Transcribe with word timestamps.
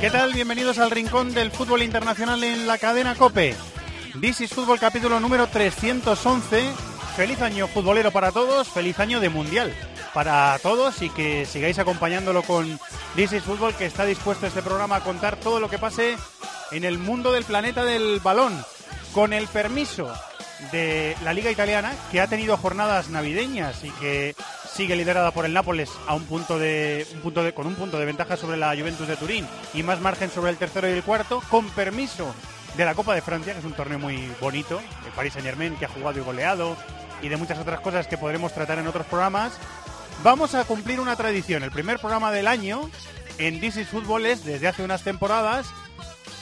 ¿Qué 0.00 0.10
tal? 0.10 0.32
Bienvenidos 0.32 0.78
al 0.78 0.90
rincón 0.90 1.34
del 1.34 1.50
fútbol 1.50 1.82
internacional 1.82 2.42
en 2.42 2.66
la 2.66 2.78
cadena 2.78 3.14
Cope. 3.14 3.54
This 4.18 4.40
is 4.40 4.50
Fútbol 4.50 4.80
capítulo 4.80 5.20
número 5.20 5.46
311. 5.46 6.72
Feliz 7.16 7.42
año 7.42 7.68
futbolero 7.68 8.10
para 8.10 8.32
todos, 8.32 8.66
feliz 8.68 8.98
año 8.98 9.20
de 9.20 9.28
mundial 9.28 9.74
para 10.14 10.58
todos 10.60 11.02
y 11.02 11.10
que 11.10 11.44
sigáis 11.44 11.78
acompañándolo 11.78 12.42
con 12.44 12.80
This 13.14 13.34
is 13.34 13.42
Fútbol 13.42 13.74
que 13.74 13.84
está 13.84 14.06
dispuesto 14.06 14.46
este 14.46 14.62
programa 14.62 14.96
a 14.96 15.04
contar 15.04 15.36
todo 15.36 15.60
lo 15.60 15.68
que 15.68 15.78
pase 15.78 16.16
en 16.70 16.84
el 16.84 16.96
mundo 16.96 17.30
del 17.30 17.44
planeta 17.44 17.84
del 17.84 18.20
balón 18.20 18.58
con 19.12 19.34
el 19.34 19.48
permiso 19.48 20.10
de 20.72 21.16
la 21.24 21.32
Liga 21.32 21.50
Italiana 21.50 21.92
que 22.10 22.20
ha 22.20 22.26
tenido 22.26 22.56
jornadas 22.56 23.08
navideñas 23.08 23.84
y 23.84 23.90
que 23.92 24.34
sigue 24.72 24.96
liderada 24.96 25.30
por 25.32 25.44
el 25.44 25.52
Nápoles 25.52 25.90
a 26.06 26.14
un 26.14 26.24
punto 26.24 26.58
de, 26.58 27.06
un 27.14 27.20
punto 27.20 27.42
de, 27.42 27.52
con 27.52 27.66
un 27.66 27.74
punto 27.74 27.98
de 27.98 28.06
ventaja 28.06 28.36
sobre 28.36 28.56
la 28.56 28.76
Juventus 28.76 29.08
de 29.08 29.16
Turín 29.16 29.46
y 29.74 29.82
más 29.82 30.00
margen 30.00 30.30
sobre 30.30 30.50
el 30.50 30.56
tercero 30.56 30.88
y 30.88 30.92
el 30.92 31.02
cuarto, 31.02 31.42
con 31.50 31.68
permiso 31.70 32.34
de 32.76 32.84
la 32.84 32.94
Copa 32.94 33.14
de 33.14 33.22
Francia, 33.22 33.52
que 33.52 33.58
es 33.58 33.64
un 33.64 33.72
torneo 33.72 33.98
muy 33.98 34.30
bonito, 34.40 34.80
de 35.04 35.10
Paris 35.14 35.32
Saint 35.32 35.46
Germain, 35.46 35.76
que 35.76 35.86
ha 35.86 35.88
jugado 35.88 36.18
y 36.18 36.22
goleado, 36.22 36.76
y 37.20 37.28
de 37.28 37.36
muchas 37.36 37.58
otras 37.58 37.80
cosas 37.80 38.06
que 38.06 38.16
podremos 38.16 38.54
tratar 38.54 38.78
en 38.78 38.86
otros 38.86 39.06
programas. 39.06 39.52
Vamos 40.22 40.54
a 40.54 40.64
cumplir 40.64 41.00
una 41.00 41.16
tradición. 41.16 41.62
El 41.62 41.72
primer 41.72 41.98
programa 41.98 42.30
del 42.30 42.46
año 42.46 42.88
en 43.38 43.60
This 43.60 43.76
is 43.76 43.88
Fútbol 43.88 44.24
es, 44.26 44.44
desde 44.44 44.68
hace 44.68 44.84
unas 44.84 45.02
temporadas, 45.02 45.66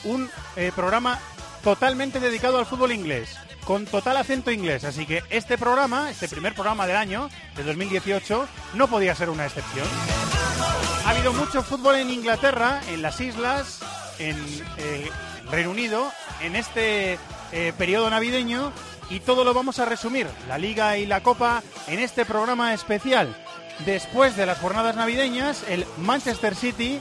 un 0.03 0.29
eh, 0.55 0.71
programa 0.75 1.19
totalmente 1.63 2.19
dedicado 2.19 2.59
al 2.59 2.65
fútbol 2.65 2.91
inglés 2.91 3.37
con 3.69 3.85
total 3.85 4.17
acento 4.17 4.49
inglés. 4.49 4.83
Así 4.83 5.05
que 5.05 5.21
este 5.29 5.55
programa, 5.55 6.09
este 6.09 6.27
primer 6.27 6.55
programa 6.55 6.87
del 6.87 6.95
año, 6.95 7.29
de 7.55 7.61
2018, 7.61 8.47
no 8.73 8.87
podía 8.87 9.13
ser 9.13 9.29
una 9.29 9.45
excepción. 9.45 9.85
Ha 11.05 11.11
habido 11.11 11.33
mucho 11.33 11.61
fútbol 11.61 11.97
en 11.97 12.09
Inglaterra, 12.09 12.81
en 12.89 13.03
las 13.03 13.21
islas, 13.21 13.81
en 14.17 14.35
eh, 14.79 15.11
Reino 15.51 15.69
Unido, 15.69 16.11
en 16.41 16.55
este 16.55 17.19
eh, 17.51 17.71
periodo 17.77 18.09
navideño, 18.09 18.73
y 19.11 19.19
todo 19.19 19.43
lo 19.43 19.53
vamos 19.53 19.77
a 19.77 19.85
resumir, 19.85 20.25
la 20.47 20.57
liga 20.57 20.97
y 20.97 21.05
la 21.05 21.21
copa, 21.21 21.61
en 21.85 21.99
este 21.99 22.25
programa 22.25 22.73
especial. 22.73 23.37
Después 23.85 24.35
de 24.35 24.47
las 24.47 24.57
jornadas 24.57 24.95
navideñas, 24.95 25.63
el 25.69 25.85
Manchester 25.99 26.55
City 26.55 26.99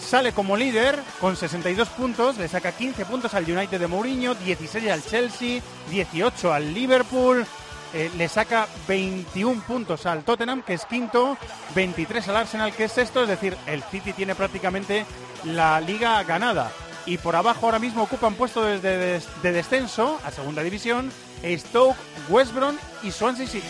sale 0.00 0.32
como 0.32 0.56
líder 0.56 0.98
con 1.20 1.36
62 1.36 1.88
puntos, 1.90 2.38
le 2.38 2.48
saca 2.48 2.72
15 2.72 3.04
puntos 3.04 3.34
al 3.34 3.50
United 3.50 3.78
de 3.78 3.86
Mourinho, 3.86 4.34
16 4.34 4.90
al 4.90 5.04
Chelsea, 5.04 5.60
18 5.90 6.52
al 6.52 6.74
Liverpool, 6.74 7.46
eh, 7.92 8.10
le 8.16 8.28
saca 8.28 8.68
21 8.88 9.62
puntos 9.62 10.06
al 10.06 10.24
Tottenham, 10.24 10.62
que 10.62 10.74
es 10.74 10.84
quinto, 10.84 11.36
23 11.74 12.28
al 12.28 12.36
Arsenal, 12.36 12.72
que 12.72 12.84
es 12.84 12.92
sexto, 12.92 13.22
es 13.22 13.28
decir, 13.28 13.56
el 13.66 13.82
City 13.84 14.12
tiene 14.12 14.34
prácticamente 14.34 15.06
la 15.44 15.80
liga 15.80 16.22
ganada. 16.24 16.70
Y 17.06 17.18
por 17.18 17.34
abajo 17.34 17.66
ahora 17.66 17.78
mismo 17.78 18.02
ocupan 18.02 18.34
puestos 18.34 18.82
de, 18.82 19.20
de 19.42 19.52
descenso 19.52 20.20
a 20.24 20.30
segunda 20.30 20.62
división 20.62 21.10
Stoke, 21.42 21.96
West 22.28 22.54
Brom 22.54 22.76
y 23.02 23.10
Swansea 23.10 23.46
City 23.46 23.66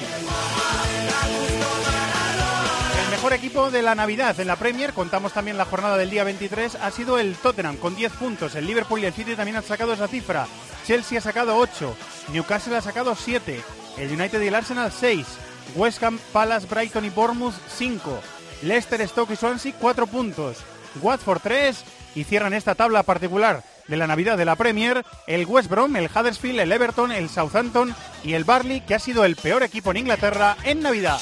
mejor 3.11 3.33
equipo 3.33 3.71
de 3.71 3.83
la 3.83 3.95
Navidad 3.95 4.39
en 4.39 4.47
la 4.47 4.57
Premier, 4.57 4.93
contamos 4.93 5.33
también 5.33 5.57
la 5.57 5.65
jornada 5.65 5.97
del 5.97 6.11
día 6.11 6.23
23, 6.23 6.77
ha 6.77 6.91
sido 6.93 7.19
el 7.19 7.35
Tottenham 7.35 7.77
con 7.77 7.97
10 7.97 8.13
puntos. 8.13 8.55
El 8.55 8.67
Liverpool 8.67 9.01
y 9.01 9.07
el 9.07 9.13
City 9.13 9.35
también 9.35 9.57
han 9.57 9.65
sacado 9.65 9.93
esa 9.93 10.07
cifra. 10.07 10.47
Chelsea 10.87 11.19
ha 11.19 11.21
sacado 11.21 11.57
8, 11.57 11.97
Newcastle 12.33 12.77
ha 12.77 12.81
sacado 12.81 13.17
7, 13.17 13.61
el 13.99 14.13
United 14.13 14.41
y 14.41 14.47
el 14.47 14.55
Arsenal 14.55 14.93
6, 14.93 15.27
West 15.75 16.03
Ham, 16.03 16.21
Palace, 16.33 16.69
Brighton 16.69 17.05
y 17.05 17.11
Bournemouth 17.11 17.55
5, 17.77 18.21
Leicester, 18.63 19.07
Stoke 19.09 19.33
y 19.33 19.37
Swansea 19.37 19.75
4 19.81 20.07
puntos, 20.07 20.59
Watford 21.03 21.41
3 21.43 21.85
y 22.15 22.25
cierran 22.25 22.55
esta 22.55 22.77
tabla 22.77 23.03
particular 23.03 23.65
de 23.89 23.97
la 23.97 24.07
Navidad 24.07 24.39
de 24.39 24.45
la 24.45 24.57
Premier, 24.57 25.05
el 25.27 25.47
West 25.47 25.69
Brom, 25.69 25.97
el 25.97 26.09
Huddersfield, 26.15 26.61
el 26.61 26.73
Everton, 26.73 27.11
el 27.11 27.29
Southampton 27.29 27.95
y 28.23 28.35
el 28.35 28.45
Barley, 28.45 28.83
que 28.83 28.95
ha 28.95 29.01
sido 29.01 29.25
el 29.25 29.37
peor 29.37 29.65
equipo 29.65 29.91
en 29.91 29.97
Inglaterra 29.97 30.57
en 30.63 30.81
Navidad. 30.81 31.21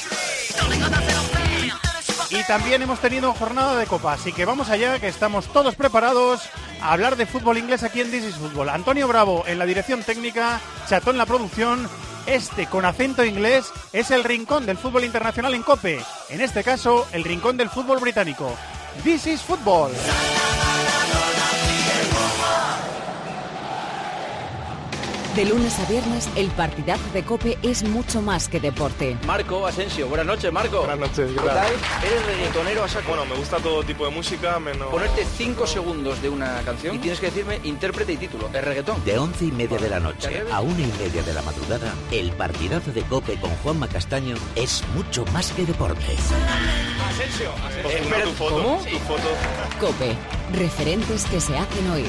Y 2.31 2.43
también 2.45 2.83
hemos 2.83 3.01
tenido 3.01 3.33
jornada 3.33 3.77
de 3.77 3.87
copa, 3.87 4.13
así 4.13 4.33
que 4.33 4.45
vamos 4.45 4.69
allá, 4.69 4.99
que 4.99 5.09
estamos 5.09 5.47
todos 5.47 5.75
preparados 5.77 6.43
a 6.83 6.93
hablar 6.93 7.17
de 7.17 7.25
fútbol 7.25 7.57
inglés 7.57 7.83
aquí 7.83 8.03
en 8.03 8.11
This 8.11 8.25
is 8.25 8.35
Fútbol. 8.35 8.69
Antonio 8.69 9.09
Bravo 9.09 9.45
en 9.47 9.59
la 9.59 9.65
dirección 9.65 10.03
técnica, 10.03 10.61
Chato 10.87 11.11
en 11.11 11.19
la 11.19 11.27
producción. 11.27 11.89
Este, 12.27 12.67
con 12.67 12.85
acento 12.85 13.25
inglés, 13.25 13.73
es 13.95 14.11
el 14.11 14.23
rincón 14.23 14.67
del 14.67 14.77
fútbol 14.77 15.05
internacional 15.05 15.55
en 15.55 15.63
COPE. 15.63 16.05
En 16.29 16.43
este 16.43 16.63
caso, 16.63 17.09
el 17.13 17.25
rincón 17.25 17.57
del 17.57 17.71
fútbol 17.71 18.01
británico. 18.01 18.55
This 19.03 19.27
is 19.27 19.41
Football. 19.41 19.93
De 25.37 25.45
lunes 25.45 25.79
a 25.79 25.85
viernes, 25.85 26.29
el 26.35 26.49
partidazo 26.49 27.05
de 27.13 27.23
Cope 27.23 27.59
es 27.63 27.85
mucho 27.85 28.21
más 28.21 28.49
que 28.49 28.59
deporte. 28.59 29.17
Marco 29.25 29.67
Asensio, 29.67 30.09
buenas 30.09 30.27
noches, 30.27 30.53
Marco. 30.53 30.79
Buenas 30.79 30.99
noches, 30.99 31.31
¿qué. 31.31 32.07
Eres 32.07 32.27
reggaetonero 32.27 32.83
a 32.83 32.89
saco. 32.89 33.09
Bueno, 33.11 33.25
me 33.25 33.37
gusta 33.37 33.59
todo 33.59 33.85
tipo 33.85 34.05
de 34.05 34.11
música, 34.11 34.59
menos... 34.59 34.89
Ponerte 34.89 35.25
5 35.25 35.67
segundos 35.67 36.21
de 36.23 36.29
una 36.29 36.61
canción 36.63 36.97
y 36.97 36.99
tienes 36.99 37.21
que 37.21 37.27
decirme 37.27 37.61
intérprete 37.63 38.15
y 38.15 38.17
título. 38.17 38.49
¿Es 38.53 38.65
reggaetón? 38.65 39.05
De 39.05 39.17
once 39.17 39.45
y 39.45 39.53
media 39.53 39.79
de 39.79 39.89
la 39.89 40.01
noche 40.01 40.43
a 40.51 40.61
una 40.61 40.81
y 40.81 40.93
media 40.99 41.23
de 41.23 41.33
la 41.33 41.43
madrugada, 41.43 41.95
el 42.11 42.33
partidazo 42.33 42.91
de 42.91 43.03
Cope 43.03 43.39
con 43.39 43.51
Juanma 43.63 43.87
Castaño 43.87 44.35
es 44.57 44.83
mucho 44.95 45.25
más 45.27 45.53
que 45.53 45.65
deporte. 45.65 46.17
Asensio. 47.09 47.51
Pues 47.83 47.95
una, 47.95 48.05
espera, 48.05 48.25
tu 48.25 48.31
foto, 48.33 48.55
¿Cómo? 48.57 48.79
tu 48.79 48.99
foto. 48.99 49.29
Cope, 49.79 50.17
referentes 50.53 51.25
que 51.27 51.41
se 51.41 51.57
hacen 51.57 51.91
oír. 51.91 52.07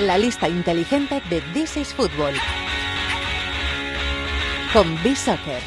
La 0.00 0.16
lista 0.16 0.48
inteligente 0.48 1.20
de 1.28 1.40
This 1.52 1.76
is 1.76 1.92
Football. 1.92 2.32
Con 4.72 4.94
B-Soccer. 5.02 5.60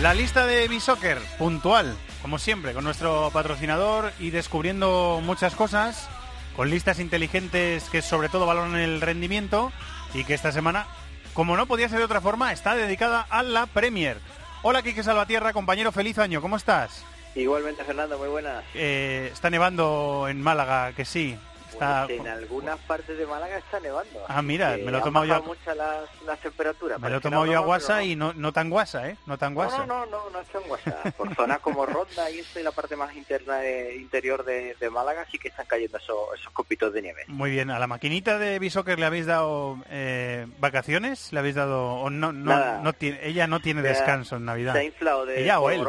La 0.00 0.14
lista 0.14 0.46
de 0.46 0.66
B-Soccer, 0.66 1.18
puntual, 1.36 1.94
como 2.22 2.38
siempre, 2.38 2.72
con 2.72 2.84
nuestro 2.84 3.28
patrocinador 3.34 4.14
y 4.18 4.30
descubriendo 4.30 5.20
muchas 5.22 5.54
cosas, 5.54 6.08
con 6.56 6.70
listas 6.70 7.00
inteligentes 7.00 7.90
que 7.90 8.00
sobre 8.00 8.30
todo 8.30 8.46
valoran 8.46 8.76
el 8.76 9.02
rendimiento 9.02 9.72
y 10.14 10.24
que 10.24 10.32
esta 10.32 10.52
semana, 10.52 10.86
como 11.34 11.56
no 11.56 11.66
podía 11.66 11.88
ser 11.88 11.98
de 11.98 12.04
otra 12.04 12.20
forma, 12.20 12.52
está 12.52 12.74
dedicada 12.74 13.26
a 13.28 13.42
la 13.42 13.66
Premier. 13.66 14.18
Hola, 14.62 14.82
Quique 14.82 15.02
Salvatierra, 15.02 15.52
compañero, 15.52 15.92
feliz 15.92 16.18
año, 16.18 16.40
¿cómo 16.40 16.56
estás? 16.56 17.04
Igualmente, 17.34 17.84
Fernando, 17.84 18.18
muy 18.18 18.28
buenas. 18.28 18.64
Eh, 18.74 19.30
está 19.32 19.50
nevando 19.50 20.26
en 20.28 20.42
Málaga, 20.42 20.92
que 20.92 21.04
sí. 21.04 21.38
Está... 21.72 22.06
En 22.08 22.26
algunas 22.26 22.78
partes 22.80 23.16
de 23.18 23.26
Málaga 23.26 23.58
está 23.58 23.78
nevando. 23.80 24.24
Ah, 24.28 24.42
mira, 24.42 24.76
me 24.76 24.90
lo 24.90 24.98
he 24.98 25.02
tomado 25.02 25.26
yo 25.26 25.42
mucho 25.42 25.74
las, 25.74 26.04
las 26.26 26.38
temperaturas. 26.40 27.00
Me 27.00 27.10
lo 27.10 27.18
he 27.18 27.20
tomado 27.20 27.46
yo 27.46 27.58
a 27.58 27.62
guasa 27.62 28.02
y 28.02 28.16
no, 28.16 28.32
no 28.34 28.52
tan 28.52 28.70
guasa, 28.70 29.08
¿eh? 29.08 29.16
No 29.26 29.38
tan 29.38 29.54
guasa. 29.54 29.78
No, 29.78 29.86
no, 29.86 30.06
no, 30.06 30.30
no, 30.30 30.40
está 30.40 30.58
en 30.58 30.68
guasa. 30.68 30.96
Por 31.16 31.34
zonas 31.34 31.58
como 31.60 31.86
Ronda 31.86 32.30
y 32.30 32.40
eso 32.40 32.58
y 32.60 32.62
la 32.62 32.72
parte 32.72 32.96
más 32.96 33.14
interna 33.14 33.58
de- 33.58 33.96
interior 33.96 34.44
de, 34.44 34.74
de 34.80 34.90
Málaga 34.90 35.26
sí 35.30 35.38
que 35.38 35.48
están 35.48 35.66
cayendo 35.66 35.98
esos, 35.98 36.16
esos 36.38 36.52
copitos 36.52 36.92
de 36.92 37.02
nieve. 37.02 37.24
Muy 37.28 37.50
bien, 37.50 37.70
a 37.70 37.78
la 37.78 37.86
maquinita 37.86 38.38
de 38.38 38.58
B-Soccer 38.58 38.98
le 38.98 39.06
habéis 39.06 39.26
dado 39.26 39.78
eh, 39.90 40.46
vacaciones, 40.58 41.32
le 41.32 41.38
habéis 41.40 41.54
dado 41.54 41.84
o 41.94 42.10
no, 42.10 42.32
no, 42.32 42.50
Nada. 42.54 42.80
no 42.82 42.92
tiene, 42.92 43.18
ella 43.26 43.46
no 43.46 43.60
tiene 43.60 43.82
Se 43.82 43.88
descanso 43.88 44.36
en 44.36 44.44
Navidad. 44.44 44.72
Se 44.72 44.80
ha 44.80 44.84
inflado 44.84 45.26
de 45.26 45.42
Ella 45.42 45.60
o 45.60 45.70
él. 45.70 45.82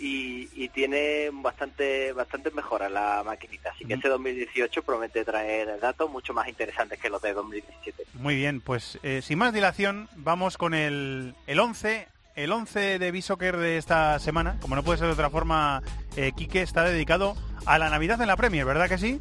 Y, 0.00 0.48
y 0.54 0.68
tiene 0.70 1.30
bastante 1.32 2.12
bastante 2.12 2.50
mejora 2.50 2.88
la 2.88 3.22
maquinita. 3.24 3.70
Así 3.70 3.84
que 3.84 3.94
este 3.94 4.08
2018 4.08 4.82
promete 4.82 5.24
traer 5.24 5.78
datos 5.78 6.10
mucho 6.10 6.32
más 6.32 6.48
interesantes 6.48 6.98
que 6.98 7.10
los 7.10 7.20
de 7.20 7.34
2017. 7.34 8.04
Muy 8.14 8.34
bien, 8.34 8.60
pues 8.60 8.98
eh, 9.02 9.20
sin 9.22 9.38
más 9.38 9.52
dilación 9.52 10.08
vamos 10.16 10.56
con 10.56 10.74
el, 10.74 11.34
el 11.46 11.60
11 11.60 12.08
el 12.36 12.52
11 12.52 12.98
de 12.98 13.10
B-Soccer 13.10 13.56
de 13.58 13.76
esta 13.76 14.18
semana, 14.18 14.56
como 14.62 14.74
no 14.74 14.82
puede 14.82 14.98
ser 14.98 15.08
de 15.08 15.12
otra 15.12 15.28
forma, 15.28 15.82
eh, 16.16 16.32
Quique 16.34 16.62
está 16.62 16.84
dedicado 16.84 17.36
a 17.66 17.78
la 17.78 17.90
Navidad 17.90 18.20
en 18.22 18.28
la 18.28 18.36
Premier, 18.36 18.64
¿verdad 18.64 18.88
que 18.88 18.96
sí? 18.96 19.20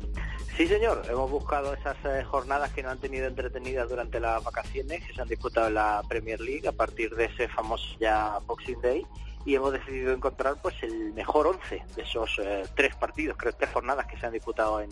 Sí, 0.56 0.68
señor. 0.68 1.04
Hemos 1.10 1.30
buscado 1.30 1.74
esas 1.74 1.98
eh, 2.06 2.24
jornadas 2.24 2.72
que 2.72 2.84
nos 2.84 2.94
han 2.94 3.00
tenido 3.00 3.28
entretenidas 3.28 3.90
durante 3.90 4.20
las 4.20 4.44
vacaciones, 4.44 5.04
que 5.06 5.14
se 5.14 5.22
han 5.22 5.28
disputado 5.28 5.68
en 5.68 5.74
la 5.74 6.02
Premier 6.08 6.40
League 6.40 6.68
a 6.68 6.72
partir 6.72 7.16
de 7.16 7.26
ese 7.26 7.48
famoso 7.50 7.86
ya 8.00 8.40
Boxing 8.46 8.80
Day 8.81 9.06
y 9.46 9.56
hemos 9.56 9.72
decidido 9.74 10.14
encontrar 10.14 10.56
pues 10.62 10.76
el 10.84 11.14
mejor 11.14 11.48
11 11.48 11.84
de 11.96 12.02
esos 12.02 12.40
eh, 12.44 12.64
tres 12.76 12.96
partidos, 12.96 13.38
creo 13.38 13.54
tres 13.54 13.70
jornadas 13.72 14.06
que 14.08 14.18
se 14.20 14.26
han 14.26 14.34
disputado 14.34 14.82
en, 14.82 14.90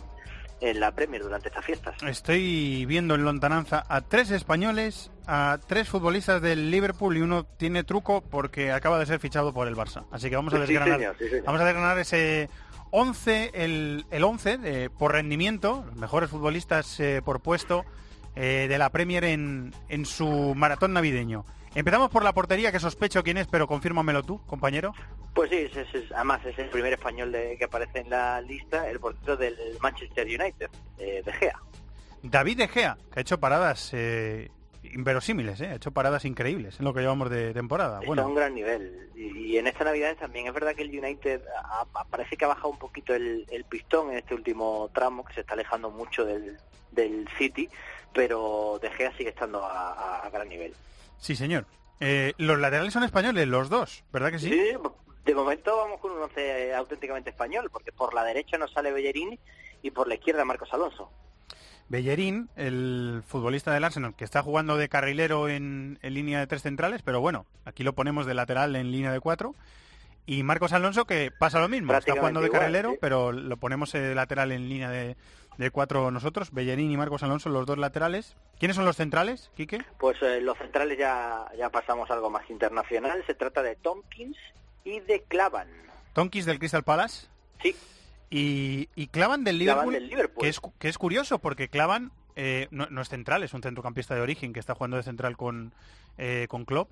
en 0.61 0.79
la 0.79 0.91
Premier 0.91 1.21
durante 1.21 1.49
estas 1.49 1.63
fiestas. 1.65 2.01
Estoy 2.03 2.85
viendo 2.85 3.15
en 3.15 3.23
lontananza 3.23 3.85
a 3.87 4.01
tres 4.01 4.31
españoles, 4.31 5.11
a 5.27 5.59
tres 5.67 5.89
futbolistas 5.89 6.41
del 6.41 6.71
Liverpool 6.71 7.17
y 7.17 7.21
uno 7.21 7.43
tiene 7.45 7.83
truco 7.83 8.21
porque 8.21 8.71
acaba 8.71 8.97
de 8.99 9.05
ser 9.05 9.19
fichado 9.19 9.53
por 9.53 9.67
el 9.67 9.75
Barça. 9.75 10.05
Así 10.11 10.29
que 10.29 10.35
vamos 10.35 10.53
a 10.53 10.57
Sí, 10.57 10.61
desgranar, 10.73 10.97
señor, 10.99 11.15
sí, 11.19 11.27
señor. 11.29 11.43
vamos 11.45 11.61
a 11.61 11.65
desgranar 11.65 11.99
ese 11.99 12.49
11, 12.91 13.51
el, 13.53 14.05
el 14.09 14.23
11 14.23 14.59
eh, 14.63 14.89
por 14.97 15.11
rendimiento, 15.11 15.83
los 15.87 15.95
mejores 15.97 16.29
futbolistas 16.29 16.99
eh, 17.01 17.21
por 17.23 17.41
puesto 17.41 17.83
eh, 18.35 18.67
de 18.69 18.77
la 18.77 18.89
Premier 18.91 19.25
en, 19.25 19.73
en 19.89 20.05
su 20.05 20.55
maratón 20.55 20.93
navideño. 20.93 21.45
Empezamos 21.75 22.09
por 22.09 22.23
la 22.23 22.33
portería, 22.33 22.71
que 22.71 22.79
sospecho 22.79 23.23
quién 23.23 23.37
es, 23.37 23.47
pero 23.47 23.67
confírmamelo 23.67 24.23
tú, 24.23 24.43
compañero. 24.47 24.93
Pues 25.33 25.49
sí, 25.51 25.57
es- 25.57 26.11
además 26.11 26.43
es 26.45 26.57
el 26.57 26.69
primer 26.69 26.93
español 26.93 27.31
de- 27.31 27.55
que 27.57 27.65
aparece 27.65 27.99
en 27.99 28.09
la 28.09 28.41
lista, 28.41 28.89
el 28.89 28.99
portero 28.99 29.37
del 29.37 29.55
Manchester 29.81 30.25
United, 30.25 30.69
eh, 30.97 31.21
De 31.23 31.33
Gea. 31.33 31.59
David 32.23 32.57
De 32.57 32.67
Gea, 32.67 32.97
que 33.13 33.19
ha 33.19 33.21
hecho 33.21 33.39
paradas 33.39 33.91
eh, 33.93 34.49
inverosímiles, 34.83 35.61
eh, 35.61 35.67
ha 35.67 35.75
hecho 35.75 35.91
paradas 35.91 36.25
increíbles 36.25 36.79
en 36.79 36.85
lo 36.85 36.93
que 36.93 37.01
llevamos 37.01 37.29
de 37.29 37.53
temporada. 37.53 37.95
Está 37.99 38.05
a 38.05 38.07
Bueno, 38.07 38.27
un 38.27 38.35
gran 38.35 38.55
nivel. 38.55 39.09
Y, 39.15 39.51
y 39.53 39.57
en 39.59 39.67
esta 39.67 39.83
Navidad 39.83 40.15
también 40.17 40.47
es 40.47 40.53
verdad 40.53 40.73
que 40.73 40.81
el 40.83 40.97
United 40.97 41.41
ha- 41.63 41.85
ha- 41.93 42.03
parece 42.05 42.37
que 42.37 42.45
ha 42.45 42.47
bajado 42.47 42.69
un 42.69 42.79
poquito 42.79 43.13
el, 43.13 43.45
el 43.51 43.63
pistón 43.65 44.11
en 44.11 44.17
este 44.17 44.33
último 44.33 44.89
tramo, 44.93 45.23
que 45.25 45.33
se 45.35 45.41
está 45.41 45.53
alejando 45.53 45.91
mucho 45.91 46.25
del, 46.25 46.57
del 46.91 47.27
City, 47.37 47.69
pero 48.13 48.79
De 48.81 48.89
Gea 48.89 49.15
sigue 49.15 49.29
estando 49.29 49.63
a, 49.63 49.91
a- 49.93 50.25
a 50.25 50.29
gran 50.31 50.49
nivel. 50.49 50.73
Sí, 51.19 51.35
señor. 51.35 51.65
Eh, 51.99 52.33
los 52.37 52.59
laterales 52.59 52.93
son 52.93 53.03
españoles, 53.03 53.47
los 53.47 53.69
dos, 53.69 54.03
¿verdad 54.13 54.31
que 54.31 54.39
sí? 54.39 54.49
Sí, 54.49 54.73
de 55.25 55.35
momento 55.35 55.75
vamos 55.75 55.99
con 55.99 56.11
un 56.11 56.21
once 56.21 56.73
auténticamente 56.73 57.31
español, 57.31 57.69
porque 57.71 57.91
por 57.91 58.13
la 58.13 58.23
derecha 58.23 58.57
nos 58.57 58.71
sale 58.71 58.91
Bellerín 58.91 59.39
y 59.81 59.91
por 59.91 60.07
la 60.07 60.15
izquierda 60.15 60.45
Marcos 60.45 60.73
Alonso. 60.73 61.11
Bellerín, 61.89 62.49
el 62.55 63.23
futbolista 63.25 63.73
del 63.73 63.83
Arsenal, 63.83 64.15
que 64.15 64.25
está 64.25 64.43
jugando 64.43 64.77
de 64.77 64.89
carrilero 64.89 65.47
en, 65.47 65.99
en 66.01 66.13
línea 66.13 66.39
de 66.39 66.47
tres 66.47 66.61
centrales, 66.61 67.01
pero 67.01 67.21
bueno, 67.21 67.45
aquí 67.65 67.83
lo 67.83 67.93
ponemos 67.93 68.25
de 68.25 68.33
lateral 68.33 68.75
en 68.75 68.91
línea 68.91 69.11
de 69.11 69.19
cuatro. 69.19 69.55
Y 70.25 70.43
Marcos 70.43 70.73
Alonso, 70.73 71.05
que 71.05 71.31
pasa 71.31 71.61
lo 71.61 71.69
mismo, 71.69 71.93
está 71.93 72.13
jugando 72.13 72.41
de 72.41 72.47
igual, 72.47 72.59
carrilero, 72.59 72.91
sí. 72.91 72.97
pero 72.99 73.31
lo 73.31 73.55
ponemos 73.55 73.93
de 73.93 74.13
lateral 74.13 74.51
en 74.51 74.67
línea 74.67 74.89
de, 74.89 75.15
de 75.57 75.71
cuatro 75.71 76.11
nosotros. 76.11 76.51
Bellerín 76.51 76.91
y 76.91 76.97
Marcos 76.97 77.23
Alonso, 77.23 77.49
los 77.49 77.65
dos 77.65 77.77
laterales. 77.77 78.35
¿Quiénes 78.59 78.75
son 78.75 78.85
los 78.85 78.95
centrales, 78.95 79.51
Quique? 79.55 79.83
Pues 79.99 80.21
eh, 80.21 80.41
los 80.41 80.57
centrales 80.57 80.97
ya, 80.97 81.45
ya 81.57 81.69
pasamos 81.69 82.09
a 82.09 82.13
algo 82.13 82.29
más 82.29 82.49
internacional. 82.49 83.23
Se 83.25 83.33
trata 83.33 83.61
de 83.63 83.75
Tompkins 83.75 84.37
y 84.83 84.99
de 85.01 85.23
Clavan. 85.23 85.67
Tonkis 86.13 86.45
del 86.45 86.59
Crystal 86.59 86.83
Palace 86.83 87.27
Sí, 87.61 87.75
y, 88.29 88.89
y 88.95 89.07
Clavan 89.07 89.43
del 89.43 89.59
Liverpool, 89.59 89.83
Clavan 89.83 89.93
del 89.93 90.09
Liverpool. 90.09 90.43
Que, 90.43 90.49
es, 90.49 90.59
que 90.79 90.89
es 90.89 90.97
curioso 90.97 91.39
porque 91.39 91.69
Clavan 91.69 92.11
eh, 92.35 92.67
no, 92.71 92.87
no 92.89 93.01
es 93.01 93.09
central, 93.09 93.43
es 93.43 93.53
un 93.53 93.63
centrocampista 93.63 94.15
de 94.15 94.21
origen 94.21 94.53
que 94.53 94.59
está 94.59 94.75
jugando 94.75 94.97
de 94.97 95.03
central 95.03 95.37
con, 95.37 95.73
eh, 96.17 96.47
con 96.49 96.65
Klopp. 96.65 96.89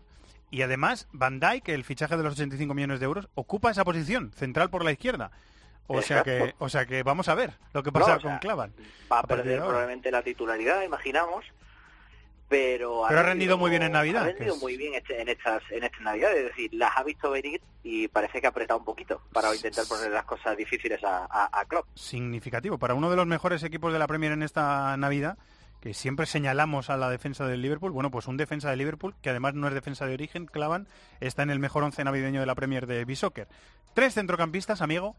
Y 0.51 0.61
además, 0.61 1.07
Van 1.11 1.39
Dijk, 1.39 1.69
el 1.69 1.83
fichaje 1.83 2.15
de 2.15 2.23
los 2.23 2.33
85 2.33 2.73
millones 2.73 2.99
de 2.99 3.05
euros, 3.05 3.27
ocupa 3.35 3.71
esa 3.71 3.83
posición, 3.83 4.31
central 4.31 4.69
por 4.69 4.85
la 4.85 4.91
izquierda. 4.91 5.31
O 5.87 6.01
sea 6.01 6.23
que, 6.23 6.55
o 6.57 6.67
sea 6.69 6.85
que 6.85 7.03
vamos 7.03 7.27
a 7.29 7.35
ver 7.35 7.51
lo 7.73 7.83
que 7.83 7.91
pasa 7.91 8.11
No, 8.11 8.17
o 8.17 8.19
sea, 8.21 8.29
con 8.31 8.39
Clavan. 8.39 8.73
va 9.11 9.19
a 9.19 9.23
perder 9.23 9.59
probablemente 9.59 10.09
la 10.11 10.21
titularidad, 10.23 10.81
imaginamos. 10.83 11.45
Pero, 12.47 13.05
Pero 13.07 13.19
ha 13.19 13.23
rendido 13.23 13.57
muy 13.57 13.71
bien 13.71 13.81
en 13.81 13.91
Navidad, 13.93 14.21
Ha 14.21 14.25
rendido 14.27 14.53
es- 14.55 14.61
muy 14.61 14.77
bien 14.77 14.93
este- 14.93 15.19
en 15.19 15.29
estas 15.29 15.63
en 15.71 15.83
estas 15.83 16.01
Navidades. 16.01 16.37
Es 16.37 16.43
decir, 16.49 16.73
las 16.75 16.95
ha 16.95 17.03
visto 17.03 17.31
venir 17.31 17.59
y 17.83 18.07
parece 18.07 18.39
que 18.39 18.45
ha 18.45 18.51
apretado 18.51 18.79
un 18.79 18.85
poquito 18.85 19.19
para 19.33 19.53
intentar 19.55 19.83
poner 19.87 20.11
las 20.11 20.25
cosas 20.25 20.55
difíciles 20.55 21.03
a, 21.03 21.25
a, 21.25 21.49
a 21.59 21.65
Klopp. 21.65 21.87
Significativo. 21.95 22.77
Para 22.77 22.93
uno 22.93 23.09
de 23.09 23.15
los 23.15 23.25
mejores 23.25 23.63
equipos 23.63 23.91
de 23.91 23.97
la 23.99 24.05
Premier 24.07 24.31
en 24.31 24.43
esta 24.43 24.95
Navidad, 24.95 25.39
que 25.81 25.95
siempre 25.95 26.27
señalamos 26.27 26.91
a 26.91 26.97
la 26.97 27.09
defensa 27.09 27.47
del 27.47 27.63
Liverpool, 27.63 27.91
bueno, 27.91 28.11
pues 28.11 28.27
un 28.27 28.37
defensa 28.37 28.69
de 28.69 28.75
Liverpool, 28.75 29.15
que 29.23 29.31
además 29.31 29.55
no 29.55 29.67
es 29.67 29.73
defensa 29.73 30.05
de 30.05 30.13
origen, 30.13 30.45
Clavan, 30.45 30.87
está 31.21 31.41
en 31.41 31.49
el 31.49 31.59
mejor 31.59 31.83
once 31.83 32.03
navideño 32.03 32.39
de 32.39 32.45
la 32.45 32.53
Premier 32.55 32.85
de 32.85 33.05
B-Soccer. 33.05 33.47
Tres 33.95 34.13
centrocampistas, 34.13 34.81
amigo. 34.83 35.15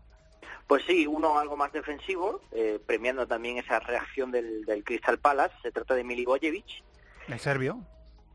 Pues 0.67 0.83
sí, 0.87 1.07
uno 1.07 1.39
algo 1.39 1.57
más 1.57 1.73
defensivo, 1.73 2.41
eh, 2.53 2.81
premiando 2.85 3.27
también 3.27 3.59
esa 3.59 3.79
reacción 3.79 4.31
del, 4.33 4.65
del 4.65 4.83
Crystal 4.83 5.19
Palace. 5.19 5.55
Se 5.63 5.71
trata 5.71 5.95
de 5.95 6.03
Milivojevic 6.03 6.83
El 7.29 7.39
serbio. 7.39 7.81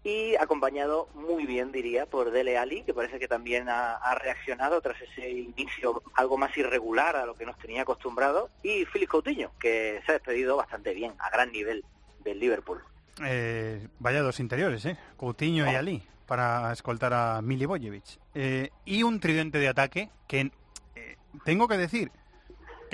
y 0.04 0.36
acompañado 0.38 1.10
muy 1.14 1.46
bien, 1.46 1.72
diría, 1.72 2.06
por 2.06 2.32
Dele 2.32 2.58
Ali, 2.58 2.84
que 2.84 2.94
parece 2.94 3.20
que 3.20 3.28
también 3.28 3.68
ha, 3.70 3.96
ha 3.96 4.16
reaccionado 4.16 4.82
tras 4.82 5.00
ese 5.02 5.30
inicio 5.30 6.02
algo 6.16 6.38
más 6.38 6.56
irregular 6.58 7.16
a 7.18 7.26
lo 7.26 7.36
que 7.36 7.46
nos 7.46 7.58
tenía 7.58 7.82
acostumbrado, 7.82 8.50
y 8.64 8.86
Philip 8.86 9.10
Coutinho, 9.10 9.52
que 9.60 10.02
se 10.06 10.12
ha 10.12 10.16
despedido 10.16 10.56
bastante 10.56 10.94
bien, 10.94 11.14
a 11.20 11.30
gran 11.30 11.52
nivel 11.52 11.84
del 12.24 12.40
Liverpool. 12.40 12.82
Eh, 13.24 13.88
vaya 14.00 14.22
dos 14.22 14.40
interiores, 14.40 14.86
¿eh? 14.86 14.98
Coutinho 15.18 15.70
y 15.70 15.76
Ali, 15.76 16.02
para 16.26 16.72
escoltar 16.72 17.14
a 17.14 17.42
Milivojevic. 17.42 18.20
Eh, 18.34 18.70
y 18.86 19.04
un 19.04 19.20
tridente 19.20 19.58
de 19.60 19.68
ataque 19.68 20.10
que 20.28 20.52
eh, 20.96 21.18
tengo 21.44 21.68
que 21.68 21.78
decir 21.78 22.10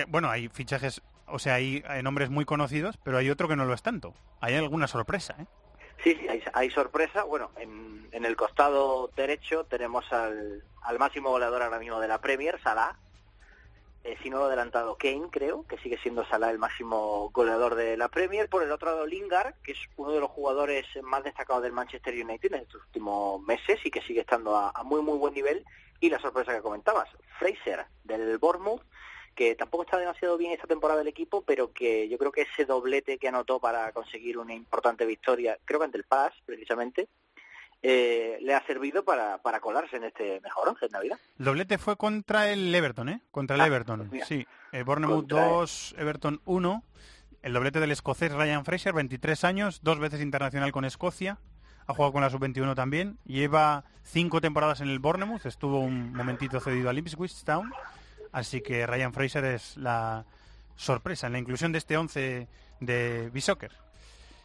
bueno, 0.05 0.29
hay 0.29 0.49
fichajes, 0.49 1.01
o 1.25 1.39
sea, 1.39 1.55
hay, 1.55 1.83
hay 1.88 2.03
nombres 2.03 2.29
muy 2.29 2.45
conocidos, 2.45 2.97
pero 3.03 3.17
hay 3.17 3.29
otro 3.29 3.47
que 3.47 3.55
no 3.55 3.65
lo 3.65 3.73
es 3.73 3.81
tanto. 3.81 4.13
Hay 4.39 4.55
alguna 4.55 4.88
sorpresa, 4.88 5.35
¿eh? 5.39 5.45
Sí, 6.03 6.15
sí, 6.19 6.27
hay, 6.27 6.44
hay 6.53 6.69
sorpresa. 6.69 7.23
Bueno, 7.23 7.51
en, 7.57 8.07
en 8.11 8.25
el 8.25 8.35
costado 8.35 9.09
derecho 9.15 9.65
tenemos 9.65 10.05
al, 10.13 10.63
al 10.83 10.99
máximo 10.99 11.31
goleador 11.31 11.63
ahora 11.63 11.79
mismo 11.79 11.99
de 11.99 12.07
la 12.07 12.21
Premier, 12.21 12.61
Salah. 12.61 12.95
Eh, 14.03 14.15
si 14.21 14.29
no 14.29 14.38
lo 14.38 14.45
adelantado 14.45 14.95
Kane, 14.95 15.27
creo, 15.31 15.65
que 15.67 15.77
sigue 15.79 15.97
siendo 15.97 16.23
Salah 16.25 16.51
el 16.51 16.59
máximo 16.59 17.31
goleador 17.31 17.75
de 17.75 17.97
la 17.97 18.09
Premier. 18.09 18.47
Por 18.47 18.61
el 18.63 18.71
otro 18.71 18.91
lado, 18.91 19.05
Lingard, 19.07 19.55
que 19.63 19.71
es 19.71 19.79
uno 19.97 20.11
de 20.11 20.19
los 20.19 20.29
jugadores 20.29 20.85
más 21.01 21.23
destacados 21.23 21.63
del 21.63 21.73
Manchester 21.73 22.13
United 22.13 22.53
en 22.53 22.61
estos 22.61 22.83
últimos 22.85 23.41
meses 23.41 23.79
y 23.83 23.89
que 23.89 24.01
sigue 24.03 24.21
estando 24.21 24.55
a, 24.55 24.71
a 24.73 24.83
muy, 24.83 25.01
muy 25.01 25.17
buen 25.17 25.33
nivel. 25.33 25.65
Y 25.99 26.11
la 26.11 26.19
sorpresa 26.19 26.53
que 26.53 26.61
comentabas, 26.61 27.09
Fraser, 27.39 27.88
del 28.03 28.38
Bournemouth, 28.38 28.83
que 29.37 29.56
tampoco 29.56 29.83
está 29.83 29.97
demasiado 29.97 30.35
bien 30.37 30.51
esta 30.51 30.65
temporada 30.67 30.97
del 30.99 31.07
equipo, 31.07 31.44
pero 31.44 31.71
que 31.71 32.09
yo 32.09 32.17
creo 32.17 32.31
que 32.31 32.41
ese 32.41 32.65
doblete 32.65 33.19
que 33.19 33.27
anotó 33.27 33.59
para 33.59 33.91
conseguir 33.94 34.37
una 34.39 34.53
importante 34.53 35.06
victoria, 35.06 35.57
creo 35.63 35.79
que 35.79 35.85
ante 35.85 35.97
el 35.99 36.03
Paz, 36.06 36.33
precisamente, 36.45 37.07
eh, 37.83 38.39
le 38.41 38.56
ha 38.56 38.65
servido 38.65 39.06
para, 39.06 39.37
para 39.37 39.59
colarse 39.59 39.97
en 39.97 40.06
este 40.06 40.41
mejor 40.41 40.69
once 40.69 40.87
en 40.87 40.91
Navidad. 40.91 41.19
El 41.37 41.45
doblete 41.45 41.77
fue 41.77 41.95
contra 41.95 42.51
el 42.51 42.73
Everton, 42.73 43.09
¿eh? 43.09 43.21
Contra 43.29 43.56
el 43.56 43.61
Ah, 43.61 43.67
Everton, 43.67 43.99
pues 43.99 44.11
mira. 44.11 44.25
sí. 44.25 44.47
El 44.71 44.83
Bournemouth 44.83 45.19
Contra 45.19 45.44
él. 45.45 45.49
2, 45.51 45.95
Everton 45.99 46.41
1. 46.45 46.83
El 47.44 47.53
doblete 47.53 47.79
del 47.79 47.91
escocés 47.91 48.33
Ryan 48.33 48.65
Fraser, 48.65 48.94
23 48.94 49.44
años, 49.44 49.79
dos 49.83 49.99
veces 49.99 50.19
internacional 50.21 50.71
con 50.71 50.83
Escocia. 50.83 51.37
Ha 51.85 51.94
jugado 51.94 52.11
con 52.11 52.21
la 52.21 52.29
sub-21 52.31 52.73
también. 52.75 53.19
Lleva 53.23 53.85
cinco 54.03 54.41
temporadas 54.41 54.81
en 54.81 54.89
el 54.89 54.97
Bournemouth. 54.99 55.45
Estuvo 55.45 55.79
un 55.79 56.11
momentito 56.13 56.59
cedido 56.59 56.89
al 56.89 56.97
Ipswich 56.97 57.44
Town. 57.44 57.71
Así 58.31 58.61
que 58.61 58.85
Ryan 58.87 59.13
Fraser 59.13 59.45
es 59.45 59.77
la 59.77 60.25
sorpresa 60.75 61.27
en 61.27 61.33
la 61.33 61.39
inclusión 61.39 61.71
de 61.71 61.77
este 61.79 61.97
11 61.97 62.47
de 62.79 63.29
B-Soccer. 63.33 63.71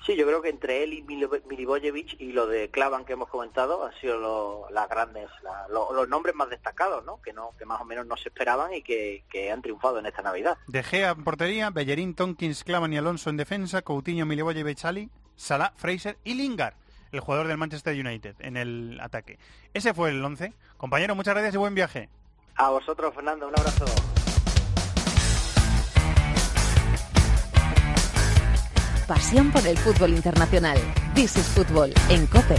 Sí, 0.05 0.17
yo 0.17 0.27
creo 0.27 0.43
que 0.43 0.49
entre 0.49 0.83
él 0.83 0.95
y 0.95 1.03
Milivojevic 1.03 2.21
y 2.21 2.33
lo 2.33 2.49
de 2.49 2.71
Clavan 2.71 3.05
que 3.05 3.13
hemos 3.13 3.29
comentado 3.29 3.87
han 3.87 3.95
sido 4.01 4.19
lo- 4.19 4.67
las 4.71 4.89
grandes, 4.89 5.29
la- 5.45 5.69
lo- 5.69 5.93
los 5.93 6.09
nombres 6.09 6.35
más 6.35 6.51
destacados, 6.51 7.05
¿no? 7.05 7.23
Que 7.23 7.33
no, 7.33 7.51
que 7.57 7.65
más 7.67 7.81
o 7.81 7.85
menos 7.85 8.05
no 8.07 8.17
se 8.17 8.29
esperaban 8.31 8.75
y 8.75 8.83
que, 8.83 9.23
que 9.31 9.53
han 9.53 9.63
triunfado 9.63 10.01
en 10.01 10.07
esta 10.07 10.23
Navidad. 10.23 10.59
De 10.67 10.83
Gea 10.83 11.11
en 11.11 11.23
portería, 11.23 11.71
Bellerín, 11.71 12.15
Tonkins, 12.17 12.65
Clavan 12.65 12.93
y 12.93 12.99
Alonso 12.99 13.31
en 13.31 13.37
defensa, 13.37 13.83
Coutinho, 13.83 14.27
Milivojevic, 14.27 14.85
Ali, 14.85 15.09
Salah, 15.37 15.73
Fraser 15.77 16.19
y 16.25 16.35
Lingard, 16.35 16.75
el 17.13 17.21
jugador 17.21 17.47
del 17.47 17.59
Manchester 17.59 17.95
United, 17.95 18.35
en 18.41 18.57
el 18.57 18.99
ataque. 19.01 19.39
Ese 19.73 19.95
fue 19.95 20.11
el 20.11 20.25
11. 20.25 20.53
Compañero, 20.79 21.15
muchas 21.15 21.35
gracias 21.35 21.55
y 21.55 21.59
buen 21.59 21.77
viaje. 21.77 22.09
A 22.57 22.71
vosotros, 22.71 23.15
Fernando, 23.15 23.49
un 23.49 23.59
abrazo. 23.59 23.85
Pasión 29.07 29.51
por 29.51 29.67
el 29.67 29.77
fútbol 29.79 30.11
internacional. 30.11 30.79
This 31.15 31.37
is 31.37 31.47
Fútbol 31.47 31.93
en 32.09 32.27
COPE. 32.27 32.57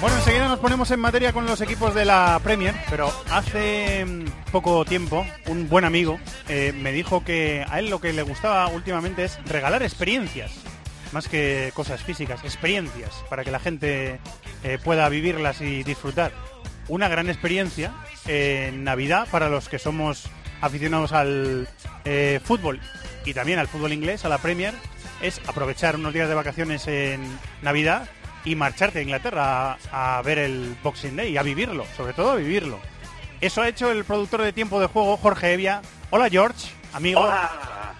Bueno, 0.00 0.18
enseguida 0.18 0.48
nos 0.48 0.58
ponemos 0.58 0.90
en 0.90 1.00
materia 1.00 1.32
con 1.32 1.46
los 1.46 1.62
equipos 1.62 1.94
de 1.94 2.04
la 2.04 2.38
Premier, 2.44 2.74
pero 2.90 3.10
hace 3.30 4.04
mm, 4.04 4.50
poco 4.52 4.84
tiempo 4.84 5.26
un 5.46 5.68
buen 5.68 5.86
amigo 5.86 6.18
eh, 6.48 6.74
me 6.76 6.92
dijo 6.92 7.24
que 7.24 7.64
a 7.68 7.78
él 7.78 7.88
lo 7.88 8.02
que 8.02 8.12
le 8.12 8.22
gustaba 8.22 8.68
últimamente 8.68 9.24
es 9.24 9.42
regalar 9.46 9.82
experiencias. 9.82 10.52
Más 11.14 11.28
que 11.28 11.70
cosas 11.74 12.02
físicas, 12.02 12.42
experiencias, 12.42 13.24
para 13.30 13.44
que 13.44 13.52
la 13.52 13.60
gente 13.60 14.18
eh, 14.64 14.78
pueda 14.82 15.08
vivirlas 15.08 15.60
y 15.60 15.84
disfrutar. 15.84 16.32
Una 16.88 17.08
gran 17.08 17.30
experiencia 17.30 17.94
en 18.26 18.82
Navidad 18.84 19.28
para 19.30 19.48
los 19.48 19.68
que 19.68 19.78
somos 19.78 20.24
aficionados 20.60 21.12
al 21.12 21.68
eh, 22.04 22.40
fútbol 22.44 22.80
y 23.24 23.32
también 23.32 23.60
al 23.60 23.68
fútbol 23.68 23.92
inglés, 23.92 24.24
a 24.24 24.28
la 24.28 24.38
Premier, 24.38 24.74
es 25.22 25.40
aprovechar 25.46 25.94
unos 25.94 26.12
días 26.12 26.28
de 26.28 26.34
vacaciones 26.34 26.86
en 26.88 27.22
Navidad 27.62 28.08
y 28.44 28.56
marcharte 28.56 28.98
a 28.98 29.02
Inglaterra 29.02 29.78
a, 29.92 30.20
ver 30.22 30.38
el 30.38 30.76
Boxing 30.82 31.16
Day 31.16 31.32
y 31.32 31.36
a 31.36 31.42
vivirlo, 31.42 31.86
sobre 31.96 32.12
todo 32.12 32.32
a 32.32 32.36
vivirlo. 32.36 32.80
Eso 33.40 33.62
ha 33.62 33.68
hecho 33.68 33.90
el 33.90 34.04
productor 34.04 34.42
de 34.42 34.52
tiempo 34.52 34.80
de 34.80 34.86
juego, 34.86 35.16
Jorge 35.16 35.54
Evia. 35.54 35.80
Hola 36.10 36.28
George, 36.28 36.68
amigo. 36.92 37.24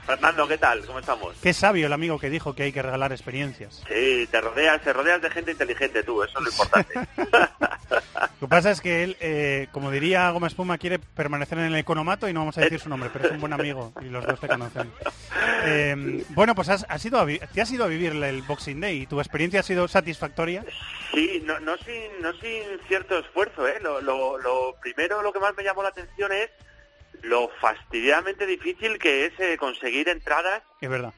Fernando, 0.07 0.47
¿qué 0.47 0.59
tal? 0.59 0.85
¿Cómo 0.85 0.99
estamos? 0.99 1.37
Qué 1.43 1.53
sabio 1.53 1.87
el 1.87 1.93
amigo 1.93 2.19
que 2.19 2.29
dijo 2.29 2.55
que 2.55 2.65
hay 2.65 2.73
que 2.73 2.83
regalar 2.83 3.13
experiencias. 3.13 3.83
Sí, 3.89 4.29
te 4.31 4.41
rodeas, 4.41 4.83
te 4.83 4.93
rodeas 4.93 5.23
de 5.23 5.31
gente 5.31 5.53
inteligente 5.53 6.03
tú, 6.03 6.23
eso 6.23 6.39
es 6.39 6.45
lo 6.45 6.51
importante. 6.51 6.95
Lo 8.41 8.49
que 8.49 8.51
pasa 8.51 8.71
es 8.73 8.81
que 8.83 9.05
él, 9.05 9.17
eh, 9.21 9.69
como 9.73 9.91
diría 9.91 10.29
Gómez 10.31 10.53
Puma, 10.55 10.77
quiere 10.77 10.99
permanecer 10.99 11.57
en 11.59 11.67
el 11.67 11.77
economato 11.77 12.29
y 12.29 12.35
no 12.35 12.41
vamos 12.41 12.59
a 12.59 12.61
decir 12.61 12.79
su 12.79 12.91
nombre, 12.91 13.09
pero 13.11 13.27
es 13.27 13.33
un 13.33 13.41
buen 13.41 13.55
amigo 13.55 13.93
y 14.03 14.07
los 14.07 14.27
dos 14.27 14.39
te 14.39 14.49
conocen. 14.49 14.93
Eh, 15.65 16.25
bueno, 16.31 16.55
pues 16.55 16.69
has, 16.69 16.85
has 16.89 17.03
ido 17.07 17.19
a 17.19 17.27
te 17.27 17.63
has 17.63 17.71
ido 17.71 17.85
a 17.85 17.89
vivir 17.89 18.13
el 18.13 18.43
Boxing 18.43 18.81
Day 18.81 19.03
y 19.03 19.07
tu 19.07 19.19
experiencia 19.19 19.61
ha 19.61 19.63
sido 19.63 19.89
satisfactoria. 19.89 20.63
Sí, 21.13 21.43
no, 21.47 21.59
no, 21.61 21.77
sin, 21.79 22.21
no 22.21 22.33
sin 22.35 22.65
cierto 22.87 23.19
esfuerzo, 23.19 23.67
¿eh? 23.67 23.79
Lo, 23.81 24.03
lo, 24.03 24.37
lo 24.39 24.77
primero, 24.81 25.23
lo 25.23 25.33
que 25.33 25.41
más 25.41 25.57
me 25.57 25.63
llamó 25.65 25.83
la 25.83 25.89
atención 25.91 26.31
es 26.33 26.51
lo 27.25 27.49
fastidiadamente 27.61 28.47
difícil 28.47 28.99
que 28.99 29.27
es 29.27 29.41
eh, 29.41 29.57
conseguir 29.57 30.09
entradas 30.09 30.63
Es 30.81 30.89
verdad. 30.89 31.13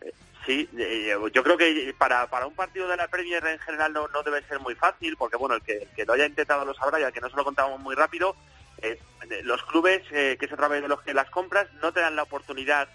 Sí, 0.46 0.68
eh, 0.78 1.16
yo 1.32 1.42
creo 1.42 1.56
que 1.56 1.92
para, 1.98 2.28
para 2.28 2.46
un 2.46 2.54
partido 2.54 2.86
de 2.86 2.96
la 2.96 3.08
Premier 3.08 3.44
en 3.44 3.58
general 3.58 3.92
no, 3.92 4.06
no 4.08 4.22
debe 4.22 4.46
ser 4.46 4.60
muy 4.60 4.76
fácil, 4.76 5.16
porque 5.16 5.36
bueno, 5.36 5.56
el 5.56 5.62
que, 5.62 5.78
el 5.78 5.88
que 5.88 6.04
lo 6.04 6.12
haya 6.12 6.24
intentado 6.24 6.64
lo 6.64 6.72
sabrá 6.72 7.00
y 7.00 7.02
al 7.02 7.12
que 7.12 7.20
no 7.20 7.28
se 7.28 7.36
lo 7.36 7.44
contamos 7.44 7.80
muy 7.80 7.96
rápido, 7.96 8.36
eh, 8.78 9.00
los 9.42 9.60
clubes, 9.64 10.02
eh, 10.12 10.36
que 10.38 10.46
es 10.46 10.52
a 10.52 10.56
través 10.56 10.82
de 10.82 10.88
los 10.88 11.02
que 11.02 11.14
las 11.14 11.28
compras, 11.30 11.66
no 11.82 11.92
te 11.92 12.00
dan 12.00 12.14
la 12.14 12.22
oportunidad 12.22 12.88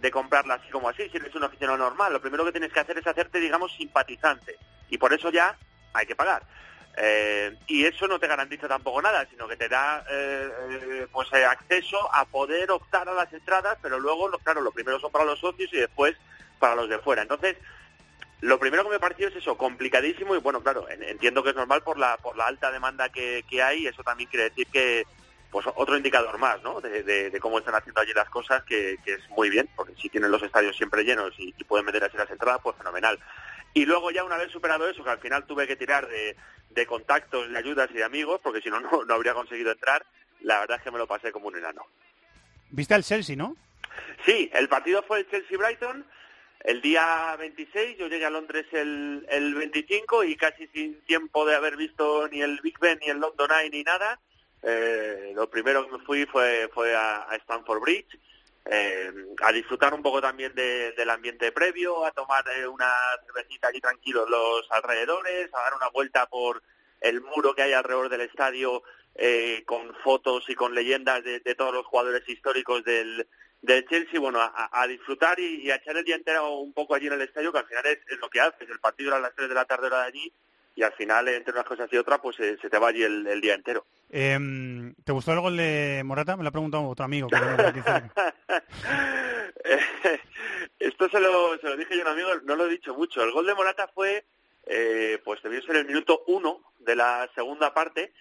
de 0.00 0.10
comprarla 0.10 0.54
así 0.54 0.68
como 0.68 0.90
así, 0.90 1.08
si 1.08 1.16
eres 1.16 1.34
un 1.34 1.44
aficionado 1.44 1.78
normal. 1.78 2.12
Lo 2.12 2.20
primero 2.20 2.44
que 2.44 2.52
tienes 2.52 2.72
que 2.72 2.80
hacer 2.80 2.98
es 2.98 3.06
hacerte, 3.06 3.40
digamos, 3.40 3.72
simpatizante, 3.74 4.56
y 4.90 4.98
por 4.98 5.14
eso 5.14 5.30
ya 5.30 5.56
hay 5.94 6.04
que 6.04 6.14
pagar. 6.14 6.42
Eh, 7.00 7.56
y 7.68 7.84
eso 7.84 8.08
no 8.08 8.18
te 8.18 8.26
garantiza 8.26 8.66
tampoco 8.66 9.00
nada, 9.00 9.24
sino 9.30 9.46
que 9.46 9.56
te 9.56 9.68
da 9.68 10.04
eh, 10.10 10.50
eh, 10.70 11.06
pues 11.12 11.28
eh, 11.32 11.44
acceso 11.44 11.96
a 12.12 12.24
poder 12.24 12.70
optar 12.72 13.08
a 13.08 13.12
las 13.14 13.32
entradas, 13.32 13.78
pero 13.80 14.00
luego, 14.00 14.28
claro, 14.42 14.60
lo 14.60 14.72
primero 14.72 14.98
son 14.98 15.12
para 15.12 15.24
los 15.24 15.38
socios 15.38 15.70
y 15.72 15.76
después 15.78 16.16
para 16.58 16.74
los 16.74 16.88
de 16.88 16.98
fuera. 16.98 17.22
Entonces, 17.22 17.56
lo 18.40 18.58
primero 18.58 18.84
que 18.84 18.90
me 18.90 18.98
pareció 19.00 19.28
es 19.28 19.36
eso, 19.36 19.56
complicadísimo 19.56 20.34
y 20.34 20.38
bueno, 20.40 20.60
claro, 20.62 20.88
en- 20.88 21.02
entiendo 21.02 21.42
que 21.42 21.50
es 21.50 21.56
normal 21.56 21.82
por 21.82 21.98
la 21.98 22.16
por 22.16 22.36
la 22.36 22.46
alta 22.46 22.70
demanda 22.72 23.08
que, 23.10 23.44
que 23.48 23.62
hay, 23.62 23.86
eso 23.86 24.02
también 24.02 24.28
quiere 24.30 24.48
decir 24.50 24.66
que 24.68 25.04
pues 25.50 25.66
otro 25.76 25.96
indicador 25.96 26.36
más, 26.38 26.60
¿no? 26.62 26.80
De, 26.80 27.02
de- 27.02 27.30
de 27.30 27.40
cómo 27.40 27.58
están 27.58 27.74
haciendo 27.74 28.00
allí 28.00 28.12
las 28.12 28.28
cosas, 28.28 28.62
que, 28.64 28.98
que 29.04 29.14
es 29.14 29.30
muy 29.30 29.48
bien, 29.50 29.68
porque 29.74 29.94
si 30.00 30.08
tienen 30.10 30.30
los 30.30 30.42
estadios 30.42 30.76
siempre 30.76 31.04
llenos 31.04 31.32
y, 31.38 31.54
y 31.56 31.64
pueden 31.64 31.86
meter 31.86 32.04
así 32.04 32.16
las 32.16 32.30
entradas, 32.30 32.60
pues 32.62 32.76
fenomenal. 32.76 33.18
Y 33.74 33.86
luego 33.86 34.10
ya 34.10 34.24
una 34.24 34.36
vez 34.36 34.50
superado 34.50 34.88
eso, 34.88 35.04
que 35.04 35.10
al 35.10 35.20
final 35.20 35.46
tuve 35.46 35.66
que 35.66 35.76
tirar 35.76 36.08
de, 36.08 36.36
de 36.70 36.86
contactos, 36.86 37.50
de 37.50 37.58
ayudas 37.58 37.88
y 37.92 37.94
de 37.94 38.04
amigos, 38.04 38.40
porque 38.42 38.60
si 38.60 38.70
no, 38.70 38.80
no, 38.80 39.04
no 39.04 39.14
habría 39.14 39.34
conseguido 39.34 39.72
entrar, 39.72 40.04
la 40.40 40.60
verdad 40.60 40.78
es 40.78 40.82
que 40.82 40.90
me 40.90 40.98
lo 40.98 41.06
pasé 41.06 41.32
como 41.32 41.48
un 41.48 41.56
enano. 41.56 41.86
Viste 42.70 42.94
al 42.94 43.04
Chelsea, 43.04 43.36
¿no? 43.36 43.56
Sí, 44.24 44.50
el 44.52 44.68
partido 44.68 45.02
fue 45.02 45.20
el 45.20 45.30
Chelsea-Brighton 45.30 46.04
el 46.64 46.80
día 46.82 47.36
26, 47.38 47.98
yo 47.98 48.08
llegué 48.08 48.26
a 48.26 48.30
Londres 48.30 48.66
el, 48.72 49.24
el 49.30 49.54
25 49.54 50.24
y 50.24 50.36
casi 50.36 50.66
sin 50.68 51.00
tiempo 51.02 51.46
de 51.46 51.54
haber 51.54 51.76
visto 51.76 52.28
ni 52.28 52.42
el 52.42 52.60
Big 52.60 52.78
Ben, 52.80 52.98
ni 53.00 53.08
el 53.08 53.18
London 53.18 53.50
Eye, 53.50 53.70
ni 53.70 53.82
nada, 53.84 54.18
eh, 54.62 55.32
lo 55.34 55.48
primero 55.48 55.86
que 55.86 55.96
me 55.96 56.04
fui 56.04 56.26
fue, 56.26 56.68
fue 56.74 56.96
a, 56.96 57.30
a 57.30 57.36
Stamford 57.36 57.80
Bridge, 57.80 58.18
eh, 58.70 59.10
a 59.42 59.52
disfrutar 59.52 59.94
un 59.94 60.02
poco 60.02 60.20
también 60.20 60.54
de- 60.54 60.92
del 60.92 61.10
ambiente 61.10 61.52
previo, 61.52 62.04
a 62.04 62.12
tomar 62.12 62.44
eh, 62.56 62.66
una 62.66 62.92
cervecita 63.26 63.68
allí 63.68 63.80
tranquilo 63.80 64.24
en 64.24 64.30
los 64.30 64.66
alrededores, 64.70 65.48
a 65.54 65.62
dar 65.62 65.74
una 65.74 65.88
vuelta 65.88 66.26
por 66.26 66.62
el 67.00 67.20
muro 67.22 67.54
que 67.54 67.62
hay 67.62 67.72
alrededor 67.72 68.08
del 68.08 68.22
estadio 68.22 68.82
eh, 69.14 69.62
con 69.66 69.94
fotos 70.04 70.44
y 70.48 70.54
con 70.54 70.74
leyendas 70.74 71.24
de, 71.24 71.40
todos 71.54 71.72
los 71.72 71.86
jugadores 71.86 72.28
históricos 72.28 72.84
del, 72.84 73.26
del 73.62 73.86
Chelsea, 73.88 74.20
bueno, 74.20 74.38
a, 74.40 74.86
disfrutar 74.86 75.40
y, 75.40 75.70
a 75.70 75.76
echar 75.76 75.96
el 75.96 76.04
día 76.04 76.16
entero 76.16 76.56
un 76.58 76.72
poco 76.72 76.94
allí 76.94 77.06
en 77.06 77.14
el 77.14 77.22
estadio, 77.22 77.52
que 77.52 77.58
al 77.58 77.66
final 77.66 77.86
es, 77.86 77.98
es 78.08 78.18
lo 78.18 78.28
que 78.28 78.40
haces. 78.40 78.68
El 78.68 78.80
partido 78.80 79.10
era 79.10 79.16
a 79.16 79.20
las 79.20 79.34
3 79.34 79.48
de 79.48 79.54
la 79.54 79.64
tarde 79.64 79.86
hora 79.86 80.02
de 80.02 80.08
allí 80.08 80.32
y 80.76 80.82
al 80.82 80.92
final, 80.92 81.26
entre 81.28 81.52
unas 81.52 81.64
cosas 81.64 81.88
y 81.92 81.96
otras, 81.96 82.20
pues 82.20 82.38
eh, 82.38 82.56
se 82.60 82.70
te 82.70 82.78
va 82.78 82.88
allí 82.88 83.02
el, 83.02 83.26
el 83.26 83.40
día 83.40 83.54
entero. 83.54 83.86
Em, 84.10 84.94
¿Te 85.04 85.12
gustó 85.12 85.32
el 85.32 85.40
gol 85.40 85.56
de 85.56 86.02
Morata? 86.04 86.36
Me 86.36 86.42
lo 86.42 86.48
ha 86.48 86.52
preguntado 86.52 86.84
otro 86.88 87.04
amigo. 87.04 87.28
que. 87.28 87.36
Eh, 89.64 89.78
Esto 90.78 91.08
se 91.08 91.20
lo, 91.20 91.58
se 91.58 91.66
lo 91.68 91.76
dije 91.76 91.96
yo 91.96 92.02
a 92.02 92.06
un 92.06 92.12
amigo, 92.12 92.28
no 92.44 92.56
lo 92.56 92.66
he 92.66 92.70
dicho 92.70 92.94
mucho. 92.94 93.22
El 93.22 93.32
gol 93.32 93.46
de 93.46 93.54
Morata 93.54 93.88
fue, 93.94 94.24
eh, 94.66 95.20
pues 95.24 95.42
debió 95.42 95.60
ser 95.62 95.76
el 95.76 95.86
minuto 95.86 96.22
uno 96.28 96.60
de 96.80 96.96
la 96.96 97.28
segunda 97.34 97.74
parte. 97.74 98.12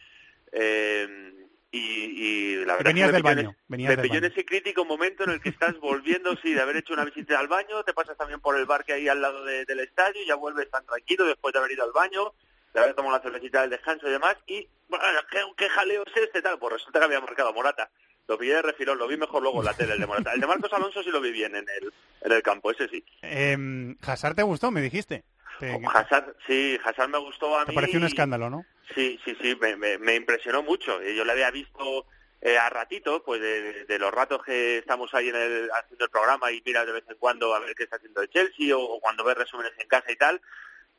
eh, 0.51 1.34
y, 1.70 1.79
y 1.79 2.56
la 2.65 2.75
verdad 2.77 2.86
Venías 2.91 3.08
que 3.10 3.13
del 3.13 3.24
baño, 3.24 3.50
ese- 3.50 3.58
venías 3.67 3.89
me 3.89 3.96
del 3.98 4.03
pilló 4.03 4.15
en 4.15 4.22
baño. 4.24 4.34
ese 4.34 4.46
crítico 4.46 4.86
momento 4.86 5.25
en 5.25 5.32
el 5.32 5.41
que 5.41 5.50
estás 5.50 5.77
volviendo, 5.79 6.36
sí, 6.41 6.53
de 6.53 6.62
haber 6.62 6.77
hecho 6.77 6.94
una 6.94 7.03
visita 7.03 7.38
al 7.38 7.50
baño, 7.50 7.84
te 7.84 7.94
pasas 7.94 8.15
también 8.17 8.39
por 8.39 8.58
el 8.58 8.65
bar 8.65 8.86
que 8.86 8.94
hay 8.94 9.08
al 9.10 9.22
lado 9.22 9.44
de- 9.44 9.65
del 9.65 9.82
estadio, 9.82 10.22
ya 10.25 10.36
vuelves 10.36 10.72
tan 10.72 10.86
tranquilo 10.86 11.25
después 11.25 11.51
de 11.53 11.60
haber 11.60 11.72
ido 11.74 11.84
al 11.84 11.91
baño, 11.91 12.34
de 12.81 12.86
haber 12.86 12.96
tomado 12.96 13.17
la 13.17 13.24
cervecita 13.24 13.62
del 13.62 13.69
descanso 13.69 14.07
y 14.07 14.12
demás, 14.12 14.36
y 14.48 14.67
bueno, 14.89 15.05
¿qué, 15.31 15.39
qué 15.57 15.69
jaleo 15.69 16.03
es 16.05 16.17
este 16.24 16.41
tal? 16.41 16.57
Pues 16.60 16.74
resulta 16.74 17.00
que 17.00 17.05
había 17.05 17.19
marcado 17.22 17.53
Morata. 17.53 17.89
Lo 18.27 18.38
pillé 18.38 18.55
de 18.55 18.62
refilón, 18.62 18.98
lo 18.98 19.07
vi 19.07 19.15
mejor 19.17 19.41
luego 19.41 19.60
en 19.60 19.65
la 19.65 19.74
tele, 19.74 19.93
el 19.93 20.00
de 20.01 20.05
Morata. 20.07 20.34
El 20.34 20.41
de 20.41 20.48
Marcos 20.48 20.72
Alonso 20.74 21.01
sí 21.01 21.10
lo 21.10 21.22
vi 21.22 21.31
bien 21.31 21.55
en 21.55 21.65
el, 21.69 21.93
en 22.22 22.31
el 22.31 22.41
campo, 22.43 22.72
ese 22.72 22.88
sí. 22.89 23.03
Em, 23.22 23.96
Hazard 24.01 24.36
te 24.36 24.43
gustó, 24.43 24.69
me 24.69 24.81
dijiste. 24.81 25.24
Te, 25.60 25.79
Hazard, 25.93 26.36
sí, 26.46 26.77
Hazard 26.84 27.10
me 27.10 27.17
gustó 27.19 27.57
a 27.57 27.63
te 27.65 27.72
mí. 27.72 27.75
pareció 27.75 28.00
un 28.00 28.05
escándalo, 28.05 28.50
¿no? 28.50 28.65
Sí, 28.93 29.19
sí, 29.25 29.36
sí, 29.41 29.55
me, 29.62 29.75
me- 29.77 29.98
me 29.98 30.15
impresionó 30.15 30.62
mucho. 30.62 31.01
Eh, 31.01 31.15
Yo 31.15 31.24
le 31.25 31.31
había 31.31 31.50
visto 31.51 32.05
eh, 32.41 32.57
a 32.57 32.69
ratito, 32.69 33.24
pues 33.24 33.41
de, 33.41 33.86
de 33.86 33.98
los 34.00 34.12
ratos 34.13 34.43
que 34.43 34.77
estamos 34.79 35.13
ahí 35.13 35.29
en 35.29 35.36
el, 35.36 35.69
haciendo 35.72 36.05
el 36.05 36.12
programa 36.12 36.51
y 36.51 36.62
mira 36.65 36.86
de 36.86 36.91
vez 36.91 37.03
en 37.10 37.15
cuando 37.17 37.55
a 37.55 37.60
ver 37.60 37.74
qué 37.75 37.84
está 37.84 37.96
haciendo 37.96 38.22
el 38.22 38.29
Chelsea 38.29 38.75
o, 38.77 38.81
o 38.84 39.00
cuando 39.00 39.24
ves 39.24 39.38
resúmenes 39.38 39.72
en 39.79 39.88
casa 39.88 40.12
y 40.12 40.15
tal, 40.17 40.39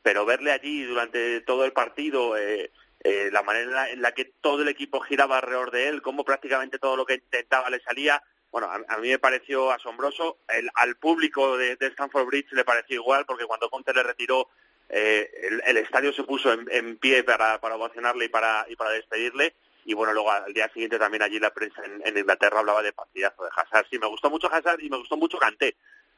pero 0.02 0.24
verle 0.24 0.52
allí 0.52 0.82
durante 0.84 1.40
todo 1.42 1.64
el 1.64 1.72
partido, 1.72 2.36
eh, 2.36 2.70
eh, 3.00 3.30
la 3.32 3.42
manera 3.42 3.90
en 3.90 4.02
la, 4.02 4.12
que 4.12 4.24
todo 4.40 4.62
el 4.62 4.68
equipo 4.68 5.00
giraba 5.00 5.36
alrededor 5.36 5.70
de 5.70 5.88
él, 5.88 6.02
cómo 6.02 6.24
prácticamente 6.24 6.78
todo 6.78 6.96
lo 6.96 7.06
que 7.06 7.14
intentaba 7.14 7.70
le 7.70 7.80
salía, 7.80 8.22
bueno, 8.50 8.68
a, 8.68 8.80
a 8.88 8.98
mí 8.98 9.08
me 9.08 9.18
pareció 9.18 9.70
asombroso. 9.70 10.38
El- 10.48 10.70
al 10.74 10.96
público 10.96 11.56
de, 11.56 11.76
de 11.76 11.86
Stamford 11.88 12.26
Bridge 12.26 12.52
le 12.52 12.64
pareció 12.64 12.96
igual, 12.96 13.24
porque 13.26 13.44
cuando 13.44 13.70
Conte 13.70 13.92
le 13.92 14.02
retiró, 14.02 14.48
eh, 14.88 15.30
el, 15.66 15.76
estadio 15.76 16.12
se 16.12 16.24
puso 16.24 16.52
en, 16.52 16.96
pie 16.96 17.22
para, 17.22 17.56
ovacionarle 17.56 18.24
y 18.24 18.28
para, 18.28 18.66
y 18.68 18.76
para 18.76 18.90
despedirle. 18.90 19.54
Y 19.84 19.94
bueno, 19.94 20.12
luego 20.12 20.32
al 20.32 20.52
día 20.52 20.68
siguiente 20.72 20.98
también 20.98 21.22
allí 21.22 21.38
la 21.38 21.52
prensa 21.52 21.82
en, 21.84 22.16
Inglaterra 22.16 22.60
hablaba 22.60 22.82
de 22.82 22.92
partidazo 22.92 23.44
de 23.44 23.50
Hazard. 23.54 23.86
Sí, 23.90 23.98
me 23.98 24.06
gustó 24.06 24.28
mucho 24.30 24.52
Hazard 24.52 24.80
y 24.80 24.90
me 24.90 24.98
gustó 24.98 25.16
mucho 25.16 25.38
Kanté. 25.38 25.76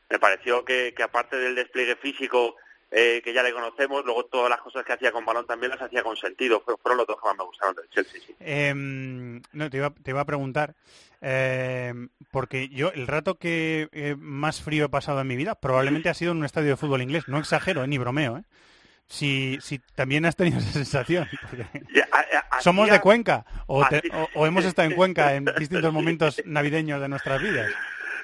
Me 0.08 0.18
pareció 0.18 0.64
que 0.64 0.94
aparte 1.02 1.36
del 1.36 1.54
despliegue 1.54 1.96
físico 1.96 2.56
eh, 2.90 3.20
que 3.22 3.32
ya 3.32 3.42
le 3.42 3.52
conocemos, 3.52 4.04
luego 4.04 4.24
todas 4.26 4.50
las 4.50 4.60
cosas 4.60 4.84
que 4.84 4.92
hacía 4.92 5.12
con 5.12 5.24
balón 5.24 5.46
también 5.46 5.70
las 5.70 5.80
hacía 5.82 6.02
con 6.02 6.16
sentido. 6.16 6.60
Fueron, 6.60 6.98
los 6.98 7.06
dos 7.06 7.16
que 7.20 7.28
más 7.28 7.36
me 7.38 7.44
gustaron 7.44 7.76
del 7.76 7.88
Chelsea, 7.90 8.20
sí. 8.26 8.34
Em, 8.40 9.40
no, 9.52 9.70
te 9.70 9.76
iba, 9.76 9.90
te 9.90 10.10
iba 10.10 10.20
a 10.20 10.24
preguntar, 10.26 10.74
em, 11.20 12.08
porque 12.30 12.68
yo 12.68 12.90
el 12.92 13.06
rato 13.06 13.36
que 13.38 13.88
eh, 13.92 14.16
más 14.18 14.62
frío 14.62 14.86
he 14.86 14.88
pasado 14.88 15.20
en 15.20 15.26
mi 15.28 15.36
vida 15.36 15.54
probablemente 15.54 16.08
ha 16.08 16.14
sido 16.14 16.32
en 16.32 16.38
un 16.38 16.44
estadio 16.44 16.70
de 16.70 16.76
fútbol 16.76 17.02
inglés. 17.02 17.24
No 17.28 17.38
exagero, 17.38 17.84
eh, 17.84 17.86
ni 17.88 17.98
bromeo. 17.98 18.38
¿eh? 18.38 18.42
Si, 19.06 19.58
si 19.60 19.78
también 19.94 20.24
has 20.24 20.36
tenido 20.36 20.58
esa 20.60 20.72
sensación. 20.72 21.28
porque 21.48 21.66
Ya, 21.94 22.08
a- 22.12 22.56
a- 22.56 22.60
¿Somos 22.60 22.90
de 22.90 23.00
Cuenca? 23.00 23.44
O, 23.66 23.86
te- 23.86 24.02
o- 24.12 24.28
o 24.34 24.46
hemos 24.46 24.64
estado 24.66 24.88
en 24.88 24.94
Cuenca 24.96 25.34
en 25.34 25.44
distintos 25.58 25.92
momentos 25.92 26.40
navideños 26.44 27.00
de 27.00 27.08
nuestras 27.08 27.40
vidas? 27.42 27.70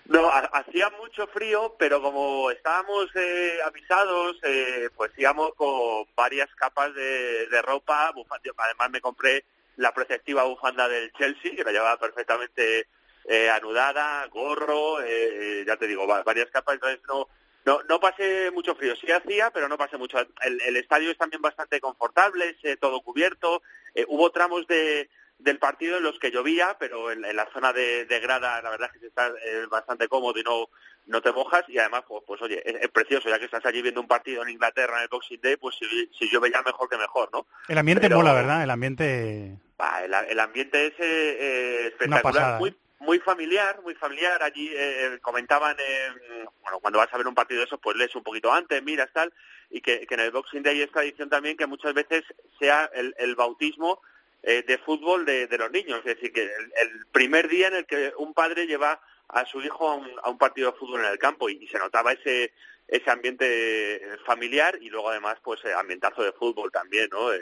No, 0.08 0.28
ha- 0.30 0.50
hacía 0.52 0.88
mucho 0.90 1.26
frío, 1.28 1.74
pero 1.78 2.00
como 2.00 2.50
estábamos 2.52 3.06
eh, 3.16 3.58
avisados, 3.64 4.36
eh, 4.44 4.88
pues 4.94 5.10
íbamos 5.16 5.52
con 5.56 6.06
varias 6.14 6.48
capas 6.54 6.94
de, 6.94 7.46
de 7.48 7.62
ropa. 7.62 8.12
bufa- 8.12 8.40
yo 8.44 8.52
Además 8.56 8.90
me 8.90 9.00
compré 9.00 9.44
la 9.76 9.92
preceptiva 9.92 10.44
bufanda 10.44 10.88
del 10.88 11.12
Chelsea, 11.14 11.56
que 11.56 11.64
la 11.64 11.72
llevaba 11.72 11.98
perfectamente 11.98 12.86
eh, 13.24 13.50
anudada, 13.50 14.24
gorro, 14.28 15.02
eh, 15.02 15.64
ya 15.66 15.76
te 15.76 15.88
digo, 15.88 16.06
va- 16.06 16.22
varias 16.22 16.50
capas. 16.50 16.74
Entonces 16.76 17.00
no, 17.08 17.28
no, 17.64 17.82
no 17.88 17.98
pasé 17.98 18.52
mucho 18.52 18.76
frío. 18.76 18.94
Sí 18.96 19.10
hacía, 19.10 19.50
pero 19.50 19.68
no 19.68 19.76
pasé 19.76 19.96
mucho. 19.96 20.18
El, 20.42 20.60
el 20.62 20.76
estadio 20.76 21.10
es 21.10 21.18
también 21.18 21.42
bastante 21.42 21.80
confortable, 21.80 22.56
es 22.62 22.78
todo 22.78 23.00
cubierto. 23.00 23.60
Eh, 23.94 24.04
hubo 24.08 24.30
tramos 24.30 24.66
de, 24.68 25.08
del 25.38 25.58
partido 25.58 25.98
en 25.98 26.02
los 26.02 26.18
que 26.18 26.30
llovía, 26.30 26.76
pero 26.78 27.10
en, 27.10 27.24
en 27.24 27.36
la 27.36 27.48
zona 27.52 27.72
de, 27.72 28.06
de 28.06 28.20
grada 28.20 28.60
la 28.62 28.70
verdad 28.70 28.88
es 28.88 28.92
que 28.94 29.00
se 29.00 29.06
está 29.06 29.28
eh, 29.28 29.66
bastante 29.70 30.08
cómodo 30.08 30.38
y 30.38 30.42
no, 30.42 30.68
no 31.06 31.22
te 31.22 31.32
mojas 31.32 31.64
y 31.68 31.78
además, 31.78 32.02
pues, 32.08 32.22
pues 32.26 32.42
oye, 32.42 32.62
es, 32.64 32.88
precioso, 32.88 33.28
ya 33.28 33.38
que 33.38 33.44
estás 33.44 33.64
allí 33.66 33.82
viendo 33.82 34.00
un 34.00 34.08
partido 34.08 34.42
en 34.42 34.50
Inglaterra 34.50 34.96
en 34.96 35.02
el 35.02 35.08
Boxing 35.08 35.40
Day, 35.40 35.56
pues 35.56 35.76
si, 35.76 35.86
si 36.18 36.28
llueve 36.30 36.50
ya 36.50 36.62
mejor 36.62 36.88
que 36.88 36.96
mejor, 36.96 37.30
¿no? 37.32 37.46
El 37.68 37.78
ambiente 37.78 38.08
mola, 38.08 38.32
¿verdad? 38.32 38.62
El 38.62 38.70
ambiente... 38.70 39.58
el, 40.04 40.40
ambiente 40.40 40.86
es 40.86 40.94
eh, 40.98 41.86
espectacular, 41.88 42.58
muy, 42.58 42.74
muy 42.98 43.18
familiar, 43.20 43.80
muy 43.82 43.94
familiar. 43.94 44.42
Allí 44.42 44.70
eh, 44.74 45.18
comentaban, 45.22 45.76
bueno, 46.62 46.80
cuando 46.80 46.98
vas 46.98 47.12
a 47.12 47.16
ver 47.18 47.26
un 47.26 47.34
partido 47.34 47.60
de 47.60 47.66
esos, 47.66 47.80
pues 47.80 47.96
lees 47.96 48.14
un 48.16 48.24
poquito 48.24 48.52
antes, 48.52 48.82
miras 48.82 49.12
tal, 49.12 49.32
y 49.70 49.80
que, 49.80 50.06
en 50.08 50.20
el 50.20 50.30
Boxing 50.30 50.62
Day 50.62 50.80
es 50.80 50.90
tradición 50.90 51.28
también 51.28 51.56
que 51.56 51.66
muchas 51.66 51.94
veces 51.94 52.24
sea 52.58 52.90
el, 52.94 53.34
bautismo 53.36 54.00
eh, 54.42 54.62
de 54.66 54.78
fútbol 54.78 55.24
de, 55.24 55.48
los 55.58 55.70
niños. 55.70 55.98
Es 56.00 56.16
decir, 56.16 56.32
que 56.32 56.42
el, 56.42 57.06
primer 57.12 57.48
día 57.48 57.68
en 57.68 57.76
el 57.76 57.86
que 57.86 58.12
un 58.18 58.34
padre 58.34 58.66
lleva 58.66 59.00
a 59.28 59.44
su 59.44 59.60
hijo 59.60 59.90
a 59.90 60.28
un, 60.30 60.38
partido 60.38 60.70
de 60.70 60.78
fútbol 60.78 61.00
en 61.00 61.10
el 61.10 61.18
campo 61.18 61.48
y, 61.48 61.66
se 61.66 61.78
notaba 61.78 62.12
ese 62.12 62.52
ese 62.88 63.10
ambiente 63.10 64.00
familiar 64.24 64.78
y 64.80 64.88
luego 64.90 65.10
además 65.10 65.38
pues 65.42 65.64
eh, 65.64 65.72
ambientazo 65.72 66.22
de 66.22 66.30
fútbol 66.30 66.70
también, 66.70 67.08
¿no? 67.10 67.32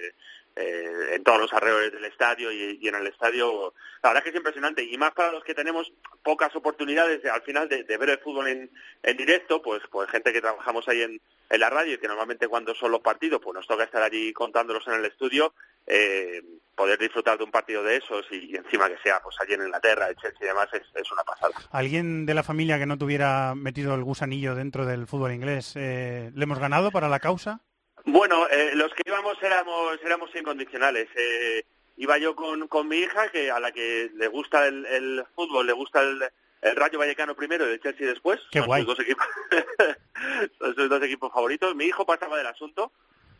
Eh, 0.56 1.14
en 1.14 1.24
todos 1.24 1.40
los 1.40 1.52
alrededores 1.52 1.92
del 1.92 2.04
estadio 2.04 2.52
y, 2.52 2.86
en 2.86 2.94
el 2.94 3.08
estadio. 3.08 3.74
La 4.04 4.10
verdad 4.10 4.18
es 4.18 4.22
que 4.22 4.30
es 4.30 4.36
impresionante 4.36 4.84
y 4.84 4.96
más 4.96 5.12
para 5.12 5.32
los 5.32 5.42
que 5.42 5.52
tenemos 5.52 5.92
pocas 6.22 6.54
oportunidades 6.54 7.24
al 7.24 7.42
final 7.42 7.68
de, 7.68 7.82
ver 7.82 8.10
el 8.10 8.18
fútbol 8.20 8.46
en, 8.46 8.70
en, 9.02 9.16
directo, 9.16 9.60
pues 9.60 9.82
pues 9.90 10.08
gente 10.10 10.32
que 10.32 10.40
trabajamos 10.40 10.86
ahí 10.88 11.02
en, 11.02 11.20
en, 11.50 11.60
la 11.60 11.70
radio 11.70 11.94
y 11.94 11.98
que 11.98 12.06
normalmente 12.06 12.46
cuando 12.46 12.72
son 12.76 12.92
los 12.92 13.00
partidos 13.00 13.40
pues 13.42 13.52
nos 13.52 13.66
toca 13.66 13.82
estar 13.82 14.02
allí 14.02 14.32
contándolos 14.32 14.86
en 14.86 14.94
el 14.94 15.04
estudio, 15.06 15.54
eh, 15.86 16.42
poder 16.74 16.98
disfrutar 16.98 17.38
de 17.38 17.44
un 17.44 17.50
partido 17.50 17.82
de 17.82 17.96
esos 17.96 18.26
y, 18.30 18.56
encima 18.56 18.88
que 18.88 18.98
sea 19.02 19.20
pues 19.22 19.36
allí 19.40 19.54
en 19.54 19.62
Inglaterra, 19.62 20.08
el 20.08 20.16
Chelsea 20.16 20.40
y 20.42 20.46
demás 20.46 20.68
es, 20.72 20.82
es, 20.94 21.12
una 21.12 21.22
pasada. 21.24 21.54
¿Alguien 21.70 22.26
de 22.26 22.34
la 22.34 22.42
familia 22.42 22.78
que 22.78 22.86
no 22.86 22.98
tuviera 22.98 23.54
metido 23.54 23.94
el 23.94 24.02
gusanillo 24.02 24.54
dentro 24.54 24.84
del 24.84 25.06
fútbol 25.06 25.32
inglés, 25.32 25.74
eh, 25.76 26.30
le 26.34 26.42
hemos 26.44 26.58
ganado 26.58 26.90
para 26.90 27.08
la 27.08 27.20
causa? 27.20 27.60
Bueno, 28.04 28.46
eh, 28.48 28.72
los 28.74 28.92
que 28.92 29.02
íbamos 29.06 29.42
éramos 29.42 29.98
éramos 30.04 30.30
incondicionales. 30.34 31.08
Eh, 31.16 31.64
iba 31.96 32.18
yo 32.18 32.36
con, 32.36 32.68
con 32.68 32.88
mi 32.88 32.98
hija, 32.98 33.28
que 33.30 33.50
a 33.50 33.60
la 33.60 33.72
que 33.72 34.10
le 34.14 34.28
gusta 34.28 34.66
el, 34.66 35.24
fútbol, 35.34 35.66
le 35.66 35.72
gusta 35.72 36.02
el, 36.02 36.22
el 36.60 36.76
Rayo 36.76 36.98
Vallecano 36.98 37.34
primero 37.34 37.66
y 37.66 37.72
el 37.72 37.80
Chelsea 37.80 38.06
después. 38.06 38.40
Qué 38.50 38.58
son 38.58 38.66
guay. 38.66 38.82
Sus 38.82 38.96
dos 38.96 39.00
equipos, 39.00 39.26
son 40.58 40.74
sus 40.74 40.88
dos 40.88 41.02
equipos 41.02 41.32
favoritos. 41.32 41.74
Mi 41.74 41.84
hijo 41.84 42.04
pasaba 42.04 42.36
del 42.36 42.46
asunto. 42.46 42.92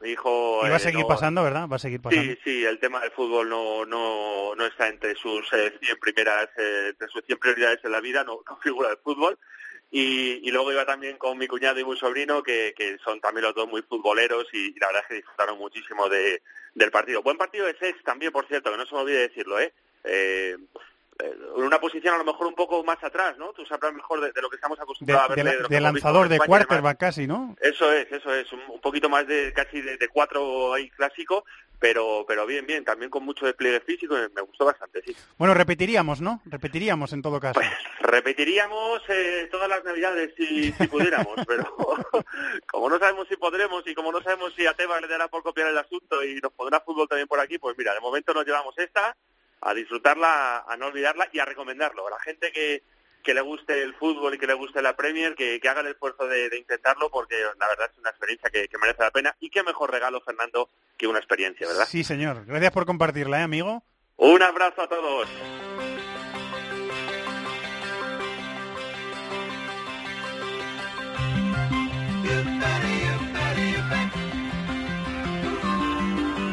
Mi 0.04 0.11
hijo... 0.11 0.61
Y 0.66 0.68
va 0.68 0.75
a 0.75 0.76
eh, 0.76 0.80
seguir 0.80 1.06
pasando, 1.06 1.42
¿verdad? 1.42 1.66
Va 1.66 1.76
a 1.76 1.78
seguir 1.78 1.99
pasando. 1.99 2.30
Sí, 2.34 2.38
sí, 2.44 2.64
el 2.64 2.78
tema 2.78 3.00
del 3.00 3.11
fútbol 3.12 3.49
no, 3.49 3.87
no, 3.87 4.54
no 4.54 4.66
está 4.66 4.88
entre 4.88 5.14
sus 5.14 5.50
eh, 5.54 5.73
100 5.80 5.99
primeras, 5.99 6.50
eh, 6.58 6.88
entre 6.90 7.08
sus 7.08 7.25
100 7.25 7.38
prioridades 7.38 7.80
en 7.82 7.92
la 7.92 8.02
vida, 8.02 8.23
no, 8.23 8.40
no 8.46 8.56
figura 8.62 8.90
el 8.90 8.99
fútbol. 8.99 9.38
Y, 9.90 10.50
luego 10.50 10.73
iba 10.73 10.84
también 10.84 11.16
con 11.16 11.38
mi 11.38 11.46
cuñado 11.46 11.80
y 11.80 11.84
mi 11.84 11.96
sobrino, 11.96 12.42
que, 12.42 12.75
son 13.02 13.18
también 13.20 13.44
los 13.46 13.54
dos 13.54 13.66
muy 13.66 13.80
futboleros 13.80 14.46
y, 14.52 14.78
la 14.78 14.88
verdad 14.88 15.02
es 15.04 15.08
que 15.08 15.14
disfrutaron 15.14 15.56
muchísimo 15.56 16.08
de, 16.11 16.42
del 16.75 16.90
partido. 16.90 17.23
Buen 17.23 17.38
partido 17.38 17.64
de 17.64 17.78
sex 17.78 18.02
también, 18.02 18.30
por 18.30 18.46
cierto, 18.46 18.70
que 18.70 18.76
no 18.76 18.84
se 18.84 18.94
me 18.94 19.00
olvide 19.00 19.28
decirlo, 19.28 19.58
¿eh? 19.58 19.73
eh 20.04 20.58
en 21.18 21.62
una 21.62 21.80
posición 21.80 22.14
a 22.14 22.18
lo 22.18 22.25
mejor 22.25 22.47
un 22.47 22.54
poco 22.54 22.83
más 22.83 23.02
atrás, 23.02 23.37
¿no? 23.38 23.52
Tú 23.52 23.64
sabrás 23.64 23.92
mejor 23.92 24.21
de, 24.21 24.42
lo 24.42 24.50
que 24.50 24.56
estamos 24.56 24.78
acostumbrados 24.80 25.30
a 25.30 25.35
ver. 25.35 25.68
De, 25.68 25.80
lanzador, 25.80 26.28
de 26.28 26.38
quarterback 26.38 26.99
casi, 26.99 27.26
¿no? 27.26 27.56
Eso 27.61 27.92
es, 27.92 28.11
eso 28.11 28.35
es, 28.35 28.52
un, 28.52 28.80
poquito 28.80 29.09
más 29.09 29.26
de 29.26 29.52
casi 29.52 29.80
de, 29.80 30.09
cuatro 30.09 30.75
ahí 30.75 30.90
clásico, 30.90 31.44
pero 31.78 32.25
pero 32.26 32.47
bien, 32.47 32.66
bien, 32.66 32.85
también 32.85 33.11
con 33.11 33.25
mucho 33.25 33.47
despliegue 33.47 33.80
físico, 33.80 34.16
me 34.35 34.42
gustó 34.42 34.64
bastante, 34.64 35.02
sí. 35.02 35.16
Bueno, 35.38 35.54
repetiríamos, 35.54 36.21
¿no? 36.21 36.40
Repetiríamos 36.47 37.12
en 37.12 37.23
todo 37.23 37.40
caso. 37.40 37.54
Pues 37.54 37.71
repetiríamos 38.00 39.02
eh, 39.09 39.49
todas 39.50 39.68
las 39.68 39.85
navidades 39.85 40.33
si, 40.37 40.73
si 40.73 40.87
pudiéramos, 40.88 41.35
pero 41.47 41.76
como 42.71 42.88
no 42.88 42.99
sabemos 42.99 43.28
si 43.28 43.37
podremos 43.37 43.87
y 43.87 43.94
como 43.94 44.11
no 44.11 44.23
sabemos 44.23 44.52
si 44.54 44.66
a 44.66 44.75
Tebas 44.75 45.00
le 45.00 45.09
dará 45.09 45.28
por 45.28 45.42
copiar 45.42 45.68
el 45.68 45.78
asunto 45.78 46.23
y 46.25 46.40
nos 46.40 46.52
pondrá 46.52 46.80
fútbol 46.80 47.09
también 47.09 47.28
por 47.28 47.40
aquí, 47.40 47.59
pues 47.59 47.76
mira, 47.78 47.94
de 47.94 48.00
momento 48.00 48.35
nos 48.35 48.44
llevamos 48.44 48.76
esta 48.78 49.16
a 49.64 49.75
disfrutarla, 49.75 50.65
a 50.69 50.76
no 50.76 50.86
olvidarla 50.86 51.28
y 51.32 51.39
a 51.39 51.45
recomendarlo. 51.45 52.06
A 52.06 52.10
la 52.10 52.21
gente 52.21 52.52
que, 52.52 52.82
que 53.23 53.34
le 53.34 53.41
guste 53.41 53.82
el 53.82 53.95
fútbol 53.95 54.34
y 54.34 54.39
que 54.39 54.47
le 54.47 54.54
guste 54.54 54.82
la 54.82 54.95
Premier, 54.95 55.34
que, 55.34 55.58
que 55.58 55.69
haga 55.69 55.80
el 55.80 55.89
esfuerzo 55.89 56.28
de, 56.28 56.56
intentarlo, 56.56 57.10
porque 57.10 57.36
la 57.58 57.69
verdad 57.69 57.91
es 57.91 57.99
una 57.99 58.10
experiencia 58.10 58.50
que, 58.50 58.69
merece 58.78 59.02
la 59.02 59.10
pena. 59.10 59.34
Y 59.41 59.50
qué 59.50 59.62
mejor 59.62 59.91
regalo, 59.91 60.21
Fernando, 60.21 60.69
que 60.97 61.06
una 61.06 61.19
experiencia, 61.19 61.67
¿verdad? 61.67 61.86
Sí, 61.89 62.04
señor. 62.04 62.45
Gracias 62.45 62.73
por 62.73 62.84
compartirla, 62.84 63.41
¿eh, 63.41 63.43
amigo? 63.43 63.82
Un 64.17 64.43
abrazo 64.43 64.82
a 64.82 64.89
todos. 64.89 65.28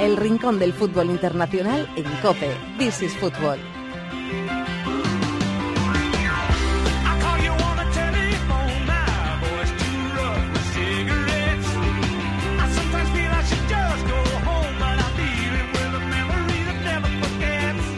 El 0.02 0.18
rincón 0.18 0.58
del 0.58 0.74
fútbol 0.74 1.12
internacional 1.12 1.88
en 1.96 2.06
COPE. 2.24 2.50
This 2.80 3.04
is 3.04 3.16
Football. 3.18 3.60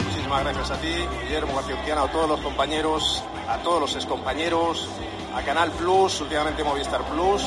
Muchísimas 0.04 0.44
gracias 0.44 0.70
a 0.72 0.80
ti, 0.82 0.88
Guillermo 1.22 1.54
García 1.54 2.02
a 2.02 2.12
todos 2.12 2.28
los 2.28 2.40
compañeros, 2.40 3.24
a 3.48 3.62
todos 3.62 3.80
los 3.80 3.96
excompañeros, 3.96 4.90
a 5.34 5.42
Canal 5.42 5.70
Plus, 5.72 6.20
últimamente 6.20 6.62
Movistar 6.62 7.02
Plus, 7.04 7.42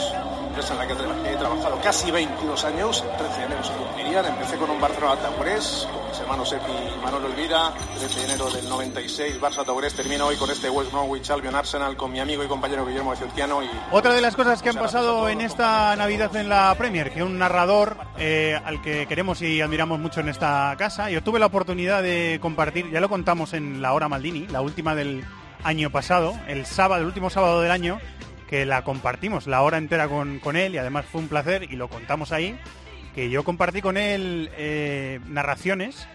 empresa 0.48 0.74
en 0.74 0.80
la 0.80 0.88
que 0.88 1.32
he 1.32 1.36
trabajado 1.38 1.80
casi 1.82 2.12
22 2.12 2.66
años, 2.66 3.06
13 3.18 3.40
de 3.40 3.46
enero 3.46 3.64
se 3.64 3.74
cumplirían. 3.74 4.26
Empecé 4.26 4.58
con 4.58 4.70
un 4.70 4.82
Barcelona 4.82 5.16
Taurés, 5.16 5.88
con 5.94 6.10
mis 6.10 6.20
hermanos 6.20 6.52
Epi 6.52 6.72
y 6.72 7.04
Manuel 7.04 7.26
Elvira, 7.26 7.74
13 8.00 8.20
de 8.20 8.26
enero 8.26 8.50
del 8.50 8.68
96, 8.68 9.40
Barça 9.40 9.64
Taurés. 9.64 9.94
Termino 9.94 10.26
hoy 10.26 10.36
con 10.36 10.50
este 10.50 10.70
West 10.70 10.92
Bromwich 10.92 11.30
Albion 11.30 11.56
Arsenal 11.56 11.96
con 11.96 12.12
mi 12.12 12.20
amigo 12.20 12.44
y 12.44 12.48
compañero 12.48 12.86
Guillermo 12.86 13.16
Ciutiano. 13.16 13.64
Y... 13.64 13.70
Otra 13.92 14.14
de 14.14 14.22
las 14.22 14.36
cosas 14.36 14.62
que 14.62 14.70
han 14.70 14.76
pasado 14.76 15.30
en 15.30 15.42
esta 15.42 15.96
Navidad 15.96 16.36
en 16.36 16.50
la 16.50 16.76
Premier, 16.78 17.14
que 17.14 17.24
un 17.24 17.38
narrador 17.38 17.98
eh, 18.18 18.60
al 18.66 18.82
que 18.82 19.06
queremos 19.08 19.42
y 19.42 19.62
admiramos 19.62 20.00
mucho 20.00 20.20
en 20.20 20.30
esta 20.30 20.76
casa, 20.78 21.10
yo 21.10 21.24
tuve 21.24 21.40
la 21.40 21.46
oportunidad 21.46 22.02
de 22.02 22.40
compartir, 22.42 22.92
ya 22.92 23.00
lo 23.00 23.10
contamos 23.10 23.54
en 23.54 23.82
la 23.82 23.94
hora 23.94 24.10
Maldini, 24.10 24.48
la 24.48 24.62
última 24.62 24.96
del 24.96 25.24
año 25.64 25.90
pasado, 25.90 26.38
el 26.48 26.66
sábado, 26.66 27.02
el 27.02 27.08
último 27.08 27.30
sábado 27.30 27.62
del 27.62 27.72
año, 27.72 28.00
que 28.50 28.66
la 28.66 28.84
compartimos 28.84 29.48
la 29.48 29.62
hora 29.62 29.78
entera 29.78 30.08
con, 30.08 30.40
con, 30.40 30.56
él 30.56 30.76
y 30.76 30.78
además 30.78 31.06
fue 31.06 31.22
un 31.22 31.28
placer 31.28 31.64
y 31.64 31.76
lo 31.76 31.90
contamos 31.90 32.32
ahí, 32.32 32.58
que 33.14 33.30
yo 33.30 33.44
compartí 33.44 33.82
con 33.82 33.98
él 33.98 34.50
eh, 34.58 35.20
narraciones 35.28 36.08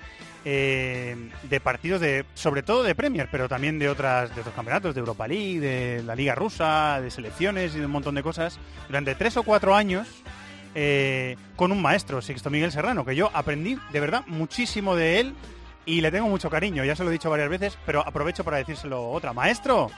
eh, 0.45 1.31
de 1.45 1.61
partidos 1.61 2.01
de, 2.01 2.25
sobre 2.35 2.65
todo 2.65 2.83
de 2.83 2.97
Premier, 2.97 3.29
pero 3.31 3.49
también 3.49 3.79
de 3.79 3.89
otras, 3.89 4.35
de 4.35 4.41
otros 4.41 4.55
campeonatos, 4.55 4.95
de 4.95 4.99
Europa 4.99 5.29
League, 5.29 5.61
de 5.61 6.03
la 6.03 6.17
Liga 6.17 6.35
Rusa, 6.35 7.01
de 7.01 7.11
selecciones 7.13 7.77
y 7.77 7.79
de 7.79 7.87
un 7.87 7.93
montón 7.93 8.17
de 8.17 8.25
cosas, 8.25 8.59
durante 8.89 9.15
tres 9.15 9.37
o 9.37 9.45
cuatro 9.45 9.75
años. 9.75 10.09
Eh, 10.75 11.37
con 11.55 11.71
un 11.71 11.83
maestro, 11.83 12.23
Sixto 12.23 12.49
Miguel 12.49 12.73
Serrano, 12.73 13.05
que 13.05 13.15
yo 13.15 13.31
aprendí 13.35 13.79
de 13.93 14.01
verdad 14.01 14.25
muchísimo 14.27 14.97
de 14.97 15.21
él 15.21 15.35
y 15.87 16.01
le 16.01 16.11
tengo 16.11 16.29
mucho 16.29 16.51
cariño, 16.51 16.85
ya 16.85 16.97
se 16.97 17.05
lo 17.05 17.11
he 17.11 17.13
dicho 17.13 17.31
varias 17.31 17.49
veces, 17.49 17.79
pero 17.87 18.07
aprovecho 18.07 18.45
para 18.45 18.59
decírselo 18.59 19.11
otra. 19.11 19.33
Maestro, 19.33 19.91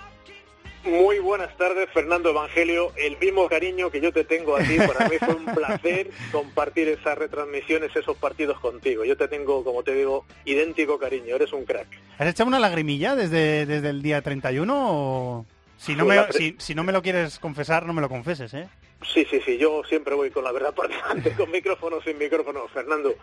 muy 0.84 1.18
buenas 1.18 1.56
tardes, 1.56 1.88
Fernando 1.94 2.28
Evangelio. 2.28 2.92
El 2.96 3.16
mismo 3.16 3.48
cariño 3.48 3.90
que 3.90 4.02
yo 4.02 4.12
te 4.12 4.24
tengo 4.24 4.56
a 4.56 4.62
ti, 4.62 4.76
para 4.76 5.08
mí 5.08 5.16
fue 5.18 5.34
un 5.34 5.44
placer 5.54 6.10
compartir 6.30 6.88
esas 6.88 7.16
retransmisiones, 7.16 7.96
esos 7.96 8.16
partidos 8.18 8.60
contigo. 8.60 9.02
Yo 9.04 9.16
te 9.16 9.26
tengo, 9.28 9.64
como 9.64 9.82
te 9.82 9.94
digo, 9.94 10.26
idéntico 10.44 10.98
cariño, 10.98 11.36
eres 11.36 11.54
un 11.54 11.64
crack. 11.64 11.86
¿Has 12.18 12.28
echado 12.28 12.48
una 12.48 12.58
lagrimilla 12.58 13.16
desde, 13.16 13.64
desde 13.64 13.88
el 13.88 14.02
día 14.02 14.20
31 14.20 14.74
o...? 14.76 15.46
Si 15.78 15.94
no, 15.96 16.04
me, 16.04 16.32
si, 16.32 16.54
si 16.58 16.74
no 16.74 16.84
me 16.84 16.92
lo 16.92 17.02
quieres 17.02 17.38
confesar, 17.38 17.84
no 17.84 17.92
me 17.92 18.00
lo 18.00 18.08
confeses, 18.08 18.52
¿eh? 18.54 18.68
Sí, 19.12 19.26
sí, 19.28 19.40
sí, 19.44 19.58
yo 19.58 19.82
siempre 19.88 20.14
voy 20.14 20.30
con 20.30 20.44
la 20.44 20.52
verdad 20.52 20.72
por 20.72 20.88
delante, 20.88 21.32
con 21.32 21.50
micrófono 21.50 22.00
sin 22.02 22.16
micrófono, 22.18 22.68
Fernando 22.68 23.14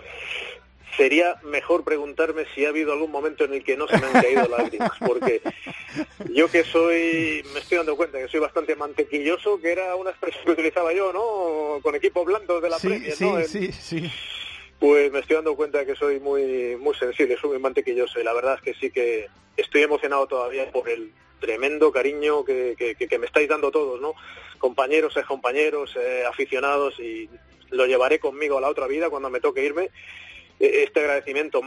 sería 0.97 1.39
mejor 1.43 1.83
preguntarme 1.83 2.45
si 2.53 2.65
ha 2.65 2.69
habido 2.69 2.93
algún 2.93 3.11
momento 3.11 3.45
en 3.45 3.53
el 3.53 3.63
que 3.63 3.77
no 3.77 3.87
se 3.87 3.97
me 3.97 4.07
han 4.07 4.13
caído 4.13 4.47
lágrimas, 4.47 4.91
porque 5.05 5.41
yo 6.33 6.49
que 6.49 6.63
soy, 6.63 7.43
me 7.53 7.59
estoy 7.59 7.77
dando 7.77 7.95
cuenta 7.95 8.19
que 8.19 8.27
soy 8.27 8.39
bastante 8.39 8.75
mantequilloso, 8.75 9.59
que 9.59 9.71
era 9.71 9.95
una 9.95 10.11
expresión 10.11 10.43
que 10.45 10.51
utilizaba 10.51 10.93
yo, 10.93 11.13
¿no? 11.13 11.81
Con 11.81 11.95
equipos 11.95 12.25
blancos 12.25 12.61
de 12.61 12.69
la 12.69 12.79
sí, 12.79 13.11
sí, 13.11 13.27
Sí, 13.47 13.71
sí, 13.71 14.11
Pues 14.79 15.11
me 15.11 15.19
estoy 15.19 15.35
dando 15.35 15.55
cuenta 15.55 15.85
que 15.85 15.95
soy 15.95 16.19
muy, 16.19 16.75
muy 16.77 16.95
sensible, 16.95 17.37
soy 17.39 17.51
muy 17.51 17.59
mantequilloso 17.59 18.19
y 18.19 18.23
la 18.23 18.33
verdad 18.33 18.55
es 18.55 18.61
que 18.61 18.73
sí 18.73 18.91
que 18.91 19.27
estoy 19.57 19.83
emocionado 19.83 20.27
todavía 20.27 20.71
por 20.71 20.89
el 20.89 21.11
tremendo 21.39 21.91
cariño 21.91 22.45
que, 22.45 22.75
que, 22.77 23.19
me 23.19 23.25
estáis 23.25 23.49
dando 23.49 23.71
todos, 23.71 23.99
¿no? 23.99 24.13
Compañeros, 24.59 25.17
excompañeros, 25.17 25.95
eh, 25.95 26.23
aficionados 26.27 26.99
y 26.99 27.27
lo 27.71 27.87
llevaré 27.87 28.19
conmigo 28.19 28.57
a 28.57 28.61
la 28.61 28.69
otra 28.69 28.85
vida 28.85 29.09
cuando 29.09 29.29
me 29.29 29.39
toque 29.39 29.63
irme 29.65 29.89
este 30.61 30.99
agradecimiento 31.01 31.61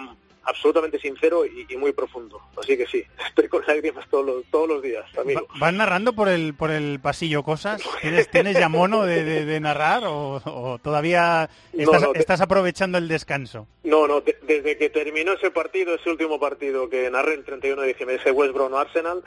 absolutamente 0.46 0.98
sincero 0.98 1.46
y, 1.46 1.66
y 1.70 1.76
muy 1.78 1.92
profundo. 1.92 2.38
Así 2.58 2.76
que 2.76 2.86
sí, 2.86 3.02
estoy 3.28 3.48
con 3.48 3.64
lágrimas 3.66 4.06
todos 4.10 4.26
los, 4.26 4.44
todos 4.50 4.68
los 4.68 4.82
días, 4.82 5.04
amigo. 5.18 5.46
¿Vas 5.58 5.72
narrando 5.72 6.12
por 6.12 6.28
el 6.28 6.52
por 6.54 6.70
el 6.70 7.00
pasillo 7.00 7.42
cosas? 7.42 7.82
¿Tienes, 8.02 8.28
tienes 8.30 8.58
ya 8.58 8.68
mono 8.68 9.04
de, 9.04 9.24
de- 9.24 9.44
de 9.46 9.60
narrar 9.60 10.04
o, 10.04 10.42
o 10.44 10.78
todavía 10.82 11.48
estás, 11.72 12.02
no, 12.02 12.12
estás 12.14 12.40
aprovechando 12.42 12.98
el 12.98 13.08
descanso? 13.08 13.66
No, 13.84 14.06
no, 14.06 14.20
de- 14.20 14.36
desde 14.42 14.76
que 14.76 14.90
terminó 14.90 15.32
ese 15.32 15.50
partido, 15.50 15.94
ese 15.94 16.10
último 16.10 16.38
partido 16.38 16.90
que 16.90 17.08
narré 17.10 17.34
el 17.34 17.44
31 17.44 17.80
de 17.80 17.88
diciembre, 17.88 18.16
ese 18.16 18.30
West 18.30 18.52
Brom 18.52 18.74
Arsenal, 18.74 19.24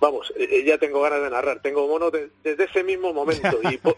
vamos, 0.00 0.32
eh, 0.36 0.62
ya 0.64 0.78
tengo 0.78 1.00
ganas 1.00 1.20
de 1.20 1.30
narrar, 1.30 1.60
tengo 1.62 1.88
mono 1.88 2.12
de- 2.12 2.30
desde 2.44 2.64
ese 2.64 2.84
mismo 2.84 3.12
momento. 3.12 3.58
Y 3.72 3.78
por, 3.78 3.96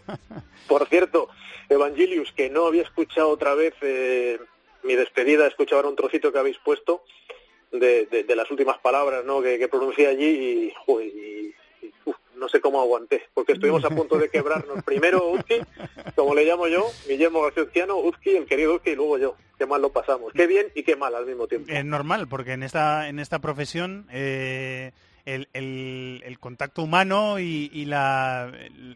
por 0.66 0.88
cierto, 0.88 1.28
Evangelius, 1.68 2.32
que 2.32 2.48
no 2.48 2.66
había 2.66 2.82
escuchado 2.82 3.28
otra 3.28 3.54
vez 3.54 3.74
eh, 3.82 4.38
mi 4.84 4.94
despedida, 4.94 5.46
escuchaba 5.46 5.78
ahora 5.80 5.88
un 5.90 5.96
trocito 5.96 6.32
que 6.32 6.38
habéis 6.38 6.58
puesto 6.58 7.04
de, 7.72 8.06
de- 8.06 8.24
de 8.24 8.36
las 8.36 8.50
últimas 8.50 8.78
palabras 8.78 9.24
¿no? 9.24 9.40
que, 9.42 9.58
que 9.58 9.68
pronuncié 9.68 10.06
allí 10.08 10.26
y, 10.26 10.72
joder, 10.84 11.06
y- 11.08 11.54
y, 11.82 11.92
uf, 12.04 12.16
no 12.36 12.48
sé 12.48 12.60
cómo 12.60 12.80
aguanté, 12.80 13.22
porque 13.34 13.52
estuvimos 13.52 13.84
a 13.84 13.90
punto 13.90 14.18
de 14.18 14.28
quebrarnos. 14.28 14.82
Primero 14.84 15.26
Uzki, 15.28 15.60
como 16.16 16.34
le 16.34 16.44
llamo 16.44 16.66
yo, 16.68 16.86
Guillermo 17.06 17.42
García 17.42 17.86
Uzki, 17.94 18.30
el 18.36 18.46
querido 18.46 18.74
Uzki, 18.74 18.90
y 18.90 18.96
luego 18.96 19.18
yo. 19.18 19.36
Qué 19.58 19.66
mal 19.66 19.82
lo 19.82 19.90
pasamos. 19.92 20.32
Qué 20.32 20.46
bien 20.46 20.68
y 20.74 20.82
qué 20.82 20.96
mal 20.96 21.14
al 21.14 21.26
mismo 21.26 21.46
tiempo. 21.46 21.70
Es 21.70 21.84
normal, 21.84 22.28
porque 22.28 22.52
en 22.52 22.62
esta, 22.62 23.08
en 23.08 23.18
esta 23.18 23.40
profesión 23.40 24.06
eh, 24.10 24.92
el, 25.26 25.48
el- 25.52 26.22
el 26.24 26.38
contacto 26.38 26.82
humano 26.82 27.38
y, 27.38 27.70
y 27.72 27.84
la, 27.84 28.50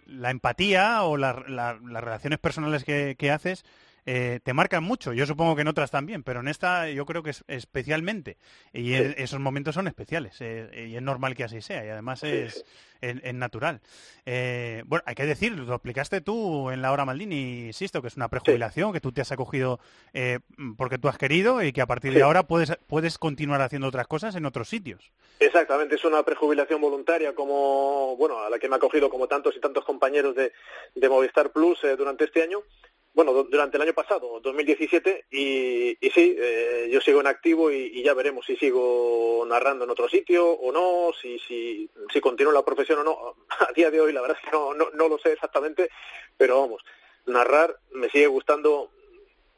la 0.06 0.30
empatía 0.30 1.02
o 1.02 1.18
la- 1.18 1.44
la- 1.46 1.78
las 1.86 2.02
relaciones 2.02 2.38
personales 2.38 2.82
que, 2.84 3.14
que 3.18 3.30
haces 3.30 3.64
eh, 4.06 4.40
te 4.42 4.52
marcan 4.52 4.84
mucho. 4.84 5.12
Yo 5.12 5.26
supongo 5.26 5.54
que 5.56 5.62
en 5.62 5.68
otras 5.68 5.90
también, 5.90 6.22
pero 6.22 6.40
en 6.40 6.48
esta 6.48 6.88
yo 6.90 7.06
creo 7.06 7.22
que 7.22 7.30
es 7.30 7.44
especialmente. 7.48 8.36
Y 8.72 8.94
Sí. 8.94 9.14
esos 9.16 9.40
momentos 9.40 9.74
son 9.74 9.86
especiales 9.88 10.36
eh, 10.40 10.86
y 10.90 10.96
es 10.96 11.02
normal 11.02 11.34
que 11.34 11.44
así 11.44 11.60
sea 11.60 11.84
y 11.84 11.88
además 11.88 12.20
Sí, 12.20 12.26
es, 12.28 12.64
es- 13.00 13.16
es 13.22 13.34
natural. 13.34 13.80
Eh, 14.26 14.82
bueno, 14.86 15.02
hay 15.06 15.14
que 15.14 15.26
decir, 15.26 15.52
lo 15.52 15.74
explicaste 15.74 16.20
tú 16.20 16.70
en 16.70 16.80
la 16.82 16.92
hora 16.92 17.04
Maldini, 17.04 17.72
Sisto, 17.72 18.00
que 18.00 18.08
es 18.08 18.16
una 18.16 18.28
prejubilación, 18.28 18.92
que 18.92 19.00
tú 19.00 19.12
te 19.12 19.20
has 19.20 19.32
acogido 19.32 19.78
eh, 20.12 20.38
porque 20.76 20.98
tú 20.98 21.08
has 21.08 21.18
querido 21.18 21.62
y 21.62 21.72
que 21.72 21.82
a 21.82 21.86
partir 21.86 22.14
de 22.14 22.22
ahora 22.22 22.44
puedes, 22.44 22.76
puedes 22.86 23.18
continuar 23.18 23.60
haciendo 23.62 23.88
otras 23.88 24.06
cosas 24.06 24.34
en 24.36 24.46
otros 24.46 24.68
sitios. 24.68 25.12
Exactamente, 25.40 25.96
es 25.96 26.04
una 26.04 26.22
prejubilación 26.22 26.80
voluntaria 26.80 27.34
como, 27.34 28.16
bueno, 28.16 28.38
a 28.40 28.48
la 28.50 28.58
que 28.58 28.68
me 28.68 28.74
ha 28.74 28.78
acogido 28.78 29.10
como 29.10 29.26
tantos 29.28 29.54
y 29.56 29.60
tantos 29.60 29.84
compañeros 29.84 30.34
de, 30.34 30.52
de 30.94 31.08
Movistar 31.08 31.50
Plus 31.50 31.80
durante 31.98 32.24
este 32.24 32.42
año, 32.42 32.60
bueno, 33.14 33.32
du- 33.32 33.44
durante 33.50 33.76
el 33.76 33.82
año 33.84 33.94
pasado, 33.94 34.40
2017, 34.42 35.26
y, 35.30 35.96
y 36.06 36.10
sí, 36.10 36.36
eh, 36.38 36.88
yo 36.90 37.00
sigo 37.00 37.20
en 37.20 37.26
activo 37.28 37.70
y, 37.70 37.76
y 37.94 38.02
ya 38.02 38.12
veremos 38.12 38.44
si 38.44 38.56
sigo 38.56 39.44
narrando 39.48 39.84
en 39.84 39.90
otro 39.90 40.08
sitio 40.08 40.46
o 40.50 40.72
no, 40.72 41.12
si, 41.20 41.38
si, 41.38 41.88
si 42.12 42.20
continúo 42.20 42.52
la 42.52 42.64
profesión 42.64 42.98
o 42.98 43.04
no. 43.04 43.36
A 43.68 43.72
día 43.72 43.90
de 43.90 44.00
hoy 44.00 44.12
la 44.12 44.20
verdad 44.20 44.36
es 44.42 44.44
que 44.44 44.56
no, 44.56 44.74
no, 44.74 44.90
no 44.94 45.08
lo 45.08 45.18
sé 45.18 45.32
exactamente, 45.32 45.88
pero 46.36 46.60
vamos, 46.60 46.82
narrar 47.26 47.78
me 47.92 48.10
sigue 48.10 48.26
gustando 48.26 48.90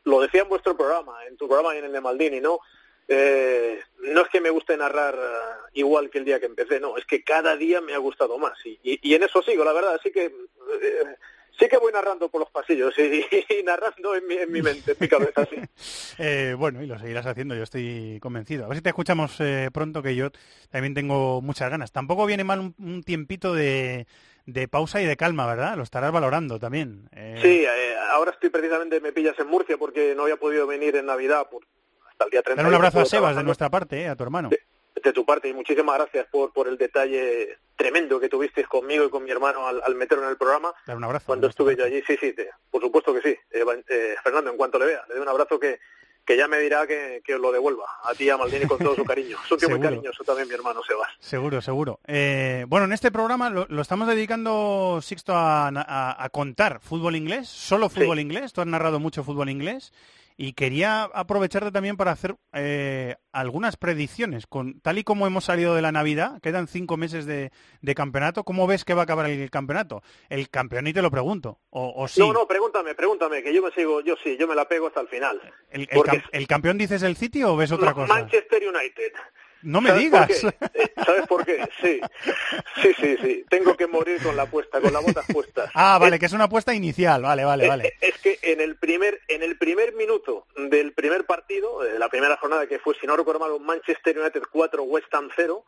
lo 0.04 0.20
decía 0.20 0.42
en 0.42 0.48
vuestro 0.48 0.76
programa, 0.76 1.24
en 1.26 1.36
tu 1.36 1.48
programa 1.48 1.74
y 1.74 1.78
en 1.78 1.86
el 1.86 1.92
de 1.92 2.00
Maldini, 2.00 2.40
¿no? 2.40 2.60
Eh, 3.08 3.80
no 4.00 4.20
es 4.22 4.28
que 4.28 4.40
me 4.40 4.50
guste 4.50 4.76
narrar 4.76 5.14
eh, 5.16 5.70
igual 5.74 6.10
que 6.10 6.18
el 6.18 6.24
día 6.24 6.38
que 6.40 6.46
empecé, 6.46 6.78
no, 6.78 6.96
es 6.96 7.04
que 7.06 7.24
cada 7.24 7.56
día 7.56 7.80
me 7.80 7.94
ha 7.94 7.98
gustado 7.98 8.36
más 8.38 8.54
y, 8.64 8.78
y- 8.84 9.00
y 9.02 9.14
en 9.14 9.22
eso 9.24 9.42
sigo, 9.42 9.64
la 9.64 9.72
verdad, 9.72 9.94
así 9.94 10.10
que 10.12 10.26
eh, 10.26 11.16
sí 11.58 11.68
que 11.68 11.78
voy 11.78 11.92
narrando 11.92 12.28
por 12.28 12.40
los 12.40 12.50
pasillos 12.50 12.94
y, 12.98 13.02
y 13.60 13.62
narrando 13.64 14.14
en 14.16 14.26
mi, 14.26 14.34
en 14.36 14.50
mi 14.52 14.62
mente, 14.62 14.92
en 14.92 14.96
mi 15.00 15.08
cabeza, 15.08 15.46
sí. 15.46 15.56
Eh, 16.18 16.54
bueno, 16.56 16.82
y 16.82 16.86
lo 16.86 16.98
seguirás 16.98 17.26
haciendo, 17.26 17.54
yo 17.54 17.62
estoy 17.62 18.18
convencido. 18.20 18.64
A 18.64 18.68
ver 18.68 18.78
si 18.78 18.82
te 18.82 18.88
escuchamos 18.88 19.36
eh, 19.40 19.68
pronto, 19.72 20.02
que 20.02 20.14
yo 20.16 20.30
también 20.70 20.94
tengo 20.94 21.42
muchas 21.42 21.70
ganas. 21.70 21.92
Tampoco 21.92 22.24
viene 22.26 22.42
mal 22.44 22.60
un, 22.60 22.74
un 22.78 23.02
tiempito 23.02 23.52
de, 23.54 24.06
de 24.46 24.68
pausa 24.68 25.02
y 25.02 25.06
de 25.06 25.16
calma, 25.16 25.46
¿verdad? 25.46 25.76
Lo 25.76 25.82
estarás 25.82 26.12
valorando 26.12 26.58
también. 26.58 27.08
Eh, 27.12 27.38
Sí, 27.42 27.64
eh, 27.64 27.94
ahora 28.12 28.30
estoy 28.30 28.48
precisamente, 28.50 29.00
me 29.00 29.12
pillas 29.12 29.38
en 29.38 29.48
Murcia 29.48 29.76
porque 29.76 30.14
no 30.16 30.22
había 30.22 30.36
podido 30.36 30.66
venir 30.66 30.96
en 30.96 31.06
Navidad 31.06 31.48
por, 31.50 31.64
hasta 32.10 32.24
el 32.24 32.30
día 32.30 32.42
30. 32.42 32.62
Dar 32.62 32.68
un 32.70 32.74
abrazo 32.74 33.00
a 33.00 33.04
Sebas 33.04 33.36
de 33.36 33.44
nuestra 33.44 33.68
parte, 33.68 34.00
eh, 34.02 34.08
a 34.08 34.16
tu 34.16 34.22
hermano. 34.24 34.48
de 34.48 34.58
tu 35.12 35.24
parte 35.24 35.48
y 35.48 35.52
muchísimas 35.54 35.96
gracias 35.96 36.26
por, 36.30 36.52
por 36.52 36.68
el 36.68 36.76
detalle 36.78 37.58
tremendo 37.76 38.18
que 38.20 38.28
tuvisteis 38.28 38.66
conmigo 38.68 39.04
y 39.04 39.10
con 39.10 39.22
mi 39.24 39.30
hermano 39.30 39.66
al, 39.66 39.82
al 39.84 39.94
meterlo 39.94 40.24
en 40.24 40.30
el 40.30 40.36
programa 40.36 40.72
Dar 40.86 40.96
un 40.96 41.04
abrazo. 41.04 41.26
cuando 41.26 41.46
estuve 41.48 41.76
yo 41.76 41.84
allí. 41.84 42.02
Sí, 42.06 42.16
sí, 42.20 42.32
te- 42.32 42.50
por 42.70 42.80
supuesto 42.82 43.12
que 43.14 43.20
sí. 43.20 43.36
Eh, 43.50 43.64
eh, 43.88 44.14
Fernando, 44.22 44.50
en 44.50 44.56
cuanto 44.56 44.78
le 44.78 44.86
vea, 44.86 45.02
le 45.08 45.14
doy 45.14 45.22
un 45.22 45.28
abrazo 45.28 45.58
que, 45.60 45.78
que 46.24 46.36
ya 46.36 46.48
me 46.48 46.58
dirá 46.58 46.86
que, 46.86 47.20
que 47.24 47.34
os 47.34 47.40
lo 47.40 47.52
devuelva 47.52 47.84
a 48.02 48.12
ti 48.14 48.28
a 48.30 48.36
Maldini 48.36 48.66
con 48.66 48.78
todo 48.78 48.94
su 48.96 49.04
cariño. 49.04 49.36
Es 49.44 49.52
un 49.52 49.58
tío 49.58 49.68
muy 49.68 49.80
cariñoso 49.80 50.24
también 50.24 50.48
mi 50.48 50.54
hermano 50.54 50.82
Sebas. 50.82 51.10
Seguro, 51.20 51.60
seguro. 51.62 52.00
Eh, 52.06 52.64
bueno, 52.68 52.86
en 52.86 52.92
este 52.92 53.10
programa 53.12 53.48
lo, 53.50 53.66
lo 53.68 53.82
estamos 53.82 54.08
dedicando, 54.08 55.00
Sixto, 55.02 55.34
a, 55.34 55.68
a- 55.68 56.24
a 56.24 56.28
contar 56.30 56.80
fútbol 56.80 57.14
inglés, 57.16 57.48
solo 57.48 57.88
fútbol 57.88 58.16
Sí. 58.16 58.22
inglés. 58.22 58.52
Tú 58.52 58.60
has 58.60 58.66
narrado 58.66 58.98
mucho 59.00 59.22
fútbol 59.22 59.50
inglés. 59.50 59.92
Y 60.38 60.52
quería 60.52 61.04
aprovecharte 61.04 61.70
también 61.72 61.96
para 61.96 62.12
hacer 62.12 62.36
eh, 62.52 63.16
algunas 63.32 63.76
predicciones. 63.78 64.46
Con, 64.46 64.80
tal 64.82 64.98
y 64.98 65.02
como 65.04 65.26
hemos 65.26 65.44
salido 65.44 65.74
de 65.74 65.80
la 65.80 65.92
Navidad, 65.92 66.40
quedan 66.42 66.68
cinco 66.68 66.98
meses 66.98 67.24
de, 67.24 67.52
de 67.80 67.94
campeonato. 67.94 68.44
¿Cómo 68.44 68.66
ves 68.66 68.84
que 68.84 68.92
va 68.92 69.00
a 69.00 69.04
acabar 69.04 69.30
el 69.30 69.50
campeonato? 69.50 70.02
El 70.28 70.50
campeón, 70.50 70.86
y 70.88 70.92
te 70.92 71.00
lo 71.00 71.10
pregunto. 71.10 71.60
O, 71.70 71.90
o 71.96 72.06
sí. 72.06 72.20
No, 72.20 72.34
no, 72.34 72.46
pregúntame, 72.46 72.94
pregúntame, 72.94 73.42
que 73.42 73.54
yo 73.54 73.62
me 73.62 73.70
sigo, 73.70 74.02
yo 74.02 74.14
sí, 74.22 74.36
yo 74.38 74.46
me 74.46 74.54
la 74.54 74.68
pego 74.68 74.88
hasta 74.88 75.00
el 75.00 75.08
final. 75.08 75.40
¿El, 75.70 75.82
el 75.82 75.88
porque- 75.94 76.18
cam- 76.18 76.28
el 76.32 76.46
campeón 76.46 76.76
dices 76.76 77.02
el 77.02 77.16
City 77.16 77.42
o 77.42 77.56
ves 77.56 77.72
otra 77.72 77.94
cosa? 77.94 78.12
Manchester 78.12 78.62
United. 78.62 79.12
No 79.66 79.80
me 79.80 79.88
¿Sabes 79.90 80.02
digas. 80.04 80.40
por? 80.40 80.54
Eh, 80.74 80.92
¿Sabes 81.04 81.26
por 81.26 81.44
qué? 81.44 81.68
Sí, 81.80 82.00
sí, 82.82 82.94
sí, 83.00 83.16
sí. 83.20 83.44
Tengo 83.50 83.76
que 83.76 83.86
morir 83.86 84.22
con 84.22 84.36
la 84.36 84.42
apuesta, 84.44 84.80
con 84.80 84.92
las 84.92 85.02
botas 85.04 85.26
puestas. 85.32 85.70
Ah, 85.74 85.98
vale, 86.00 86.18
que 86.18 86.26
es 86.26 86.32
una 86.32 86.44
apuesta 86.44 86.72
inicial. 86.72 87.22
Vale, 87.22 87.44
vale, 87.44 87.64
Eh, 87.64 87.68
vale. 87.68 87.92
Es 88.00 88.16
que 88.18 88.38
en 88.42 88.60
el 88.60 88.76
primer 88.76 89.20
en 89.28 89.42
el 89.42 89.58
primer 89.58 89.94
minuto 89.94 90.46
del 90.56 90.92
primer 90.92 91.24
partido, 91.26 91.80
de 91.82 91.98
la 91.98 92.08
primera 92.08 92.36
jornada 92.36 92.66
que 92.66 92.78
fue, 92.78 92.94
si 93.00 93.06
no 93.06 93.16
recuerdo 93.16 93.40
mal, 93.40 93.50
un 93.52 93.66
Manchester 93.66 94.18
United 94.18 94.42
4, 94.52 94.82
West 94.84 95.12
Ham 95.14 95.30
0, 95.34 95.64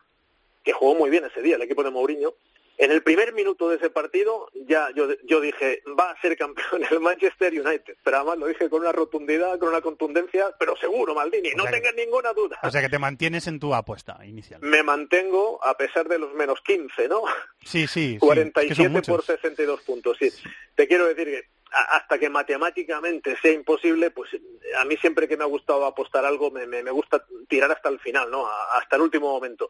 que 0.64 0.72
jugó 0.72 0.94
muy 0.94 1.10
bien 1.10 1.24
ese 1.24 1.42
día 1.42 1.56
el 1.56 1.62
equipo 1.62 1.82
de 1.82 1.90
Mourinho, 1.90 2.34
en 2.78 2.92
el 2.92 3.02
primer 3.02 3.32
minuto 3.34 3.68
de 3.68 3.76
ese 3.76 3.90
partido 3.90 4.48
ya 4.66 4.88
yo, 4.94 5.08
yo 5.24 5.40
dije, 5.40 5.82
va 5.98 6.10
a 6.12 6.20
ser 6.20 6.36
campeón 6.38 6.82
el 6.90 7.00
Manchester 7.00 7.52
United. 7.52 7.96
Pero 8.02 8.16
además 8.18 8.38
lo 8.38 8.46
dije 8.46 8.70
con 8.70 8.80
una 8.82 8.92
rotundidad, 8.92 9.58
con 9.58 9.68
una 9.70 9.80
contundencia, 9.80 10.54
pero 10.58 10.76
seguro, 10.76 11.14
Maldini, 11.14 11.50
O 11.52 11.56
no 11.56 11.64
que- 11.64 11.72
tengas 11.72 11.94
ninguna 11.96 12.32
duda. 12.32 12.58
O 12.62 12.70
sea 12.70 12.80
que 12.80 12.88
te 12.88 12.98
mantienes 12.98 13.46
en 13.48 13.58
tu 13.60 13.74
apuesta 13.74 14.18
inicial. 14.24 14.60
Me 14.62 14.82
mantengo 14.82 15.62
a 15.64 15.76
pesar 15.76 16.08
de 16.08 16.18
los 16.18 16.32
menos 16.34 16.60
15, 16.62 17.08
¿no? 17.08 17.22
Sí, 17.64 17.86
sí. 17.86 17.88
sí, 17.88 18.06
es 18.14 18.20
que 18.20 18.26
47 18.26 18.84
por 18.84 18.92
muchos. 19.10 19.24
62 19.26 19.80
puntos, 19.82 20.16
sí. 20.18 20.30
Te 20.74 20.86
quiero 20.86 21.06
decir 21.06 21.26
que 21.26 21.44
hasta 21.70 22.18
que 22.18 22.30
matemáticamente 22.30 23.36
sea 23.42 23.52
imposible, 23.52 24.10
pues 24.10 24.30
a 24.78 24.84
mí 24.86 24.96
siempre 24.96 25.28
que 25.28 25.36
me 25.36 25.44
ha 25.44 25.48
gustado 25.48 25.84
apostar 25.84 26.24
algo, 26.24 26.50
me, 26.50 26.66
me, 26.66 26.82
me 26.82 26.90
gusta 26.90 27.24
tirar 27.48 27.70
hasta 27.72 27.88
el 27.90 27.98
final, 28.00 28.30
¿no? 28.30 28.46
A- 28.46 28.78
hasta 28.78 28.96
el 28.96 29.02
último 29.02 29.30
momento. 29.30 29.68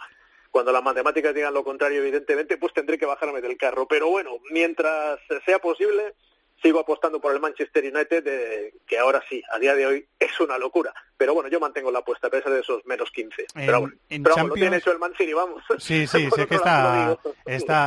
Cuando 0.51 0.73
las 0.73 0.83
matemáticas 0.83 1.35
digan 1.35 1.55
lo 1.55 1.63
contrario, 1.65 2.01
evidentemente, 2.03 2.57
pues 2.57 2.73
tendré 2.73 2.99
que 2.99 3.07
bajarme 3.07 3.41
del 3.41 3.57
carro. 3.57 3.87
Pero 3.87 4.09
bueno, 4.09 4.39
mientras 4.51 5.19
sea 5.45 5.59
posible, 5.59 6.15
sigo 6.63 6.81
apostando 6.81 7.21
por 7.21 7.33
el 7.33 7.41
Manchester 7.41 7.85
United, 7.85 8.27
eh, 8.27 8.75
que 8.87 8.99
ahora 8.99 9.23
sí, 9.29 9.41
a 9.53 9.59
día 9.59 9.75
de 9.77 9.87
hoy, 9.87 10.07
es 10.19 10.41
una 10.41 10.59
locura. 10.59 10.93
Pero 11.17 11.35
bueno, 11.35 11.49
yo 11.49 11.61
mantengo 11.61 11.93
la 11.93 12.01
apuesta 12.01 12.27
a 12.27 12.31
pesar 12.31 12.51
de 12.53 12.61
esos 12.61 12.85
menos 12.87 13.11
15. 13.13 13.43
En- 13.55 13.67
pero 13.67 13.81
bueno, 13.83 13.95
en 14.09 14.23
pero 14.23 14.35
vamos, 14.35 14.49
lo 14.49 14.55
Champions- 14.55 14.61
tiene 14.61 14.77
hecho 14.79 14.93
el 14.93 14.99
Man 14.99 15.13
City, 15.17 15.33
vamos. 15.35 15.63
Sí, 15.79 16.07
sí, 16.07 16.29
sé 16.31 16.47
que 16.47 16.55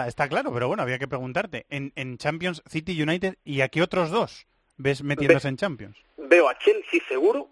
está, 0.08 0.28
claro, 0.30 0.54
pero 0.54 0.68
bueno, 0.68 0.84
había 0.84 1.00
que 1.00 1.08
preguntarte. 1.08 1.66
En, 1.70 1.92
en 1.96 2.18
Champions, 2.18 2.62
City 2.70 3.02
United, 3.02 3.36
¿y 3.44 3.62
aquí 3.62 3.82
otros 3.82 4.10
dos 4.12 4.48
ves 4.78 5.04
metiéndose 5.04 5.48
en 5.48 5.58
Champions? 5.58 5.98
Veo 6.18 6.48
a 6.50 6.58
Chelsea 6.60 7.02
seguro 7.08 7.50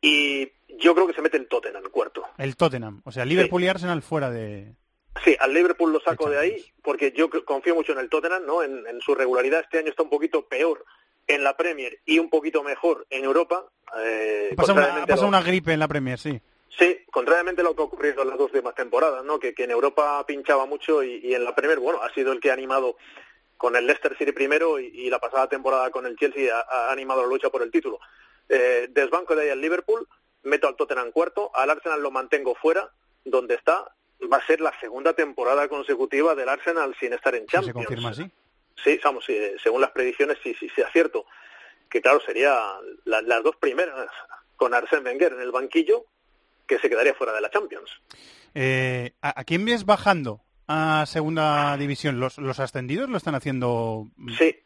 y 0.00 0.50
yo 0.80 0.94
creo 0.94 1.06
que 1.06 1.14
se 1.14 1.22
mete 1.22 1.36
el 1.36 1.48
Tottenham 1.48 1.84
cuarto. 1.90 2.24
El 2.38 2.56
Tottenham, 2.56 3.00
o 3.04 3.10
sea, 3.12 3.24
Liverpool 3.24 3.64
y 3.64 3.68
Arsenal 3.68 4.02
fuera 4.02 4.30
de... 4.30 4.74
Sí, 5.24 5.36
al 5.40 5.52
Liverpool 5.52 5.92
lo 5.92 6.00
saco 6.00 6.28
De 6.28 6.36
de 6.36 6.40
ahí 6.40 6.64
porque 6.82 7.12
yo 7.12 7.28
confío 7.44 7.74
mucho 7.74 7.92
en 7.92 7.98
el 7.98 8.08
Tottenham, 8.08 8.44
¿no? 8.46 8.62
En, 8.62 8.86
en 8.86 9.00
su 9.00 9.14
regularidad 9.14 9.60
este 9.60 9.78
año 9.78 9.88
está 9.90 10.02
un 10.04 10.10
poquito 10.10 10.46
peor 10.46 10.84
en 11.26 11.42
la 11.42 11.56
Premier 11.56 11.98
y 12.06 12.18
un 12.20 12.30
poquito 12.30 12.62
mejor 12.62 13.06
en 13.10 13.24
Europa. 13.24 13.64
eh, 13.98 14.50
Ha 14.52 14.56
pasado, 14.56 14.74
una, 14.74 14.82
ha 14.82 14.86
contrariamente 14.86 15.12
a 15.12 15.14
pasado 15.16 15.22
lo- 15.30 15.36
una 15.38 15.42
gripe 15.42 15.72
en 15.72 15.80
la 15.80 15.88
Premier, 15.88 16.18
sí. 16.18 16.40
Sí, 16.78 16.98
contrariamente 17.10 17.62
a 17.62 17.64
lo 17.64 17.74
que 17.74 17.82
ha 17.82 17.86
ocurrido 17.86 18.22
en 18.22 18.28
las 18.28 18.38
dos 18.38 18.52
últimas 18.52 18.74
temporadas, 18.76 19.24
¿no? 19.24 19.40
Que, 19.40 19.52
que 19.52 19.64
en 19.64 19.72
Europa 19.72 20.24
pinchaba 20.26 20.64
mucho 20.66 21.02
y, 21.02 21.16
y 21.24 21.34
en 21.34 21.42
la 21.42 21.54
Premier, 21.54 21.80
bueno, 21.80 22.00
ha 22.02 22.12
sido 22.14 22.30
el 22.32 22.38
que 22.40 22.50
ha 22.50 22.54
animado 22.54 22.96
con 23.56 23.74
el 23.74 23.86
Leicester 23.86 24.16
City 24.16 24.30
primero 24.30 24.78
y, 24.78 24.86
y 24.86 25.10
la 25.10 25.18
pasada 25.18 25.48
temporada 25.48 25.90
con 25.90 26.06
el 26.06 26.16
Chelsea 26.16 26.54
ha, 26.56 26.60
ha 26.88 26.92
animado 26.92 27.22
la 27.22 27.28
lucha 27.28 27.50
por 27.50 27.62
el 27.62 27.72
título. 27.72 27.98
Eh, 28.48 28.88
desbanco 28.90 29.34
de 29.36 29.42
ahí 29.44 29.48
al 29.50 29.60
Liverpool, 29.60 30.06
meto 30.42 30.68
al 30.68 30.76
Tottenham 30.76 31.10
cuarto, 31.12 31.50
al 31.54 31.70
Arsenal 31.70 32.00
lo 32.02 32.10
mantengo 32.10 32.54
fuera, 32.54 32.90
donde 33.24 33.54
está. 33.54 33.92
Va 34.32 34.38
a 34.38 34.46
ser 34.46 34.60
la 34.60 34.72
segunda 34.80 35.12
temporada 35.12 35.68
consecutiva 35.68 36.34
del 36.34 36.48
Arsenal 36.48 36.94
sin 36.98 37.12
estar 37.12 37.34
en 37.34 37.46
Champions. 37.46 37.66
se 37.66 37.72
confirma 37.72 38.08
así. 38.10 38.30
Sí, 38.82 39.00
vamos, 39.02 39.24
sí, 39.24 39.36
según 39.62 39.80
las 39.80 39.90
predicciones, 39.90 40.38
sí, 40.42 40.54
sí, 40.58 40.68
sí, 40.74 40.82
acierto. 40.82 41.24
Que 41.90 42.00
claro, 42.00 42.20
sería 42.20 42.60
la- 43.04 43.22
las 43.22 43.42
dos 43.42 43.56
primeras 43.56 44.08
con 44.56 44.72
Arsène 44.72 45.04
Wenger 45.04 45.32
en 45.34 45.40
el 45.40 45.50
banquillo, 45.52 46.04
que 46.66 46.78
se 46.78 46.88
quedaría 46.88 47.14
fuera 47.14 47.32
de 47.32 47.40
la 47.40 47.50
Champions. 47.50 47.90
Eh, 48.54 49.12
¿a, 49.22 49.44
quién 49.44 49.64
ves 49.64 49.84
bajando 49.84 50.40
a 50.66 51.04
segunda 51.06 51.76
división? 51.76 52.18
¿Los, 52.20 52.38
los 52.38 52.58
ascendidos 52.60 53.08
lo 53.08 53.16
están 53.16 53.34
haciendo 53.34 54.06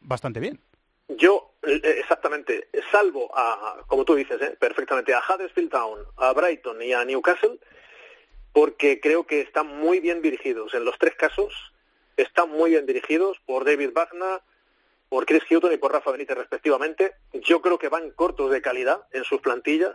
bastante 0.01 0.41
bien? 0.41 0.61
Yo, 1.09 1.52
eh, 1.52 1.52
exactamente, 1.63 2.69
salvo 2.91 3.31
a, 3.35 3.83
como 3.87 4.05
tú 4.05 4.15
dices, 4.15 4.41
¿eh? 4.43 4.57
perfectamente, 4.59 5.15
a 5.15 5.21
Huddersfield 5.21 5.71
Town, 5.71 6.01
a 6.17 6.33
Brighton 6.33 6.83
y 6.83 6.93
a 6.93 7.05
Newcastle, 7.05 7.59
porque 8.53 9.01
creo 9.01 9.27
que 9.27 9.41
están 9.41 9.67
muy 9.67 10.01
bien 10.01 10.23
dirigidos. 10.23 10.75
En 10.75 10.85
los 10.85 10.99
tres 10.99 11.15
casos 11.15 11.73
están 12.17 12.51
muy 12.51 12.71
bien 12.71 12.87
dirigidos 12.87 13.39
por 13.47 13.65
David 13.65 13.91
Wagner, 13.95 14.41
por 15.09 15.27
Chris 15.27 15.43
Hutton 15.51 15.73
y 15.73 15.77
por 15.77 15.93
Rafa 15.93 16.11
Benítez 16.11 16.37
respectivamente. 16.37 17.15
Yo 17.33 17.61
creo 17.61 17.79
que 17.79 17.89
van 17.89 18.11
cortos 18.11 18.51
de 18.51 18.63
calidad 18.63 19.07
en 19.13 19.25
sus 19.25 19.41
plantillas, 19.41 19.95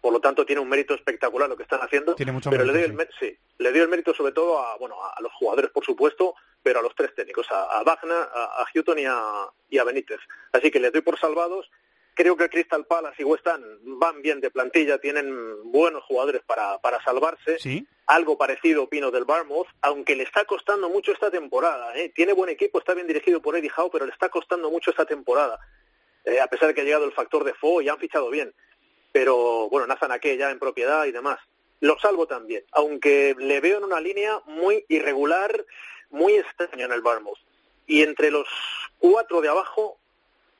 por 0.00 0.12
lo 0.12 0.20
tanto 0.20 0.46
tiene 0.46 0.60
un 0.60 0.68
mérito 0.68 0.94
espectacular 0.94 1.48
lo 1.48 1.56
que 1.56 1.64
están 1.64 1.80
haciendo. 1.80 2.14
pero 2.16 2.64
le 2.64 2.72
doy 2.72 2.82
el 2.82 3.08
sí. 3.18 3.36
le 3.58 3.72
doy 3.72 3.80
el 3.80 3.88
mérito 3.88 4.14
sobre 4.14 4.32
todo 4.32 4.60
a 4.60 4.76
bueno 4.76 4.96
a 5.02 5.20
los 5.20 5.32
jugadores 5.32 5.70
por 5.72 5.84
supuesto, 5.84 6.34
pero 6.66 6.80
a 6.80 6.82
los 6.82 6.96
tres 6.96 7.14
técnicos, 7.14 7.46
a, 7.48 7.80
Wagner, 7.84 8.28
a, 8.34 8.60
a 8.60 8.66
Hutton 8.74 8.98
y 8.98 9.04
a, 9.06 9.84
Benítez. 9.84 10.18
Así 10.50 10.68
que 10.72 10.80
les 10.80 10.90
doy 10.90 11.00
por 11.00 11.16
salvados. 11.16 11.70
Creo 12.12 12.36
que 12.36 12.48
Crystal 12.48 12.84
Palace 12.84 13.22
y 13.22 13.24
West 13.24 13.46
Ham 13.46 13.62
van 14.00 14.20
bien 14.20 14.40
de 14.40 14.50
plantilla, 14.50 14.98
tienen 14.98 15.30
buenos 15.70 16.02
jugadores 16.02 16.42
para, 16.44 16.78
para 16.78 17.00
salvarse. 17.04 17.58
Algo 18.08 18.36
parecido 18.36 18.82
opino 18.82 19.12
del 19.12 19.24
Barmouth, 19.24 19.68
aunque 19.80 20.16
le 20.16 20.24
está 20.24 20.44
costando 20.44 20.88
mucho 20.88 21.12
esta 21.12 21.30
temporada. 21.30 21.96
¿eh? 21.96 22.10
Tiene 22.12 22.32
buen 22.32 22.50
equipo, 22.50 22.80
está 22.80 22.94
bien 22.94 23.06
dirigido 23.06 23.40
por 23.40 23.56
Eddie 23.56 23.70
Howe, 23.76 23.90
pero 23.92 24.04
le 24.04 24.10
está 24.10 24.28
costando 24.28 24.68
mucho 24.68 24.90
esta 24.90 25.04
temporada. 25.04 25.60
Eh, 26.24 26.40
a 26.40 26.48
pesar 26.48 26.66
de 26.66 26.74
que 26.74 26.80
ha 26.80 26.84
llegado 26.84 27.04
el 27.04 27.12
factor 27.12 27.44
de 27.44 27.54
Fo 27.54 27.80
y 27.80 27.88
han 27.88 28.00
fichado 28.00 28.28
bien. 28.28 28.52
Pero 29.12 29.68
bueno, 29.68 29.86
Nathan 29.86 30.10
Ake 30.10 30.36
ya 30.36 30.50
en 30.50 30.58
propiedad 30.58 31.04
y 31.04 31.12
demás. 31.12 31.38
Lo 31.80 31.96
salvo 31.98 32.26
también, 32.26 32.64
aunque 32.72 33.36
le 33.38 33.60
veo 33.60 33.78
en 33.78 33.84
una 33.84 34.00
línea 34.00 34.40
muy 34.46 34.84
irregular, 34.88 35.64
muy 36.16 36.34
extraño 36.34 36.86
en 36.86 36.92
el 36.92 37.02
Barmouth. 37.02 37.38
Y 37.86 38.02
entre 38.02 38.30
los 38.30 38.48
cuatro 38.98 39.40
de 39.40 39.48
abajo 39.48 39.98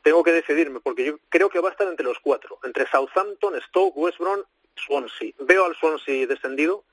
tengo 0.03 0.23
que 0.23 0.31
decidirme, 0.31 0.79
porque 0.79 1.05
yo 1.05 1.19
creo 1.29 1.51
que 1.51 1.59
va 1.59 1.71
a 1.71 1.73
estar 1.73 1.89
entre 1.89 2.07
los 2.07 2.21
cuatro, 2.21 2.61
entre 2.63 2.87
Southampton, 2.87 3.61
Stoke, 3.63 3.97
West 3.97 4.19
Brom, 4.19 4.45
Swansea. 4.77 5.33
Veo 5.41 5.65
al 5.65 5.75
Swansea 5.75 6.29
descendido, 6.29 6.85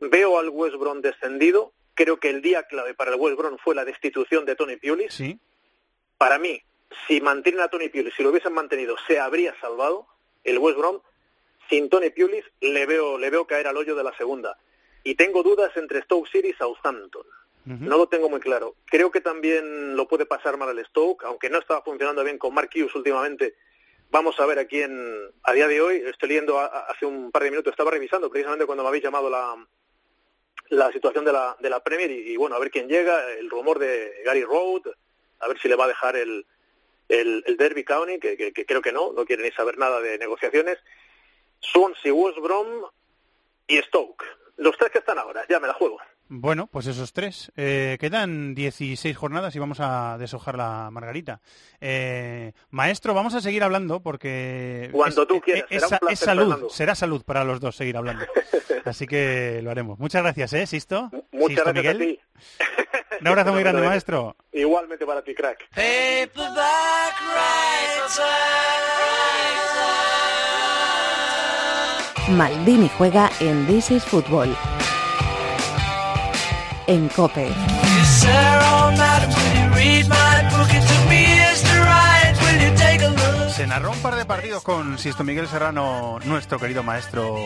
veo 0.00 0.38
al 0.38 0.50
West 0.50 0.76
Brom 0.76 1.00
descendido, 1.00 1.72
creo 1.94 2.18
que 2.18 2.28
el 2.28 2.42
día 2.42 2.64
clave 2.64 2.92
para 2.92 3.12
el 3.12 3.18
West 3.18 3.38
Brom 3.38 3.56
fue 3.56 3.74
la 3.74 3.86
destitución 3.86 4.44
de 4.44 4.54
Tony 4.54 4.76
Pulis. 4.76 5.14
Sí. 5.14 5.38
Para 6.18 6.38
mí, 6.38 6.62
si 7.08 7.22
mantienen 7.22 7.62
a 7.62 7.68
Tony 7.68 7.88
Pulis, 7.88 8.14
si 8.14 8.22
lo 8.22 8.28
hubiesen 8.28 8.52
mantenido, 8.52 8.96
se 9.06 9.18
habría 9.18 9.58
salvado 9.60 10.06
el 10.44 10.58
West 10.58 10.76
Brom. 10.76 11.00
Sin 11.70 11.88
Tony 11.88 12.10
Pulis 12.10 12.44
le 12.60 12.84
veo, 12.84 13.16
le 13.16 13.30
veo 13.30 13.46
caer 13.46 13.66
al 13.66 13.78
hoyo 13.78 13.94
de 13.96 14.04
la 14.04 14.14
segunda. 14.16 14.58
Y 15.04 15.14
tengo 15.14 15.42
dudas 15.42 15.74
entre 15.76 16.02
Stoke 16.02 16.28
City 16.28 16.48
y 16.48 16.52
Southampton. 16.52 17.26
No 17.66 17.98
lo 17.98 18.08
tengo 18.08 18.30
muy 18.30 18.38
claro. 18.38 18.76
Creo 18.84 19.10
que 19.10 19.20
también 19.20 19.96
lo 19.96 20.06
puede 20.06 20.24
pasar 20.24 20.56
mal 20.56 20.68
el 20.68 20.86
Stoke, 20.86 21.24
aunque 21.24 21.50
no 21.50 21.58
estaba 21.58 21.82
funcionando 21.82 22.22
bien 22.22 22.38
con 22.38 22.54
Mark 22.54 22.70
Hughes 22.72 22.94
últimamente. 22.94 23.56
Vamos 24.10 24.38
a 24.38 24.46
ver 24.46 24.60
aquí 24.60 24.82
en, 24.82 25.32
a 25.42 25.52
día 25.52 25.66
de 25.66 25.80
hoy, 25.80 25.96
estoy 26.06 26.28
leyendo 26.28 26.60
hace 26.60 27.06
un 27.06 27.32
par 27.32 27.42
de 27.42 27.50
minutos, 27.50 27.72
estaba 27.72 27.90
revisando 27.90 28.30
precisamente 28.30 28.66
cuando 28.66 28.84
me 28.84 28.88
habéis 28.88 29.02
llamado 29.02 29.28
la, 29.28 29.56
la 30.68 30.92
situación 30.92 31.24
de 31.24 31.32
la, 31.32 31.56
de 31.58 31.70
la 31.70 31.82
Premier 31.82 32.10
y, 32.10 32.36
bueno, 32.36 32.54
a 32.54 32.60
ver 32.60 32.70
quién 32.70 32.88
llega, 32.88 33.32
el 33.32 33.50
rumor 33.50 33.80
de 33.80 34.22
Gary 34.24 34.44
Road, 34.44 34.82
a 35.40 35.48
ver 35.48 35.58
si 35.58 35.68
le 35.68 35.74
va 35.74 35.86
a 35.86 35.88
dejar 35.88 36.14
el, 36.14 36.46
el, 37.08 37.56
Derby 37.56 37.84
County, 37.84 38.18
que, 38.18 38.52
creo 38.52 38.82
que 38.82 38.92
no, 38.92 39.12
no 39.12 39.24
quiere 39.24 39.42
ni 39.42 39.50
saber 39.50 39.76
nada 39.76 40.00
de 40.00 40.18
negociaciones. 40.18 40.78
Swansea, 41.60 42.12
West 42.12 42.38
Brom 42.38 42.84
y 43.66 43.78
Stoke. 43.78 44.24
Los 44.56 44.76
tres 44.78 44.90
que 44.90 44.98
están 44.98 45.18
ahora, 45.18 45.44
ya 45.48 45.60
me 45.60 45.66
la 45.66 45.74
juego. 45.74 45.98
Bueno, 46.28 46.66
pues 46.66 46.86
esos 46.86 47.12
tres. 47.12 47.52
Eh, 47.56 47.96
quedan 48.00 48.54
16 48.54 49.16
jornadas 49.16 49.54
y 49.54 49.58
vamos 49.58 49.78
a 49.80 50.16
deshojar 50.18 50.56
la 50.56 50.90
margarita. 50.90 51.40
Eh, 51.80 52.52
maestro, 52.70 53.14
vamos 53.14 53.34
a 53.34 53.40
seguir 53.40 53.62
hablando 53.62 54.00
porque... 54.00 54.88
Cuando 54.92 55.26
tú 55.26 55.40
quieras. 55.40 55.66
Es, 55.70 56.18
salud, 56.18 56.68
será 56.70 56.94
salud 56.94 57.22
para 57.22 57.44
los 57.44 57.60
dos 57.60 57.76
seguir 57.76 57.96
hablando. 57.96 58.24
Así 58.84 59.06
que 59.06 59.60
lo 59.62 59.70
haremos. 59.70 59.98
Muchas 59.98 60.22
gracias, 60.22 60.52
¿eh, 60.52 60.66
Sisto? 60.66 61.10
Muchas 61.32 61.64
gracias 61.64 61.94
a 61.94 61.98
ti. 61.98 62.20
Un 63.20 63.26
abrazo 63.28 63.52
muy 63.52 63.62
grande, 63.62 63.82
maestro. 63.82 64.36
Igualmente 64.52 65.06
para 65.06 65.22
ti, 65.22 65.34
crack. 65.34 65.68
Maldini 72.30 72.90
juega 72.98 73.30
en 73.38 73.66
This 73.66 73.92
is 73.92 74.04
Football 74.04 74.56
en 76.86 77.08
COPE. 77.08 77.48
Se 83.54 83.66
narró 83.66 83.90
un 83.90 83.98
par 83.98 84.16
de 84.16 84.24
partidos 84.26 84.62
con 84.62 84.98
Sisto 84.98 85.24
Miguel 85.24 85.48
Serrano, 85.48 86.18
nuestro 86.24 86.58
querido 86.58 86.82
maestro 86.82 87.36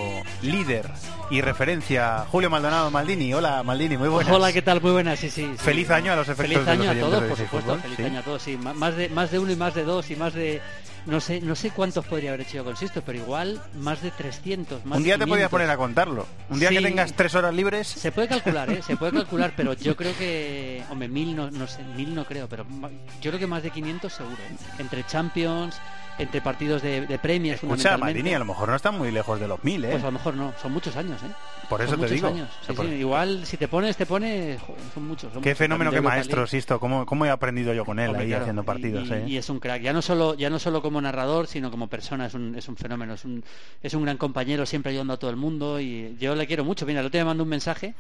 líder 0.43 0.91
y 1.31 1.41
referencia, 1.41 2.27
Julio 2.31 2.51
Maldonado 2.51 2.91
Maldini. 2.91 3.33
Hola 3.33 3.63
Maldini, 3.63 3.97
muy 3.97 4.09
buenas. 4.09 4.33
Hola, 4.33 4.53
¿qué 4.53 4.61
tal? 4.61 4.81
Muy 4.81 4.91
buenas, 4.91 5.21
sí, 5.21 5.31
sí. 5.31 5.49
Feliz 5.57 5.89
año 5.91 6.13
a 6.13 6.17
los 6.17 6.29
efectos 6.29 6.65
Feliz 6.65 6.69
año 6.69 6.91
de 6.91 7.01
los 7.01 7.09
a 7.09 7.11
todos, 7.11 7.25
por 7.25 7.39
supuesto. 7.39 7.79
Feliz 7.79 8.01
año 8.01 8.19
a 8.19 8.23
todos, 8.23 8.43
sí. 8.43 8.57
Más 8.57 8.97
de, 8.97 9.09
más 9.09 9.31
de 9.31 9.39
uno 9.39 9.53
y 9.53 9.57
más 9.57 9.75
de 9.75 9.85
dos 9.85 10.11
y 10.11 10.17
más 10.17 10.35
de 10.35 10.61
no 11.07 11.21
sé, 11.21 11.41
no 11.41 11.55
sé 11.55 11.71
cuántos 11.71 12.07
podría 12.07 12.31
haber 12.31 12.43
hecho 12.43 12.65
con 12.65 12.77
Sisto, 12.77 13.03
pero 13.03 13.19
igual 13.19 13.61
más 13.75 14.03
de 14.03 14.11
300. 14.11 14.85
Más 14.85 14.99
un 14.99 15.05
día 15.05 15.19
te 15.19 15.27
podías 15.27 15.51
poner 15.51 15.71
a 15.71 15.77
contarlo. 15.77 16.27
Un 16.49 16.61
día 16.61 16.71
que 16.71 16.81
tengas 16.81 17.13
tres 17.15 17.35
horas 17.35 17.55
libres. 17.55 17.89
Se 17.89 18.13
puede 18.13 18.29
calcular, 18.29 18.71
¿eh? 18.71 18.83
Se 18.83 18.97
puede 18.97 19.13
calcular, 19.13 19.53
pero 19.57 19.75
yo 19.75 19.97
creo 19.97 20.17
que. 20.17 20.83
Hombre, 20.91 21.09
mil 21.09 21.35
no, 21.35 21.51
no 21.51 21.67
sé, 21.67 21.83
mil 21.97 22.15
no 22.15 22.25
creo, 22.25 22.49
pero 22.49 22.67
yo 23.21 23.31
creo 23.31 23.39
que 23.39 23.47
más 23.47 23.63
de 23.63 23.71
500 23.71 24.13
seguro. 24.13 24.37
Entre 24.79 25.05
Champions, 25.07 25.77
entre 26.21 26.41
partidos 26.41 26.83
de, 26.83 27.07
de 27.07 27.19
premios. 27.19 27.63
Escucha, 27.63 27.97
Marini, 27.97 28.35
a 28.35 28.39
lo 28.39 28.45
mejor 28.45 28.69
no 28.69 28.77
están 28.77 28.97
muy 28.97 29.11
lejos 29.11 29.41
de 29.41 29.49
los 29.49 29.63
mil, 29.65 29.85
¿eh? 29.85 29.89
Pues 29.93 30.03
a 30.03 30.07
lo 30.07 30.13
mejor 30.13 30.35
no, 30.35 30.53
son 30.61 30.73
muchos 30.73 30.97
años, 30.97 31.21
¿eh? 31.23 31.31
Por 31.69 31.81
eso 31.83 31.97
te 31.97 32.09
digo. 32.09 32.29
Años. 32.29 32.49
igual 32.99 33.47
si 33.47 33.57
te 33.57 33.69
pones, 33.69 33.97
te 33.97 34.05
pones, 34.05 34.61
son 34.93 35.07
muchos. 35.07 35.33
Qué 35.41 35.55
fenómeno, 35.55 35.91
qué 35.91 36.01
maestro, 36.01 36.47
Sisto. 36.47 36.81
¿Cómo, 36.81 37.07
¿Cómo, 37.07 37.27
he 37.27 37.31
aprendido 37.31 37.73
yo 37.73 37.85
con 37.85 37.99
él 37.99 38.15
ahí 38.17 38.33
haciendo 38.33 38.65
partidos? 38.65 39.09
Y, 39.09 39.13
¿eh? 39.13 39.25
y, 39.29 39.37
es 39.37 39.49
un 39.49 39.61
crack, 39.61 39.81
ya 39.81 39.93
no 39.93 40.03
solo 40.03 40.35
ya 40.35 40.51
no 40.51 40.59
solo 40.59 40.83
como 40.83 41.01
narrador, 41.01 41.47
sino 41.47 41.71
como 41.71 41.87
persona, 41.87 42.27
es 42.27 42.35
un, 42.35 42.57
es 42.57 42.69
un 42.69 42.77
fenómeno, 42.77 43.15
es 43.15 43.25
un, 43.25 43.45
es 43.83 43.95
un 43.95 44.03
gran 44.03 44.17
compañero, 44.17 44.67
siempre 44.67 44.91
ayudando 44.91 45.15
a 45.15 45.17
todo 45.19 45.31
el 45.31 45.37
mundo 45.37 45.81
y 45.81 46.17
yo 46.19 46.35
le 46.35 46.47
quiero 46.47 46.65
mucho. 46.65 46.87
Mira, 46.87 47.01
el 47.01 47.07
otro 47.07 47.19
día 47.19 47.25
me 47.25 47.31
mandó 47.31 47.45
un 47.45 47.51
mensaje 47.51 47.95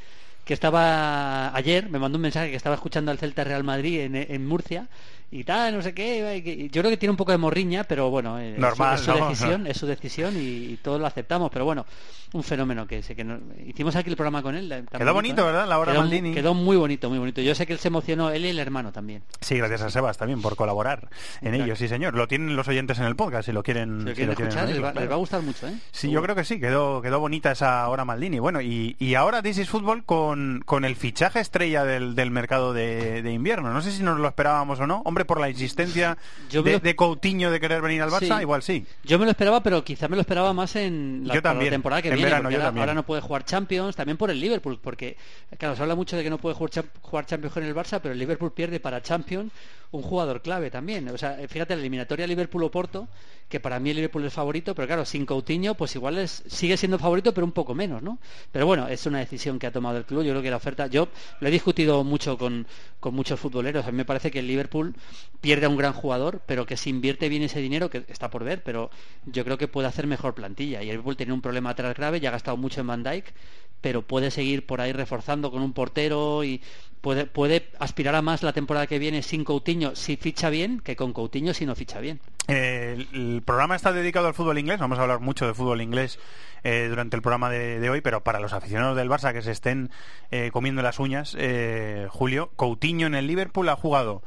que 0.45 0.55
estaba 0.55 1.55
ayer, 1.55 1.89
me 1.91 1.99
mandó 1.99 2.17
un 2.17 2.23
mensaje 2.23 2.51
que 2.51 2.57
estaba 2.57 2.75
escuchando 2.75 3.13
al 3.13 3.19
Celta 3.19 3.45
Real 3.45 3.63
Madrid 3.63 4.01
en, 4.01 4.17
en 4.17 4.47
Murcia 4.47 4.89
y 5.33 5.45
tal, 5.45 5.77
no 5.77 5.83
sé 5.83 5.95
qué. 5.95 6.69
Yo 6.73 6.83
creo 6.83 6.91
que 6.91 6.97
tiene 6.97 7.11
un 7.13 7.17
poco 7.17 7.31
de 7.31 7.39
morriña, 7.39 7.85
pero 7.85 8.11
bueno, 8.11 8.41
eh, 8.41 8.57
Normal, 8.59 8.97
es, 8.97 9.01
su, 9.03 9.13
decisión, 9.13 9.67
es 9.69 9.77
su 9.77 9.87
decisión 9.87 10.35
y, 10.37 10.77
todos 10.83 11.01
lo 11.01 11.07
aceptamos. 11.07 11.51
Pero 11.53 11.65
bueno, 11.65 11.87
un 12.33 12.43
fenómeno 12.43 12.87
que, 12.87 13.03
sé 13.03 13.15
que 13.15 13.25
hicimos 13.65 13.95
aquí 13.95 14.11
el 14.11 14.17
programa 14.17 14.43
con 14.43 14.57
él. 14.57 14.87
Quedó 14.91 15.15
bonito, 15.15 15.45
¿verdad? 15.45 15.69
La 15.69 15.79
hora 15.79 15.93
quedó, 15.93 16.01
Maldini. 16.01 16.35
Quedó 16.35 16.55
muy 16.55 16.77
bonito, 16.77 17.09
muy 17.09 17.19
bonito. 17.21 17.41
Yo 17.43 17.55
sé 17.55 17.65
que 17.65 17.75
él 17.75 17.79
se 17.79 17.89
emocionó, 17.89 18.31
él 18.31 18.45
y 18.45 18.49
el 18.49 18.59
hermano 18.59 18.91
también. 18.91 19.23
Sí, 19.41 19.57
gracias 19.57 19.83
a 19.83 19.91
Sebas 19.91 20.19
también 20.19 20.43
por 20.43 20.57
colaborar 20.57 21.09
en 21.43 21.55
ello, 21.55 21.77
sí 21.77 21.87
señor. 21.87 22.15
Lo 22.15 22.27
tienen 22.27 22.57
los 22.57 22.67
oyentes 22.67 22.99
en 22.99 23.05
el 23.05 23.15
podcast 23.15 23.47
si 23.47 23.53
lo 23.53 23.63
quieren, 23.63 24.01
si 24.01 24.05
lo 24.07 24.15
quieren, 24.15 24.31
escuchar. 24.33 24.69
les, 24.69 24.83
va, 24.83 24.89
a 24.91 25.17
gustar 25.17 25.43
mucho, 25.43 25.69
¿eh? 25.69 25.75
Sí, 25.93 26.11
yo 26.11 26.23
creo 26.23 26.35
que 26.35 26.45
sí, 26.45 26.59
quedó, 26.59 27.03
quedó 27.03 27.21
bonita 27.21 27.53
esa 27.53 27.89
hora 27.89 28.05
Maldini. 28.05 28.41
Bueno, 28.41 28.61
y, 28.61 28.97
y 28.99 29.15
ahora 29.15 29.43
This 29.43 29.59
is 29.59 29.69
Football 29.69 30.05
con, 30.05 30.63
con 30.67 30.85
el 30.85 30.97
fichaje 30.97 31.39
estrella 31.39 31.85
del, 31.85 32.17
del 32.17 32.33
mercado 32.33 32.73
de, 32.73 33.23
de 33.23 33.33
invierno. 33.33 33.73
No 33.73 33.81
sé 33.81 33.93
si 33.93 34.03
nos 34.03 34.19
lo 34.19 34.27
esperábamos 34.27 34.81
o 34.81 34.87
no. 34.89 35.03
Hombre, 35.05 35.20
por 35.25 35.41
la 35.41 35.49
existencia 35.49 36.17
de, 36.51 36.97
Coutinho 36.97 37.51
de 37.51 37.61
querer 37.61 37.83
venir 37.83 38.03
al 38.03 38.11
Barça, 38.11 38.41
igual 38.41 38.63
sí. 38.63 38.85
Yo 39.05 39.19
me 39.19 39.25
lo 39.25 39.31
esperaba, 39.31 39.63
pero 39.63 39.85
quizá 39.85 40.09
me 40.09 40.17
lo 40.17 40.21
esperaba 40.21 40.53
más 40.53 40.77
en 40.77 41.23
la, 41.25 41.35
temporada 41.35 42.03
que 42.03 42.11
viene. 42.11 42.33
ahora, 42.33 42.95
no 42.95 43.05
puede 43.05 43.21
jugar 43.21 43.45
Champions, 43.45 43.97
también 43.97 44.17
por 44.17 44.31
el 44.31 44.41
Liverpool, 44.41 44.79
porque 44.83 45.17
claro, 45.59 45.77
se 45.77 45.83
habla 45.83 45.95
mucho 45.95 46.17
de 46.17 46.23
que 46.23 46.31
no 46.31 46.39
puede 46.39 46.55
jugar, 46.55 46.85
jugar 47.01 47.27
Champions 47.27 47.55
con 47.55 47.65
el 47.65 47.75
Barça, 47.75 48.01
pero 48.01 48.13
el 48.13 48.19
Liverpool 48.19 48.53
pierde 48.53 48.81
para 48.81 49.03
Champions 49.03 49.53
un 49.93 50.03
jugador 50.03 50.41
clave 50.43 50.71
también. 50.71 51.09
O 51.09 51.19
sea, 51.19 51.37
fíjate, 51.49 51.75
la 51.75 51.81
eliminatoria 51.81 52.27
Liverpool-Oporto, 52.27 53.09
que 53.49 53.59
para 53.59 53.81
mí 53.81 53.91
el 53.91 53.97
Liverpool 53.97 54.25
es 54.25 54.33
favorito, 54.33 54.75
pero 54.75 54.87
claro, 54.87 55.05
sin 55.05 55.27
Coutinho, 55.27 55.75
pues 55.75 55.95
igual 55.97 56.19
es, 56.19 56.45
sigue 56.47 56.77
siendo 56.77 56.99
favorito, 56.99 57.35
pero 57.35 57.45
un 57.45 57.53
poco 57.53 57.75
menos, 57.75 58.03
¿no? 58.03 58.19
Pero 58.53 58.67
bueno, 58.67 58.87
es 58.87 59.07
una 59.07 59.19
decisión 59.19 59.59
que 59.59 59.67
ha 59.67 59.73
tomado 59.73 59.99
el 59.99 60.05
club. 60.05 60.23
Yo 60.23 60.31
creo 60.31 60.43
que 60.43 60.51
la 60.51 60.57
oferta, 60.57 60.87
yo 60.87 61.09
lo 61.41 61.49
he 61.49 61.51
discutido 61.51 62.05
mucho 62.05 62.39
con, 62.39 62.67
con 63.01 63.15
muchos 63.15 63.41
futboleros. 63.41 63.87
A 63.87 63.91
mí 63.91 63.97
me 63.97 64.05
parece 64.05 64.31
que 64.31 64.39
el 64.39 64.47
Liverpool 64.47 64.95
pierde 65.41 65.67
a 65.67 65.69
un 65.69 65.77
gran 65.77 65.93
jugador, 65.93 66.43
pero 66.47 66.67
que 66.67 66.77
si 66.77 66.91
invierte 66.91 67.29
bien 67.29 67.43
ese 67.43 67.61
dinero, 67.61 67.91
que 67.91 68.05
está 68.09 68.31
por 68.31 68.45
ver, 68.45 68.63
pero 68.63 68.91
yo 69.27 69.45
creo 69.45 69.59
que 69.59 69.69
puede 69.69 69.89
hacer 69.89 70.07
mejor 70.07 70.35
plantilla. 70.35 70.83
Y 70.83 70.91
el 70.91 70.97
Liverpool 70.97 71.17
tiene 71.17 71.33
un 71.33 71.41
problema 71.41 71.71
atrás 71.71 71.97
grave, 71.97 72.21
ya 72.21 72.29
ha 72.29 72.33
gastado 72.33 72.57
mucho 72.57 72.81
en 72.81 72.87
Van 72.87 73.03
Dijk, 73.03 73.33
pero 73.81 74.03
puede 74.03 74.31
seguir 74.31 74.67
por 74.67 74.81
ahí 74.81 74.93
reforzando 74.93 75.51
con 75.51 75.63
un 75.63 75.73
portero 75.73 76.45
y 76.45 76.61
puede, 77.01 77.27
puede 77.27 77.71
aspirar 77.79 78.15
a 78.15 78.23
más 78.23 78.43
la 78.43 78.53
temporada 78.53 78.87
que 78.87 78.99
viene 78.99 79.23
sin 79.23 79.45
Coutinho 79.45 79.97
si 79.97 80.17
ficha 80.17 80.51
bien 80.51 80.81
que 80.81 80.97
con 80.97 81.13
Coutinho 81.13 81.55
si 81.55 81.65
no 81.65 81.75
ficha 81.75 82.01
bien. 82.01 82.21
Eh, 82.51 83.07
el, 83.13 83.43
programa 83.45 83.77
está 83.77 83.93
dedicado 83.93 84.27
al 84.27 84.35
fútbol 84.35 84.59
inglés, 84.59 84.79
vamos 84.79 84.99
a 84.99 85.03
hablar 85.03 85.21
mucho 85.21 85.47
de 85.47 85.55
fútbol 85.55 85.81
inglés 85.81 86.19
eh, 86.63 86.87
durante 86.89 87.17
el 87.17 87.23
programa 87.23 87.49
de, 87.49 87.81
de 87.81 87.91
hoy, 87.91 88.01
pero 88.01 88.23
para 88.23 88.39
los 88.39 88.53
aficionados 88.53 88.97
del 88.97 89.09
Barça 89.09 89.33
que 89.33 89.41
se 89.41 89.51
estén 89.51 89.91
eh, 90.31 90.51
comiendo 90.53 90.83
las 90.83 90.99
uñas, 90.99 91.35
eh, 91.39 92.07
Julio, 92.11 92.51
Coutinho 92.57 93.07
en 93.07 93.15
el 93.15 93.27
Liverpool 93.27 93.69
ha 93.69 93.77
jugado 93.77 94.23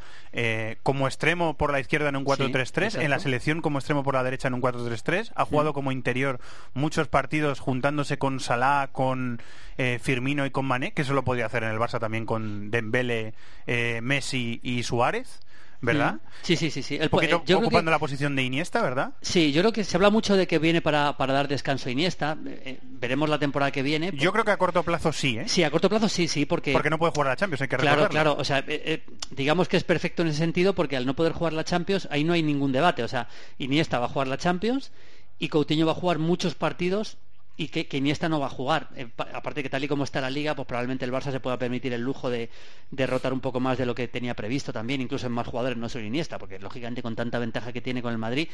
como 0.81 1.05
extremo 1.05 1.55
por 1.57 1.71
la 1.71 1.79
izquierda 1.79 2.09
en 2.09 2.15
un 2.15 2.25
4-3-3, 2.25 2.89
Sí, 2.89 2.97
en 2.99 3.11
la 3.11 3.19
selección 3.19 3.61
como 3.61 3.77
extremo 3.77 4.03
por 4.03 4.15
la 4.15 4.23
derecha 4.23 4.47
en 4.47 4.55
un 4.55 4.63
4-3-3, 4.63 5.31
ha 5.35 5.45
jugado 5.45 5.73
como 5.73 5.91
interior 5.91 6.39
muchos 6.73 7.07
partidos 7.07 7.59
juntándose 7.59 8.17
con 8.17 8.39
Salah, 8.39 8.89
con 8.91 9.43
Firmino 10.01 10.47
y 10.47 10.49
con 10.49 10.65
Mané, 10.65 10.91
que 10.93 11.03
eso 11.03 11.13
lo 11.13 11.23
podía 11.23 11.45
hacer 11.45 11.61
en 11.61 11.69
el 11.69 11.77
Barça 11.77 11.99
también 11.99 12.25
con 12.25 12.71
Dembele, 12.71 13.35
Messi 14.01 14.59
y 14.63 14.81
Suárez. 14.81 15.39
¿Verdad? 15.85 16.15
Sí, 16.41 16.55
sí, 16.55 16.71
sí, 16.71 16.81
sí. 16.81 16.95
El 16.99 17.09
poquito 17.09 17.35
eh, 17.37 17.39
yo 17.39 17.57
creo 17.57 17.59
que- 17.59 17.65
ocupando 17.65 17.91
la 17.91 17.99
posición 17.99 18.35
de 18.35 18.43
Iniesta, 18.43 18.81
¿verdad? 18.81 19.13
Sí, 19.21 19.51
yo 19.51 19.61
creo 19.61 19.73
que 19.73 19.83
se 19.83 19.97
habla 19.97 20.09
mucho 20.09 20.35
de 20.37 20.47
que 20.47 20.57
viene 20.59 20.81
para, 20.81 21.17
para 21.17 21.33
dar 21.33 21.47
descanso 21.47 21.89
a 21.89 21.91
Iniesta. 21.91 22.37
Eh, 22.45 22.61
eh, 22.65 22.79
veremos 22.83 23.29
la 23.29 23.37
temporada 23.37 23.71
que 23.71 23.83
viene. 23.83 24.11
Yo 24.13 24.31
creo 24.31 24.45
que 24.45 24.51
a 24.51 24.57
corto 24.57 24.81
plazo 24.83 25.11
sí, 25.11 25.37
¿eh? 25.37 25.43
Sí, 25.47 25.63
a 25.63 25.69
corto 25.71 25.89
plazo 25.89 26.07
sí, 26.07 26.27
sí, 26.27 26.45
porque... 26.45 26.71
Porque 26.71 26.89
no 26.89 26.97
puede 26.97 27.11
jugar 27.11 27.27
a 27.27 27.29
la 27.31 27.35
Champions, 27.35 27.61
hay 27.61 27.67
que 27.67 27.77
Claro, 27.77 28.07
claro, 28.07 28.35
o 28.39 28.43
sea, 28.45 28.63
eh, 28.67 29.03
digamos 29.31 29.67
que 29.67 29.77
es 29.77 29.83
perfecto 29.83 30.21
en 30.21 30.29
ese 30.29 30.37
sentido 30.37 30.73
porque 30.73 30.95
al 30.95 31.05
no 31.05 31.15
poder 31.15 31.33
jugar 31.33 31.53
la 31.53 31.63
Champions, 31.65 32.07
ahí 32.11 32.23
no 32.23 32.33
hay 32.33 32.43
ningún 32.43 32.71
debate, 32.71 33.03
o 33.03 33.07
sea, 33.07 33.27
Iniesta 33.57 33.99
va 33.99 34.05
a 34.05 34.09
jugar 34.09 34.27
la 34.27 34.37
Champions 34.37 34.91
y 35.39 35.49
Coutinho 35.49 35.85
va 35.85 35.91
a 35.91 35.95
jugar 35.95 36.19
muchos 36.19 36.55
partidos 36.55 37.17
y 37.55 37.67
que, 37.67 37.87
Iniesta 37.97 38.29
no 38.29 38.39
va 38.39 38.47
a 38.47 38.49
jugar. 38.49 38.89
Eh, 38.95 39.07
pa- 39.15 39.27
aparte 39.33 39.61
que 39.61 39.69
tal 39.69 39.83
y 39.83 39.87
como 39.87 40.03
está 40.03 40.19
la 40.21 40.29
liga, 40.29 40.55
pues 40.55 40.67
probablemente 40.67 41.05
el 41.05 41.11
Barça 41.11 41.31
se 41.31 41.39
pueda 41.39 41.57
permitir 41.57 41.93
el 41.93 42.01
lujo 42.01 42.29
de, 42.29 42.49
de 42.89 43.07
rotar 43.07 43.31
un 43.31 43.41
poco 43.41 43.59
más 43.59 43.77
de 43.77 43.85
lo 43.85 43.93
que 43.93 44.07
tenía 44.07 44.33
previsto 44.33 44.73
también, 44.73 45.01
incluso 45.01 45.27
en 45.27 45.33
más 45.33 45.45
jugadores, 45.47 45.77
no 45.77 45.87
solo 45.87 46.03
Iniesta, 46.05 46.39
porque 46.39 46.57
lógicamente 46.57 47.03
con 47.03 47.15
tanta 47.15 47.37
ventaja 47.37 47.71
que 47.71 47.81
tiene 47.81 48.01
con 48.01 48.11
el 48.11 48.17
Madrid, 48.17 48.47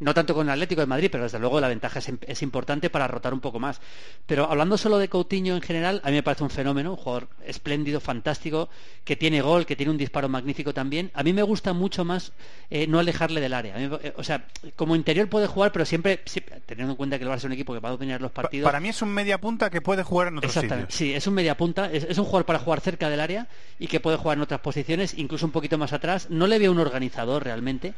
no 0.00 0.14
tanto 0.14 0.34
con 0.34 0.46
el 0.46 0.52
Atlético 0.52 0.80
de 0.80 0.86
Madrid, 0.86 1.08
pero 1.12 1.24
desde 1.24 1.38
luego 1.38 1.60
la 1.60 1.68
ventaja 1.68 1.98
es, 1.98 2.42
importante 2.42 2.88
para 2.88 3.06
rotar 3.08 3.34
un 3.34 3.40
poco 3.40 3.58
más. 3.60 3.80
Pero 4.26 4.50
hablando 4.50 4.78
solo 4.78 4.98
de 4.98 5.08
Coutinho 5.08 5.54
en 5.54 5.62
general, 5.62 6.00
a 6.04 6.08
mí 6.08 6.14
me 6.14 6.22
parece 6.22 6.44
un 6.44 6.50
fenómeno, 6.50 6.90
un 6.92 6.96
jugador 6.96 7.28
espléndido, 7.44 8.00
fantástico, 8.00 8.68
que 9.04 9.16
tiene 9.16 9.42
gol, 9.42 9.66
que 9.66 9.76
tiene 9.76 9.90
un 9.92 9.98
disparo 9.98 10.28
magnífico 10.28 10.72
también. 10.72 11.10
A 11.14 11.22
mí 11.22 11.32
me 11.32 11.42
gusta 11.42 11.72
mucho 11.74 12.04
más 12.04 12.32
eh, 12.70 12.86
no 12.86 12.98
alejarle 12.98 13.40
del 13.40 13.52
área. 13.54 13.76
Mí, 13.76 13.90
eh, 14.02 14.14
o 14.16 14.22
sea, 14.24 14.46
como 14.76 14.96
interior 14.96 15.28
puede 15.28 15.46
jugar, 15.46 15.72
pero 15.72 15.84
siempre, 15.84 16.20
siempre- 16.24 16.60
teniendo 16.64 16.92
en 16.92 16.96
cuenta 16.96 17.18
que 17.18 17.24
el 17.24 17.30
Barça 17.30 17.36
es 17.36 17.44
un 17.44 17.52
equipo 17.52 17.74
que 17.74 17.80
va 17.80 17.90
a 17.90 17.92
dominar 17.92 18.20
los 18.20 18.32
Pa- 18.32 18.45
Para 18.62 18.80
mí 18.80 18.88
es 18.88 19.02
un 19.02 19.08
media 19.10 19.38
punta 19.38 19.70
que 19.70 19.80
puede 19.80 20.02
jugar 20.02 20.28
en 20.28 20.38
otros 20.38 20.54
Exactamente, 20.56 20.92
sitios. 20.92 21.10
sí, 21.12 21.14
es 21.16 21.26
un 21.26 21.34
media 21.34 21.56
punta, 21.56 21.90
es, 21.92 22.04
es 22.04 22.18
un 22.18 22.24
jugador 22.24 22.46
para 22.46 22.58
jugar 22.58 22.80
cerca 22.80 23.08
del 23.10 23.20
área 23.20 23.46
y 23.78 23.86
que 23.86 24.00
puede 24.00 24.16
jugar 24.16 24.38
en 24.38 24.42
otras 24.42 24.60
posiciones, 24.60 25.14
incluso 25.18 25.46
un 25.46 25.52
poquito 25.52 25.78
más 25.78 25.92
atrás. 25.92 26.28
No 26.30 26.46
le 26.46 26.58
veo 26.58 26.72
un 26.72 26.78
organizador 26.80 27.44
realmente, 27.44 27.94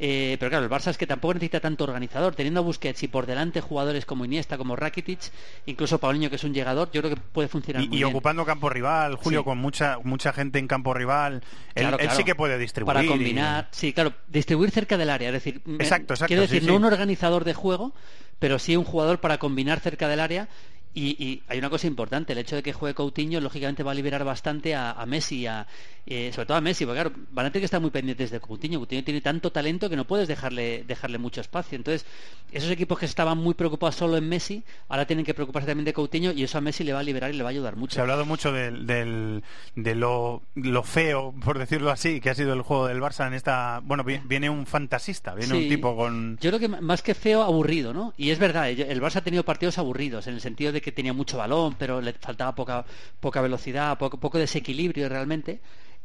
eh, 0.00 0.36
pero 0.38 0.48
claro, 0.50 0.64
el 0.64 0.70
Barça 0.70 0.90
es 0.90 0.96
que 0.98 1.08
tampoco 1.08 1.34
necesita 1.34 1.58
tanto 1.58 1.82
organizador. 1.82 2.34
Teniendo 2.36 2.60
a 2.60 2.62
Busquets 2.62 3.02
y 3.02 3.08
por 3.08 3.26
delante 3.26 3.60
jugadores 3.60 4.04
como 4.06 4.24
Iniesta, 4.24 4.56
como 4.56 4.76
Rakitic, 4.76 5.18
incluso 5.66 5.98
Paulinho 5.98 6.30
que 6.30 6.36
es 6.36 6.44
un 6.44 6.54
llegador, 6.54 6.88
yo 6.92 7.00
creo 7.02 7.14
que 7.16 7.20
puede 7.20 7.48
funcionar 7.48 7.82
Y, 7.82 7.88
muy 7.88 7.96
y 7.96 8.00
bien. 8.02 8.10
ocupando 8.10 8.44
campo 8.44 8.68
rival, 8.70 9.16
Julio, 9.16 9.40
Sí. 9.40 9.44
con 9.44 9.58
mucha 9.58 9.98
mucha 10.04 10.32
gente 10.32 10.60
en 10.60 10.68
campo 10.68 10.94
rival, 10.94 11.42
él, 11.74 11.82
Claro, 11.82 11.98
él 11.98 12.10
sí 12.12 12.22
que 12.22 12.36
puede 12.36 12.58
distribuir. 12.58 12.94
Para 12.94 13.04
y- 13.04 13.08
combinar, 13.08 13.68
sí, 13.72 13.92
claro, 13.92 14.12
distribuir 14.28 14.70
cerca 14.70 14.96
del 14.96 15.10
área, 15.10 15.30
es 15.30 15.32
decir, 15.34 15.62
Exacto, 15.80 16.14
exacto, 16.14 16.26
quiero 16.28 16.42
decir, 16.42 16.60
sí, 16.60 16.66
no 16.68 16.74
sí. 16.74 16.76
un 16.76 16.84
organizador 16.84 17.42
de 17.44 17.54
juego, 17.54 17.92
pero 18.38 18.58
sí 18.58 18.76
un 18.76 18.84
jugador 18.84 19.20
para 19.20 19.38
combinar 19.38 19.80
cerca 19.80 20.08
del 20.08 20.20
área. 20.20 20.48
Y, 20.94 21.22
y 21.22 21.42
hay 21.46 21.58
una 21.58 21.70
cosa 21.70 21.86
importante, 21.86 22.32
el 22.32 22.38
hecho 22.40 22.56
de 22.56 22.62
que 22.62 22.72
juegue 22.72 22.94
Coutinho, 22.94 23.40
lógicamente 23.40 23.82
va 23.84 23.92
a 23.92 23.94
liberar 23.94 24.24
bastante 24.24 24.74
a, 24.74 24.92
a 24.92 25.06
Messi, 25.06 25.46
a, 25.46 25.66
eh, 26.06 26.30
sobre 26.32 26.46
todo 26.46 26.56
a 26.56 26.60
Messi, 26.60 26.84
porque 26.86 27.00
claro, 27.02 27.12
van 27.30 27.46
a 27.46 27.50
tener 27.50 27.60
que 27.60 27.66
estar 27.66 27.80
muy 27.80 27.90
pendientes 27.90 28.30
de 28.32 28.40
Coutinho. 28.40 28.78
Coutinho 28.80 29.04
tiene 29.04 29.20
tanto 29.20 29.52
talento 29.52 29.88
que 29.88 29.94
no 29.96 30.06
puedes 30.06 30.26
dejarle, 30.26 30.82
dejarle 30.88 31.18
mucho 31.18 31.40
espacio. 31.40 31.76
Entonces, 31.76 32.04
esos 32.50 32.70
equipos 32.70 32.98
que 32.98 33.04
estaban 33.06 33.38
muy 33.38 33.54
preocupados 33.54 33.94
solo 33.94 34.16
en 34.16 34.28
Messi, 34.28 34.64
ahora 34.88 35.06
tienen 35.06 35.24
que 35.24 35.34
preocuparse 35.34 35.68
también 35.68 35.84
de 35.84 35.92
Coutinho 35.92 36.32
y 36.32 36.42
eso 36.42 36.58
a 36.58 36.62
Messi 36.62 36.82
le 36.82 36.94
va 36.94 37.00
a 37.00 37.02
liberar 37.04 37.32
y 37.32 37.36
le 37.36 37.42
va 37.44 37.50
a 37.50 37.52
ayudar 37.52 37.76
mucho. 37.76 37.94
Se 37.94 38.00
ha 38.00 38.02
hablado 38.02 38.24
mucho 38.26 38.50
del, 38.50 38.86
del- 38.86 39.44
de 39.76 39.94
lo, 39.94 40.42
lo 40.56 40.82
feo, 40.82 41.32
por 41.44 41.58
decirlo 41.58 41.90
así, 41.90 42.20
que 42.20 42.30
ha 42.30 42.34
sido 42.34 42.54
el 42.54 42.62
juego 42.62 42.88
del 42.88 43.00
Barça 43.00 43.26
en 43.28 43.34
esta... 43.34 43.80
Bueno, 43.84 44.02
vi- 44.02 44.20
viene 44.24 44.50
un 44.50 44.66
fantasista, 44.66 45.34
viene 45.34 45.54
un 45.54 45.68
tipo 45.68 45.94
con... 45.94 46.38
Yo 46.40 46.50
creo 46.50 46.58
que 46.58 46.68
más 46.68 47.02
que 47.02 47.14
feo, 47.14 47.42
aburrido, 47.42 47.92
¿no? 47.92 48.14
Y 48.16 48.30
es 48.30 48.38
verdad, 48.38 48.68
el 48.70 48.80
el 48.80 49.00
Barça 49.02 49.16
ha 49.16 49.20
tenido 49.24 49.44
partidos 49.44 49.78
aburridos, 49.78 50.26
en 50.26 50.34
el 50.34 50.40
sentido 50.40 50.72
de 50.72 50.77
que 50.80 50.92
tenía 50.92 51.12
mucho 51.12 51.38
balón, 51.38 51.76
pero 51.78 52.00
le 52.00 52.12
faltaba 52.14 52.54
poca, 52.54 52.84
poca 53.20 53.40
velocidad, 53.40 53.98
poco, 53.98 54.18
poco 54.18 54.38
desequilibrio 54.38 55.08
realmente. 55.08 55.60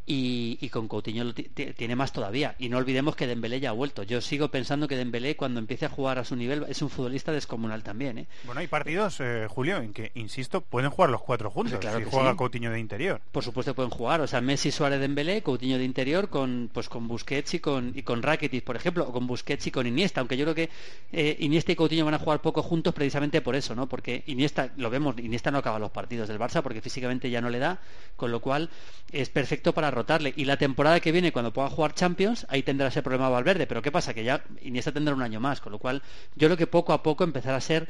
Y, 0.05 0.57
y 0.59 0.69
con 0.69 0.87
Coutinho 0.87 1.33
tiene 1.33 1.95
más 1.95 2.11
todavía. 2.11 2.55
Y 2.59 2.69
no 2.69 2.77
olvidemos 2.77 3.15
que 3.15 3.27
Dembélé 3.27 3.59
ya 3.59 3.69
ha 3.69 3.73
vuelto. 3.73 4.03
Yo 4.03 4.19
sigo 4.21 4.49
pensando 4.49 4.87
que 4.87 4.97
Dembélé, 4.97 5.35
cuando 5.35 5.59
empiece 5.59 5.85
a 5.85 5.89
jugar 5.89 6.19
a 6.19 6.25
su 6.25 6.35
nivel, 6.35 6.65
es 6.67 6.81
un 6.81 6.89
futbolista 6.89 7.31
descomunal 7.31 7.83
también, 7.83 8.17
¿eh? 8.17 8.27
Bueno, 8.43 8.59
hay 8.59 8.67
partidos, 8.67 9.19
eh, 9.19 9.47
Julio, 9.49 9.77
en 9.77 9.93
que, 9.93 10.11
insisto, 10.15 10.61
pueden 10.61 10.89
jugar 10.89 11.09
los 11.09 11.21
cuatro 11.21 11.49
juntos 11.49 11.79
Claro 11.79 11.99
si 11.99 12.05
juega 12.05 12.31
sí. 12.31 12.37
Coutinho 12.37 12.71
de 12.71 12.79
interior. 12.79 13.21
Por 13.31 13.43
supuesto 13.43 13.73
pueden 13.73 13.91
jugar, 13.91 14.21
o 14.21 14.27
sea, 14.27 14.41
Messi, 14.41 14.71
Suárez, 14.71 14.99
Dembélé, 14.99 15.41
Coutinho 15.41 15.77
de 15.77 15.83
interior 15.83 16.29
con 16.29 16.69
pues 16.73 16.89
con 16.89 17.07
Busquets 17.07 17.53
y 17.53 17.59
con 17.59 17.91
y 17.95 18.03
con 18.03 18.21
Rakitic, 18.21 18.63
por 18.63 18.75
ejemplo, 18.75 19.07
o 19.07 19.11
con 19.11 19.27
Busquets 19.27 19.67
y 19.67 19.71
con 19.71 19.87
Iniesta, 19.87 20.21
aunque 20.21 20.37
yo 20.37 20.45
creo 20.45 20.55
que 20.55 20.69
eh, 21.11 21.37
Iniesta 21.39 21.71
y 21.71 21.75
Coutinho 21.75 22.05
van 22.05 22.13
a 22.13 22.19
jugar 22.19 22.41
poco 22.41 22.63
juntos 22.63 22.93
precisamente 22.93 23.41
por 23.41 23.55
eso, 23.55 23.75
¿no? 23.75 23.87
Porque 23.87 24.23
Iniesta, 24.27 24.71
lo 24.77 24.89
vemos, 24.89 25.15
Iniesta 25.19 25.51
no 25.51 25.57
acaba 25.57 25.79
los 25.79 25.91
partidos 25.91 26.27
del 26.27 26.39
Barça 26.39 26.61
porque 26.61 26.81
físicamente 26.81 27.29
ya 27.29 27.41
no 27.41 27.49
le 27.49 27.59
da, 27.59 27.79
con 28.15 28.31
lo 28.31 28.39
cual 28.39 28.69
es 29.11 29.29
perfecto 29.29 29.73
para 29.73 29.91
rotarle 29.93 30.33
y 30.35 30.45
la 30.45 30.57
temporada 30.57 30.99
que 30.99 31.11
viene 31.11 31.31
cuando 31.31 31.53
pueda 31.53 31.69
jugar 31.69 31.93
Champions, 31.93 32.45
ahí 32.49 32.63
tendrá 32.63 32.87
ese 32.87 33.01
problema 33.01 33.29
Valverde, 33.29 33.67
pero 33.67 33.81
qué 33.81 33.91
pasa 33.91 34.13
que 34.13 34.23
ya 34.23 34.43
Iniesta 34.61 34.91
tendrá 34.91 35.13
un 35.13 35.21
año 35.21 35.39
más, 35.39 35.61
con 35.61 35.71
lo 35.71 35.79
cual 35.79 36.01
yo 36.35 36.47
creo 36.47 36.57
que 36.57 36.67
poco 36.67 36.93
a 36.93 37.03
poco 37.03 37.23
empezará 37.23 37.57
a 37.57 37.61
ser 37.61 37.87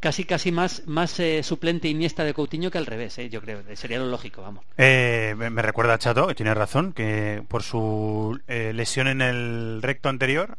casi 0.00 0.24
casi 0.24 0.52
más 0.52 0.82
más 0.86 1.18
eh, 1.20 1.42
suplente 1.42 1.88
Iniesta 1.88 2.24
de 2.24 2.34
Coutinho 2.34 2.70
que 2.70 2.78
al 2.78 2.86
revés, 2.86 3.18
¿eh? 3.18 3.28
yo 3.28 3.40
creo, 3.40 3.62
sería 3.74 3.98
lo 3.98 4.06
lógico, 4.06 4.42
vamos. 4.42 4.64
Eh, 4.76 5.34
me 5.36 5.62
recuerda 5.62 5.94
a 5.94 5.98
Chato, 5.98 6.26
que 6.26 6.34
tiene 6.34 6.54
razón, 6.54 6.92
que 6.92 7.42
por 7.48 7.62
su 7.62 8.38
lesión 8.46 9.08
en 9.08 9.20
el 9.22 9.80
recto 9.82 10.08
anterior 10.08 10.58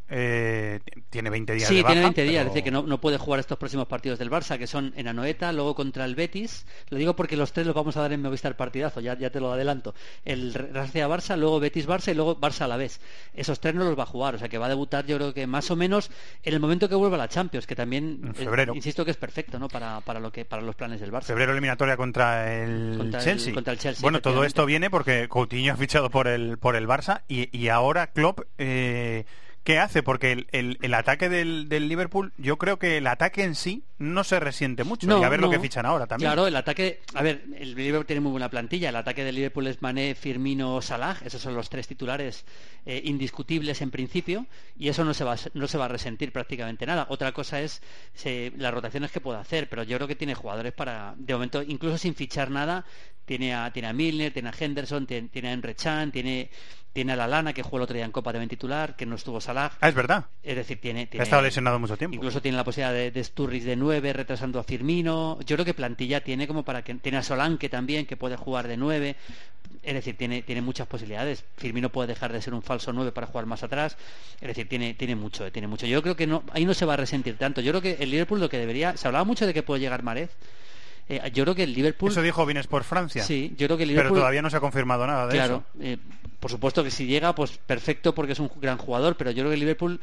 tiene 1.10 1.30
20 1.30 1.54
días 1.54 1.68
Sí, 1.68 1.76
de 1.78 1.82
baja. 1.84 1.94
tiene 1.94 2.06
20 2.08 2.24
días, 2.24 2.34
pero- 2.34 2.42
es 2.48 2.54
decir, 2.54 2.64
que 2.64 2.72
no, 2.72 2.84
no 2.84 3.00
puede 3.02 3.18
jugar 3.18 3.40
estos 3.40 3.58
próximos 3.58 3.88
partidos 3.88 4.20
del 4.20 4.30
Barça, 4.30 4.58
que 4.58 4.68
son 4.68 4.94
en 4.96 5.08
Anoeta, 5.08 5.52
luego 5.54 5.76
contra 5.76 6.06
el 6.06 6.16
Betis. 6.16 6.66
Lo 6.90 6.98
digo 6.98 7.16
porque 7.16 7.38
los 7.38 7.54
tres 7.54 7.66
los 7.66 7.76
vamos 7.76 7.96
a 7.98 8.02
dar 8.02 8.12
en 8.14 8.22
Movistar 8.22 8.56
partidazo, 8.58 9.00
ya, 9.00 9.18
ya 9.18 9.30
te 9.30 9.40
lo 9.40 9.52
adelanto. 9.54 9.96
El 10.26 10.52
Gracia 10.54 11.08
Barça, 11.08 11.38
luego 11.38 11.60
Betis 11.60 11.88
Barça 11.88 12.12
y 12.12 12.16
luego 12.16 12.38
Barça 12.40 12.62
a 12.62 12.68
la 12.68 12.78
vez. 12.78 13.00
Esos 13.34 13.60
tres 13.60 13.76
no 13.76 13.84
los 13.86 13.98
va 13.98 14.04
a 14.04 14.08
jugar, 14.08 14.36
o 14.36 14.40
sea 14.40 14.50
que 14.50 14.58
va 14.58 14.66
a 14.66 14.70
debutar 14.70 15.06
yo 15.06 15.16
creo 15.18 15.34
que 15.34 15.48
más 15.48 15.72
o 15.72 15.76
menos 15.76 16.12
en 16.44 16.54
el 16.54 16.60
momento 16.60 16.90
que 16.90 16.96
vuelva 16.96 17.16
a 17.16 17.20
la 17.20 17.28
Champions, 17.30 17.66
que 17.66 17.76
también, 17.76 18.20
En 18.24 18.36
febrero. 18.36 18.76
insisto 18.76 19.06
que 19.06 19.12
es 19.12 19.18
perfecto, 19.18 19.29
¿no? 19.60 19.68
Para, 19.68 20.02
para, 20.02 20.20
lo 20.20 20.32
que, 20.32 20.46
para 20.46 20.62
los 20.62 20.76
planes 20.76 21.00
del 21.02 21.12
Barça. 21.12 21.24
Febrero 21.24 21.52
eliminatoria 21.52 21.98
contra 21.98 22.54
el, 22.54 22.96
Contra 22.98 23.20
el- 23.20 23.26
Chelsea. 23.26 23.54
contra 23.54 23.74
el 23.74 23.80
Chelsea, 23.80 24.02
Bueno, 24.02 24.22
todo 24.22 24.44
esto 24.44 24.66
viene 24.66 24.90
porque 24.90 25.28
Coutinho 25.28 25.74
ha 25.74 25.78
fichado 25.78 26.10
por 26.10 26.28
el 26.28 26.58
por 26.58 26.76
el 26.76 26.88
Barça 26.88 27.22
y, 27.28 27.56
y 27.58 27.70
ahora 27.70 28.08
Klopp 28.08 28.42
eh, 28.58 29.26
¿qué 29.70 29.78
hace? 29.78 30.02
Porque 30.02 30.32
el, 30.32 30.48
el- 30.52 30.78
el 30.82 30.94
ataque 30.96 31.30
del, 31.30 31.70
del 31.70 31.88
Liverpool, 31.88 32.34
yo 32.38 32.58
creo 32.58 32.80
que 32.80 32.98
el 32.98 33.06
ataque 33.06 33.44
en 33.44 33.54
sí 33.54 33.84
no 34.00 34.24
se 34.24 34.40
resiente 34.40 34.84
mucho. 34.84 35.06
y 35.06 35.24
a 35.24 35.30
ver 35.30 35.40
lo 35.42 35.50
que 35.52 35.60
fichan 35.60 35.86
ahora 35.86 36.08
también. 36.08 36.28
Claro, 36.32 36.48
el 36.48 36.56
ataque, 36.56 37.02
a 37.14 37.22
ver, 37.22 37.44
el 37.56 37.76
Liverpool 37.76 38.08
tiene 38.08 38.22
muy 38.22 38.32
buena 38.32 38.50
plantilla. 38.50 38.90
El 38.90 38.96
ataque 38.96 39.24
del 39.24 39.36
Liverpool 39.36 39.68
es 39.68 39.80
Mané, 39.84 40.16
Firmino, 40.16 40.82
Salah. 40.82 41.18
Esos 41.24 41.40
son 41.42 41.54
los 41.54 41.70
tres 41.70 41.88
titulares 41.88 42.46
eh, 42.88 43.02
indiscutibles 43.06 43.82
en 43.84 43.92
principio 43.92 44.48
y 44.78 44.88
eso 44.90 45.04
no 45.06 45.14
se 45.14 45.24
va 45.24 45.34
a, 45.34 45.38
no 45.54 45.68
se 45.68 45.78
va 45.78 45.86
a 45.86 45.90
resentir 45.90 46.32
prácticamente 46.32 46.88
nada. 46.88 47.06
Otra 47.10 47.32
cosa 47.34 47.62
es 47.62 47.84
se- 48.16 48.52
las 48.58 48.74
rotaciones 48.74 49.12
que 49.12 49.22
pueda 49.22 49.40
hacer, 49.40 49.70
pero 49.70 49.84
yo 49.84 49.98
creo 49.98 50.08
que 50.08 50.16
tiene 50.16 50.34
jugadores 50.34 50.74
para, 50.74 51.14
de 51.18 51.34
momento, 51.34 51.62
incluso 51.62 51.98
sin 52.00 52.16
fichar 52.16 52.50
nada, 52.50 52.86
tiene 53.30 53.54
a, 53.54 53.72
tiene 53.72 53.90
a 53.90 53.94
Milner, 53.94 54.34
tiene 54.34 54.50
a 54.50 54.54
Henderson, 54.60 55.06
tiene, 55.06 55.28
tiene 55.28 55.50
a 55.50 55.52
Emre 55.52 55.76
Can, 55.76 56.12
tiene 56.12 56.50
tiene 56.92 57.14
a 57.14 57.16
la 57.16 57.28
Lana 57.28 57.54
que 57.54 57.62
jugó 57.62 57.78
el 57.78 57.84
otro 57.84 57.94
día 57.96 58.04
en 58.04 58.12
Copa 58.12 58.32
también 58.32 58.50
titular, 58.50 58.96
que 58.96 59.06
no 59.06 59.16
estuvo 59.16 59.40
Salah. 59.40 59.72
Ah, 59.80 59.90
es 59.90 59.94
verdad. 59.94 60.26
Es 60.42 60.56
decir, 60.56 60.82
tiene, 60.82 61.08
Ha 61.20 61.22
estado 61.22 61.44
lesionado 61.44 61.78
mucho 61.78 61.96
tiempo. 61.96 62.16
Incluso 62.16 62.42
tiene 62.42 62.58
la 62.58 62.64
posibilidad 62.64 62.92
de, 62.92 63.12
de 63.12 63.24
Sturridge 63.24 63.64
de 63.64 63.76
9, 63.76 64.14
retrasando 64.14 64.60
a 64.60 64.64
Firmino. 64.64 65.38
Yo 65.46 65.56
creo 65.56 65.66
que 65.66 65.76
plantilla 65.76 66.22
tiene 66.22 66.48
como 66.48 66.64
para 66.64 66.84
que... 66.84 66.96
Tiene 66.96 67.20
a 67.20 67.24
Solanke 67.24 67.70
también, 67.70 68.08
que 68.08 68.18
puede 68.18 68.38
jugar 68.38 68.68
de 68.68 68.78
9. 68.78 69.16
Es 69.84 69.94
decir, 69.94 70.18
tiene, 70.18 70.42
tiene 70.42 70.62
muchas 70.62 70.88
posibilidades. 70.88 71.46
Firmino 71.58 71.90
puede 71.90 72.08
dejar 72.08 72.34
de 72.34 72.42
ser 72.42 72.56
un 72.56 72.64
falso 72.64 72.92
9 72.92 73.12
para 73.12 73.28
jugar 73.28 73.46
más 73.46 73.62
atrás. 73.62 73.96
Es 74.42 74.48
decir, 74.48 74.68
tiene, 74.68 74.96
tiene 74.96 75.16
mucho, 75.16 75.46
eh, 75.46 75.52
tiene 75.52 75.68
mucho. 75.68 75.86
Yo 75.86 76.02
creo 76.02 76.16
que 76.16 76.26
no, 76.26 76.44
ahí 76.54 76.66
no 76.66 76.74
se 76.74 76.86
va 76.86 76.96
a 76.96 76.98
resentir 76.98 77.38
tanto. 77.38 77.62
Yo 77.62 77.72
creo 77.72 77.82
que 77.84 78.04
el 78.04 78.10
Liverpool 78.10 78.40
lo 78.40 78.50
que 78.50 78.58
debería... 78.58 78.98
Se 78.98 79.08
hablaba 79.08 79.26
mucho 79.26 79.46
de 79.46 79.54
que 79.54 79.62
puede 79.62 79.80
llegar 79.80 80.02
Marez. 80.02 80.32
Eh, 81.10 81.32
yo 81.34 81.44
creo 81.44 81.56
que 81.56 81.64
el 81.64 81.74
Liverpool... 81.74 82.12
Eso 82.12 82.22
dijo 82.22 82.46
Vienes 82.46 82.68
por 82.68 82.84
Francia. 82.84 83.24
Sí, 83.24 83.54
yo 83.58 83.68
creo 83.68 83.78
que 83.78 83.84
el 83.84 83.90
Pero 83.90 84.02
Liverpool... 84.02 84.20
todavía 84.20 84.42
no 84.44 84.50
se 84.50 84.58
ha 84.58 84.60
confirmado 84.60 85.06
nada 85.08 85.26
de 85.28 85.34
Claro, 85.34 85.64
eso. 85.76 85.84
eh, 85.84 85.98
por 86.40 86.52
supuesto 86.52 86.84
que 86.84 86.92
si 86.92 87.08
llega, 87.08 87.34
pues 87.36 87.58
perfecto 87.58 88.14
porque 88.16 88.34
es 88.34 88.40
un 88.40 88.50
gran 88.62 88.78
jugador, 88.78 89.18
pero 89.18 89.32
yo 89.32 89.38
creo 89.42 89.50
que 89.50 89.56
el 89.56 89.60
Liverpool 89.60 90.00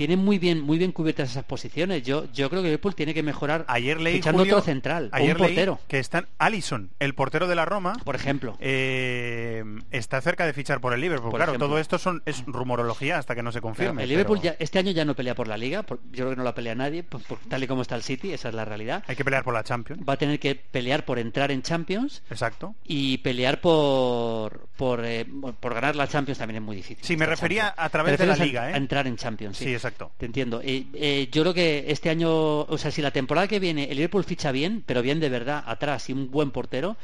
tiene 0.00 0.16
muy 0.16 0.38
bien 0.38 0.62
muy 0.62 0.78
bien 0.78 0.92
cubiertas 0.92 1.30
esas 1.30 1.44
posiciones. 1.44 2.02
Yo 2.02 2.24
yo 2.32 2.48
creo 2.48 2.62
que 2.62 2.68
Liverpool 2.68 2.94
tiene 2.94 3.12
que 3.12 3.22
mejorar 3.22 3.66
ayer 3.68 4.00
leí, 4.00 4.14
fichando 4.14 4.38
Julio, 4.38 4.56
otro 4.56 4.64
central, 4.64 5.10
o 5.12 5.16
ayer 5.16 5.32
un 5.36 5.42
portero. 5.42 5.72
leí 5.74 5.84
que 5.88 5.98
están 5.98 6.26
Allison, 6.38 6.88
el 7.00 7.14
portero 7.14 7.46
de 7.48 7.54
la 7.54 7.66
Roma, 7.66 7.92
por 8.02 8.14
ejemplo, 8.16 8.56
eh, 8.60 9.62
está 9.90 10.22
cerca 10.22 10.46
de 10.46 10.54
fichar 10.54 10.80
por 10.80 10.94
el 10.94 11.02
Liverpool. 11.02 11.30
Por 11.30 11.38
claro, 11.38 11.52
ejemplo. 11.52 11.68
todo 11.68 11.78
esto 11.78 11.98
son 11.98 12.22
es 12.24 12.42
rumorología 12.46 13.18
hasta 13.18 13.34
que 13.34 13.42
no 13.42 13.52
se 13.52 13.60
Claro, 13.60 13.74
confirme. 13.74 14.04
el 14.04 14.08
Liverpool 14.08 14.38
pero 14.40 14.54
ya, 14.54 14.56
este 14.58 14.78
año 14.78 14.90
ya 14.92 15.04
no 15.04 15.14
pelea 15.14 15.34
por 15.34 15.48
la 15.48 15.58
liga, 15.58 15.82
por- 15.82 15.98
yo 16.12 16.24
creo 16.24 16.30
que 16.30 16.36
no 16.36 16.44
la 16.44 16.54
pelea 16.54 16.74
nadie, 16.74 17.02
por- 17.02 17.20
tal 17.50 17.62
y 17.62 17.66
como 17.66 17.82
está 17.82 17.94
el 17.94 18.02
City, 18.02 18.32
esa 18.32 18.48
es 18.48 18.54
la 18.54 18.64
realidad. 18.64 19.04
Hay 19.06 19.16
que 19.16 19.24
pelear 19.24 19.44
por 19.44 19.52
la 19.52 19.64
Champions. 19.64 20.02
Va 20.08 20.14
a 20.14 20.16
tener 20.16 20.40
que 20.40 20.54
pelear 20.54 21.04
por 21.04 21.18
entrar 21.18 21.50
en 21.50 21.60
Champions 21.60 22.22
Exacto. 22.30 22.74
y 22.86 23.18
pelear 23.18 23.60
por 23.60 24.68
por, 24.80 25.04
eh, 25.04 25.26
por 25.60 25.74
ganar 25.74 25.94
la 25.94 26.08
Champions 26.08 26.38
también 26.38 26.62
es 26.62 26.66
muy 26.66 26.74
difícil. 26.76 27.04
Sí, 27.04 27.14
me 27.14 27.26
refería 27.26 27.64
Champions. 27.64 27.84
a 27.86 27.88
través 27.90 28.18
de 28.18 28.26
la 28.26 28.34
liga, 28.36 28.62
a, 28.62 28.70
¿eh? 28.70 28.72
a 28.72 28.76
entrar 28.78 29.06
en 29.06 29.16
Champions. 29.16 29.58
Sí, 29.58 29.64
Sí, 29.66 29.74
exacto. 29.74 29.89
Te 30.18 30.26
entiendo. 30.26 30.60
Eh, 30.62 31.28
yo 31.32 31.42
creo 31.42 31.54
que 31.54 31.84
este 31.88 32.10
año, 32.10 32.60
o 32.62 32.78
sea, 32.78 32.90
si 32.90 33.02
la 33.02 33.10
temporada 33.10 33.48
que 33.48 33.60
viene 33.60 33.84
el 33.84 33.96
Liverpool 33.96 34.24
ficha 34.24 34.52
bien, 34.52 34.82
pero 34.86 35.02
bien 35.02 35.20
de 35.20 35.28
verdad, 35.28 35.62
atrás 35.66 36.08
y 36.10 36.12
un 36.12 36.30
buen 36.30 36.50
portero, 36.50 36.96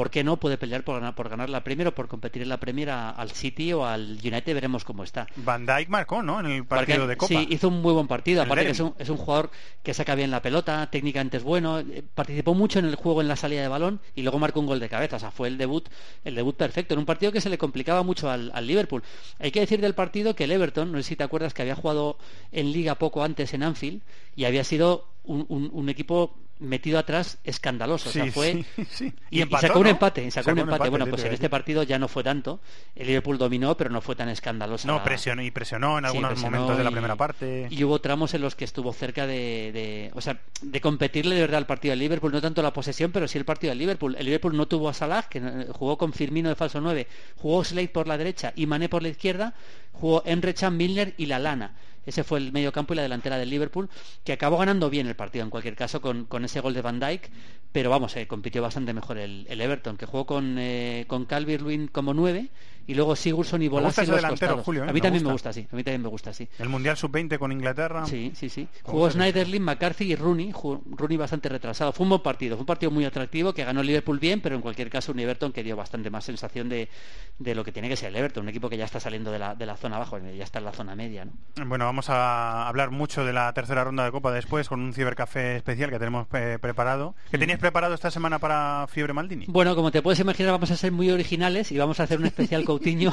¿por 0.00 0.08
qué 0.10 0.24
no 0.24 0.38
puede 0.38 0.56
pelear 0.56 0.82
por 0.82 0.94
ganar, 0.94 1.14
por 1.14 1.28
ganar 1.28 1.50
la 1.50 1.62
Premier 1.62 1.88
o 1.88 1.94
por 1.94 2.08
competir 2.08 2.40
en 2.40 2.48
la 2.48 2.56
Premier 2.58 2.88
a- 2.88 3.10
al 3.10 3.32
City 3.32 3.74
o 3.74 3.84
al 3.84 4.12
United? 4.24 4.54
Veremos 4.54 4.82
cómo 4.82 5.04
está. 5.04 5.26
Van 5.36 5.66
Dijk 5.66 5.90
marcó, 5.90 6.22
¿no? 6.22 6.40
En 6.40 6.46
el 6.46 6.64
partido 6.64 7.00
Porque, 7.00 7.08
de 7.10 7.16
Copa. 7.18 7.28
Sí, 7.28 7.46
hizo 7.50 7.68
un 7.68 7.82
muy 7.82 7.92
buen 7.92 8.06
partido. 8.06 8.40
Aparte 8.40 8.64
que 8.64 8.70
es 8.70 8.80
un, 8.80 8.94
es 8.98 9.10
un 9.10 9.18
jugador 9.18 9.50
que 9.82 9.92
saca 9.92 10.14
bien 10.14 10.30
la 10.30 10.40
pelota, 10.40 10.88
técnicamente 10.90 11.36
es 11.36 11.42
bueno. 11.42 11.80
eh, 11.80 12.02
Participó 12.14 12.54
mucho 12.54 12.78
en 12.78 12.86
el 12.86 12.94
juego 12.94 13.20
en 13.20 13.28
la 13.28 13.36
salida 13.36 13.60
de 13.60 13.68
balón 13.68 14.00
y 14.14 14.22
luego 14.22 14.38
marcó 14.38 14.60
un 14.60 14.66
gol 14.66 14.80
de 14.80 14.88
cabeza. 14.88 15.16
O 15.16 15.18
sea, 15.18 15.30
fue 15.32 15.48
el 15.48 15.58
debut, 15.58 15.86
el 16.24 16.34
debut 16.34 16.56
perfecto. 16.56 16.94
En 16.94 17.00
un 17.00 17.04
partido 17.04 17.30
que 17.30 17.42
se 17.42 17.50
le 17.50 17.58
complicaba 17.58 18.02
mucho 18.02 18.30
al, 18.30 18.50
al 18.54 18.66
Liverpool. 18.66 19.02
Hay 19.38 19.50
que 19.50 19.60
decir 19.60 19.82
del 19.82 19.94
partido 19.94 20.34
que 20.34 20.44
el 20.44 20.52
Everton, 20.52 20.92
no 20.92 20.96
sé 20.96 21.04
si 21.04 21.16
te 21.16 21.24
acuerdas 21.24 21.52
que 21.52 21.60
había 21.60 21.74
jugado 21.74 22.16
en 22.52 22.72
Liga 22.72 22.94
poco 22.94 23.22
antes 23.22 23.52
en 23.52 23.62
Anfield 23.64 24.00
y 24.34 24.46
había 24.46 24.64
sido 24.64 25.04
un, 25.24 25.44
un- 25.48 25.70
un 25.72 25.88
equipo 25.88 26.36
metido 26.60 26.98
atrás 26.98 27.38
escandaloso. 27.42 28.10
o 28.10 28.12
sea, 28.12 28.24
Sí, 28.24 28.30
fue 28.30 28.64
sí, 28.76 28.84
sí. 28.90 29.14
y, 29.30 29.36
Y 29.36 29.38
y 29.38 29.42
empató, 29.42 29.66
sacó 29.68 29.80
un 29.80 29.86
empate, 29.86 30.30
sacó 30.30 30.50
un 30.50 30.58
empate. 30.58 30.90
Bueno, 30.90 31.06
pues 31.06 31.24
en 31.24 31.32
este 31.32 31.48
partido 31.48 31.82
ya 31.84 31.98
no 31.98 32.06
fue 32.06 32.22
tanto. 32.22 32.60
El 32.94 33.06
Liverpool 33.06 33.38
dominó, 33.38 33.78
pero 33.78 33.88
no 33.88 34.02
fue 34.02 34.14
tan 34.14 34.28
escandaloso. 34.28 34.86
No, 34.86 34.96
la- 34.98 35.04
presionó 35.04 35.40
y 35.42 35.50
presionó 35.50 35.96
en 35.98 36.04
algunos 36.04 36.32
presionó 36.32 36.50
momentos 36.58 36.76
de 36.76 36.84
la 36.84 36.90
primera 36.90 37.16
parte. 37.16 37.66
Y 37.70 37.82
hubo 37.84 37.98
tramos 38.02 38.34
en 38.34 38.42
los 38.42 38.56
que 38.56 38.66
estuvo 38.66 38.92
cerca 38.92 39.26
de, 39.26 39.70
de- 39.72 40.10
o 40.14 40.20
sea, 40.20 40.38
de 40.60 40.80
competirle 40.82 41.34
de 41.34 41.40
verdad 41.40 41.56
al 41.58 41.66
partido 41.66 41.92
del 41.92 41.98
Liverpool, 42.00 42.30
no 42.30 42.42
tanto 42.42 42.60
la 42.60 42.74
posesión, 42.74 43.10
pero 43.10 43.26
sí 43.26 43.38
el 43.38 43.46
partido 43.46 43.70
del 43.70 43.78
Liverpool. 43.78 44.14
El 44.18 44.26
Liverpool 44.26 44.54
no 44.54 44.68
tuvo 44.68 44.90
a 44.90 44.92
Salah, 44.92 45.22
que 45.30 45.38
eh, 45.38 45.66
jugó 45.72 45.96
con 45.96 46.12
Firmino 46.12 46.50
de 46.50 46.56
falso 46.56 46.78
9, 46.82 47.06
jugó 47.36 47.64
Slade 47.64 47.88
por 47.88 48.06
la 48.06 48.18
derecha 48.18 48.52
y 48.54 48.66
Mané 48.66 48.90
por 48.90 49.02
la 49.02 49.08
izquierda, 49.08 49.54
jugó 49.94 50.22
Emre 50.26 50.52
Can, 50.52 50.76
Milner 50.76 51.14
y 51.16 51.24
Lalana. 51.24 51.72
Ese 52.06 52.24
fue 52.24 52.38
el 52.38 52.52
medio 52.52 52.72
campo 52.72 52.92
y 52.92 52.96
la 52.96 53.02
delantera 53.02 53.38
del 53.38 53.50
Liverpool, 53.50 53.88
que 54.24 54.32
acabó 54.32 54.58
ganando 54.58 54.90
bien 54.90 55.06
el 55.06 55.16
partido 55.16 55.44
en 55.44 55.50
cualquier 55.50 55.76
caso 55.76 56.00
con, 56.00 56.44
ese 56.44 56.60
gol 56.60 56.74
de 56.74 56.82
Van 56.82 57.00
Dijk, 57.00 57.30
pero 57.72 57.90
vamos, 57.90 58.16
eh, 58.16 58.26
compitió 58.26 58.62
bastante 58.62 58.92
mejor 58.92 59.18
el, 59.18 59.46
Everton, 59.48 59.96
que 59.96 60.06
jugó 60.06 60.26
con, 60.26 60.56
eh, 60.58 61.04
con 61.08 61.26
Calvert-Lewin 61.26 61.88
como 61.88 62.14
9 62.14 62.48
y 62.86 62.94
luego 62.94 63.14
Sigurdsson 63.16 63.62
y 63.62 63.68
gusta 63.68 64.02
Bolasie 64.02 64.06
los 64.06 64.24
costados. 64.30 64.64
Julio, 64.64 64.82
¿eh? 64.84 64.84
A 64.84 64.92
mí 64.92 64.94
Me 64.94 65.00
también 65.00 65.24
me 65.24 65.32
gusta. 65.32 65.50
gusta, 65.50 65.60
sí. 65.60 65.68
A 65.70 65.76
mí 65.76 65.84
también 65.84 66.02
me 66.02 66.08
gusta, 66.08 66.32
sí. 66.32 66.48
El 66.58 66.68
Mundial 66.68 66.96
Sub-20 66.96 67.38
con 67.38 67.52
Inglaterra. 67.52 68.06
Sí, 68.06 68.32
sí, 68.34 68.48
sí. 68.48 68.68
¿Cómo 68.82 68.98
Jugó? 68.98 69.10
Snyderlin, 69.10 69.62
McCarthy 69.62 70.12
y 70.12 70.16
Rooney. 70.16 70.52
Jugó- 70.52 70.82
Rooney 70.86 71.16
bastante 71.16 71.48
retrasado. 71.48 71.92
Fue 71.92 72.04
un 72.04 72.10
buen 72.10 72.22
partido. 72.22 72.56
Fue 72.56 72.62
un 72.62 72.66
partido 72.66 72.90
muy 72.90 73.04
atractivo 73.04 73.52
que 73.52 73.64
ganó 73.64 73.82
Liverpool 73.82 74.18
bien, 74.18 74.40
pero 74.40 74.54
en 74.56 74.62
cualquier 74.62 74.90
caso 74.90 75.12
un 75.12 75.20
Everton 75.20 75.52
que 75.52 75.62
dio 75.62 75.76
bastante 75.76 76.10
más 76.10 76.24
sensación 76.24 76.68
de, 76.68 76.88
de 77.38 77.54
lo 77.54 77.64
que 77.64 77.72
tiene 77.72 77.88
que 77.88 77.96
ser 77.96 78.08
el 78.10 78.16
Everton. 78.16 78.42
Un 78.44 78.48
equipo 78.50 78.68
que 78.68 78.76
ya 78.76 78.84
está 78.84 79.00
saliendo 79.00 79.30
de 79.30 79.38
la, 79.38 79.54
de 79.54 79.66
la 79.66 79.76
zona 79.76 79.96
abajo, 79.96 80.18
ya 80.18 80.44
está 80.44 80.58
en 80.58 80.64
la 80.64 80.72
zona 80.72 80.94
media. 80.96 81.24
¿no? 81.24 81.32
Bueno, 81.66 81.84
vamos 81.84 82.08
a 82.10 82.68
hablar 82.68 82.90
mucho 82.90 83.24
de 83.24 83.32
la 83.32 83.52
tercera 83.52 83.84
ronda 83.84 84.04
de 84.04 84.10
Copa 84.10 84.32
después 84.32 84.68
con 84.68 84.80
un 84.80 84.92
cibercafé 84.92 85.56
especial 85.56 85.90
que 85.90 85.98
tenemos 85.98 86.26
eh, 86.32 86.58
preparado. 86.60 87.14
¿Qué 87.30 87.36
Mm. 87.36 87.40
tenías 87.40 87.58
preparado 87.58 87.94
esta 87.94 88.10
semana 88.10 88.38
para 88.38 88.86
Fiebre 88.88 89.12
Maldini? 89.12 89.46
Bueno, 89.48 89.74
como 89.74 89.90
te 89.90 90.02
puedes 90.02 90.20
imaginar, 90.20 90.52
vamos 90.52 90.70
a 90.70 90.76
ser 90.76 90.92
muy 90.92 91.10
originales 91.10 91.72
y 91.72 91.78
vamos 91.78 92.00
a 92.00 92.04
hacer 92.04 92.18
un 92.18 92.26
especial 92.26 92.64
Coutinho. 92.70 93.12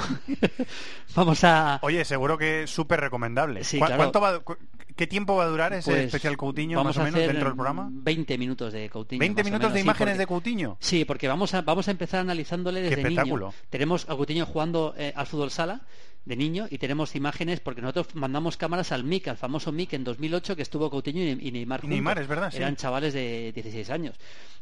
vamos 1.15 1.43
a... 1.43 1.79
Oye, 1.81 2.05
seguro 2.05 2.37
que 2.37 2.67
súper 2.67 2.99
recomendable. 2.99 3.63
Sí, 3.63 3.79
¿Cu- 3.79 3.85
claro. 3.85 3.97
¿Cuánto 4.03 4.21
va, 4.21 4.39
cu- 4.39 4.57
¿Qué 4.95 5.07
tiempo 5.07 5.35
va 5.35 5.45
a 5.45 5.47
durar 5.47 5.73
ese 5.73 5.89
Pues, 5.91 6.05
especial 6.05 6.37
Coutinho 6.37 6.77
vamos 6.77 6.95
más 6.95 7.01
o 7.01 7.05
menos 7.05 7.15
hacer 7.19 7.27
dentro 7.33 7.49
del 7.49 7.55
programa? 7.55 7.87
20 7.91 8.37
minutos 8.37 8.73
de 8.73 8.89
Coutinho. 8.89 9.19
20 9.19 9.41
más 9.43 9.47
o 9.47 9.49
minutos 9.51 9.73
de 9.73 9.79
sí, 9.79 9.83
imágenes 9.83 10.13
porque- 10.13 10.19
de 10.19 10.27
Coutinho. 10.27 10.77
Sí, 10.79 11.05
porque 11.05 11.27
vamos 11.27 11.53
a, 11.53 11.61
vamos 11.61 11.87
a 11.87 11.91
empezar 11.91 12.19
analizándole 12.19 12.81
desde 12.81 13.01
espectáculo. 13.01 13.47
niño. 13.47 13.57
Tenemos 13.69 14.07
a 14.09 14.15
Coutinho 14.15 14.45
jugando 14.45 14.93
eh, 14.97 15.13
al 15.15 15.25
fútbol 15.27 15.49
sala 15.51 15.81
de 16.27 16.35
niño 16.35 16.67
y 16.69 16.77
tenemos 16.77 17.15
imágenes 17.15 17.61
porque 17.61 17.81
nosotros 17.81 18.13
mandamos 18.15 18.57
cámaras 18.57 18.91
al 18.91 19.05
MIC, 19.05 19.29
al 19.29 19.37
famoso 19.37 19.71
MIC 19.71 19.93
en 19.93 20.03
2008 20.03 20.55
que 20.57 20.61
estuvo 20.61 20.89
Coutinho 20.89 21.23
y, 21.23 21.51
Neymar 21.51 21.79
Y 21.83 21.87
Neymar, 21.87 22.15
juntos. 22.17 22.21
es 22.23 22.27
verdad, 22.27 22.51
sí. 22.51 22.57
Eran 22.57 22.75
chavales 22.75 23.13
de 23.13 23.53
16 23.53 23.89
años. 23.89 24.15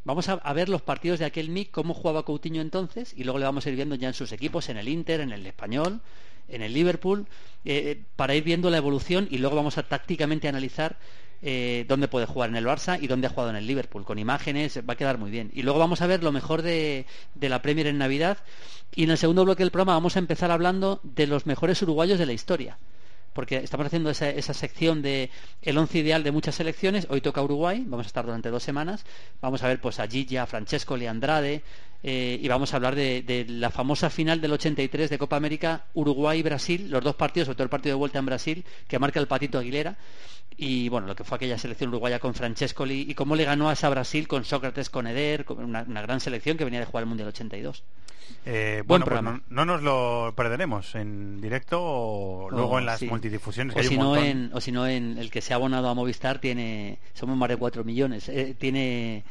Vamos 0.04 0.30
a, 0.30 0.34
a 0.34 0.54
ver 0.54 0.70
los 0.70 0.84
partidos 0.84 1.18
de 1.18 1.26
aquel 1.26 1.50
MIC, 1.50 1.72
cómo 1.72 1.96
jugaba 1.96 2.24
Coutinho 2.24 2.62
entonces 2.62 3.14
y 3.18 3.24
luego 3.24 3.40
le 3.40 3.46
vamos 3.46 3.66
a 3.66 3.70
ir 3.70 3.76
viendo 3.76 3.96
ya 3.96 4.08
en 4.08 4.14
sus 4.14 4.32
equipos, 4.32 4.70
en 4.70 4.78
el 4.78 4.88
Inter, 4.88 5.22
en 5.22 5.32
el 5.32 5.46
Español, 5.48 6.02
en 6.48 6.62
el 6.62 6.74
Liverpool, 6.74 7.26
eh, 7.66 8.04
para 8.16 8.36
ir 8.36 8.44
viendo 8.44 8.70
la 8.70 8.78
evolución 8.78 9.28
y 9.32 9.40
luego 9.40 9.56
vamos 9.56 9.80
a 9.80 9.84
tácticamente 9.84 10.48
analizar 10.48 10.98
eh, 11.42 11.86
dónde 11.88 12.08
puede 12.08 12.26
jugar 12.26 12.50
en 12.50 12.56
el 12.56 12.66
Barça 12.66 13.02
y 13.02 13.08
dónde 13.08 13.28
ha 13.28 13.30
jugado 13.30 13.50
en 13.50 13.56
el 13.56 13.68
Liverpool. 13.68 14.06
Con 14.06 14.20
imágenes 14.20 14.80
va 14.88 14.94
a 14.94 14.98
quedar 14.98 15.18
muy 15.18 15.32
bien. 15.32 15.52
Y 15.54 15.64
luego 15.64 15.80
vamos 15.80 16.02
a 16.02 16.08
ver 16.08 16.24
lo 16.24 16.32
mejor 16.32 16.62
de, 16.62 17.06
de 17.36 17.50
la 17.50 17.62
Premier 17.62 17.88
en 17.88 17.98
Navidad. 17.98 18.38
Y 18.94 19.04
en 19.04 19.12
el 19.12 19.18
segundo 19.18 19.44
bloque 19.44 19.64
del 19.64 19.72
programa 19.72 19.94
vamos 19.94 20.16
a 20.16 20.20
empezar 20.20 20.52
hablando 20.52 21.00
de 21.04 21.28
los 21.28 21.46
mejores 21.46 21.82
uruguayos 21.82 22.20
de 22.20 22.26
la 22.26 22.34
historia. 22.34 22.78
Porque 23.34 23.58
estamos 23.58 23.88
haciendo 23.88 24.10
esa, 24.10 24.30
esa 24.30 24.54
sección 24.54 25.02
de 25.02 25.30
el 25.62 25.78
once 25.78 25.98
ideal 25.98 26.24
de 26.24 26.32
muchas 26.32 26.56
selecciones. 26.56 27.06
Hoy 27.10 27.20
toca 27.20 27.42
Uruguay, 27.42 27.84
vamos 27.86 28.06
a 28.06 28.08
estar 28.08 28.26
durante 28.26 28.50
dos 28.50 28.64
semanas. 28.64 29.06
Vamos 29.42 29.62
a 29.62 29.68
ver 29.68 29.82
pues 29.82 30.00
a 30.00 30.08
Gilla, 30.08 30.44
a 30.44 30.46
Francesco, 30.46 30.96
Leandrade, 30.96 31.62
eh, 32.08 32.40
y 32.40 32.48
vamos 32.48 32.72
a 32.72 32.78
hablar 32.78 32.96
de, 32.96 33.24
de 33.24 33.46
la 33.50 33.72
famosa 33.72 34.12
final 34.12 34.40
del 34.40 34.54
83 34.54 35.10
de 35.10 35.18
Copa 35.18 35.36
América 35.38 35.86
Uruguay-Brasil, 35.96 36.88
los 36.90 37.04
dos 37.04 37.16
partidos, 37.16 37.48
sobre 37.48 37.56
todo 37.56 37.64
el 37.64 37.70
partido 37.70 37.96
de 37.96 38.00
vuelta 38.00 38.20
en 38.20 38.26
Brasil, 38.28 38.66
que 38.88 39.00
marca 39.00 39.20
el 39.20 39.28
Patito 39.28 39.58
Aguilera, 39.58 39.98
y 40.58 40.90
bueno, 40.90 41.08
lo 41.08 41.16
que 41.16 41.24
fue 41.24 41.36
aquella 41.36 41.58
selección 41.58 41.90
uruguaya 41.90 42.20
con 42.20 42.34
Francescoli 42.34 43.06
y 43.10 43.14
cómo 43.16 43.36
le 43.36 43.44
ganó 43.46 43.70
a 43.70 43.74
esa 43.74 43.90
Brasil 43.90 44.28
con 44.28 44.46
Sócrates, 44.46 44.90
con 44.90 45.08
Eder, 45.08 45.46
con 45.46 45.64
una, 45.64 45.84
una 45.84 46.02
gran 46.02 46.20
selección 46.20 46.58
que 46.58 46.64
venía 46.66 46.80
de 46.80 46.86
jugar 46.86 47.04
el 47.04 47.10
Mundial 47.10 47.30
82. 47.30 47.84
Eh, 48.46 48.84
Buen 48.86 49.02
bueno, 49.02 49.06
pues 49.06 49.14
programa. 49.20 49.42
no, 49.50 49.66
no 49.66 49.74
nos 49.74 49.84
lo 49.84 50.34
perderemos 50.36 50.96
en 50.96 51.42
directo 51.42 51.80
o 51.82 52.50
luego 52.50 52.72
O, 52.74 52.80
en 52.80 52.86
las 52.86 53.00
sí. 53.00 53.08
multidifusiones. 53.08 53.74
que 53.76 53.80
O 53.80 53.84
hay 53.84 53.88
si, 53.90 53.96
un 53.96 54.02
no 54.02 54.16
en, 54.18 54.52
o 54.54 54.62
si 54.62 54.72
no 54.72 54.88
en 54.88 55.18
el 55.18 55.30
que 55.30 55.42
se 55.42 55.54
ha 55.54 55.58
abonado 55.58 55.90
a 55.90 55.94
Movistar 55.94 56.40
tiene 56.40 57.00
somos 57.14 57.38
más 57.38 57.50
de 57.50 57.58
4 57.58 57.84
millones 57.84 58.28
eh, 58.30 58.56
tiene 58.58 59.24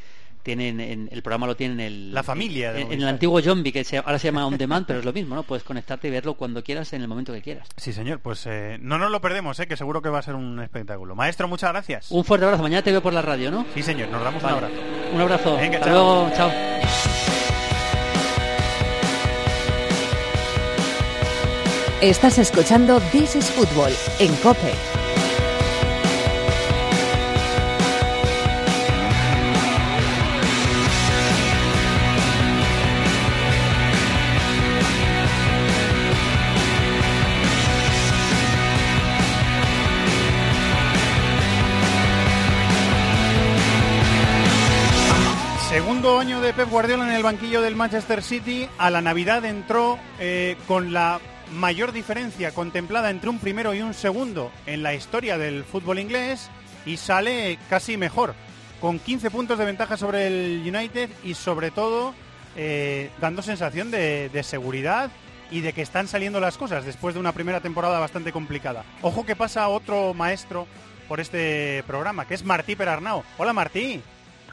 tienen 0.45 0.79
en- 0.81 1.09
el 1.11 1.23
programa 1.23 1.49
lo 1.49 1.57
tiene 1.57 1.75
en 1.75 1.81
el 1.81 2.15
La 2.15 2.23
familia 2.23 2.73
de 2.73 2.83
en, 2.83 2.93
en 2.93 3.03
el 3.03 3.09
antiguo 3.09 3.41
Zombie 3.43 3.73
que 3.73 3.83
se- 3.83 3.97
ahora 3.99 4.19
se 4.21 4.29
llama 4.29 4.47
On 4.47 4.57
Demand 4.57 4.87
pero 4.87 5.01
es 5.01 5.05
lo 5.05 5.13
mismo 5.13 5.35
no 5.35 5.43
puedes 5.43 5.65
conectarte 5.65 6.07
y 6.07 6.11
verlo 6.13 6.35
cuando 6.35 6.63
quieras 6.63 6.93
en 6.93 7.03
el 7.03 7.09
momento 7.09 7.33
que 7.33 7.43
quieras 7.43 7.67
Sí, 7.77 7.93
señor, 7.93 8.21
pues 8.21 8.47
eh, 8.47 8.79
no 8.81 8.99
nos 8.99 9.11
lo 9.11 9.21
perdemos, 9.21 9.59
eh, 9.59 9.67
que 9.67 9.77
seguro 9.77 10.01
que 10.03 10.09
va 10.11 10.21
a 10.21 10.23
ser 10.23 10.35
un 10.37 10.61
espectáculo. 10.61 11.17
Maestro, 11.17 11.49
muchas 11.49 11.73
gracias. 11.73 12.11
un 12.13 12.25
fuerte 12.25 12.45
abrazo 12.47 12.63
mañana 12.63 12.83
te 12.83 12.93
veo 12.93 13.03
por 13.03 13.13
la 13.13 13.23
radio 13.23 13.51
¿no? 13.51 13.67
Sí, 13.75 13.83
señor, 13.83 14.09
nos 14.11 14.23
damos 14.23 14.41
Vale. 14.43 14.57
un 14.59 14.65
abrazo. 14.65 14.83
un 15.15 15.21
abrazo 15.21 15.57
Venga, 15.57 15.79
hasta 15.79 15.91
chao. 15.91 15.95
luego 16.25 16.33
chao 16.37 16.51
Estás 22.01 22.37
escuchando 22.39 23.01
This 23.13 23.35
is 23.37 23.51
Football 23.51 23.93
en 24.19 24.35
Cope. 24.37 24.73
Pep 46.57 46.71
Guardiola 46.71 47.09
en 47.09 47.17
el 47.17 47.25
banquillo 47.25 47.63
del 47.63 47.75
Manchester 47.75 48.23
City. 48.23 48.69
A 48.79 48.89
la 48.89 49.01
Navidad 49.01 49.45
entró 49.45 49.99
eh, 50.21 50.57
con 50.69 50.93
la 50.93 51.19
mayor 51.53 51.91
diferencia 51.91 52.53
contemplada 52.53 53.11
entre 53.11 53.29
un 53.29 53.41
primero 53.41 53.75
y 53.75 53.83
un 53.83 53.93
segundo 53.93 54.53
en 54.65 54.85
la 54.85 54.95
historia 54.95 55.37
del 55.37 55.65
fútbol 55.65 55.99
inglés 55.99 56.51
y 56.87 56.97
sale 56.97 57.59
casi 57.69 57.97
mejor, 57.97 58.35
con 58.81 59.01
15 59.01 59.33
puntos 59.33 59.59
de 59.59 59.65
ventaja 59.65 59.97
sobre 59.97 60.29
el 60.29 60.63
United 60.65 61.11
y 61.25 61.35
sobre 61.35 61.73
todo 61.73 62.15
eh, 62.55 63.11
dando 63.21 63.43
sensación 63.43 63.91
de, 63.91 64.29
de 64.29 64.43
seguridad 64.45 65.11
y 65.51 65.61
de 65.61 65.73
que 65.73 65.83
están 65.83 66.07
saliendo 66.07 66.39
las 66.39 66.57
cosas 66.57 66.85
después 66.85 67.15
de 67.15 67.21
una 67.21 67.33
primera 67.33 67.63
temporada 67.63 67.99
bastante 67.99 68.31
complicada. 68.31 68.85
Ojo 69.03 69.27
que 69.27 69.35
pasa 69.35 69.67
otro 69.67 70.15
maestro 70.15 70.69
por 71.09 71.19
este 71.19 71.83
programa, 71.89 72.29
que 72.29 72.35
es 72.35 72.45
Martí 72.45 72.77
Perarnao. 72.77 73.25
Hola 73.39 73.53
Martí. 73.53 74.01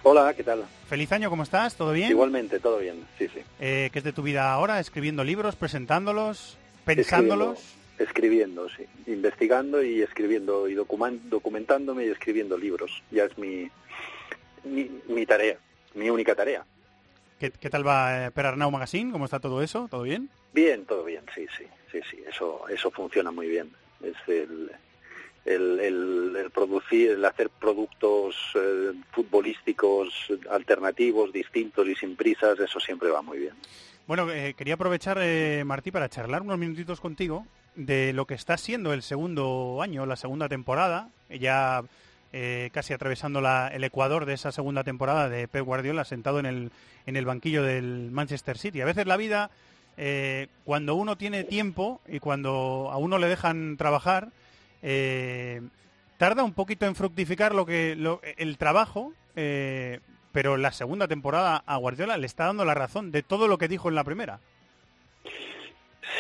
Hola, 0.04 0.34
¿qué 0.34 0.44
tal? 0.44 0.66
Feliz 0.88 1.12
año, 1.12 1.30
¿cómo 1.30 1.44
estás? 1.44 1.76
¿Todo 1.76 1.92
bien? 1.92 2.10
Igualmente, 2.10 2.60
todo 2.60 2.80
bien, 2.80 3.06
sí, 3.20 3.28
sí. 3.28 3.42
Eh, 3.60 3.92
¿Qué 3.94 4.00
es 4.00 4.04
de 4.04 4.14
tu 4.14 4.24
vida 4.24 4.52
ahora? 4.52 4.80
¿Escribiendo 4.80 5.24
libros, 5.24 5.56
presentándolos, 5.56 6.58
pensándolos? 6.86 7.60
Escribiendo, 8.00 8.66
escribiendo, 8.66 8.70
sí, 8.70 9.12
investigando 9.12 9.84
y 9.84 10.02
escribiendo 10.02 10.68
y 10.68 10.74
documentándome 10.74 12.06
y 12.06 12.10
escribiendo 12.10 12.58
libros. 12.58 13.04
Ya 13.12 13.26
es 13.26 13.38
mi, 13.38 13.70
mi, 14.64 15.26
tarea, 15.28 15.58
mi 15.94 16.10
única 16.10 16.34
tarea. 16.34 16.66
¿Qué, 17.38 17.52
tal 17.52 17.86
va 17.86 18.26
eh, 18.26 18.32
Perarnau 18.32 18.72
Magazine? 18.72 19.12
¿Cómo 19.12 19.26
está 19.26 19.40
todo 19.40 19.62
eso? 19.62 19.88
¿Todo 19.88 20.02
bien? 20.02 20.32
Bien, 20.52 20.84
todo 20.86 21.04
bien, 21.04 21.24
sí, 21.36 21.46
sí, 21.56 21.66
sí, 21.92 22.00
sí, 22.10 22.24
eso, 22.28 22.68
eso 22.70 22.90
funciona 22.90 23.30
muy 23.30 23.48
bien. 23.48 23.72
Es 24.02 24.16
el, 24.28 24.72
el, 25.46 26.52
producir, 26.54 27.12
el 27.12 27.26
hacer 27.26 27.50
productos 27.50 28.36
eh, 28.56 28.94
futbolísticos 29.12 30.10
alternativos, 30.50 31.34
distintos 31.34 31.88
y 31.88 31.96
sin 31.96 32.16
prisas, 32.16 32.60
eso 32.60 32.80
siempre 32.80 33.10
va 33.10 33.22
muy 33.22 33.40
bien. 33.40 33.54
Bueno, 34.08 34.30
eh, 34.30 34.54
quería 34.56 34.76
aprovechar, 34.76 35.18
eh, 35.22 35.64
Martí, 35.66 35.92
para 35.92 36.10
charlar 36.10 36.42
unos 36.42 36.58
minutitos 36.58 37.00
contigo 37.00 37.46
de 37.76 38.14
lo 38.14 38.26
que 38.26 38.34
está 38.34 38.58
siendo 38.58 38.94
el 38.94 39.02
segundo 39.02 39.80
año, 39.82 40.06
la 40.06 40.16
segunda 40.16 40.50
temporada, 40.50 41.10
ya 41.30 41.84
casi 42.72 42.94
atravesando 42.94 43.42
el 43.74 43.84
Ecuador 43.84 44.26
de 44.26 44.34
esa 44.34 44.54
segunda 44.54 44.86
temporada 44.86 45.28
de 45.28 45.50
Pep 45.50 45.66
Guardiola 45.66 46.06
sentado 46.06 46.40
en 46.40 46.46
el, 46.46 46.72
en 47.06 47.18
el 47.18 47.26
banquillo 47.26 47.62
del 47.62 48.10
Manchester 48.10 48.58
City. 48.58 48.80
A 48.80 48.86
veces 48.86 49.06
la 49.06 49.18
vida, 49.18 49.52
cuando 50.64 50.96
uno 50.96 51.18
tiene 51.18 51.44
tiempo 51.44 52.00
y 52.08 52.20
cuando 52.20 52.90
a 52.90 52.98
uno 52.98 53.18
le 53.18 53.28
dejan 53.28 53.76
trabajar, 53.76 54.30
eh, 54.82 55.62
tarda 56.18 56.44
un 56.44 56.54
poquito 56.54 56.86
en 56.86 56.96
fructificar 56.96 57.54
lo 57.54 57.66
que 57.66 57.98
el 58.38 58.58
trabajo, 58.58 59.14
eh, 59.36 60.00
pero 60.32 60.58
la 60.58 60.72
segunda 60.72 61.08
temporada 61.08 61.64
a 61.66 61.78
Guardiola 61.78 62.18
le 62.18 62.28
está 62.28 62.46
dando 62.46 62.66
la 62.66 62.74
razón 62.74 63.12
de 63.12 63.24
todo 63.24 63.48
lo 63.48 63.58
que 63.58 63.68
dijo 63.68 63.90
en 63.90 63.96
la 63.96 64.04
primera. 64.04 64.40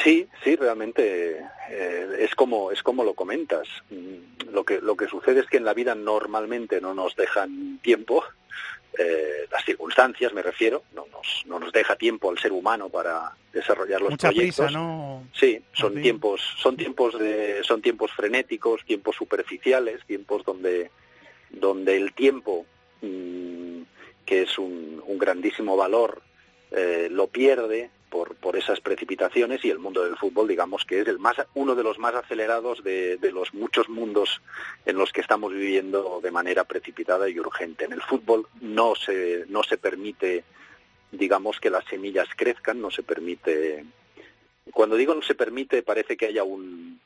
Sí, 0.03 0.28
sí, 0.43 0.55
realmente 0.55 1.45
eh, 1.70 2.07
es 2.20 2.34
como 2.36 2.72
es 2.72 2.82
como 2.82 3.03
lo 3.03 3.14
comentas. 3.14 3.68
Mm, 3.89 4.51
lo 4.51 4.64
que 4.64 4.82
lo 4.82 4.95
que 4.95 5.07
sucede 5.07 5.41
es 5.41 5.47
que 5.47 5.57
en 5.57 5.66
la 5.66 5.74
vida 5.74 5.95
normalmente 5.95 6.82
no 6.82 6.93
nos 6.93 7.16
dejan 7.16 7.80
tiempo 7.82 8.24
eh, 8.97 9.47
las 9.49 9.63
circunstancias, 9.63 10.33
me 10.33 10.41
refiero, 10.41 10.83
no 10.93 11.05
nos, 11.11 11.43
no 11.45 11.59
nos 11.59 11.71
deja 11.71 11.95
tiempo 11.95 12.29
al 12.29 12.37
ser 12.37 12.51
humano 12.51 12.89
para 12.89 13.31
desarrollar 13.53 14.01
los 14.01 14.11
Mucha 14.11 14.29
proyectos. 14.29 14.65
Prisa, 14.65 14.77
¿no? 14.79 15.27
Sí, 15.33 15.61
son 15.73 16.01
tiempos, 16.01 16.41
son 16.57 16.75
tiempos 16.75 17.17
de, 17.17 17.63
son 17.63 17.81
tiempos 17.81 18.11
frenéticos, 18.11 18.83
tiempos 18.85 19.15
superficiales, 19.15 20.05
tiempos 20.05 20.43
donde, 20.43 20.91
donde 21.49 21.95
el 21.95 22.13
tiempo, 22.13 22.65
mm, 23.01 23.81
que 24.25 24.41
es 24.43 24.57
un, 24.57 25.01
un 25.05 25.17
grandísimo 25.17 25.77
valor, 25.77 26.21
eh, 26.71 27.07
lo 27.11 27.27
pierde 27.27 27.89
por, 28.12 28.36
por 28.36 28.57
esas 28.57 28.82
precipitaciones 28.82 29.64
y 29.64 29.72
el 29.72 29.80
mundo 29.80 30.03
del 30.03 30.18
fútbol, 30.18 30.47
digamos 30.49 30.84
que 30.84 30.99
es 30.99 31.07
el 31.07 31.18
más, 31.18 31.38
uno 31.55 31.74
de 31.76 31.84
los 31.84 31.97
más 31.97 32.14
acelerados 32.14 32.84
de, 32.84 33.16
de 33.18 33.32
los 33.32 33.53
muchos 33.53 33.88
mundos 33.88 34.41
en 34.86 34.97
los 34.97 35.14
que 35.14 35.22
estamos 35.22 35.53
viviendo 35.53 36.20
de 36.22 36.30
manera 36.30 36.66
precipitada 36.66 37.30
y 37.30 37.39
urgente. 37.39 37.86
En 37.86 37.93
el 37.93 38.01
fútbol 38.01 38.47
no 38.59 38.95
se, 38.95 39.45
no 39.47 39.64
se 39.64 39.78
permite, 39.78 40.43
digamos, 41.12 41.59
que 41.62 41.70
las 41.70 41.86
semillas 41.86 42.28
crezcan, 42.36 42.82
no 42.82 42.91
se 42.91 43.01
permite. 43.01 43.86
Cuando 44.74 44.97
digo 44.97 45.16
no 45.16 45.22
se 45.22 45.34
permite, 45.34 45.82
parece 45.82 46.18
que 46.18 46.26
haya 46.26 46.43
un, 46.43 46.99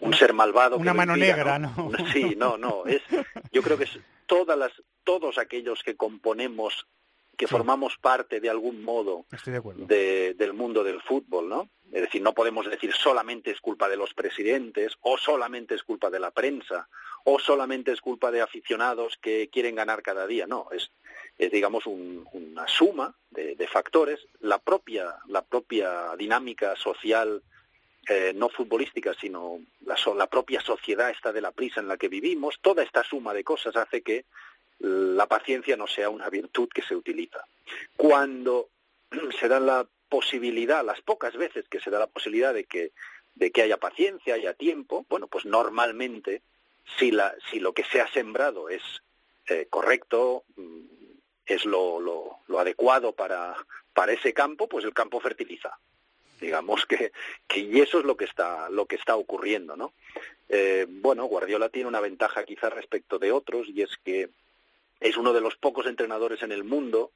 un 0.00 0.14
ser 0.14 0.34
malvado. 0.34 0.76
Una 0.76 0.92
mano 0.92 1.16
negra, 1.16 1.58
¿no? 1.58 1.90
Sí, 2.12 2.34
no, 2.36 2.58
no. 2.58 2.84
Es, 2.84 3.02
yo 3.50 3.62
creo 3.62 3.78
que 3.78 3.84
es 3.84 3.98
todas 4.26 4.58
las, 4.58 4.72
todos 5.04 5.38
aquellos 5.38 5.82
que 5.82 5.96
componemos 5.96 6.86
que 7.40 7.46
formamos 7.46 7.96
parte 7.96 8.38
de 8.38 8.50
algún 8.50 8.84
modo 8.84 9.24
de 9.64 10.34
del 10.36 10.52
mundo 10.52 10.84
del 10.84 11.00
fútbol, 11.00 11.48
¿no? 11.48 11.70
Es 11.90 12.02
decir, 12.02 12.20
no 12.20 12.34
podemos 12.34 12.68
decir 12.68 12.92
solamente 12.92 13.50
es 13.50 13.62
culpa 13.62 13.88
de 13.88 13.96
los 13.96 14.12
presidentes, 14.12 14.92
o 15.00 15.16
solamente 15.16 15.74
es 15.74 15.82
culpa 15.82 16.10
de 16.10 16.20
la 16.20 16.32
prensa, 16.32 16.86
o 17.24 17.38
solamente 17.38 17.92
es 17.92 18.02
culpa 18.02 18.30
de 18.30 18.42
aficionados 18.42 19.16
que 19.22 19.48
quieren 19.48 19.74
ganar 19.74 20.02
cada 20.02 20.26
día. 20.26 20.46
No, 20.46 20.68
es, 20.70 20.90
es 21.38 21.50
digamos, 21.50 21.86
una 21.86 22.68
suma 22.68 23.16
de, 23.30 23.66
factores. 23.66 24.20
La 24.40 24.58
propia, 24.58 25.16
la 25.26 25.40
propia 25.40 26.14
dinámica 26.18 26.76
social, 26.76 27.42
eh, 28.06 28.34
no 28.36 28.50
futbolística, 28.50 29.14
sino 29.14 29.60
la, 29.86 29.96
la 30.14 30.26
propia 30.26 30.60
sociedad 30.60 31.08
esta 31.08 31.32
de 31.32 31.40
la 31.40 31.52
prisa 31.52 31.80
en 31.80 31.88
la 31.88 31.96
que 31.96 32.08
vivimos, 32.08 32.58
toda 32.60 32.82
esta 32.82 33.02
suma 33.02 33.32
de 33.32 33.44
cosas 33.44 33.76
hace 33.76 34.02
que 34.02 34.26
la 34.80 35.26
paciencia 35.26 35.76
no 35.76 35.86
sea 35.86 36.08
una 36.08 36.28
virtud 36.28 36.68
que 36.68 36.82
se 36.82 36.96
utiliza. 36.96 37.44
Cuando 37.96 38.68
se 39.38 39.48
da 39.48 39.60
la 39.60 39.86
posibilidad, 40.08 40.84
las 40.84 41.00
pocas 41.02 41.36
veces 41.36 41.68
que 41.68 41.80
se 41.80 41.90
da 41.90 41.98
la 41.98 42.06
posibilidad 42.06 42.52
de 42.54 42.64
que, 42.64 42.92
de 43.34 43.50
que 43.50 43.62
haya 43.62 43.76
paciencia, 43.76 44.34
haya 44.34 44.54
tiempo, 44.54 45.06
bueno, 45.08 45.26
pues 45.28 45.44
normalmente, 45.44 46.42
si, 46.98 47.10
la, 47.10 47.34
si 47.50 47.60
lo 47.60 47.72
que 47.72 47.84
se 47.84 48.00
ha 48.00 48.10
sembrado 48.12 48.68
es 48.68 48.82
eh, 49.46 49.66
correcto, 49.70 50.44
mm, 50.56 50.80
es 51.46 51.64
lo, 51.64 52.00
lo, 52.00 52.38
lo 52.48 52.58
adecuado 52.58 53.12
para, 53.12 53.54
para 53.92 54.12
ese 54.12 54.32
campo, 54.32 54.68
pues 54.68 54.84
el 54.84 54.94
campo 54.94 55.20
fertiliza 55.20 55.78
digamos 56.40 56.86
que, 56.86 57.12
que 57.46 57.60
y 57.60 57.80
eso 57.80 57.98
es 57.98 58.04
lo 58.06 58.16
que 58.16 58.24
está 58.24 58.70
lo 58.70 58.86
que 58.86 58.96
está 58.96 59.14
ocurriendo 59.14 59.76
no 59.76 59.92
eh, 60.48 60.86
bueno 60.88 61.24
Guardiola 61.26 61.68
tiene 61.68 61.88
una 61.88 62.00
ventaja 62.00 62.44
quizás 62.44 62.72
respecto 62.72 63.18
de 63.18 63.30
otros 63.30 63.68
y 63.68 63.82
es 63.82 63.90
que 64.02 64.30
es 65.00 65.16
uno 65.16 65.32
de 65.32 65.40
los 65.40 65.56
pocos 65.56 65.86
entrenadores 65.86 66.42
en 66.42 66.52
el 66.52 66.64
mundo, 66.64 67.10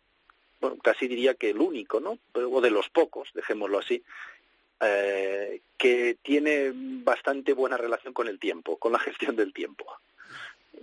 bueno, 0.60 0.78
casi 0.82 1.06
diría 1.06 1.34
que 1.34 1.50
el 1.50 1.58
único, 1.58 2.00
¿no? 2.00 2.18
O 2.32 2.60
de 2.60 2.70
los 2.70 2.88
pocos, 2.88 3.28
dejémoslo 3.34 3.78
así, 3.78 4.02
eh, 4.80 5.60
que 5.76 6.16
tiene 6.22 6.72
bastante 6.74 7.52
buena 7.52 7.76
relación 7.76 8.14
con 8.14 8.28
el 8.28 8.38
tiempo, 8.38 8.78
con 8.78 8.92
la 8.92 8.98
gestión 9.00 9.36
del 9.36 9.52
tiempo. 9.52 9.84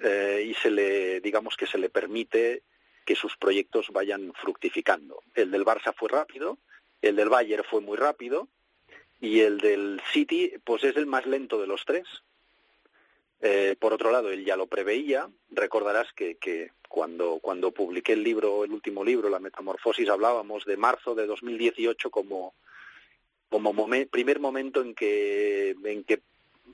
Eh, 0.03 0.45
y 0.47 0.53
se 0.53 0.69
le, 0.69 1.19
digamos 1.21 1.57
que 1.57 1.67
se 1.67 1.77
le 1.77 1.89
permite 1.89 2.63
que 3.05 3.15
sus 3.15 3.35
proyectos 3.37 3.87
vayan 3.91 4.33
fructificando. 4.33 5.21
El 5.33 5.51
del 5.51 5.65
Barça 5.65 5.93
fue 5.93 6.09
rápido, 6.09 6.57
el 7.01 7.15
del 7.15 7.29
Bayern 7.29 7.63
fue 7.63 7.81
muy 7.81 7.97
rápido, 7.97 8.47
y 9.19 9.41
el 9.41 9.59
del 9.59 10.01
City, 10.11 10.53
pues 10.63 10.83
es 10.83 10.95
el 10.97 11.05
más 11.05 11.25
lento 11.25 11.59
de 11.59 11.67
los 11.67 11.85
tres. 11.85 12.07
Eh, 13.41 13.75
por 13.79 13.93
otro 13.93 14.11
lado, 14.11 14.29
él 14.29 14.45
ya 14.45 14.55
lo 14.55 14.67
preveía. 14.67 15.27
Recordarás 15.49 16.07
que, 16.13 16.71
cuando, 16.87 17.39
cuando 17.41 17.71
publiqué 17.71 18.13
el 18.13 18.23
libro, 18.23 18.63
el 18.63 18.71
último 18.71 19.03
libro, 19.03 19.29
La 19.29 19.39
Metamorfosis, 19.39 20.09
hablábamos 20.09 20.65
de 20.65 20.77
marzo 20.77 21.15
de 21.15 21.25
2018 21.25 22.11
como, 22.11 22.53
como 23.49 23.73
primer 24.11 24.39
momento 24.39 24.81
en 24.81 24.93
que, 24.93 25.75
en 25.83 26.03
que 26.03 26.21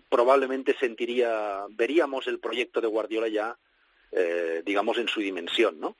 probablemente 0.09 0.75
sentiría, 0.77 1.65
veríamos 1.69 2.27
el 2.27 2.39
proyecto 2.39 2.81
de 2.81 2.87
Guardiola 2.87 3.29
ya, 3.29 3.57
eh, 4.11 4.61
digamos, 4.65 4.97
en 4.97 5.07
su 5.07 5.21
dimensión, 5.21 5.79
¿no? 5.79 5.95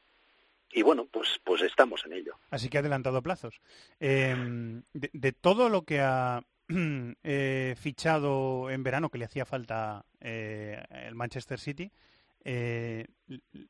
Y 0.71 0.81
bueno, 0.81 1.07
pues, 1.09 1.39
pues 1.43 1.61
estamos 1.61 2.05
en 2.05 2.13
ello. 2.13 2.35
Así 2.49 2.69
que 2.69 2.77
ha 2.77 2.81
adelantado 2.81 3.21
plazos. 3.21 3.59
Em, 3.99 4.83
de, 4.93 5.31
todo 5.31 5.69
lo 5.69 5.83
que 5.83 6.01
ha 6.01 6.43
fichado 7.77 8.69
en 8.69 8.83
verano, 8.83 9.09
que 9.09 9.17
le 9.17 9.25
hacía 9.25 9.45
falta 9.45 10.05
eh, 10.19 10.83
el 10.89 11.15
Manchester 11.15 11.59
City, 11.59 11.91
eh, 12.49 13.05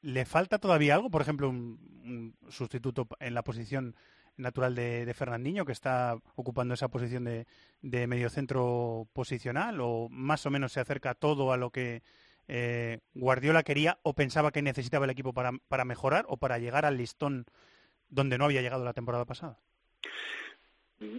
¿Le 0.02 0.26
falta 0.26 0.60
todavía 0.60 0.94
algo? 0.94 1.10
Por 1.10 1.24
ejemplo, 1.24 1.50
un, 1.50 2.36
sustituto 2.48 3.08
en 3.20 3.34
la 3.34 3.44
posición 3.44 3.96
natural 4.36 4.76
de, 4.76 5.12
Fernandinho, 5.16 5.66
que 5.66 5.72
está 5.72 6.16
ocupando 6.36 6.76
esa 6.76 6.88
posición 6.88 7.24
de, 7.24 7.48
de 7.82 8.06
mediocentro 8.06 9.08
posicional, 9.14 9.82
o 9.82 10.10
más 10.10 10.46
o 10.46 10.52
menos 10.52 10.74
se 10.74 10.80
acerca 10.80 11.16
todo 11.16 11.52
a 11.52 11.58
lo 11.58 11.72
que 11.72 12.04
eh, 12.48 13.00
Guardiola 13.16 13.64
quería 13.64 13.98
o 14.04 14.14
pensaba 14.14 14.52
que 14.52 14.62
necesitaba 14.62 15.06
el 15.06 15.12
equipo 15.12 15.34
para, 15.34 15.54
para 15.68 15.84
mejorar 15.84 16.26
o 16.30 16.38
para 16.38 16.60
llegar 16.60 16.86
al 16.86 16.98
listón 16.98 17.46
donde 18.10 18.38
no 18.38 18.46
había 18.46 18.62
llegado 18.62 18.86
la 18.86 18.94
temporada 18.94 19.26
pasada. 19.26 19.60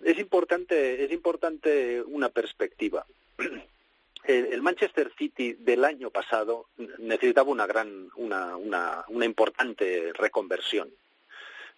Es 0.04 0.18
importante, 0.18 1.04
es 1.04 1.12
importante 1.12 2.02
una 2.02 2.28
perspectiva. 2.28 3.06
el 4.24 4.62
Manchester 4.62 5.12
City 5.16 5.54
del 5.54 5.84
año 5.84 6.10
pasado 6.10 6.66
necesitaba 6.98 7.50
una 7.50 7.66
gran, 7.66 8.10
una, 8.16 8.56
una, 8.56 9.04
una 9.08 9.24
importante 9.24 10.12
reconversión. 10.12 10.90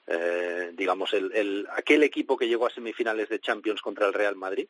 Eh, 0.06 0.72
digamos, 0.74 1.12
el, 1.12 1.30
el, 1.32 1.68
aquel 1.70 2.02
equipo 2.02 2.36
que 2.36 2.48
llegó 2.48 2.66
a 2.66 2.70
semifinales 2.70 3.28
de 3.28 3.38
Champions 3.38 3.80
contra 3.80 4.06
el 4.06 4.12
Real 4.12 4.34
Madrid, 4.34 4.66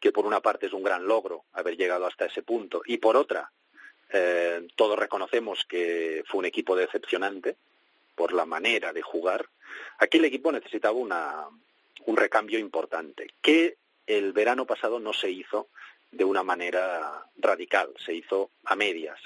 que 0.00 0.12
por 0.12 0.24
una 0.24 0.40
parte 0.40 0.66
es 0.66 0.72
un 0.72 0.82
gran 0.82 1.06
logro 1.06 1.44
haber 1.52 1.76
llegado 1.76 2.06
hasta 2.06 2.26
ese 2.26 2.42
punto, 2.42 2.82
y 2.86 2.96
por 2.98 3.16
otra, 3.16 3.50
eh, 4.10 4.66
todos 4.76 4.98
reconocemos 4.98 5.66
que 5.68 6.24
fue 6.26 6.38
un 6.38 6.44
equipo 6.46 6.76
decepcionante 6.76 7.56
por 8.14 8.32
la 8.32 8.46
manera 8.46 8.92
de 8.92 9.02
jugar, 9.02 9.46
aquel 9.98 10.24
equipo 10.24 10.52
necesitaba 10.52 10.96
una, 10.96 11.46
un 12.06 12.16
recambio 12.16 12.58
importante, 12.58 13.28
que 13.40 13.76
el 14.06 14.32
verano 14.32 14.66
pasado 14.66 15.00
no 15.00 15.12
se 15.12 15.30
hizo 15.30 15.68
de 16.10 16.24
una 16.24 16.42
manera 16.42 17.26
radical, 17.36 17.92
se 18.04 18.14
hizo 18.14 18.50
a 18.64 18.76
medias. 18.76 19.18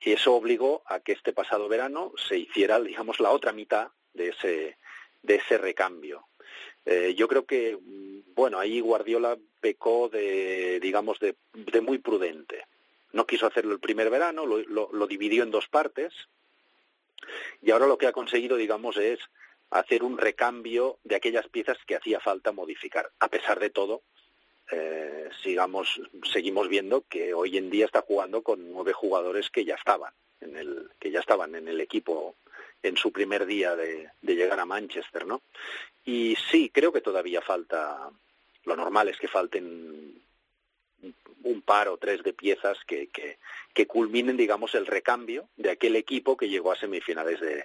Y 0.00 0.12
eso 0.12 0.34
obligó 0.34 0.82
a 0.86 1.00
que 1.00 1.12
este 1.12 1.32
pasado 1.32 1.68
verano 1.68 2.12
se 2.16 2.38
hiciera, 2.38 2.80
digamos, 2.80 3.18
la 3.20 3.30
otra 3.30 3.52
mitad 3.52 3.88
de 4.14 4.28
ese, 4.28 4.78
de 5.22 5.34
ese 5.34 5.58
recambio. 5.58 6.28
Eh, 6.84 7.14
yo 7.16 7.26
creo 7.26 7.44
que, 7.44 7.76
bueno, 8.34 8.58
ahí 8.58 8.80
Guardiola 8.80 9.36
pecó 9.60 10.08
de, 10.08 10.78
digamos, 10.80 11.18
de, 11.18 11.34
muy 11.80 11.98
prudente. 11.98 12.64
No 13.12 13.26
quiso 13.26 13.46
hacerlo 13.46 13.72
el 13.72 13.80
primer 13.80 14.10
verano, 14.10 14.46
lo, 14.46 14.58
lo, 14.58 14.90
lo 14.92 15.06
dividió 15.06 15.42
en 15.42 15.50
dos 15.50 15.66
partes 15.68 16.12
y 17.62 17.70
ahora 17.70 17.86
lo 17.86 17.98
que 17.98 18.06
ha 18.06 18.12
conseguido, 18.12 18.56
digamos, 18.56 18.96
es 18.96 19.18
hacer 19.70 20.02
un 20.02 20.18
recambio 20.18 20.98
de 21.04 21.16
aquellas 21.16 21.48
piezas 21.48 21.78
que 21.86 21.96
hacía 21.96 22.20
falta 22.20 22.52
modificar. 22.52 23.10
A 23.18 23.28
pesar 23.28 23.58
de 23.60 23.70
todo, 23.70 24.02
eh, 24.70 25.28
sigamos, 25.42 26.00
seguimos 26.32 26.68
viendo 26.68 27.04
que 27.08 27.34
hoy 27.34 27.56
en 27.56 27.70
día 27.70 27.86
está 27.86 28.02
jugando 28.02 28.42
con 28.42 28.70
nueve 28.72 28.92
jugadores 28.92 29.50
que 29.50 29.64
ya 29.64 29.74
estaban 29.74 30.12
en 30.40 30.56
el, 30.56 30.90
que 30.98 31.10
ya 31.10 31.20
estaban 31.20 31.54
en 31.54 31.68
el 31.68 31.80
equipo 31.80 32.36
en 32.82 32.96
su 32.96 33.10
primer 33.10 33.46
día 33.46 33.74
de, 33.74 34.10
de 34.20 34.34
llegar 34.34 34.60
a 34.60 34.66
Manchester, 34.66 35.26
¿no? 35.26 35.42
Y 36.04 36.36
sí, 36.50 36.70
creo 36.72 36.92
que 36.92 37.00
todavía 37.00 37.40
falta, 37.40 38.10
lo 38.64 38.76
normal 38.76 39.08
es 39.08 39.18
que 39.18 39.28
falten 39.28 40.22
un 41.42 41.62
par 41.62 41.88
o 41.88 41.96
tres 41.96 42.22
de 42.22 42.32
piezas 42.32 42.78
que, 42.86 43.08
que, 43.08 43.38
que 43.72 43.86
culminen, 43.86 44.36
digamos, 44.36 44.74
el 44.74 44.86
recambio 44.86 45.48
de 45.56 45.70
aquel 45.70 45.96
equipo 45.96 46.36
que 46.36 46.48
llegó 46.48 46.72
a 46.72 46.76
semifinales 46.76 47.40
de, 47.40 47.64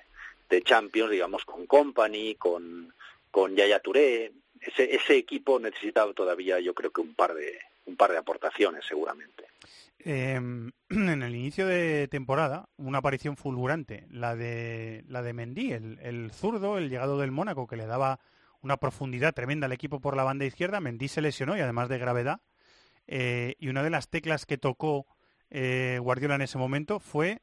de 0.51 0.61
Champions, 0.61 1.09
digamos, 1.09 1.45
con 1.45 1.65
Company, 1.65 2.35
con, 2.35 2.93
con 3.31 3.55
Yaya 3.55 3.79
Touré. 3.79 4.31
Ese, 4.59 4.95
ese 4.95 5.17
equipo 5.17 5.59
necesitaba 5.59 6.13
todavía, 6.13 6.59
yo 6.59 6.75
creo 6.75 6.91
que 6.91 7.01
un 7.01 7.15
par 7.15 7.33
de, 7.33 7.57
un 7.85 7.95
par 7.95 8.11
de 8.11 8.19
aportaciones, 8.19 8.85
seguramente. 8.85 9.45
Eh, 9.99 10.35
en 10.89 11.23
el 11.23 11.35
inicio 11.35 11.65
de 11.65 12.07
temporada, 12.07 12.69
una 12.77 12.99
aparición 12.99 13.37
fulgurante, 13.37 14.05
la 14.11 14.35
de 14.35 15.03
la 15.07 15.23
de 15.23 15.33
Mendy, 15.33 15.71
el, 15.71 15.99
el 16.03 16.31
zurdo, 16.31 16.77
el 16.77 16.89
llegado 16.89 17.17
del 17.17 17.31
Mónaco, 17.31 17.65
que 17.65 17.77
le 17.77 17.87
daba 17.87 18.19
una 18.61 18.77
profundidad 18.77 19.33
tremenda 19.33 19.65
al 19.65 19.71
equipo 19.71 19.99
por 19.99 20.15
la 20.15 20.23
banda 20.23 20.45
izquierda. 20.45 20.79
Mendy 20.79 21.07
se 21.07 21.21
lesionó 21.21 21.57
y 21.57 21.61
además 21.61 21.89
de 21.89 21.97
gravedad. 21.97 22.41
Eh, 23.07 23.55
y 23.59 23.69
una 23.69 23.83
de 23.83 23.89
las 23.89 24.09
teclas 24.09 24.45
que 24.45 24.57
tocó 24.57 25.07
eh, 25.49 25.99
Guardiola 26.01 26.35
en 26.35 26.43
ese 26.43 26.57
momento 26.57 26.99
fue 26.99 27.41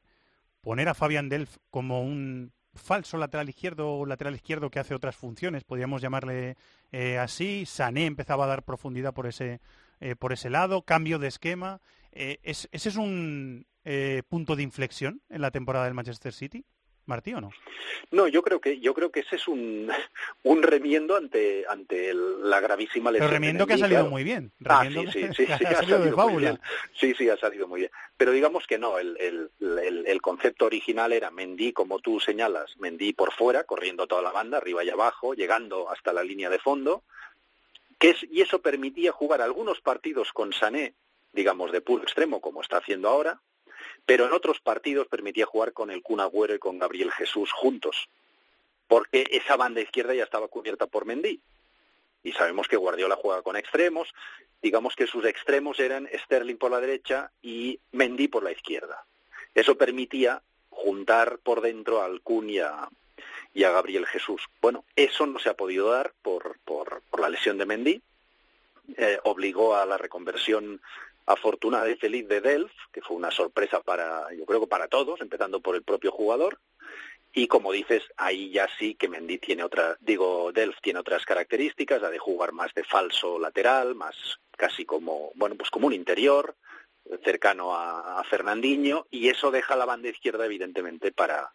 poner 0.61 0.89
a 0.89 0.93
Fabian 0.93 1.29
Delf 1.29 1.57
como 1.69 2.01
un 2.01 2.53
falso 2.73 3.17
lateral 3.17 3.49
izquierdo 3.49 3.91
o 3.91 4.05
lateral 4.05 4.35
izquierdo 4.35 4.69
que 4.69 4.79
hace 4.79 4.95
otras 4.95 5.15
funciones, 5.15 5.63
podríamos 5.63 6.01
llamarle 6.01 6.57
eh, 6.91 7.17
así. 7.17 7.65
Sané 7.65 8.05
empezaba 8.05 8.45
a 8.45 8.47
dar 8.47 8.63
profundidad 8.63 9.13
por 9.13 9.27
ese, 9.27 9.61
eh, 9.99 10.15
por 10.15 10.33
ese 10.33 10.49
lado, 10.49 10.83
cambio 10.83 11.19
de 11.19 11.27
esquema. 11.27 11.81
Eh, 12.11 12.39
¿es, 12.43 12.69
¿Ese 12.71 12.89
es 12.89 12.95
un 12.95 13.65
punto 14.27 14.55
de 14.55 14.61
inflexión 14.61 15.21
en 15.29 15.41
la 15.41 15.49
temporada 15.49 15.85
del 15.85 15.95
Manchester 15.95 16.31
City? 16.31 16.63
Martí 17.09 17.33
o 17.33 17.41
no? 17.41 17.51
No, 18.11 18.27
yo 18.27 18.41
creo 18.41 18.61
que 18.61 18.79
yo 18.79 18.93
creo 18.93 19.11
que 19.11 19.21
ese 19.21 19.35
es 19.35 19.47
un, 19.47 19.91
un 20.43 20.63
remiendo 20.63 21.17
ante 21.17 21.65
ante 21.67 22.11
el, 22.11 22.49
la 22.49 22.61
gravísima 22.61 23.11
lesión. 23.11 23.27
Pero 23.27 23.33
remiendo 23.37 23.67
que 23.67 23.73
ha 23.73 23.77
salido 23.77 23.99
claro. 23.99 24.11
muy 24.11 24.23
bien. 24.23 24.51
Remiendo 24.59 25.01
ah, 25.01 25.11
sí, 25.11 25.21
sí, 25.21 25.27
sí, 25.35 25.45
que, 25.47 25.57
sí, 25.57 25.65
ha, 25.65 25.75
salido, 25.75 25.99
de 25.99 26.13
fábula. 26.13 26.59
Sí, 26.93 27.13
sí, 27.17 27.29
ha 27.29 27.37
salido 27.37 27.67
muy 27.67 27.81
bien. 27.81 27.91
Pero 28.15 28.31
digamos 28.31 28.65
que 28.65 28.77
no, 28.77 28.97
el, 28.97 29.17
el, 29.19 29.49
el, 29.59 30.07
el 30.07 30.21
concepto 30.21 30.65
original 30.65 31.11
era 31.11 31.31
Mendy, 31.31 31.73
como 31.73 31.99
tú 31.99 32.19
señalas, 32.19 32.77
Mendy 32.77 33.13
por 33.13 33.33
fuera, 33.33 33.65
corriendo 33.65 34.07
toda 34.07 34.21
la 34.21 34.31
banda, 34.31 34.57
arriba 34.57 34.83
y 34.83 34.89
abajo, 34.89 35.33
llegando 35.33 35.89
hasta 35.89 36.13
la 36.13 36.23
línea 36.23 36.49
de 36.49 36.59
fondo, 36.59 37.03
que 37.97 38.11
es, 38.11 38.25
y 38.31 38.41
eso 38.41 38.61
permitía 38.61 39.11
jugar 39.11 39.41
algunos 39.41 39.81
partidos 39.81 40.31
con 40.31 40.53
Sané, 40.53 40.93
digamos, 41.33 41.71
de 41.71 41.81
puro 41.81 42.03
extremo, 42.03 42.41
como 42.41 42.61
está 42.61 42.77
haciendo 42.77 43.09
ahora, 43.09 43.41
pero 44.09 44.25
en 44.25 44.33
otros 44.33 44.59
partidos 44.59 45.05
permitía 45.05 45.45
jugar 45.45 45.71
con 45.71 45.91
el 45.91 46.01
Kun 46.01 46.19
Agüero 46.19 46.55
y 46.55 46.57
con 46.57 46.79
Gabriel 46.79 47.11
Jesús 47.11 47.51
juntos, 47.51 48.09
porque 48.87 49.27
esa 49.29 49.55
banda 49.55 49.81
izquierda 49.81 50.15
ya 50.15 50.23
estaba 50.23 50.47
cubierta 50.47 50.87
por 50.87 51.05
Mendy. 51.05 51.39
Y 52.23 52.31
sabemos 52.31 52.67
que 52.67 52.75
Guardiola 52.75 53.15
juega 53.17 53.43
con 53.43 53.55
extremos, 53.55 54.11
digamos 54.63 54.95
que 54.95 55.05
sus 55.05 55.25
extremos 55.25 55.79
eran 55.79 56.09
Sterling 56.23 56.55
por 56.55 56.71
la 56.71 56.79
derecha 56.79 57.29
y 57.43 57.79
Mendy 57.91 58.29
por 58.29 58.41
la 58.41 58.51
izquierda. 58.51 59.05
Eso 59.53 59.77
permitía 59.77 60.41
juntar 60.71 61.37
por 61.37 61.61
dentro 61.61 62.01
al 62.01 62.21
Kun 62.21 62.49
y 62.49 62.57
a, 62.57 62.89
Gabriel 63.53 64.07
Jesús. 64.07 64.41
Bueno, 64.59 64.85
eso 64.95 65.27
no 65.27 65.37
se 65.37 65.49
ha 65.49 65.53
podido 65.53 65.91
dar 65.91 66.13
por, 66.23 66.57
por, 66.65 67.03
por 67.11 67.19
la 67.19 67.29
lesión 67.29 67.59
de 67.59 67.67
Mendy, 67.67 68.01
eh, 68.97 69.19
obligó 69.23 69.75
a 69.75 69.85
la 69.85 69.99
reconversión 69.99 70.81
afortunada 71.29 71.87
y 71.87 71.95
feliz 71.95 72.27
de 72.27 72.41
Delf, 72.41 72.71
que 72.91 73.01
fue 73.01 73.15
una 73.15 73.29
sorpresa 73.29 73.81
para, 73.81 74.33
yo 74.33 74.45
creo 74.45 74.61
que 74.61 74.67
para 74.67 74.87
todos, 74.87 75.21
empezando 75.21 75.61
por 75.61 75.75
el 75.75 75.83
propio 75.83 76.11
jugador. 76.11 76.59
Y 77.31 77.45
como 77.45 77.71
dices, 77.71 78.01
ahí 78.17 78.49
ya 78.49 78.67
sí 78.79 78.95
que 78.95 79.07
Mendy 79.07 79.37
tiene 79.37 79.63
otra, 79.63 79.95
digo, 79.99 80.51
Delf 80.51 80.77
tiene 80.81 80.99
otras 80.99 81.25
características, 81.25 82.01
la 82.01 82.09
de 82.09 82.17
jugar 82.17 82.51
más 82.51 82.73
de 82.73 82.83
falso 82.83 83.37
lateral, 83.37 83.93
más 83.93 84.15
casi 84.57 84.85
como, 84.85 85.31
bueno, 85.35 85.55
pues 85.55 85.69
como 85.69 85.85
un 85.85 85.93
interior, 85.93 86.55
cercano 87.23 87.75
a, 87.75 88.23
Fernandinho, 88.23 89.05
y 89.11 89.29
eso 89.29 89.51
deja 89.51 89.75
la 89.75 89.85
banda 89.85 90.09
izquierda, 90.09 90.45
evidentemente, 90.45 91.11
para, 91.11 91.53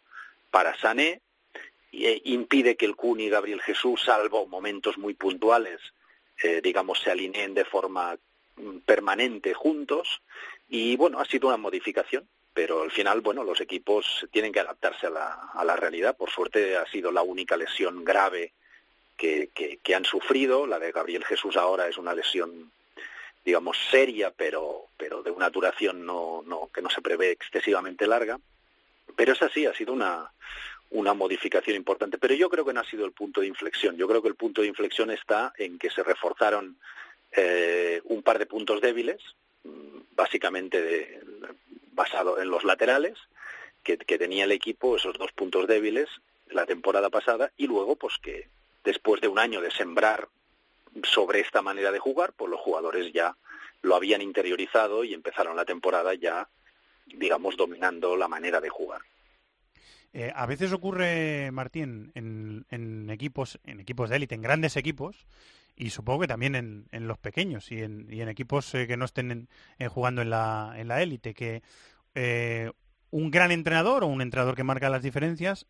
para 0.53 0.79
Sané, 0.79 1.21
e 1.91 2.21
impide 2.25 2.77
que 2.77 2.87
el 2.87 2.95
Kun 2.95 3.21
y 3.21 3.29
Gabriel 3.29 3.61
Jesús, 3.61 4.03
salvo 4.05 4.47
momentos 4.47 4.99
muy 4.99 5.15
puntuales, 5.15 5.81
eh, 6.43 6.61
digamos, 6.63 7.01
se 7.01 7.11
alineen 7.11 7.55
de 7.55 7.65
forma 7.65 8.17
permanente 8.85 9.55
juntos 9.55 10.23
y 10.69 10.97
bueno, 10.97 11.21
ha 11.21 11.25
sido 11.25 11.49
una 11.49 11.57
modificación, 11.57 12.29
pero 12.53 12.83
al 12.83 12.91
final, 12.91 13.21
bueno, 13.21 13.45
los 13.45 13.61
equipos 13.61 14.27
tienen 14.31 14.53
que 14.53 14.61
adaptarse 14.61 15.07
a 15.09 15.11
la, 15.11 15.51
a 15.53 15.65
la 15.65 15.77
realidad. 15.77 16.17
Por 16.17 16.31
suerte 16.31 16.77
ha 16.77 16.87
sido 16.87 17.11
la 17.11 17.23
única 17.23 17.57
lesión 17.57 18.05
grave 18.05 18.53
que, 19.17 19.51
que, 19.83 19.95
han 19.95 20.05
sufrido. 20.05 20.67
La 20.67 20.79
de 20.79 20.93
Gabriel 20.93 21.25
Jesús 21.25 21.57
ahora 21.57 21.89
es 21.89 21.99
una 21.99 22.15
lesión, 22.15 22.71
digamos, 23.45 23.77
seria, 23.91 24.31
pero, 24.31 24.87
pero 24.97 25.23
de 25.23 25.31
una 25.31 25.51
duración 25.51 26.07
no, 26.07 26.43
no, 26.47 26.71
que 26.73 26.83
no 26.83 26.91
se 26.91 27.03
prevé 27.03 27.33
excesivamente 27.33 28.07
larga. 28.07 28.39
Pero 29.17 29.33
esa 29.33 29.49
sí 29.49 29.67
ha 29.67 29.75
sido 29.75 29.93
una, 29.93 30.31
una 30.91 31.13
modificación 31.13 31.77
importante. 31.77 32.19
Pero 32.19 32.35
yo 32.35 32.49
creo 32.49 32.65
que 32.65 32.73
no 32.73 32.81
ha 32.81 32.85
sido 32.85 33.05
el 33.05 33.13
punto 33.13 33.41
de 33.41 33.49
inflexión. 33.49 33.97
Yo 33.97 34.09
creo 34.09 34.23
que 34.23 34.29
el 34.29 34.37
punto 34.37 34.63
de 34.63 34.69
inflexión 34.69 35.11
está 35.11 35.53
en 35.59 35.79
que 35.79 35.91
se 35.91 36.03
reforzaron 36.03 36.77
eh, 37.37 38.01
un 38.05 38.23
par 38.23 38.39
de 38.39 38.47
puntos 38.47 38.81
débiles, 38.81 39.21
básicamente 40.15 40.83
de, 40.83 41.21
basado 41.93 42.41
en 42.41 42.49
los 42.49 42.65
laterales, 42.65 43.19
que, 43.83 43.99
que, 43.99 44.19
tenía 44.19 44.45
el 44.45 44.53
equipo, 44.53 44.97
esos 44.97 45.19
dos 45.19 45.33
puntos 45.33 45.67
débiles 45.67 46.09
la 46.51 46.67
temporada 46.67 47.11
pasada, 47.11 47.53
y 47.57 47.67
luego, 47.67 47.97
pues 47.97 48.19
que 48.19 48.49
después 48.85 49.21
de 49.21 49.29
un 49.29 49.39
año 49.39 49.61
de 49.61 49.71
sembrar 49.71 50.29
sobre 51.03 51.41
esta 51.41 51.63
manera 51.63 51.91
de 51.91 51.99
jugar, 51.99 52.33
pues 52.37 52.51
los 52.51 52.61
jugadores 52.61 53.13
ya 53.13 53.37
lo 53.83 53.97
habían 53.97 54.23
interiorizado 54.23 55.05
y 55.05 55.15
empezaron 55.15 55.57
la 55.57 55.65
temporada 55.65 56.15
ya, 56.15 56.49
digamos, 57.07 57.57
dominando 57.57 58.17
la 58.17 58.29
manera 58.29 58.61
de 58.61 58.69
jugar. 58.69 59.03
Eh, 60.13 60.33
a 60.35 60.47
veces 60.47 60.73
ocurre, 60.73 61.51
Martín, 61.51 62.13
en, 62.15 62.65
en, 62.71 63.11
equipos, 63.11 63.59
en 63.65 63.81
equipos 63.81 64.09
de 64.09 64.17
élite, 64.17 64.37
en 64.37 64.43
grandes 64.43 64.77
equipos, 64.77 65.27
y 65.77 65.91
supongo 65.91 66.21
que 66.21 66.29
también 66.29 66.55
en, 66.55 66.87
en 66.93 67.09
los 67.09 67.19
pequeños 67.19 67.71
y 67.73 67.83
en, 67.83 68.07
y 68.11 68.21
en 68.21 68.29
equipos 68.29 68.75
eh, 68.75 68.87
que 68.87 68.97
no 68.97 69.05
estén 69.05 69.31
en, 69.31 69.49
eh, 69.79 69.89
jugando 69.89 70.23
en 70.23 70.31
la, 70.31 70.75
en 70.77 70.89
la 70.89 71.03
élite, 71.03 71.35
que 71.35 71.63
eh, 72.15 72.71
un 73.11 73.31
gran 73.31 73.51
entrenador 73.51 74.05
o 74.05 74.07
un 74.07 74.23
entrenador 74.23 74.55
que 74.55 74.65
marca 74.65 74.89
las 74.89 75.03
diferencias 75.03 75.67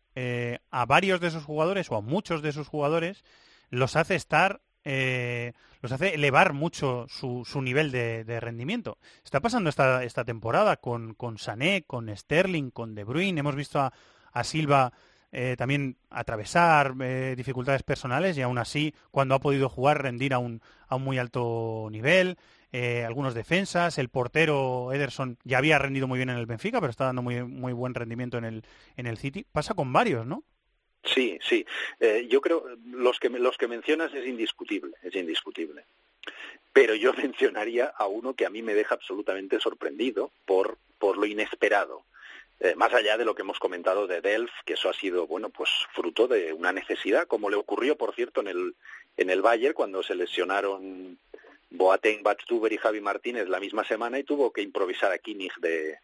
a 0.71 0.85
varios 0.87 1.21
de 1.21 1.27
esos 1.27 1.43
jugadores 1.43 1.91
o 1.91 1.95
a 1.95 2.01
muchos 2.01 2.41
de 2.41 2.49
esos 2.49 2.67
jugadores 2.67 3.23
los 3.69 3.95
hace 3.95 4.15
estar 4.15 4.61
eh, 4.87 5.53
los 5.81 5.91
hace 5.91 6.13
elevar 6.13 6.53
mucho 6.53 7.07
su, 7.09 7.43
su 7.43 7.61
nivel 7.61 7.91
de, 7.91 8.23
de, 8.23 8.39
rendimiento. 8.39 8.99
Está 9.23 9.39
pasando 9.39 9.69
esta, 9.69 10.03
esta 10.03 10.23
temporada 10.23 10.77
con, 10.77 11.15
con 11.15 11.39
Sané, 11.39 11.83
con 11.85 12.15
Sterling, 12.15 12.69
con 12.69 12.93
De 12.93 13.03
Bruyne. 13.03 13.39
Hemos 13.39 13.55
visto 13.55 13.79
a, 13.79 13.93
a 14.31 14.43
Silva 14.43 14.93
eh, 15.37 15.57
también 15.57 15.97
atravesar 16.09 16.93
eh, 17.01 17.33
dificultades 17.35 17.83
personales 17.83 18.37
y 18.37 18.41
aún 18.41 18.57
así, 18.57 18.93
cuando 19.11 19.35
ha 19.35 19.39
podido 19.39 19.67
jugar, 19.67 20.01
rendir 20.01 20.33
a 20.33 20.39
un, 20.39 20.61
a 20.87 20.95
un 20.95 21.03
muy 21.03 21.17
alto 21.17 21.89
nivel. 21.91 22.37
Eh, 22.71 23.03
algunos 23.03 23.33
defensas, 23.33 23.97
el 23.97 24.07
portero 24.07 24.93
Ederson 24.93 25.37
ya 25.43 25.57
había 25.57 25.77
rendido 25.77 26.07
muy 26.07 26.17
bien 26.17 26.29
en 26.29 26.37
el 26.37 26.45
Benfica, 26.45 26.79
pero 26.79 26.89
está 26.89 27.03
dando 27.03 27.21
muy, 27.21 27.43
muy 27.43 27.73
buen 27.73 27.93
rendimiento 27.93 28.37
en 28.37 28.45
el, 28.45 28.63
en 28.95 29.07
el 29.07 29.17
City. 29.17 29.45
Pasa 29.51 29.73
con 29.73 29.91
varios, 29.91 30.25
¿no? 30.25 30.45
Sí, 31.03 31.37
sí. 31.41 31.65
Eh, 31.99 32.27
yo 32.29 32.39
creo 32.39 32.63
los 32.85 33.19
que 33.19 33.27
los 33.29 33.57
que 33.57 33.67
mencionas 33.67 34.13
es 34.13 34.25
indiscutible, 34.25 34.93
es 35.03 35.15
indiscutible. 35.15 35.83
Pero 36.71 36.95
yo 36.95 37.11
mencionaría 37.17 37.87
a 37.87 38.07
uno 38.07 38.35
que 38.35 38.45
a 38.45 38.49
mí 38.49 38.61
me 38.61 38.73
deja 38.73 38.95
absolutamente 38.95 39.59
sorprendido 39.59 40.31
por 40.45 40.77
por 40.97 41.17
lo 41.17 41.25
inesperado 41.25 42.05
eh, 42.59 42.75
más 42.75 42.93
allá 42.93 43.17
de 43.17 43.25
lo 43.25 43.35
que 43.35 43.41
hemos 43.41 43.59
comentado 43.59 44.07
de 44.07 44.21
Delft, 44.21 44.53
que 44.65 44.73
eso 44.73 44.89
ha 44.89 44.93
sido, 44.93 45.27
bueno, 45.27 45.49
pues 45.49 45.69
fruto 45.93 46.27
de 46.27 46.53
una 46.53 46.71
necesidad, 46.71 47.27
como 47.27 47.49
le 47.49 47.57
ocurrió, 47.57 47.97
por 47.97 48.15
cierto, 48.15 48.41
en 48.41 48.47
el, 48.47 48.75
en 49.17 49.29
el 49.29 49.41
Bayern, 49.41 49.73
cuando 49.73 50.03
se 50.03 50.15
lesionaron 50.15 51.17
Boateng, 51.69 52.23
Batstuber 52.23 52.71
y 52.71 52.77
Javi 52.77 53.01
Martínez 53.01 53.49
la 53.49 53.59
misma 53.59 53.83
semana 53.85 54.19
y 54.19 54.23
tuvo 54.23 54.51
que 54.51 54.61
improvisar 54.61 55.11
a 55.11 55.17
Kimmich 55.17 55.55
de, 55.57 55.99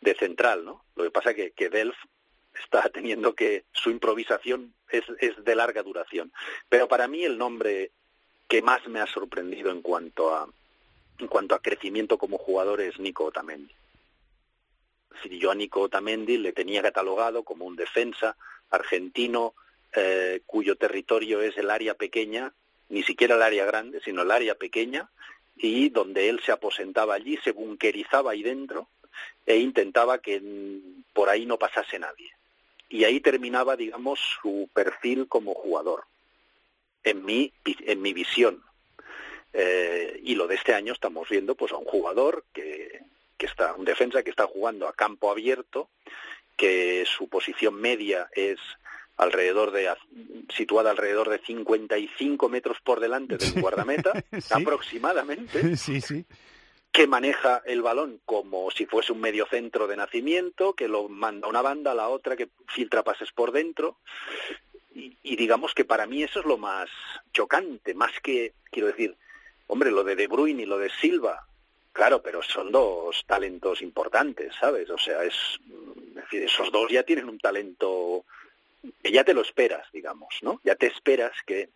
de 0.00 0.14
central, 0.14 0.64
¿no? 0.64 0.82
Lo 0.96 1.04
que 1.04 1.10
pasa 1.10 1.34
que, 1.34 1.52
que 1.52 1.70
Delft 1.70 1.98
está 2.62 2.88
teniendo 2.88 3.34
que 3.34 3.64
su 3.72 3.90
improvisación 3.90 4.74
es, 4.90 5.04
es 5.20 5.42
de 5.44 5.54
larga 5.54 5.82
duración. 5.82 6.32
Pero 6.68 6.88
para 6.88 7.08
mí 7.08 7.24
el 7.24 7.38
nombre 7.38 7.90
que 8.48 8.62
más 8.62 8.86
me 8.86 9.00
ha 9.00 9.06
sorprendido 9.06 9.70
en 9.70 9.82
cuanto 9.82 10.34
a 10.34 10.48
en 11.18 11.28
cuanto 11.28 11.54
a 11.54 11.62
crecimiento 11.62 12.18
como 12.18 12.36
jugador 12.36 12.80
es 12.82 12.98
Nico 12.98 13.24
Otamendi. 13.24 13.72
Si 15.22 15.38
yo 15.38 15.50
a 15.50 15.54
Nico 15.54 15.80
Otamendi 15.80 16.38
le 16.38 16.52
tenía 16.52 16.82
catalogado 16.82 17.42
como 17.42 17.64
un 17.64 17.76
defensa 17.76 18.36
argentino 18.70 19.54
eh, 19.94 20.42
cuyo 20.46 20.76
territorio 20.76 21.40
es 21.40 21.56
el 21.56 21.70
área 21.70 21.94
pequeña, 21.94 22.52
ni 22.88 23.02
siquiera 23.02 23.34
el 23.36 23.42
área 23.42 23.64
grande, 23.64 24.00
sino 24.04 24.22
el 24.22 24.30
área 24.30 24.54
pequeña, 24.54 25.08
y 25.56 25.88
donde 25.88 26.28
él 26.28 26.40
se 26.44 26.52
aposentaba 26.52 27.14
allí, 27.14 27.38
se 27.38 27.52
bunkerizaba 27.52 28.32
ahí 28.32 28.42
dentro 28.42 28.88
e 29.46 29.56
intentaba 29.56 30.18
que 30.18 30.42
por 31.12 31.30
ahí 31.30 31.46
no 31.46 31.58
pasase 31.58 31.98
nadie. 31.98 32.30
Y 32.88 33.04
ahí 33.04 33.20
terminaba, 33.20 33.76
digamos, 33.76 34.20
su 34.42 34.68
perfil 34.72 35.26
como 35.28 35.54
jugador, 35.54 36.04
en 37.02 37.24
mi, 37.24 37.52
en 37.64 38.02
mi 38.02 38.12
visión. 38.12 38.62
Eh, 39.52 40.20
y 40.22 40.34
lo 40.34 40.46
de 40.46 40.56
este 40.56 40.74
año 40.74 40.92
estamos 40.92 41.28
viendo 41.28 41.54
pues 41.54 41.72
a 41.72 41.76
un 41.76 41.86
jugador 41.86 42.44
que, 42.52 43.00
que 43.36 43.46
está, 43.46 43.74
un 43.74 43.84
defensa 43.84 44.22
que 44.22 44.30
está 44.30 44.46
jugando 44.46 44.88
a 44.88 44.92
campo 44.92 45.30
abierto, 45.30 45.88
que 46.56 47.04
su 47.06 47.28
posición 47.28 47.74
media 47.74 48.28
es 48.32 48.58
alrededor 49.16 49.70
de 49.70 49.88
situada 50.54 50.90
alrededor 50.90 51.30
de 51.30 51.38
55 51.38 52.48
metros 52.48 52.78
por 52.82 53.00
delante 53.00 53.36
del 53.36 53.60
guardameta 53.60 54.12
aproximadamente 54.50 55.76
sí, 55.76 56.00
sí. 56.00 56.26
que 56.92 57.06
maneja 57.06 57.62
el 57.64 57.82
balón 57.82 58.20
como 58.26 58.70
si 58.70 58.84
fuese 58.84 59.12
un 59.12 59.20
medio 59.20 59.46
centro 59.46 59.86
de 59.86 59.96
nacimiento 59.96 60.74
que 60.74 60.88
lo 60.88 61.08
manda 61.08 61.48
una 61.48 61.62
banda 61.62 61.92
a 61.92 61.94
la 61.94 62.08
otra 62.08 62.36
que 62.36 62.48
filtra 62.68 63.02
pases 63.02 63.32
por 63.32 63.52
dentro. 63.52 63.98
Y, 64.94 65.16
y 65.22 65.36
digamos 65.36 65.74
que 65.74 65.84
para 65.84 66.06
mí 66.06 66.22
eso 66.22 66.40
es 66.40 66.46
lo 66.46 66.56
más 66.56 66.88
chocante 67.32 67.94
más 67.94 68.12
que 68.22 68.54
quiero 68.70 68.88
decir 68.88 69.14
hombre 69.66 69.90
lo 69.90 70.04
de 70.04 70.16
De 70.16 70.26
Bruyne 70.26 70.62
y 70.62 70.66
lo 70.66 70.78
de 70.78 70.90
Silva 70.90 71.46
Claro, 71.96 72.20
pero 72.20 72.42
son 72.42 72.70
dos 72.70 73.24
talentos 73.24 73.80
importantes, 73.80 74.54
¿sabes? 74.60 74.90
O 74.90 74.98
sea, 74.98 75.24
es, 75.24 75.32
es 76.10 76.14
decir, 76.14 76.42
esos 76.42 76.70
dos 76.70 76.90
ya 76.90 77.04
tienen 77.04 77.26
un 77.26 77.38
talento 77.38 78.26
que 79.02 79.10
ya 79.10 79.24
te 79.24 79.32
lo 79.32 79.40
esperas, 79.40 79.90
digamos, 79.92 80.28
¿no? 80.42 80.60
Ya 80.62 80.74
te 80.74 80.88
esperas 80.88 81.32
que 81.46 81.70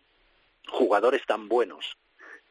jugadores 0.67 1.25
tan 1.25 1.47
buenos 1.47 1.97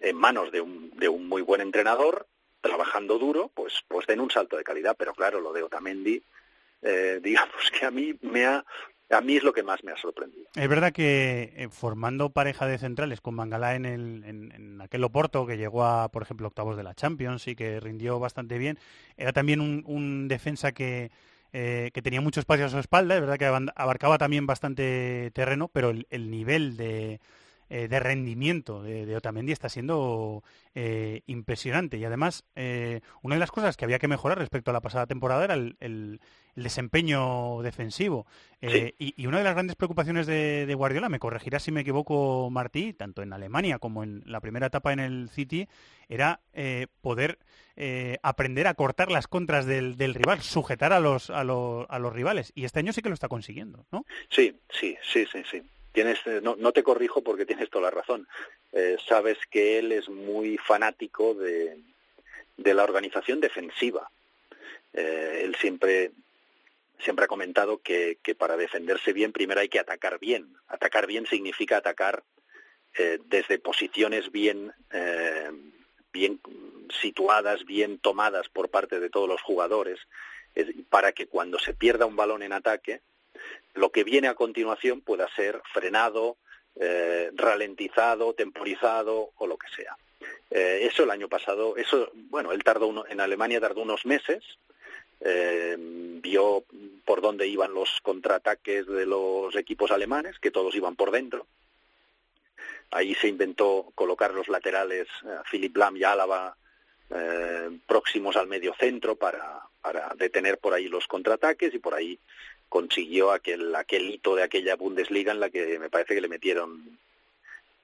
en 0.00 0.16
manos 0.16 0.50
de 0.50 0.60
un, 0.60 0.90
de 0.96 1.08
un 1.08 1.28
muy 1.28 1.42
buen 1.42 1.60
entrenador, 1.60 2.26
trabajando 2.60 3.20
duro, 3.20 3.52
pues, 3.54 3.84
pues 3.86 4.04
den 4.08 4.18
un 4.18 4.32
salto 4.32 4.56
de 4.56 4.64
calidad. 4.64 4.96
Pero 4.98 5.14
claro, 5.14 5.40
lo 5.40 5.52
de 5.52 5.62
Otamendi, 5.62 6.20
eh, 6.82 7.20
digamos 7.22 7.70
que 7.70 7.86
a 7.86 7.92
mí 7.92 8.16
me 8.22 8.46
ha, 8.46 8.64
a 9.10 9.20
mí 9.20 9.36
es 9.36 9.42
lo 9.42 9.52
que 9.52 9.62
más 9.62 9.82
me 9.84 9.92
ha 9.92 9.96
sorprendido. 9.96 10.46
Es 10.54 10.68
verdad 10.68 10.92
que 10.92 11.52
eh, 11.56 11.68
formando 11.70 12.30
pareja 12.30 12.66
de 12.66 12.78
centrales 12.78 13.20
con 13.20 13.34
Mangalá 13.34 13.74
en, 13.74 13.84
el, 13.84 14.24
en, 14.24 14.80
aquel 14.80 15.04
Oporto 15.04 15.46
que 15.46 15.56
llegó 15.56 15.84
a, 15.84 16.10
por 16.10 16.22
ejemplo, 16.22 16.48
octavos 16.48 16.76
de 16.76 16.82
la 16.82 16.94
Champions 16.94 17.46
y 17.48 17.56
que 17.56 17.80
rindió 17.80 18.18
bastante 18.18 18.58
bien, 18.58 18.78
era 19.16 19.32
también 19.32 19.60
un, 19.60 20.28
defensa 20.28 20.72
que, 20.72 21.10
eh, 21.52 21.90
que 21.92 22.02
tenía 22.02 22.20
mucho 22.20 22.40
espacio 22.40 22.66
a 22.66 22.70
su 22.70 22.78
espalda, 22.78 23.14
es 23.16 23.20
verdad 23.20 23.38
que 23.38 23.70
abarcaba 23.74 24.18
también 24.18 24.46
bastante 24.46 25.30
terreno, 25.34 25.68
pero 25.68 25.90
el 25.90 26.30
nivel 26.30 26.76
de, 26.76 27.20
eh, 27.70 27.88
de 27.88 28.00
rendimiento 28.00 28.82
de, 28.82 29.06
de, 29.06 29.16
Otamendi 29.16 29.52
está 29.52 29.68
siendo 29.68 30.42
eh, 30.74 31.22
impresionante. 31.26 31.96
Y 31.96 32.04
además, 32.04 32.44
eh, 32.56 33.00
una 33.22 33.36
de 33.36 33.40
las 33.40 33.50
cosas 33.50 33.76
que 33.76 33.84
había 33.84 33.98
que 33.98 34.08
mejorar 34.08 34.38
respecto 34.38 34.70
a 34.70 34.74
la 34.74 34.80
pasada 34.80 35.06
temporada 35.06 35.44
era 35.44 35.54
el, 35.54 35.76
el, 35.80 36.20
el 36.56 36.62
desempeño 36.62 37.62
defensivo. 37.62 38.26
Sí. 38.60 38.94
Y, 38.98 39.14
y, 39.22 39.26
una 39.26 39.38
de 39.38 39.44
las 39.44 39.54
grandes 39.54 39.76
preocupaciones 39.76 40.26
de, 40.26 40.66
de, 40.66 40.74
Guardiola, 40.74 41.08
me 41.08 41.18
corregirá 41.18 41.58
si 41.58 41.72
me 41.72 41.80
equivoco, 41.80 42.50
Martí, 42.50 42.92
tanto 42.92 43.22
en 43.22 43.32
Alemania 43.32 43.78
como 43.78 44.02
en 44.02 44.22
la 44.26 44.40
primera 44.40 44.66
etapa 44.66 44.92
en 44.92 45.00
el 45.00 45.30
City, 45.30 45.66
era 46.08 46.40
poder 47.00 47.38
eh, 47.82 48.18
aprender 48.22 48.66
a 48.66 48.74
cortar 48.74 49.10
las 49.10 49.26
contras 49.26 49.64
del, 49.64 49.96
del 49.96 50.12
rival, 50.12 50.42
sujetar 50.42 50.92
a 50.92 51.00
los, 51.00 51.30
a, 51.30 51.44
los, 51.44 51.86
a 51.88 51.98
los 51.98 52.12
rivales. 52.12 52.52
Y 52.54 52.64
este 52.64 52.80
año 52.80 52.92
sí 52.92 53.00
que 53.00 53.08
lo 53.08 53.14
está 53.14 53.28
consiguiendo, 53.28 53.86
¿no? 53.90 54.04
Sí, 54.28 54.54
sí, 54.68 54.98
sí, 55.02 55.24
sí, 55.32 55.42
sí. 55.50 55.62
Tienes, 55.92 56.18
eh, 56.26 56.40
no, 56.42 56.56
no 56.56 56.72
te 56.72 56.82
corrijo 56.82 57.22
porque 57.22 57.46
tienes 57.50 57.70
toda 57.70 57.84
la 57.84 57.90
razón. 57.90 58.28
Eh, 58.72 58.96
sabes 59.08 59.38
que 59.50 59.78
él 59.78 59.92
es 59.92 60.08
muy 60.08 60.58
fanático 60.58 61.34
de, 61.34 61.78
la 62.56 62.84
organización 62.84 63.40
defensiva. 63.40 64.10
Eh, 64.92 65.42
él 65.44 65.54
siempre 65.56 66.12
siempre 67.02 67.24
ha 67.24 67.28
comentado 67.28 67.78
que, 67.78 68.18
que, 68.22 68.34
para 68.34 68.58
defenderse 68.58 69.14
bien 69.14 69.32
primero 69.32 69.60
hay 69.60 69.70
que 69.70 69.80
atacar 69.80 70.18
bien. 70.18 70.54
Atacar 70.68 71.06
bien 71.06 71.26
significa 71.26 71.78
atacar 71.78 72.22
eh, 72.98 73.18
desde 73.26 73.58
posiciones 73.58 74.32
bien 74.32 74.72
eh, 74.92 75.50
bien 76.12 76.40
situadas, 77.00 77.64
bien 77.64 77.98
tomadas 78.00 78.48
por 78.48 78.68
parte 78.68 78.98
de 78.98 79.10
todos 79.10 79.28
los 79.28 79.40
jugadores, 79.42 80.00
para 80.88 81.12
que 81.12 81.28
cuando 81.28 81.60
se 81.60 81.72
pierda 81.72 82.06
un 82.06 82.16
balón 82.16 82.42
en 82.42 82.52
ataque, 82.52 83.00
lo 83.74 83.90
que 83.90 84.04
viene 84.04 84.28
a 84.28 84.34
continuación 84.34 85.00
pueda 85.00 85.28
ser 85.34 85.60
frenado, 85.72 86.36
eh, 86.76 87.30
ralentizado, 87.34 88.32
temporizado 88.34 89.30
o 89.36 89.46
lo 89.46 89.56
que 89.56 89.68
sea. 89.68 89.96
Eh, 90.50 90.80
eso 90.82 91.04
el 91.04 91.10
año 91.10 91.28
pasado, 91.28 91.76
eso, 91.76 92.10
bueno, 92.14 92.52
él 92.52 92.62
tardó 92.62 92.86
uno, 92.86 93.04
en 93.08 93.20
Alemania 93.20 93.60
tardó 93.60 93.82
unos 93.82 94.06
meses, 94.06 94.42
eh, 95.20 95.76
vio 95.78 96.64
por 97.04 97.20
dónde 97.20 97.46
iban 97.46 97.74
los 97.74 98.00
contraataques 98.02 98.86
de 98.86 99.06
los 99.06 99.54
equipos 99.56 99.90
alemanes, 99.90 100.38
que 100.38 100.50
todos 100.50 100.74
iban 100.74 100.96
por 100.96 101.10
dentro, 101.10 101.46
Ahí 102.92 103.14
se 103.14 103.28
inventó 103.28 103.92
colocar 103.94 104.34
los 104.34 104.48
laterales 104.48 105.06
Philip 105.48 105.76
Lam 105.76 105.96
y 105.96 106.02
Álava 106.02 106.56
próximos 107.86 108.36
al 108.36 108.48
medio 108.48 108.74
centro 108.74 109.14
para, 109.14 109.62
para 109.80 110.12
detener 110.16 110.58
por 110.58 110.74
ahí 110.74 110.88
los 110.88 111.06
contraataques 111.06 111.72
y 111.74 111.78
por 111.78 111.94
ahí 111.94 112.18
consiguió 112.70 113.32
aquel, 113.32 113.74
aquel 113.74 114.08
hito 114.08 114.36
de 114.36 114.44
aquella 114.44 114.76
Bundesliga 114.76 115.32
en 115.32 115.40
la 115.40 115.50
que 115.50 115.78
me 115.78 115.90
parece 115.90 116.14
que 116.14 116.20
le 116.20 116.28
metieron 116.28 116.98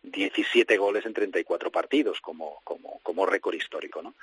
17 0.04 0.78
goles 0.78 1.04
en 1.04 1.12
34 1.12 1.70
partidos 1.72 2.20
como, 2.20 2.60
como, 2.62 3.00
como 3.02 3.26
récord 3.26 3.56
histórico. 3.56 4.00
¿no? 4.00 4.14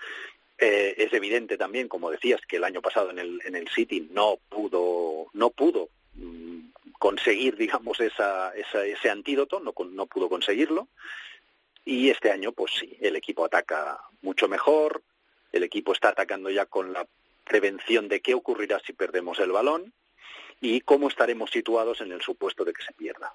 Eh, 0.58 0.96
es 0.98 1.14
evidente 1.14 1.58
también, 1.58 1.90
como 1.90 2.10
decías, 2.10 2.40
que 2.48 2.56
el 2.56 2.64
año 2.64 2.82
pasado 2.82 3.12
en 3.12 3.20
el, 3.20 3.42
en 3.46 3.56
el 3.56 3.68
City 3.68 4.08
no 4.12 4.38
pudo, 4.48 5.28
no 5.34 5.50
pudo 5.50 5.90
mm, 6.16 6.70
conseguir, 6.98 7.58
digamos, 7.58 8.00
esa, 8.00 8.56
esa, 8.56 8.86
ese 8.86 9.10
antídoto, 9.10 9.60
no, 9.60 9.74
no 9.92 10.06
pudo 10.06 10.30
conseguirlo. 10.30 10.88
Y 11.84 12.10
este 12.10 12.32
año, 12.32 12.54
pues 12.54 12.72
sí, 12.80 12.98
el 13.02 13.18
equipo 13.18 13.44
ataca 13.44 14.00
mucho 14.22 14.48
mejor, 14.48 15.04
el 15.52 15.64
equipo 15.64 15.92
está 15.92 16.10
atacando 16.10 16.50
ya 16.50 16.66
con 16.66 16.94
la 16.94 17.06
prevención 17.44 18.08
de 18.08 18.22
qué 18.22 18.34
ocurrirá 18.34 18.80
si 18.80 18.94
perdemos 18.94 19.40
el 19.40 19.52
balón 19.52 19.92
y 20.64 20.80
cómo 20.80 21.10
estaremos 21.10 21.52
situados 21.52 22.00
en 22.00 22.14
el 22.14 22.22
supuesto 22.22 22.64
de 22.64 22.72
que 22.72 22.84
se 22.84 22.94
pierda. 22.94 23.34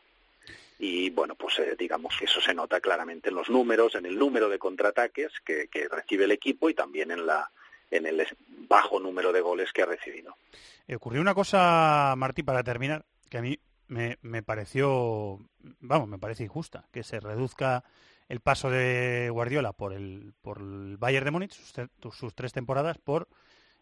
Y 0.78 1.10
bueno, 1.10 1.34
pues 1.34 1.58
eh, 1.58 1.76
digamos 1.78 2.16
que 2.18 2.24
eso 2.24 2.40
se 2.40 2.54
nota 2.54 2.80
claramente 2.80 3.28
en 3.28 3.34
los 3.34 3.50
números, 3.50 3.94
en 3.96 4.06
el 4.06 4.18
número 4.18 4.48
de 4.48 4.58
contraataques 4.58 5.32
que, 5.44 5.68
recibe 5.90 6.24
el 6.24 6.32
equipo 6.32 6.70
y 6.70 6.74
también 6.74 7.10
en 7.10 7.26
la 7.26 7.50
en 7.90 8.06
el 8.06 8.26
bajo 8.68 8.98
número 8.98 9.32
de 9.32 9.42
goles 9.42 9.72
que 9.72 9.82
ha 9.82 9.86
recibido. 9.86 10.36
Eh, 10.86 10.96
ocurrió 10.96 11.20
una 11.20 11.34
cosa, 11.34 12.14
Martí, 12.16 12.42
para 12.42 12.62
terminar, 12.62 13.04
que 13.30 13.38
a 13.38 13.42
mí 13.42 13.58
me, 13.88 14.18
me 14.22 14.42
pareció, 14.42 15.38
vamos, 15.80 16.08
me 16.08 16.18
parece 16.18 16.44
injusta, 16.44 16.86
que 16.92 17.02
se 17.02 17.20
reduzca 17.20 17.84
el 18.28 18.40
paso 18.40 18.70
de 18.70 19.28
Guardiola 19.30 19.72
por 19.72 19.92
el, 19.92 20.32
por 20.40 20.58
el 20.60 20.96
Bayern 20.98 21.24
de 21.26 21.30
Múnich, 21.30 21.52
sus, 21.52 22.14
sus 22.14 22.34
tres 22.34 22.52
temporadas, 22.52 22.98
por 22.98 23.28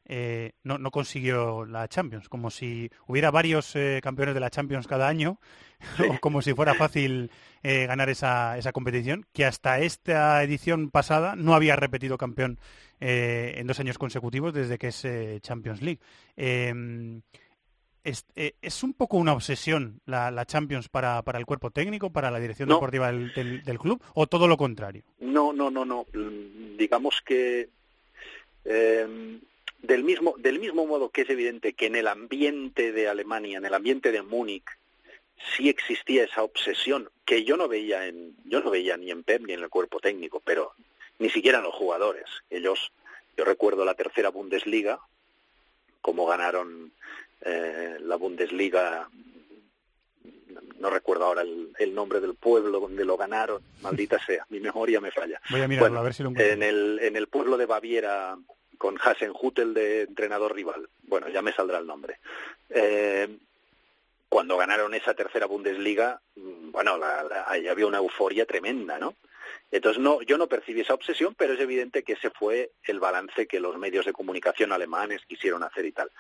eh, 0.09 0.53
no, 0.63 0.79
no, 0.79 0.91
consiguió 0.91 1.65
la 1.65 1.89
Champions, 1.89 2.29
como 2.29 2.51
si 2.51 2.91
hubiera 3.07 3.31
varios 3.31 3.75
eh, 3.75 4.01
campeones 4.03 4.35
de 4.35 4.41
la 4.41 4.51
Champions 4.51 4.87
cada 4.87 5.09
año, 5.09 5.41
sí. 5.97 6.05
o 6.09 6.19
como 6.21 6.43
si 6.43 6.55
fuera 6.55 6.75
fácil 6.75 7.31
eh, 7.63 7.87
ganar 7.87 8.09
esa, 8.09 8.57
esa 8.57 8.73
competición, 8.73 9.27
que 9.33 9.45
hasta 9.45 9.81
esta 9.81 10.43
edición 10.43 10.91
pasada 10.91 11.35
no 11.37 11.55
había 11.55 11.77
repetido 11.77 12.19
campeón 12.19 12.59
en 12.99 13.67
dos 13.67 13.79
años 13.79 13.99
consecutivos 13.99 14.55
desde 14.55 14.79
que 14.79 14.89
es 14.89 15.07
Champions 15.43 15.83
League. 15.83 16.01
Eh, 16.35 17.21
es, 18.05 18.25
es, 18.63 18.83
un 18.83 18.95
poco 18.95 19.17
una 19.17 19.33
obsesión 19.33 20.01
la, 20.07 20.31
la 20.31 20.47
Champions 20.47 20.89
para, 20.89 21.21
para, 21.23 21.39
el 21.39 21.45
cuerpo 21.45 21.71
técnico, 21.73 22.11
para 22.11 22.31
la 22.31 22.39
dirección 22.39 22.69
no. 22.69 22.77
deportiva 22.77 23.09
del, 23.09 23.35
del, 23.35 23.63
del, 23.65 23.79
club, 23.79 24.01
o 24.15 24.29
todo 24.29 24.47
lo 24.47 24.57
contrario? 24.57 25.03
No, 25.19 25.53
no, 25.53 25.71
no, 25.71 25.85
no. 25.85 26.07
Digamos 26.79 27.21
que 27.21 27.69
eh, 28.65 29.41
del 29.87 30.05
mismo 30.05 30.35
del 30.39 30.59
mismo 30.59 30.87
modo 30.87 31.11
que 31.11 31.23
es 31.23 31.31
evidente 31.31 31.73
que 31.73 31.87
en 31.87 31.97
el 31.97 32.09
ambiente 32.09 32.93
de 32.93 33.09
Alemania, 33.09 33.59
en 33.59 33.65
el 33.65 33.75
ambiente 33.75 34.13
de 34.13 34.23
Múnich, 34.23 34.67
sí 35.57 35.69
existía 35.69 36.25
esa 36.25 36.43
obsesión 36.43 37.11
que 37.25 37.45
yo 37.45 37.57
no 37.57 37.69
veía 37.69 38.07
en 38.07 38.37
yo 38.45 38.61
no 38.61 38.71
veía 38.71 38.97
ni 38.97 39.11
en 39.11 39.23
Pep 39.23 39.43
ni 39.47 39.53
en 39.53 39.63
el 39.63 39.69
cuerpo 39.69 40.01
técnico, 40.01 40.41
pero 40.41 40.73
ni 41.19 41.31
siquiera 41.31 41.59
en 41.59 41.65
los 41.65 41.75
jugadores. 41.75 42.25
Ellos, 42.51 42.93
yo 43.37 43.45
recuerdo 43.45 43.85
la 43.85 43.95
tercera 43.95 44.31
Bundesliga, 44.31 45.01
cómo 46.01 46.27
ganaron 46.27 46.93
eh, 47.43 47.97
la 48.01 48.17
Bundesliga, 48.17 49.09
no 50.79 50.91
recuerdo 50.91 51.25
ahora 51.25 51.43
el, 51.43 51.95
nombre 51.95 52.21
del 52.21 52.35
pueblo 52.35 52.81
donde 52.81 53.05
lo 53.05 53.17
ganaron, 53.17 53.63
maldita 53.83 54.19
sea, 54.25 54.47
mi 54.51 54.61
memoria 54.61 55.01
me 55.01 55.11
falla. 55.11 55.41
Voy 55.51 55.61
a 55.61 55.69
mirarlo, 55.69 55.99
a 55.99 56.03
ver 56.03 56.15
si 56.15 56.23
lo 56.23 56.31
en 56.37 56.63
el, 56.63 56.99
en 57.03 57.17
el 57.17 57.29
pueblo 57.29 57.57
de 57.57 57.67
Baviera 57.67 58.37
con 58.77 58.99
Hasenhutel 58.99 59.75
de 59.75 60.03
entrenador 60.03 60.55
rival. 60.55 60.89
Bueno, 61.03 61.29
ya 61.29 61.43
me 61.43 61.53
saldrá 61.53 61.79
el 61.79 61.87
nombre. 61.87 62.19
Eh, 62.71 63.29
cuando 64.29 64.57
ganaron 64.57 64.95
esa 64.95 65.15
tercera 65.15 65.47
Bundesliga, 65.47 66.21
mm, 66.35 66.71
bueno, 66.71 66.99
ahí 67.47 67.69
había 67.69 67.87
una 67.87 67.99
euforia 67.99 68.45
tremenda, 68.47 68.99
¿no? 68.99 69.15
Entonces, 69.71 70.01
no, 70.01 70.23
yo 70.23 70.39
no 70.39 70.47
percibí 70.47 70.81
esa 70.81 70.95
obsesión, 70.95 71.35
pero 71.35 71.55
es 71.55 71.61
evidente 71.61 72.03
que 72.03 72.13
ese 72.13 72.31
fue 72.31 72.71
el 72.85 73.01
balance 73.01 73.47
que 73.47 73.61
los 73.61 73.77
medios 73.79 74.07
de 74.07 74.13
comunicación 74.13 74.73
alemanes 74.73 75.23
quisieron 75.27 75.63
hacer 75.65 75.87
y 75.87 75.93
tal. 75.93 76.11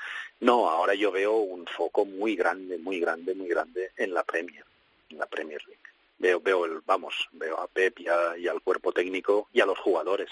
No, 0.40 0.68
ahora 0.68 0.94
yo 0.94 1.12
veo 1.12 1.36
un 1.36 1.66
foco 1.66 2.04
muy 2.04 2.34
grande, 2.34 2.78
muy 2.78 2.98
grande, 3.00 3.34
muy 3.34 3.48
grande 3.48 3.92
en 3.96 4.14
la 4.14 4.24
Premier, 4.24 4.64
en 5.10 5.18
la 5.18 5.26
Premier 5.26 5.62
League. 5.66 5.82
Veo, 6.18 6.40
veo 6.40 6.64
el, 6.64 6.80
vamos, 6.84 7.28
veo 7.32 7.60
a 7.60 7.68
Pep 7.68 8.00
y, 8.00 8.06
y 8.40 8.48
al 8.48 8.62
cuerpo 8.62 8.92
técnico 8.92 9.48
y 9.52 9.60
a 9.60 9.66
los 9.66 9.78
jugadores 9.78 10.30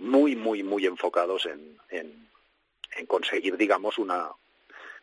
muy, 0.00 0.36
muy, 0.36 0.62
muy 0.62 0.86
enfocados 0.86 1.46
en, 1.46 1.78
en, 1.88 2.28
conseguir, 3.06 3.56
digamos, 3.56 3.98
una, 3.98 4.28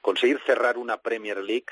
conseguir 0.02 0.40
cerrar 0.46 0.78
una 0.78 0.98
Premier 1.02 1.38
League 1.38 1.66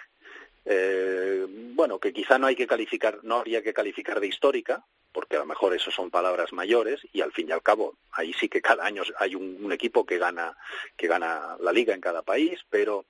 eh, 0.65 1.45
bueno, 1.47 1.99
que 1.99 2.11
quizá 2.11 2.39
no 2.39 2.47
hay 2.47 2.55
que 2.55 2.65
calificar, 2.65 3.19
no 3.23 3.35
habría 3.37 3.61
que 3.61 3.73
calificar 3.73 4.19
de 4.19 4.27
histórica, 4.27 4.83
porque 5.11 5.35
a 5.35 5.39
lo 5.39 5.45
mejor 5.45 5.75
eso 5.75 5.91
son 5.91 6.09
palabras 6.09 6.51
mayores 6.51 6.99
y 7.13 7.21
al 7.21 7.31
fin 7.31 7.47
y 7.47 7.51
al 7.51 7.61
cabo 7.61 7.97
ahí 8.11 8.33
sí 8.33 8.49
que 8.49 8.61
cada 8.61 8.83
año 8.83 9.03
hay 9.17 9.35
un, 9.35 9.71
equipo 9.71 10.05
que 10.05 10.17
gana 10.17 10.57
que 10.97 11.07
gana 11.07 11.55
la 11.61 11.71
liga 11.71 11.93
en 11.93 12.01
cada 12.01 12.21
país, 12.23 12.59
pero 12.69 13.05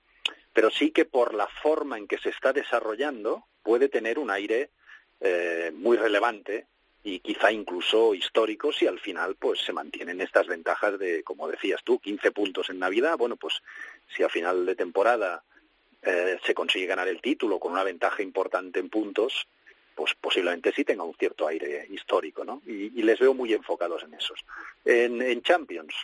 pero 0.54 0.70
sí 0.70 0.92
que 0.92 1.06
por 1.06 1.34
la 1.34 1.48
forma 1.48 1.98
en 1.98 2.08
que 2.08 2.18
se 2.18 2.30
está 2.30 2.54
desarrollando 2.54 3.46
puede 3.64 3.90
tener 3.90 4.20
un 4.20 4.30
aire 4.30 4.70
eh, 5.20 5.72
muy 5.74 5.98
relevante 5.98 6.68
y 7.06 7.20
quizá 7.20 7.52
incluso 7.52 8.14
histórico 8.14 8.74
si 8.74 8.88
al 8.88 9.00
final 9.00 9.36
pues 9.36 9.62
se 9.62 9.72
mantienen 9.72 10.20
estas 10.20 10.48
ventajas 10.48 11.00
de 11.00 11.24
como 11.24 11.48
decías 11.48 11.82
tú 11.84 12.00
15 12.00 12.32
puntos 12.32 12.70
en 12.70 12.80
Navidad 12.80 13.16
bueno 13.18 13.38
pues 13.38 13.62
si 14.14 14.24
a 14.24 14.30
final 14.30 14.66
de 14.66 14.76
temporada 14.76 15.44
eh, 16.06 16.38
se 16.46 16.54
consigue 16.54 16.86
ganar 16.86 17.08
el 17.08 17.20
título 17.20 17.60
con 17.60 17.72
una 17.72 17.84
ventaja 17.84 18.22
importante 18.22 18.80
en 18.80 18.90
puntos, 18.90 19.48
pues 19.96 20.14
posiblemente 20.14 20.72
sí 20.72 20.84
tenga 20.84 21.04
un 21.04 21.16
cierto 21.16 21.48
aire 21.48 21.88
histórico, 21.90 22.46
¿no? 22.46 22.62
Y, 22.68 23.02
les 23.02 23.18
veo 23.18 23.34
muy 23.34 23.54
enfocados 23.54 24.04
en 24.04 24.14
esos. 24.14 24.40
En, 24.84 25.42
Champions, 25.42 25.96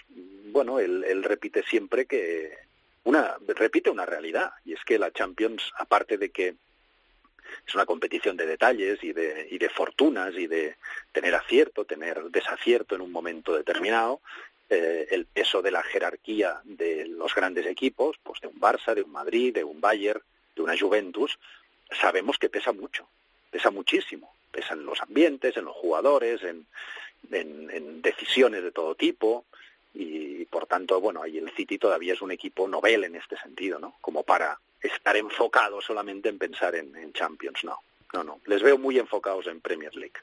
bueno, 0.52 0.80
él, 0.80 1.24
repite 1.24 1.62
siempre 1.64 2.08
que 2.08 2.58
una 3.04 3.36
repite 3.48 3.92
una 3.92 4.06
realidad 4.06 4.52
y 4.66 4.74
es 4.74 4.84
que 4.84 4.98
la 4.98 5.12
Champions, 5.12 5.72
aparte 5.78 6.18
de 6.18 6.30
que 6.30 6.56
es 7.68 7.76
una 7.76 7.86
competición 7.86 8.38
de 8.38 8.46
detalles 8.46 9.04
y 9.04 9.14
de, 9.14 9.48
y 9.50 9.58
de 9.58 9.70
fortunas 9.70 10.34
y 10.36 10.48
de 10.48 10.76
tener 11.12 11.36
acierto, 11.36 11.86
tener 11.86 12.24
desacierto 12.30 12.96
en 12.96 13.02
un 13.02 13.12
momento 13.12 13.56
determinado, 13.56 14.22
eh, 14.70 15.08
el 15.12 15.26
peso 15.26 15.62
de 15.62 15.72
la 15.72 15.84
jerarquía 15.84 16.62
de 16.64 17.06
los 17.06 17.36
grandes 17.36 17.66
equipos, 17.66 18.16
pues 18.24 18.40
de 18.40 18.48
un 18.48 18.60
Barça, 18.60 18.94
de 18.96 19.02
un 19.02 19.12
Madrid, 19.12 19.54
de 19.54 19.66
un 19.66 19.82
Bayern, 19.82 20.22
de 20.56 20.62
una 20.62 20.78
Juventus, 20.78 21.38
sabemos 21.92 22.38
que 22.38 22.50
pesa 22.50 22.72
mucho, 22.72 23.08
pesa 23.50 23.70
muchísimo, 23.70 24.34
pesa 24.50 24.74
en 24.74 24.86
los 24.86 25.02
ambientes, 25.02 25.58
en 25.58 25.66
los 25.66 25.76
jugadores, 25.76 26.42
en, 26.44 26.66
en, 27.32 28.02
decisiones 28.02 28.64
de 28.64 28.72
todo 28.72 28.96
tipo. 28.96 29.46
Y 29.94 30.46
por 30.46 30.68
tanto, 30.68 31.02
bueno, 31.02 31.22
ahí 31.22 31.38
el 31.38 31.52
City 31.52 31.78
todavía 31.78 32.14
es 32.14 32.22
un 32.22 32.32
equipo 32.32 32.68
novel 32.68 33.04
en 33.04 33.16
este 33.16 33.38
sentido, 33.38 33.78
¿no? 33.78 33.96
Como 34.00 34.24
para 34.24 34.58
estar 34.82 35.16
enfocado 35.16 35.82
solamente 35.82 36.30
en 36.30 36.38
pensar 36.38 36.76
en, 36.76 36.96
en 36.96 37.14
Champions, 37.14 37.64
no, 37.64 37.78
no, 38.14 38.24
no, 38.24 38.42
les 38.46 38.62
veo 38.62 38.78
muy 38.78 38.98
enfocados 39.00 39.48
en 39.48 39.62
Premier 39.62 39.96
League. 39.96 40.14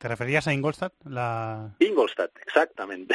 ¿Te 0.00 0.08
referías 0.08 0.46
a 0.48 0.54
Ingolstadt? 0.54 0.94
La... 1.04 1.74
Ingolstadt, 1.78 2.30
exactamente. 2.46 3.14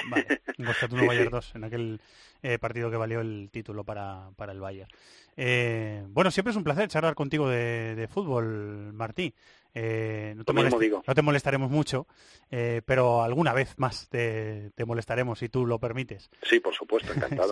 Ingolstadt 0.59 0.93
1 0.93 1.05
Bayern 1.07 1.31
2, 1.31 1.55
en 1.55 1.63
aquel 1.63 2.01
eh, 2.43 2.59
partido 2.59 2.91
que 2.91 2.97
valió 2.97 3.21
el 3.21 3.49
título 3.51 3.83
para, 3.83 4.29
para 4.35 4.51
el 4.51 4.59
Bayern. 4.59 4.87
Eh, 5.35 6.03
bueno, 6.09 6.29
siempre 6.29 6.51
es 6.51 6.57
un 6.57 6.63
placer 6.63 6.87
charlar 6.87 7.15
contigo 7.15 7.49
de, 7.49 8.07
fútbol, 8.11 8.93
Martí. 8.93 9.33
Eh, 9.77 10.33
no, 10.37 10.45
te 10.45 10.53
no, 10.53 11.13
te 11.13 11.21
molestaremos 11.21 11.69
mucho, 11.69 12.07
pero 12.49 13.21
alguna 13.21 13.53
vez 13.53 13.77
más 13.77 14.07
te, 14.09 14.71
molestaremos 14.85 15.37
si 15.39 15.49
tú 15.49 15.65
lo 15.65 15.79
permites. 15.79 16.29
Sí, 16.43 16.59
por 16.59 16.73
supuesto, 16.73 17.11
encantado. 17.15 17.51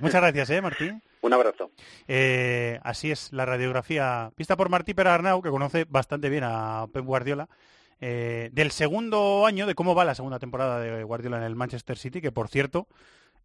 Muchas 0.00 0.20
gracias, 0.20 0.50
¿eh, 0.50 0.60
Martí? 0.60 0.90
Un 1.20 1.32
abrazo. 1.32 1.70
así 2.82 3.10
es 3.12 3.32
la 3.32 3.46
radiografía 3.46 4.32
vista 4.36 4.56
por 4.56 4.68
Martí 4.68 4.92
Perarnau, 4.92 5.40
que 5.40 5.50
conoce 5.50 5.86
bastante 5.88 6.28
bien 6.28 6.44
a 6.44 6.86
Pep 6.92 7.04
Guardiola. 7.04 7.48
Eh, 8.04 8.50
del 8.52 8.72
segundo 8.72 9.46
año, 9.46 9.64
de 9.64 9.76
cómo 9.76 9.94
va 9.94 10.04
la 10.04 10.16
segunda 10.16 10.40
temporada 10.40 10.80
de 10.80 11.04
Guardiola 11.04 11.36
en 11.36 11.44
el 11.44 11.54
Manchester 11.54 11.96
City, 11.96 12.20
que 12.20 12.32
por 12.32 12.48
cierto, 12.48 12.88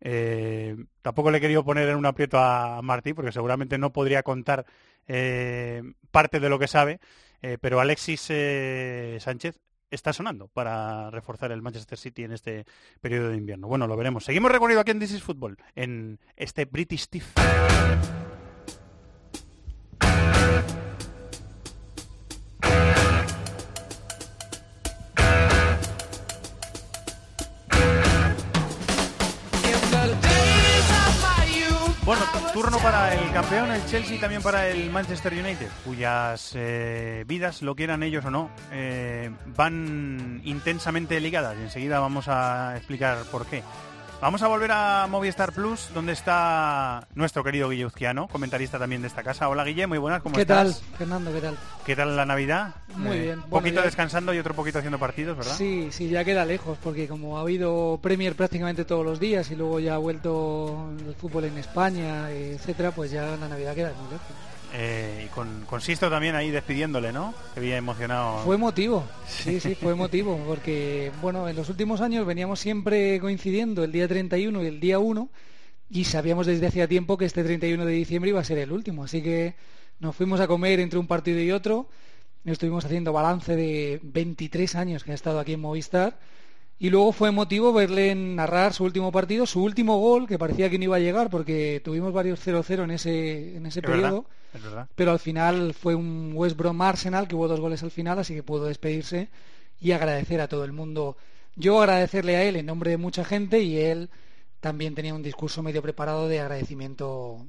eh, 0.01 0.75
tampoco 1.03 1.29
le 1.29 1.37
he 1.37 1.41
querido 1.41 1.63
poner 1.63 1.87
en 1.89 1.95
un 1.95 2.07
aprieto 2.07 2.39
a 2.39 2.81
Martí, 2.81 3.13
porque 3.13 3.31
seguramente 3.31 3.77
no 3.77 3.93
podría 3.93 4.23
contar 4.23 4.65
eh, 5.07 5.83
parte 6.09 6.39
de 6.39 6.49
lo 6.49 6.57
que 6.57 6.67
sabe, 6.67 6.99
pero 7.61 7.79
Alexis 7.79 8.31
Sánchez 9.19 9.59
está 9.89 10.11
sonando 10.11 10.47
para 10.49 11.09
reforzar 11.11 11.51
el 11.51 11.61
Manchester 11.61 11.97
City 11.97 12.23
en 12.23 12.33
este 12.33 12.65
periodo 12.99 13.29
de 13.29 13.37
invierno. 13.37 13.67
Bueno, 13.67 13.87
lo 13.87 13.95
veremos. 13.95 14.25
Seguimos 14.25 14.51
recorrido 14.51 14.81
aquí 14.81 14.91
en 14.91 14.99
This 14.99 15.13
is 15.13 15.23
Football, 15.23 15.57
en 15.75 16.19
este 16.35 16.65
British 16.65 17.03
Stiff. 17.03 17.33
Bueno, 32.07 32.23
turno 32.53 32.77
para 32.77 33.13
el 33.13 33.33
campeón, 33.33 33.69
el 33.69 33.85
Chelsea, 33.85 34.15
y 34.15 34.17
también 34.17 34.41
para 34.41 34.69
el 34.69 34.89
Manchester 34.91 35.33
United, 35.33 35.67
cuyas 35.83 36.53
eh, 36.55 37.25
vidas, 37.27 37.61
lo 37.61 37.75
quieran 37.75 38.01
ellos 38.01 38.23
o 38.23 38.31
no, 38.31 38.49
eh, 38.71 39.29
van 39.57 40.39
intensamente 40.45 41.19
ligadas. 41.19 41.57
Y 41.59 41.63
enseguida 41.63 41.99
vamos 41.99 42.29
a 42.29 42.77
explicar 42.77 43.17
por 43.29 43.45
qué. 43.45 43.61
Vamos 44.19 44.41
a 44.41 44.47
volver 44.47 44.71
a 44.71 45.05
Movistar 45.07 45.53
Plus, 45.53 45.89
donde 45.93 46.13
está 46.13 47.07
nuestro 47.13 47.43
querido 47.43 47.69
Guille 47.69 47.85
Uzquiano, 47.85 48.27
comentarista 48.27 48.79
también 48.79 49.03
de 49.03 49.09
esta 49.09 49.21
casa. 49.21 49.47
Hola 49.47 49.63
Guille, 49.63 49.85
muy 49.85 49.99
buenas, 49.99 50.23
¿cómo 50.23 50.39
estás? 50.39 50.79
¿Qué 50.79 50.85
tal, 50.89 50.97
Fernando? 50.97 51.31
¿Qué 51.31 51.41
tal? 51.41 51.57
¿Qué 51.85 51.95
tal 51.95 52.15
la 52.15 52.25
Navidad? 52.25 52.73
Muy 52.95 53.19
bien. 53.19 53.39
Un 53.43 53.49
poquito 53.51 53.79
descansando 53.83 54.33
y 54.33 54.39
otro 54.39 54.55
poquito 54.55 54.79
haciendo 54.79 54.97
partidos, 54.97 55.37
¿verdad? 55.37 55.55
Sí, 55.55 55.89
sí, 55.91 56.09
ya 56.09 56.25
queda 56.25 56.45
lejos, 56.45 56.79
porque 56.81 57.07
como 57.07 57.37
ha 57.37 57.41
habido 57.41 57.99
Premier 58.01 58.35
prácticamente 58.35 58.85
todos 58.85 59.05
los 59.05 59.19
días 59.19 59.51
y 59.51 59.55
luego 59.55 59.79
ya 59.79 59.93
ha 59.93 59.99
vuelto 59.99 60.89
el 61.07 61.13
fútbol 61.13 61.43
en 61.45 61.59
España, 61.59 62.31
etcétera, 62.31 62.89
pues 62.89 63.11
ya 63.11 63.37
la 63.39 63.47
Navidad 63.47 63.75
queda 63.75 63.93
muy 64.01 64.13
lejos. 64.13 64.46
Eh, 64.73 65.23
y 65.25 65.29
con, 65.29 65.65
con, 65.65 65.81
Sisto 65.81 66.09
también 66.09 66.35
ahí 66.35 66.51
despidiéndole, 66.51 67.13
¿no? 67.13 67.33
Que 67.53 67.59
había 67.61 67.77
emocionado. 67.77 68.43
Fue 68.43 68.55
emotivo, 68.55 69.05
sí, 69.27 69.59
sí, 69.59 69.75
fue 69.75 69.91
emotivo, 69.93 70.37
porque, 70.45 71.11
bueno, 71.21 71.47
en 71.47 71.55
los 71.55 71.69
últimos 71.69 72.01
años 72.01 72.25
veníamos 72.25 72.59
siempre 72.59 73.19
coincidiendo 73.19 73.83
el 73.83 73.91
día 73.91 74.07
31 74.07 74.63
y 74.63 74.67
el 74.67 74.79
día 74.79 74.99
1, 74.99 75.29
y 75.89 76.03
sabíamos 76.03 76.47
desde 76.47 76.67
hacía 76.67 76.87
tiempo 76.87 77.17
que 77.17 77.25
este 77.25 77.43
31 77.43 77.85
de 77.85 77.91
diciembre 77.93 78.29
iba 78.29 78.41
a 78.41 78.43
ser 78.43 78.57
el 78.57 78.71
último, 78.71 79.05
así 79.05 79.21
que 79.21 79.55
nos 79.99 80.15
fuimos 80.15 80.39
a 80.41 80.47
comer 80.47 80.79
entre 80.79 80.99
un 80.99 81.07
partido 81.07 81.39
y 81.39 81.51
otro, 81.51 81.87
estuvimos 82.45 82.85
haciendo 82.85 83.13
balance 83.13 83.55
de 83.55 83.99
23 84.03 84.75
años 84.75 85.03
que 85.03 85.11
ha 85.11 85.15
estado 85.15 85.39
aquí 85.39 85.53
en 85.53 85.61
Movistar, 85.61 86.19
y 86.79 86.89
luego 86.89 87.11
fue 87.11 87.29
emotivo 87.29 87.73
verle 87.73 88.13
narrar 88.13 88.73
su 88.73 88.83
último 88.83 89.11
partido, 89.11 89.45
su 89.45 89.63
último 89.63 89.99
gol, 89.99 90.27
que 90.27 90.37
parecía 90.37 90.69
que 90.69 90.77
no 90.77 90.85
iba 90.85 90.97
a 90.97 90.99
llegar 90.99 91.29
porque 91.29 91.81
tuvimos 91.83 92.13
varios 92.13 92.45
0-0 92.45 92.83
en 92.83 92.91
ese, 92.91 93.57
en 93.57 93.65
ese 93.65 93.81
periodo. 93.81 94.25
Pero 94.95 95.11
al 95.11 95.19
final 95.19 95.73
fue 95.73 95.95
un 95.95 96.31
West 96.35 96.55
Brom 96.55 96.81
Arsenal 96.81 97.27
que 97.27 97.35
hubo 97.35 97.47
dos 97.47 97.59
goles 97.59 97.81
al 97.83 97.91
final, 97.91 98.19
así 98.19 98.35
que 98.35 98.43
pudo 98.43 98.65
despedirse 98.65 99.29
y 99.79 99.91
agradecer 99.91 100.39
a 100.39 100.47
todo 100.47 100.63
el 100.63 100.71
mundo. 100.71 101.17
Yo 101.55 101.81
agradecerle 101.81 102.35
a 102.35 102.43
él 102.43 102.55
en 102.55 102.67
nombre 102.67 102.91
de 102.91 102.97
mucha 102.97 103.23
gente 103.23 103.61
y 103.61 103.77
él 103.77 104.09
también 104.59 104.93
tenía 104.93 105.15
un 105.15 105.23
discurso 105.23 105.63
medio 105.63 105.81
preparado 105.81 106.27
de 106.27 106.39
agradecimiento 106.39 107.45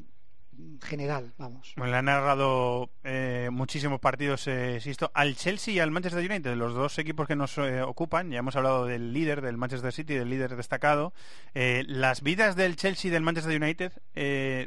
general, 0.83 1.33
vamos. 1.39 1.73
Bueno, 1.77 1.93
le 1.93 1.99
han 1.99 2.05
narrado 2.07 2.91
eh, 3.05 3.49
muchísimos 3.53 4.01
partidos, 4.01 4.47
eh, 4.47 4.81
al 5.15 5.37
Chelsea 5.37 5.75
y 5.75 5.81
al 5.81 5.91
Manchester 5.91 6.29
United, 6.29 6.55
los 6.57 6.75
dos 6.75 6.99
equipos 6.99 7.27
que 7.27 7.37
nos 7.37 7.57
eh, 7.59 7.83
ocupan. 7.83 8.31
Ya 8.31 8.39
hemos 8.39 8.57
hablado 8.57 8.87
del 8.87 9.13
líder 9.13 9.41
del 9.41 9.57
Manchester 9.57 9.93
City, 9.93 10.15
del 10.15 10.31
líder 10.31 10.57
destacado. 10.57 11.13
Eh, 11.55 11.85
las 11.87 12.23
vidas 12.23 12.57
del 12.57 12.77
Chelsea 12.77 13.09
y 13.09 13.13
del 13.13 13.23
Manchester 13.23 13.61
United, 13.61 13.93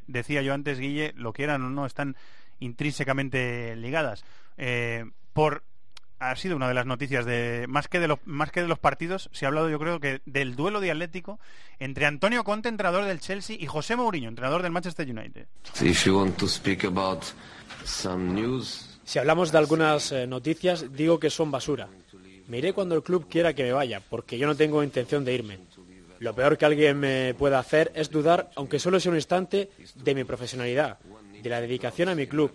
decía 0.08 0.42
yo 0.42 0.54
antes, 0.54 0.80
Guille, 0.80 1.14
lo 1.16 1.34
quieran 1.34 1.64
o 1.64 1.70
no, 1.70 1.86
están 1.86 2.16
intrínsecamente 2.60 3.76
ligadas. 3.76 4.24
por 5.34 5.64
ha 6.22 6.36
sido 6.36 6.56
una 6.56 6.68
de 6.68 6.76
las 6.76 6.86
noticias 6.86 7.26
de 7.26 7.66
más 7.68 7.88
que 7.88 8.00
de 8.00 8.08
los 8.08 8.20
más 8.26 8.52
que 8.52 8.62
de 8.62 8.68
los 8.68 8.78
partidos, 8.78 9.30
se 9.34 9.46
ha 9.46 9.48
hablado 9.48 9.70
yo 9.70 9.80
creo 9.80 10.00
que 10.00 10.22
del 10.26 10.56
duelo 10.56 10.80
de 10.80 10.92
Atlético 10.92 11.40
entre 11.80 12.06
Antonio 12.06 12.44
Conte, 12.44 12.70
entrenador 12.70 13.06
del 13.06 13.20
Chelsea, 13.20 13.58
y 13.60 13.66
José 13.66 13.96
Mourinho, 13.96 14.30
entrenador 14.30 14.62
del 14.62 14.72
Manchester 14.72 15.10
United. 15.10 15.48
Si 19.04 19.18
hablamos 19.18 19.52
de 19.52 19.58
algunas 19.58 20.12
eh, 20.12 20.28
noticias, 20.28 20.94
digo 20.94 21.20
que 21.20 21.32
son 21.32 21.50
basura. 21.50 21.90
Me 22.48 22.60
iré 22.60 22.74
cuando 22.74 22.94
el 22.94 23.02
club 23.02 23.28
quiera 23.28 23.56
que 23.56 23.64
me 23.64 23.72
vaya, 23.72 24.00
porque 24.08 24.38
yo 24.38 24.46
no 24.46 24.56
tengo 24.56 24.84
intención 24.84 25.26
de 25.26 25.34
irme. 25.34 25.60
Lo 26.20 26.36
peor 26.36 26.56
que 26.56 26.66
alguien 26.66 27.00
me 27.00 27.34
pueda 27.34 27.58
hacer 27.58 27.92
es 27.96 28.12
dudar, 28.12 28.52
aunque 28.56 28.78
solo 28.78 29.00
sea 29.00 29.12
un 29.12 29.18
instante, 29.18 29.72
de 29.96 30.14
mi 30.14 30.24
profesionalidad, 30.24 31.00
de 31.42 31.50
la 31.50 31.62
dedicación 31.62 32.10
a 32.10 32.16
mi 32.16 32.28
club, 32.28 32.52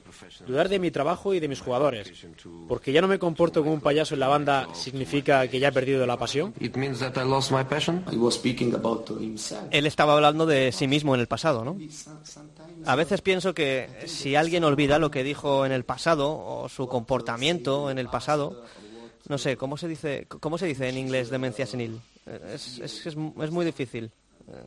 dudar 0.47 0.69
de 0.69 0.79
mi 0.79 0.91
trabajo 0.91 1.35
y 1.35 1.41
de 1.41 1.49
mis 1.49 1.61
jugadores. 1.61 2.13
Porque 2.69 2.93
ya 2.93 3.01
no 3.01 3.09
me 3.09 3.19
comporto 3.19 3.63
como 3.63 3.75
un 3.75 3.81
payaso 3.81 4.15
en 4.15 4.21
la 4.21 4.29
banda 4.29 4.69
significa 4.75 5.47
que 5.49 5.59
ya 5.59 5.69
he 5.69 5.73
perdido 5.73 6.07
la 6.07 6.17
pasión. 6.17 6.55
Él 9.71 9.87
estaba 9.87 10.13
hablando 10.13 10.47
de 10.47 10.73
sí 10.73 10.87
mismo 10.87 11.15
en 11.15 11.21
el 11.21 11.27
pasado, 11.27 11.65
¿no? 11.65 11.77
A 12.85 12.97
veces 12.97 13.21
pienso 13.21 13.55
que 13.55 13.89
si 14.07 14.37
alguien 14.37 14.65
olvida 14.65 14.99
lo 14.99 15.11
que 15.11 15.25
dijo 15.25 15.67
en 15.67 15.73
el 15.73 15.85
pasado 15.85 16.31
o 16.31 16.69
su 16.69 16.87
comportamiento 16.87 17.91
en 17.91 17.99
el 17.99 18.09
pasado, 18.09 18.65
no 19.29 19.39
sé, 19.39 19.57
¿cómo 19.57 19.77
se 19.77 19.89
dice, 19.89 20.27
cómo 20.29 20.57
se 20.59 20.67
dice 20.67 20.89
en 20.89 20.99
inglés 20.99 21.31
demencia 21.31 21.67
senil? 21.67 22.01
Es, 22.53 22.79
es, 22.79 23.07
es, 23.07 23.17
muy 23.17 23.65
difícil. 23.65 24.11
Eh, 24.49 24.63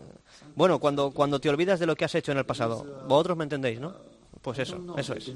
bueno, 0.56 0.80
cuando, 0.80 1.12
cuando 1.12 1.40
te 1.40 1.50
olvidas 1.50 1.80
de 1.80 1.86
lo 1.86 1.96
que 1.96 2.06
has 2.06 2.16
hecho 2.16 2.32
en 2.32 2.38
el 2.38 2.46
pasado, 2.46 2.86
vosotros 3.08 3.38
me 3.38 3.44
entendéis, 3.44 3.80
¿no? 3.80 3.96
Pues 4.42 4.60
eso, 4.60 4.96
eso 4.98 5.14
es. 5.14 5.34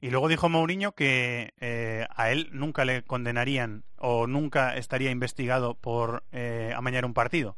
Y 0.00 0.10
luego 0.10 0.28
dijo 0.28 0.48
Mourinho 0.48 0.92
que 0.92 1.54
eh, 1.60 2.06
a 2.14 2.30
él 2.30 2.48
nunca 2.52 2.84
le 2.84 3.02
condenarían 3.02 3.84
o 3.96 4.26
nunca 4.26 4.76
estaría 4.76 5.10
investigado 5.10 5.74
por 5.74 6.24
eh, 6.32 6.72
amañar 6.76 7.04
un 7.04 7.14
partido. 7.14 7.56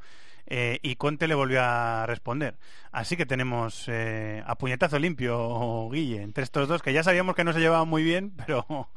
Eh, 0.53 0.81
y 0.83 0.97
Conte 0.97 1.29
le 1.29 1.35
volvió 1.35 1.63
a 1.63 2.07
responder. 2.07 2.59
Así 2.91 3.17
que 3.17 3.25
tenemos 3.25 3.85
eh, 3.87 4.43
a 4.45 4.57
puñetazo 4.57 4.99
limpio, 4.99 5.89
Guille, 5.93 6.23
entre 6.23 6.43
estos 6.43 6.67
dos, 6.67 6.83
que 6.83 6.93
ya 6.93 7.05
sabíamos 7.05 7.37
que 7.37 7.45
no 7.45 7.53
se 7.53 7.61
llevaban 7.61 7.89
muy 7.89 8.03
bien, 8.03 8.33
pero 8.47 8.89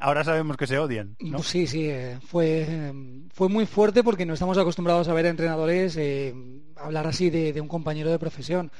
ahora 0.00 0.24
sabemos 0.24 0.56
que 0.56 0.66
se 0.66 0.78
odian. 0.78 1.16
¿no? 1.20 1.42
Sí, 1.42 1.66
sí, 1.66 1.88
eh, 1.88 2.18
fue, 2.26 2.92
fue 3.32 3.48
muy 3.48 3.66
fuerte 3.66 4.02
porque 4.02 4.26
no 4.26 4.34
estamos 4.34 4.58
acostumbrados 4.58 5.08
a 5.08 5.14
ver 5.14 5.26
a 5.26 5.30
entrenadores 5.30 5.96
hablar 6.76 7.06
así 7.06 7.30
de, 7.30 7.60
un 7.60 7.68
compañero 7.68 8.10
de 8.10 8.18
profesión. 8.18 8.70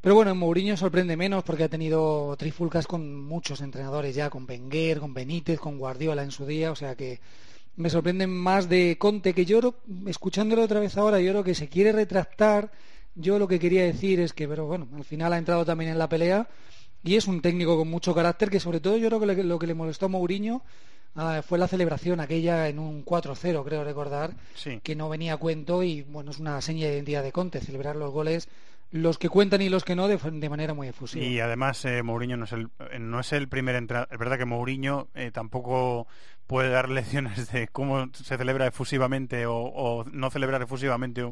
Pero 0.00 0.14
bueno, 0.14 0.34
Mourinho 0.34 0.76
sorprende 0.76 1.16
menos 1.16 1.44
porque 1.44 1.64
ha 1.64 1.68
tenido 1.68 2.34
trifulcas 2.38 2.86
con 2.86 3.22
muchos 3.22 3.60
entrenadores 3.60 4.14
ya, 4.14 4.30
con 4.30 4.46
Wenger, 4.48 4.98
con 4.98 5.12
Benítez, 5.12 5.60
con 5.60 5.78
Guardiola 5.78 6.22
en 6.22 6.30
su 6.30 6.46
día, 6.46 6.72
o 6.72 6.76
sea 6.76 6.96
que 6.96 7.20
me 7.76 7.90
sorprende 7.90 8.26
más 8.26 8.68
de 8.68 8.96
Conte, 8.98 9.34
que 9.34 9.44
yo, 9.44 9.74
escuchándolo 10.06 10.62
otra 10.62 10.80
vez 10.80 10.96
ahora, 10.96 11.20
yo 11.20 11.32
creo 11.32 11.44
que 11.44 11.54
se 11.54 11.68
quiere 11.68 11.92
retractar. 11.92 12.70
Yo 13.14 13.38
lo 13.38 13.48
que 13.48 13.58
quería 13.58 13.84
decir 13.84 14.20
es 14.20 14.32
que, 14.32 14.48
pero 14.48 14.66
bueno, 14.66 14.88
al 14.94 15.04
final 15.04 15.32
ha 15.32 15.38
entrado 15.38 15.64
también 15.64 15.90
en 15.90 15.98
la 15.98 16.08
pelea 16.08 16.48
y 17.02 17.16
es 17.16 17.26
un 17.26 17.40
técnico 17.40 17.76
con 17.76 17.88
mucho 17.88 18.14
carácter 18.14 18.50
que 18.50 18.60
sobre 18.60 18.80
todo 18.80 18.96
yo 18.96 19.08
creo 19.08 19.20
que 19.20 19.44
lo 19.44 19.58
que 19.58 19.66
le 19.66 19.74
molestó 19.74 20.06
a 20.06 20.08
Mourinho 20.08 20.62
ah, 21.14 21.42
fue 21.46 21.58
la 21.58 21.68
celebración 21.68 22.20
aquella 22.20 22.68
en 22.68 22.78
un 22.78 23.04
4-0, 23.04 23.64
creo 23.64 23.84
recordar, 23.84 24.34
que 24.82 24.96
no 24.96 25.08
venía 25.08 25.34
a 25.34 25.36
cuento 25.38 25.82
y 25.82 26.02
bueno, 26.02 26.30
es 26.30 26.38
una 26.38 26.60
seña 26.60 26.86
de 26.86 26.94
identidad 26.94 27.22
de 27.22 27.32
Conte, 27.32 27.60
celebrar 27.60 27.96
los 27.96 28.10
goles 28.10 28.48
los 28.92 29.18
que 29.18 29.28
cuentan 29.28 29.62
y 29.62 29.68
los 29.68 29.84
que 29.84 29.94
no 29.94 30.08
de, 30.08 30.48
manera 30.48 30.74
muy 30.74 30.88
efusiva. 30.88 31.24
Y 31.24 31.38
además 31.38 31.84
eh, 31.84 32.02
Mourinho 32.02 32.36
no 32.36 32.44
es 32.44 32.52
el 32.52 32.70
no 32.98 33.20
es 33.20 33.32
el 33.32 33.48
primer 33.48 33.76
entrenador, 33.76 34.08
es 34.10 34.18
verdad 34.18 34.38
que 34.38 34.44
Mourinho 34.44 35.08
eh, 35.14 35.30
tampoco 35.30 36.08
puede 36.50 36.70
dar 36.70 36.88
lecciones 36.88 37.52
de 37.52 37.68
cómo 37.68 38.08
se 38.12 38.36
celebra 38.36 38.66
efusivamente 38.66 39.44
o, 39.46 40.04
no 40.10 40.30
celebrar 40.32 40.60
efusivamente 40.60 41.22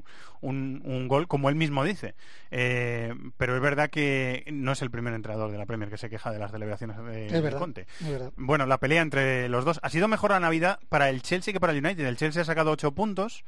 un, 0.41 1.09
gol, 1.09 1.27
como 1.27 1.49
él 1.49 1.57
mismo 1.57 1.83
dice. 1.83 2.15
Eh, 2.53 3.13
pero 3.37 3.57
es 3.57 3.61
verdad 3.61 3.91
que 3.91 4.45
no 4.53 4.71
es 4.71 4.81
el 4.81 4.93
primer 4.93 5.15
entrenador 5.15 5.51
de 5.51 5.59
la 5.59 5.67
Premier 5.67 5.91
que 5.91 5.99
se 5.99 6.09
queja 6.09 6.31
de 6.31 6.39
las 6.39 6.53
celebraciones 6.53 6.97
de, 6.99 7.57
Conte. 7.59 7.89
Bueno, 8.37 8.65
la 8.67 8.79
pelea 8.79 9.03
entre 9.03 9.49
los 9.49 9.65
dos 9.65 9.81
ha 9.83 9.91
sido 9.91 10.07
mejor 10.07 10.31
la 10.31 10.39
Navidad 10.39 10.79
para 10.89 11.11
el 11.11 11.21
Chelsea 11.23 11.53
que 11.53 11.59
para 11.59 11.73
el 11.73 11.85
United. 11.85 12.07
El 12.07 12.17
Chelsea 12.17 12.43
ha 12.43 12.45
sacado 12.45 12.71
ocho 12.71 12.93
puntos 12.93 13.45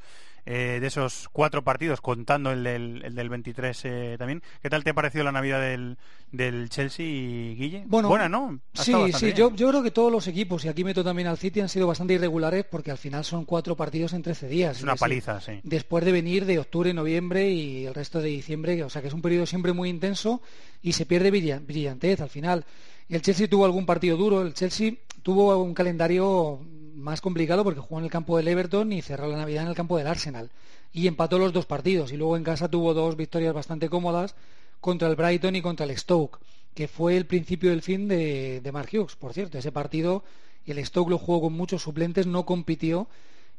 eh, 0.47 0.79
de 0.81 0.87
esos 0.87 1.29
cuatro 1.33 1.63
partidos, 1.63 2.01
contando 2.01 2.53
el 2.53 2.65
del, 2.65 3.03
el 3.05 3.15
del 3.15 3.29
23 3.29 3.85
eh, 3.85 4.17
también. 4.19 4.43
¿Qué 4.63 4.71
tal 4.71 4.85
te 4.85 4.91
ha 4.91 4.95
parecido 4.95 5.25
la 5.25 5.33
Navidad 5.33 5.61
del, 5.61 5.99
del 6.33 6.69
Chelsea, 6.71 7.07
Guille? 7.07 7.85
Bueno, 7.87 8.09
Buena, 8.09 8.29
¿no? 8.29 8.61
sí, 8.75 8.95
sí, 9.13 9.33
yo, 9.33 9.55
yo, 9.55 9.69
creo 9.69 9.83
que 9.83 9.91
todos 9.91 10.11
los 10.11 10.27
equipos, 10.29 10.65
y 10.65 10.69
aquí 10.69 10.85
meto 10.85 11.05
también 11.05 11.29
al 11.29 11.39
City, 11.39 11.61
han 11.61 11.69
sido 11.69 11.87
bastante 11.87 12.15
irregulares 12.15 12.65
porque 12.65 12.91
al 12.91 12.99
final 12.99 13.25
son 13.25 13.45
cuatro 13.45 13.77
partidos 13.77 14.13
en 14.13 14.23
13 14.23 14.49
días. 14.49 14.77
Es 14.79 14.83
una 14.83 14.97
paliza, 14.97 15.41
sí. 15.41 15.61
Después 15.63 16.05
de 16.05 16.13
venir 16.13 16.47
de 16.47 16.59
octubre, 16.59 16.93
noviembre 16.93 17.51
y 17.51 17.87
el 17.87 17.95
resto 17.95 18.21
de 18.21 18.29
diciembre, 18.29 18.83
o 18.83 18.91
sea 18.91 19.03
que 19.03 19.09
es 19.09 19.15
un 19.15 19.23
periodo 19.23 19.47
siempre 19.47 19.73
muy 19.73 19.89
intenso 19.89 20.41
y 20.83 20.93
se 20.93 21.07
pierde 21.07 21.31
brillantez 21.31 22.21
al 22.21 22.31
final. 22.31 22.65
El 23.09 23.23
Chelsea 23.23 23.49
tuvo 23.49 23.65
algún 23.65 23.87
partido 23.87 24.17
duro, 24.17 24.43
el 24.43 24.55
Chelsea 24.55 24.95
tuvo 25.23 25.57
un 25.63 25.75
calendario 25.75 26.61
más 27.01 27.21
complicado 27.21 27.65
porque 27.65 27.81
jugó 27.81 27.99
en 27.99 28.05
el 28.05 28.11
campo 28.11 28.37
del 28.37 28.49
Everton 28.49 28.93
y 28.93 29.03
cerró 29.03 29.29
la 29.29 29.39
Navidad 29.39 29.65
en 29.65 29.71
el 29.71 29.77
campo 29.77 29.99
del 29.99 30.07
Arsenal. 30.07 30.51
Y 30.93 31.07
empató 31.07 31.39
los 31.39 31.53
dos 31.53 31.67
partidos. 31.67 32.13
Y 32.13 32.17
luego 32.17 32.37
en 32.37 32.45
casa 32.45 32.69
tuvo 32.69 32.95
dos 32.95 33.17
victorias 33.17 33.55
bastante 33.55 33.89
cómodas 33.89 34.35
contra 34.81 35.09
el 35.09 35.17
Brighton 35.17 35.57
y 35.57 35.63
contra 35.63 35.87
el 35.87 35.97
Stoke, 35.97 36.39
que 36.75 36.89
fue 36.89 37.17
el 37.17 37.27
principio 37.27 37.71
del 37.71 37.83
fin 37.83 38.09
de, 38.09 38.61
de 38.61 38.73
Mark 38.73 38.89
Hughes. 38.93 39.17
Por 39.17 39.33
cierto, 39.33 39.59
ese 39.59 39.73
partido 39.73 40.25
el 40.71 40.85
Stoke 40.85 41.11
lo 41.11 41.19
jugó 41.19 41.43
con 41.43 41.53
muchos 41.53 41.83
suplentes, 41.83 42.27
no 42.27 42.47
compitió 42.47 43.09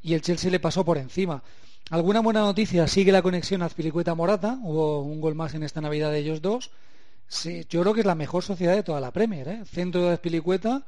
y 0.02 0.14
el 0.14 0.22
Chelsea 0.22 0.52
le 0.52 0.60
pasó 0.60 0.84
por 0.84 0.98
encima. 0.98 1.44
Alguna 1.90 2.22
buena 2.22 2.42
noticia, 2.42 2.88
sigue 2.88 3.12
la 3.12 3.22
conexión 3.22 3.62
Azpilicueta-Morata, 3.62 4.60
hubo 4.64 5.02
un 5.02 5.20
gol 5.20 5.36
más 5.36 5.54
en 5.54 5.64
esta 5.64 5.82
Navidad 5.82 6.12
de 6.12 6.20
ellos 6.20 6.42
dos. 6.42 6.72
Sí, 7.28 7.66
yo 7.70 7.82
creo 7.82 7.94
que 7.94 8.02
es 8.02 8.06
la 8.06 8.16
mejor 8.16 8.44
sociedad 8.44 8.76
de 8.76 8.84
toda 8.84 9.00
la 9.00 9.12
Premier, 9.12 9.48
¿eh? 9.48 9.66
centro 9.66 10.04
de 10.04 10.14
Azpilicueta 10.14 10.84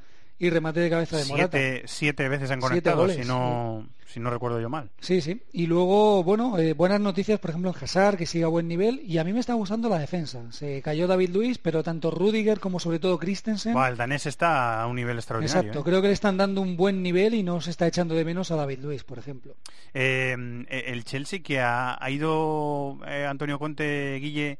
y 0.47 0.49
remate 0.49 0.79
de 0.79 0.89
cabeza 0.89 1.17
de 1.17 1.25
Morata. 1.25 1.57
Siete, 1.85 2.29
veces 2.29 2.51
han 2.51 2.59
conectado, 2.59 3.07
si, 3.09 3.21
no, 3.21 3.87
si 4.05 4.19
no 4.19 4.29
recuerdo 4.29 4.59
yo 4.59 4.69
mal. 4.69 4.89
Sí, 4.99 5.21
sí. 5.21 5.41
Y 5.51 5.67
luego, 5.67 6.23
bueno, 6.23 6.57
eh, 6.59 6.73
buenas 6.73 6.99
noticias, 6.99 7.39
por 7.39 7.51
ejemplo, 7.51 7.71
en 7.71 7.83
Hazard, 7.83 8.17
que 8.17 8.25
sigue 8.25 8.43
a 8.43 8.47
buen 8.47 8.67
nivel. 8.67 9.01
Y 9.05 9.17
a 9.17 9.23
mí 9.23 9.33
me 9.33 9.39
está 9.39 9.53
gustando 9.53 9.89
la 9.89 9.99
defensa. 9.99 10.51
Se 10.51 10.81
cayó 10.81 11.07
David 11.07 11.29
Luis, 11.29 11.57
pero 11.57 11.83
tanto 11.83 12.11
Rudiger 12.11 12.59
como 12.59 12.79
sobre 12.79 12.99
todo 12.99 13.17
Christensen. 13.17 13.75
el 13.77 13.97
danés 13.97 14.25
está 14.25 14.81
a 14.81 14.87
un 14.87 14.95
nivel 14.95 15.17
extraordinario. 15.17 15.61
Exacto, 15.61 15.79
¿eh? 15.79 15.83
creo 15.83 16.01
que 16.01 16.07
le 16.07 16.13
están 16.13 16.37
dando 16.37 16.61
un 16.61 16.77
buen 16.77 17.01
nivel 17.01 17.33
y 17.33 17.43
no 17.43 17.61
se 17.61 17.71
está 17.71 17.87
echando 17.87 18.15
de 18.15 18.25
menos 18.25 18.51
a 18.51 18.55
David 18.55 18.79
Luis, 18.79 19.03
por 19.03 19.19
ejemplo. 19.19 19.55
Eh, 19.93 20.35
el 20.69 21.03
Chelsea 21.05 21.39
que 21.41 21.59
ha, 21.59 21.97
ha 22.03 22.09
ido 22.09 22.99
Antonio 23.03 23.59
Conte, 23.59 24.17
Guille 24.19 24.59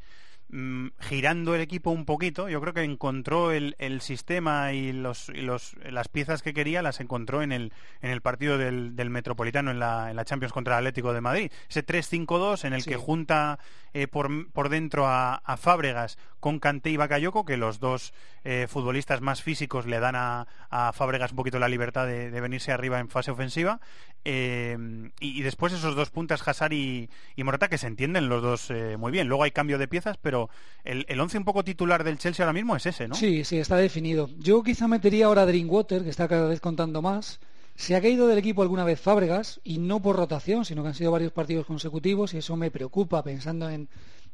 Mm, 0.56 0.90
girando 1.00 1.56
el 1.56 1.62
equipo 1.62 1.90
un 1.90 2.06
poquito. 2.06 2.48
Yo 2.48 2.62
creo 2.62 2.76
que 2.76 2.84
encontró 2.84 3.52
el, 3.52 3.76
el 3.80 4.02
sistema 4.02 4.72
y, 4.72 4.94
los, 4.94 5.30
y 5.30 5.42
los, 5.42 5.76
las 5.90 6.10
piezas 6.10 6.44
que 6.44 6.54
quería 6.54 6.84
las 6.84 7.00
encontró 7.00 7.42
en 7.42 7.52
el, 7.52 7.74
en 8.04 8.12
el 8.12 8.22
partido 8.22 8.60
del, 8.60 8.96
del 8.96 9.10
Metropolitano 9.10 9.72
en 9.72 9.80
la, 9.80 10.12
en 10.12 10.16
la 10.16 10.26
Champions 10.26 10.54
contra 10.54 10.76
el 10.76 10.86
Atlético 10.86 11.12
de 11.12 11.22
Madrid. 11.22 11.52
Ese 11.68 11.84
3-5-2 11.84 12.66
en 12.66 12.74
el 12.74 12.86
que 12.86 12.98
junta 12.98 13.58
eh, 13.94 14.08
por, 14.08 14.52
por 14.52 14.70
dentro 14.70 15.06
a, 15.08 15.36
a 15.36 15.58
Fábregas 15.58 16.18
con 16.40 16.60
Kanté 16.60 16.90
y 16.90 16.98
Bakayoko, 16.98 17.46
que 17.46 17.58
los 17.58 17.80
dos 17.80 18.14
eh, 18.44 18.68
futbolistas 18.68 19.22
más 19.22 19.42
físicos 19.42 19.86
le 19.86 20.00
dan 20.00 20.16
a, 20.16 20.48
a, 20.70 20.92
Fábregas 20.94 21.32
un 21.32 21.38
poquito 21.38 21.60
la 21.60 21.70
libertad 21.70 22.08
de, 22.08 22.30
venirse 22.42 22.72
arriba 22.72 23.00
en 23.00 23.10
fase 23.10 23.32
ofensiva. 23.32 23.80
Eh, 24.26 24.78
y, 25.20 25.42
después 25.42 25.74
esos 25.74 25.96
dos 25.96 26.10
puntas, 26.10 26.46
Hazard 26.46 26.74
y, 26.74 27.10
Morata, 27.38 27.70
que 27.70 27.78
se 27.78 27.88
entienden 27.88 28.30
los 28.30 28.42
dos 28.42 28.74
muy 28.98 29.12
bien. 29.12 29.28
Luego 29.28 29.44
hay 29.44 29.52
cambio 29.52 29.78
de 29.78 29.88
piezas, 29.88 30.18
pero 30.18 30.50
el, 30.84 31.06
el 31.08 31.20
once 31.20 31.38
un 31.38 31.46
poco 31.46 31.64
titular 31.64 32.04
del 32.04 32.18
Chelsea 32.18 32.44
ahora 32.44 32.54
mismo 32.54 32.76
es 32.76 32.86
ese, 32.86 33.08
¿no? 33.08 33.16
Sí, 33.16 33.44
sí, 33.46 33.58
está 33.58 33.78
definido. 33.78 34.30
Yo 34.38 34.64
quizá 34.64 34.88
metería 34.88 35.28
ahora 35.28 35.44
a 35.44 35.46
Drinkwater, 35.46 36.04
que 36.04 36.10
está 36.10 36.28
cada 36.28 36.50
vez 36.50 36.60
contando 36.60 37.02
más. 37.02 37.40
Se 37.76 37.96
ha 37.96 38.02
caído 38.02 38.28
del 38.28 38.38
equipo 38.38 38.62
alguna 38.62 38.84
vez 38.84 39.00
Fábregas, 39.00 39.60
y 39.64 39.80
no 39.80 40.02
por 40.02 40.16
rotación, 40.16 40.66
sino 40.66 40.84
que 40.84 40.90
han 40.90 40.96
sido 40.96 41.12
varios 41.12 41.32
partidos 41.32 41.66
consecutivos, 41.66 42.34
y 42.34 42.38
eso 42.38 42.56
me 42.56 42.72
preocupa 42.72 43.24
pensando 43.24 43.70
en 43.70 43.90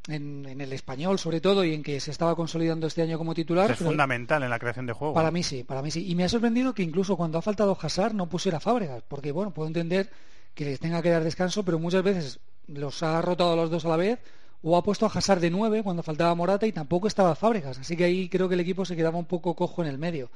en, 0.07 0.61
el 0.61 0.73
español 0.73 1.19
sobre 1.19 1.41
todo 1.41 1.63
y 1.63 1.73
en 1.73 1.83
que 1.83 1.99
se 1.99 2.11
estaba 2.11 2.35
consolidando 2.35 2.87
este 2.87 3.01
año 3.01 3.17
como 3.17 3.33
titular. 3.33 3.71
Es 3.71 3.77
fundamental 3.77 4.43
en 4.43 4.49
la 4.49 4.59
creación 4.59 4.85
de 4.85 4.93
juego. 4.93 5.13
Para 5.13 5.31
mí 5.31 5.43
sí, 5.43 5.63
para 5.63 5.81
mí 5.81 5.91
sí. 5.91 6.09
Y 6.09 6.15
me 6.15 6.23
ha 6.23 6.29
sorprendido 6.29 6.73
que 6.73 6.83
incluso 6.83 7.17
cuando 7.17 7.37
ha 7.37 7.41
faltado 7.41 7.77
Hazard 7.79 8.13
no 8.13 8.27
pusiera 8.27 8.59
Fábregas, 8.59 9.03
porque 9.07 9.31
bueno, 9.31 9.51
puedo 9.51 9.67
entender 9.67 10.09
que 10.53 10.65
les 10.65 10.79
tenga 10.79 11.01
que 11.01 11.09
dar 11.09 11.23
descanso, 11.23 11.63
pero 11.63 11.79
muchas 11.79 12.03
veces 12.03 12.39
los 12.67 13.03
ha 13.03 13.21
rotado 13.21 13.55
los 13.55 13.69
dos 13.69 13.85
a 13.85 13.89
la 13.89 13.97
vez 13.97 14.19
o 14.61 14.75
ha 14.77 14.83
puesto 14.83 15.05
a 15.05 15.09
Hazard 15.09 15.39
de 15.39 15.49
nueve 15.49 15.83
cuando 15.83 16.03
faltaba 16.03 16.35
Morata 16.35 16.67
y 16.67 16.71
tampoco 16.71 17.07
estaba 17.07 17.35
Fábregas. 17.35 17.79
Así 17.79 17.95
que 17.95 18.05
ahí 18.05 18.29
creo 18.29 18.47
que 18.49 18.55
el 18.55 18.61
equipo 18.61 18.85
se 18.85 18.95
quedaba 18.95 19.17
un 19.17 19.25
poco 19.25 19.55
cojo 19.55 19.81
en 19.81 19.89
el 19.89 19.97
medio. 19.97 20.29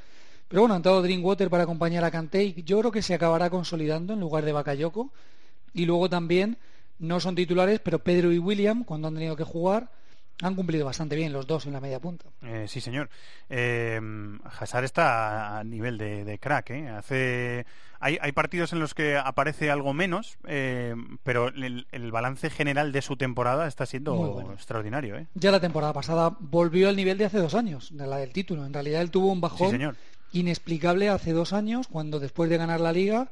Pero 0.47 0.61
bueno, 0.61 0.73
ha 0.73 0.77
entrado 0.77 1.01
Drinkwater 1.01 1.49
para 1.49 1.63
acompañar 1.63 2.03
a 2.03 2.11
Kanté 2.11 2.43
y 2.43 2.63
yo 2.63 2.79
creo 2.79 2.91
que 2.91 3.01
se 3.01 3.13
acabará 3.13 3.49
consolidando 3.49 4.13
en 4.13 4.19
lugar 4.19 4.45
de 4.45 4.51
Bakayoko. 4.51 5.11
Y 5.73 5.85
luego 5.85 6.09
también 6.09 6.57
no 6.99 7.19
son 7.19 7.35
titulares, 7.35 7.79
pero 7.79 7.99
Pedro 7.99 8.31
y 8.31 8.39
William, 8.39 8.83
cuando 8.83 9.07
han 9.07 9.15
tenido 9.15 9.35
que 9.35 9.43
jugar, 9.43 9.89
Han 10.41 10.55
cumplido 10.55 10.85
bastante 10.85 11.15
bien 11.15 11.31
los 11.31 11.45
dos 11.45 11.67
en 11.67 11.73
la 11.73 11.79
media 11.79 11.99
punta. 11.99 12.25
Eh, 12.41 12.65
sí, 12.67 12.81
señor. 12.81 13.09
Eh, 13.49 14.01
Hazard 14.59 14.83
está 14.83 15.59
a 15.59 15.63
nivel 15.63 15.97
de, 15.97 16.37
crack. 16.39 16.71
¿eh? 16.71 16.89
Hace, 16.89 17.65
hay, 18.03 18.17
hay, 18.19 18.31
partidos 18.33 18.73
en 18.73 18.79
los 18.79 18.93
que 18.93 19.15
aparece 19.15 19.71
algo 19.71 19.93
menos, 19.93 20.37
eh, 20.45 20.93
pero 21.23 21.47
el, 21.47 22.11
balance 22.11 22.49
general 22.49 22.91
de 22.91 23.01
su 23.01 23.15
temporada 23.15 23.67
está 23.67 23.85
siendo 23.85 24.51
extraordinario. 24.51 25.15
¿eh? 25.15 25.27
Ya 25.35 25.51
la 25.51 25.61
temporada 25.61 25.93
pasada 25.93 26.35
volvió 26.39 26.89
al 26.89 26.97
nivel 26.97 27.17
de 27.17 27.25
hace 27.25 27.37
dos 27.37 27.55
años, 27.55 27.95
de 27.95 28.05
la 28.05 28.17
del 28.17 28.33
título. 28.33 28.65
En 28.65 28.73
realidad 28.73 29.01
él 29.01 29.11
tuvo 29.11 29.31
un 29.31 29.39
bajón 29.39 29.95
inexplicable 30.33 31.09
hace 31.09 31.31
dos 31.31 31.53
años, 31.53 31.87
cuando 31.87 32.19
después 32.19 32.49
de 32.49 32.57
ganar 32.57 32.81
la 32.81 32.91
liga, 32.91 33.29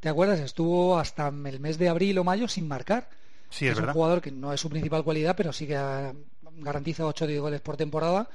¿te 0.00 0.08
acuerdas? 0.08 0.40
Estuvo 0.40 0.98
hasta 0.98 1.28
el 1.28 1.60
mes 1.60 1.78
de 1.78 1.88
abril 1.88 2.18
o 2.18 2.24
mayo 2.24 2.48
sin 2.48 2.66
marcar. 2.66 3.10
Sí, 3.50 3.66
es, 3.66 3.78
un 3.78 3.92
jugador 3.92 4.20
que 4.22 4.30
no 4.30 4.52
es 4.52 4.60
su 4.60 4.70
principal 4.70 5.04
cualidad, 5.04 5.36
pero 5.36 5.52
sí 5.52 5.66
que 5.66 5.78
garantiza 6.58 7.06
8 7.06 7.24
o 7.24 7.28
10 7.28 7.40
goles 7.40 7.60
por 7.60 7.76
temporada. 7.76 8.28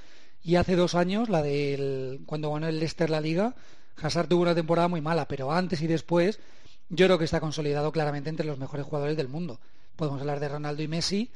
Y 0.44 0.56
hace 0.56 0.76
dos 0.76 0.96
años, 0.96 1.30
la 1.30 1.42
del 1.42 2.22
cuando 2.26 2.54
ganó 2.54 2.68
el 2.68 2.80
Leicester 2.80 3.10
la 3.10 3.20
liga, 3.20 3.56
Hazard 4.02 4.28
tuvo 4.28 4.44
una 4.44 4.56
temporada 4.56 4.88
muy 4.88 5.02
mala, 5.02 5.28
pero 5.28 5.52
antes 5.52 5.82
y 5.82 5.88
después 5.88 6.40
yo 6.90 7.06
creo 7.06 7.18
que 7.18 7.26
está 7.26 7.40
consolidado 7.40 7.92
claramente 7.92 8.30
entre 8.30 8.46
los 8.46 8.58
mejores 8.58 8.86
jugadores 8.86 9.18
del 9.18 9.28
mundo. 9.28 9.60
Podemos 9.96 10.22
hablar 10.22 10.40
de 10.40 10.50
Ronaldo 10.50 10.82
y 10.82 10.88
Messi 10.88 11.32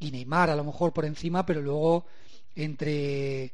y 0.00 0.10
Neymar 0.10 0.50
a 0.50 0.56
lo 0.56 0.64
mejor 0.64 0.92
por 0.92 1.04
encima, 1.04 1.46
pero 1.46 1.62
luego 1.62 2.06
entre 2.54 3.52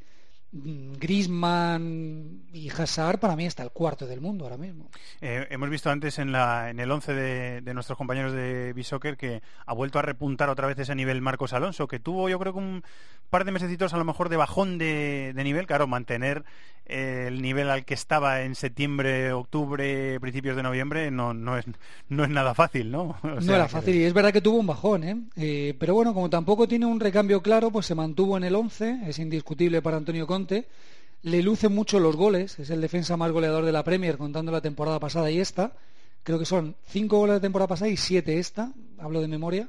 Mm, 0.55 0.93
Grisman 1.01 2.45
y 2.53 2.71
Hazard 2.71 3.19
para 3.19 3.35
mí 3.35 3.45
está 3.45 3.65
el 3.65 3.73
cuarto 3.73 4.07
del 4.07 4.21
mundo 4.21 4.45
ahora 4.45 4.57
mismo. 4.57 4.89
Eh, 5.21 5.49
hemos 5.51 5.69
visto 5.69 5.91
antes 5.91 6.21
en, 6.21 6.31
la, 6.31 6.71
en 6.71 6.79
el 6.79 6.91
11 6.93 7.13
de, 7.13 7.75
nuestros 7.75 7.99
compañeros 7.99 8.33
de 8.33 8.73
Bisoccer 8.73 9.17
que 9.17 9.43
ha 9.67 9.75
vuelto 9.75 9.99
a 9.99 10.03
repuntar 10.03 10.49
otra 10.51 10.69
vez 10.69 10.79
ese 10.79 10.95
nivel 10.95 11.21
Marcos 11.21 11.53
Alonso, 11.53 11.89
que 11.89 11.99
tuvo 11.99 12.29
yo 12.29 12.39
creo 12.39 12.53
que 12.53 12.61
un 12.61 12.85
par 13.31 13.45
de 13.45 13.51
mesecitos 13.51 13.95
a 13.95 13.97
lo 13.97 14.05
mejor 14.05 14.29
de 14.29 14.37
bajón 14.37 14.79
de, 14.79 15.33
nivel, 15.37 15.67
claro, 15.67 15.89
mantener 15.89 16.45
el 16.87 17.41
nivel 17.41 17.71
al 17.71 17.85
que 17.85 17.95
estaba 17.95 18.43
en 18.43 18.55
septiembre, 18.55 19.33
octubre, 19.33 20.19
principios 20.21 20.57
de 20.57 20.63
noviembre 20.63 21.11
no, 21.11 21.33
no, 21.33 21.57
es, 21.57 21.65
no 22.09 22.25
es 22.25 22.31
nada 22.31 22.55
fácil, 22.55 22.91
¿no? 22.91 23.17
no 23.23 23.55
era 23.55 23.69
fácil 23.69 23.95
y 23.95 24.05
es 24.05 24.13
verdad 24.13 24.33
que 24.33 24.41
tuvo 24.41 24.59
un 24.59 24.67
bajón, 24.67 25.05
¿eh? 25.05 25.17
¿eh? 25.37 25.75
Pero 25.79 25.95
bueno, 25.95 26.13
como 26.13 26.29
tampoco 26.29 26.69
tiene 26.69 26.87
un 26.87 27.01
recambio 27.01 27.43
claro, 27.43 27.71
pues 27.71 27.87
se 27.87 27.95
mantuvo 27.95 28.37
en 28.37 28.45
el 28.45 28.55
11, 28.55 29.01
es 29.07 29.19
indiscutible 29.19 29.83
para 29.83 29.97
Antonio 29.97 30.27
Conte 30.27 30.67
le 31.25 31.43
luce 31.43 31.69
mucho 31.69 31.99
los 32.01 32.17
goles, 32.17 32.59
es 32.59 32.69
el 32.69 32.83
defensa 32.83 33.17
más 33.17 33.33
goleador 33.33 33.65
de 33.65 33.73
la 33.73 33.83
Premier 33.83 34.19
contando 34.19 34.53
la 34.53 34.61
temporada 34.61 35.01
pasada 35.01 35.31
y 35.31 35.41
esta. 35.41 35.73
Creo 36.23 36.39
que 36.39 36.45
son 36.45 36.77
cinco 36.87 37.19
goles 37.19 37.37
de 37.37 37.41
temporada 37.41 37.67
pasada 37.67 37.91
y 37.91 37.97
siete 37.97 38.39
esta, 38.39 38.73
hablo 38.99 39.23
de 39.23 39.29
memoria, 39.29 39.69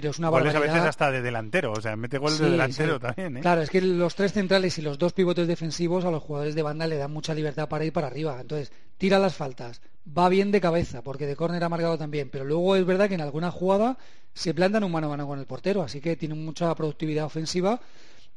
pero 0.00 0.10
es 0.10 0.18
una 0.18 0.28
goles 0.28 0.54
a 0.54 0.58
veces 0.58 0.82
hasta 0.82 1.10
de 1.10 1.22
delantero, 1.22 1.72
o 1.72 1.80
sea, 1.80 1.96
mete 1.96 2.18
goles 2.18 2.38
de 2.38 2.50
delantero 2.50 3.00
también. 3.00 3.38
¿eh? 3.38 3.40
Claro, 3.40 3.62
es 3.62 3.70
que 3.70 3.80
los 3.80 4.14
tres 4.14 4.34
centrales 4.34 4.76
y 4.76 4.82
los 4.82 4.98
dos 4.98 5.14
pivotes 5.14 5.48
defensivos 5.48 6.04
a 6.04 6.10
los 6.10 6.22
jugadores 6.22 6.54
de 6.54 6.60
banda 6.60 6.86
le 6.86 6.98
dan 6.98 7.10
mucha 7.10 7.32
libertad 7.32 7.66
para 7.66 7.86
ir 7.86 7.94
para 7.94 8.08
arriba. 8.08 8.38
Entonces, 8.38 8.70
tira 8.98 9.18
las 9.18 9.34
faltas, 9.34 9.80
va 10.06 10.28
bien 10.28 10.52
de 10.52 10.60
cabeza, 10.60 11.00
porque 11.00 11.24
de 11.24 11.34
córner 11.34 11.64
ha 11.64 11.70
marcado 11.70 11.96
también, 11.96 12.28
pero 12.28 12.44
luego 12.44 12.76
es 12.76 12.84
verdad 12.84 13.08
que 13.08 13.14
en 13.14 13.22
alguna 13.22 13.50
jugada 13.50 13.96
se 14.34 14.52
plantan 14.52 14.84
un 14.84 14.92
mano 14.92 15.06
a 15.06 15.10
mano 15.10 15.26
con 15.26 15.38
el 15.38 15.46
portero, 15.46 15.80
así 15.80 16.02
que 16.02 16.14
tiene 16.14 16.34
mucha 16.34 16.74
productividad 16.74 17.24
ofensiva 17.24 17.80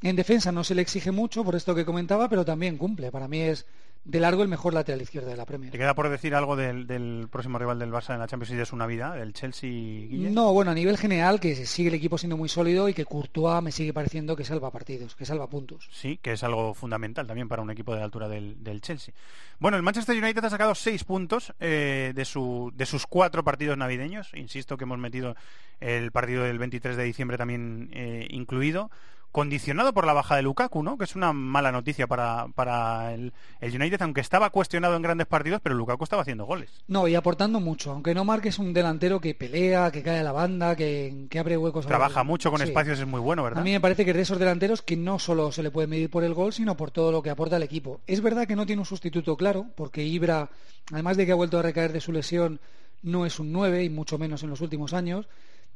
en 0.01 0.16
defensa 0.16 0.51
no 0.51 0.64
se 0.64 0.76
le 0.76 0.82
exige 0.82 1.12
mucho, 1.12 1.43
por 1.43 1.55
esto 1.55 1.76
que 1.76 1.84
comentaba, 1.84 2.30
pero 2.30 2.45
también 2.45 2.78
cumple. 2.78 3.12
Para 3.12 3.28
mí 3.28 3.41
es 3.41 3.66
de 4.06 4.20
largo 4.20 4.41
el 4.41 4.47
mejor 4.47 4.74
lateral 4.74 5.02
izquierdo 5.02 5.30
de 5.30 5.38
la 5.38 5.45
Premier. 5.45 5.72
¿Te 5.72 5.78
queda 5.78 5.93
por 5.93 6.10
decir 6.10 6.34
algo 6.34 6.56
del, 6.56 7.28
próximo 7.32 7.60
rival 7.60 7.80
del 7.80 7.91
Barça 7.91 8.14
en 8.14 8.20
la 8.20 8.28
Champions 8.28 8.50
League 8.50 8.62
de 8.62 8.66
su 8.66 8.76
Navidad, 8.76 9.22
el 9.22 9.34
Chelsea? 9.34 9.70
No, 10.10 10.54
bueno, 10.54 10.72
a 10.72 10.74
nivel 10.74 10.97
general 10.97 11.39
que 11.39 11.56
sigue 11.66 11.89
el 11.89 11.95
equipo 11.95 12.18
siendo 12.18 12.38
muy 12.38 12.50
sólido 12.50 12.89
y 12.89 12.93
que 12.93 13.06
Courtois 13.06 13.62
me 13.62 13.72
sigue 13.72 13.93
pareciendo 13.93 14.36
que 14.36 14.45
salva 14.45 14.72
partidos, 14.72 15.16
que 15.16 15.26
salva 15.26 15.47
puntos. 15.47 15.88
Sí, 15.91 16.18
que 16.22 16.34
es 16.34 16.43
algo 16.43 16.74
fundamental 16.74 17.28
también 17.28 17.47
para 17.47 17.62
un 17.62 17.70
equipo 17.70 17.93
de 17.93 18.00
la 18.00 18.06
altura 18.06 18.28
del, 18.28 18.82
Chelsea. 18.82 19.14
Bueno, 19.60 19.78
el 19.78 19.84
Manchester 19.84 20.16
United 20.16 20.43
ha 20.45 20.50
sacado 20.50 20.74
seis 20.74 21.04
puntos 21.04 21.54
eh, 21.60 22.14
de, 22.16 22.26
su, 22.26 22.72
de 22.76 22.86
sus 22.86 23.06
cuatro 23.06 23.43
partidos 23.43 23.78
navideños. 23.78 24.32
Insisto 24.34 24.78
que 24.78 24.86
hemos 24.86 24.97
metido 24.97 25.36
el 25.80 26.12
partido 26.12 26.43
del 26.43 26.58
23 26.58 26.97
de 26.97 27.04
diciembre 27.04 27.38
también 27.38 27.89
eh, 27.93 28.28
incluido 28.32 28.89
condicionado 29.32 29.94
por 29.94 30.06
la 30.06 30.14
baja 30.14 30.36
de 30.36 30.42
Lukaku, 30.42 30.82
¿no? 30.84 30.98
Que 30.98 31.04
es 31.04 31.16
una 31.16 31.34
mala 31.34 31.72
noticia 31.72 32.08
para, 32.08 32.48
para 32.56 33.14
el, 33.14 33.32
United, 33.62 34.02
aunque 34.02 34.22
estaba 34.22 34.50
cuestionado 34.50 34.96
en 34.96 35.02
grandes 35.02 35.28
partidos, 35.28 35.62
pero 35.62 35.76
Lukaku 35.76 36.04
estaba 36.04 36.24
haciendo 36.24 36.46
goles. 36.46 36.70
No, 36.88 37.08
y 37.08 37.16
aportando 37.16 37.60
mucho, 37.60 37.92
aunque 37.92 38.16
no 38.16 38.26
marques 38.26 38.60
un 38.60 38.74
delantero 38.74 39.20
que 39.20 39.36
pelea, 39.36 39.92
que 39.92 40.02
cae 40.02 40.20
a 40.20 40.24
la 40.24 40.32
banda, 40.32 40.76
que, 40.76 41.28
abre 41.40 41.58
huecos. 41.58 41.86
Trabaja 41.86 42.24
mucho 42.24 42.52
con 42.52 42.62
espacios, 42.62 43.00
es 43.00 43.08
muy 43.08 43.20
bueno, 43.20 43.44
¿verdad? 43.44 43.62
A 43.62 43.64
mí 43.64 43.72
me 43.72 43.82
parece 43.82 44.04
que 44.04 44.12
es 44.12 44.18
de 44.18 44.24
esos 44.24 44.40
delanteros 44.40 44.82
que 44.82 44.98
no 44.98 45.20
solo 45.20 45.52
se 45.52 45.64
le 45.64 45.72
puede 45.72 45.88
medir 45.88 46.10
por 46.10 46.24
el 46.24 46.34
gol, 46.34 46.54
sino 46.54 46.76
por 46.76 46.92
todo 46.92 47.12
lo 47.12 47.22
que 47.22 47.30
aporta 47.30 47.58
al 47.58 47.64
equipo. 47.64 48.02
Es 48.08 48.22
verdad 48.22 48.48
que 48.48 48.56
no 48.56 48.66
tiene 48.66 48.82
un 48.82 48.86
sustituto 48.86 49.38
claro, 49.38 49.68
porque 49.76 50.04
Ibra, 50.04 50.50
además 50.92 51.18
de 51.18 51.26
que 51.26 51.32
ha 51.32 51.36
vuelto 51.36 51.60
a 51.60 51.62
recaer 51.62 51.94
de 51.94 52.02
su 52.02 52.12
lesión, 52.12 52.60
no 53.02 53.26
es 53.26 53.40
un 53.40 53.52
9 53.52 53.84
y 53.84 53.90
mucho 53.90 54.18
menos 54.18 54.44
en 54.44 54.50
los 54.50 54.62
últimos 54.62 54.94
años. 54.94 55.28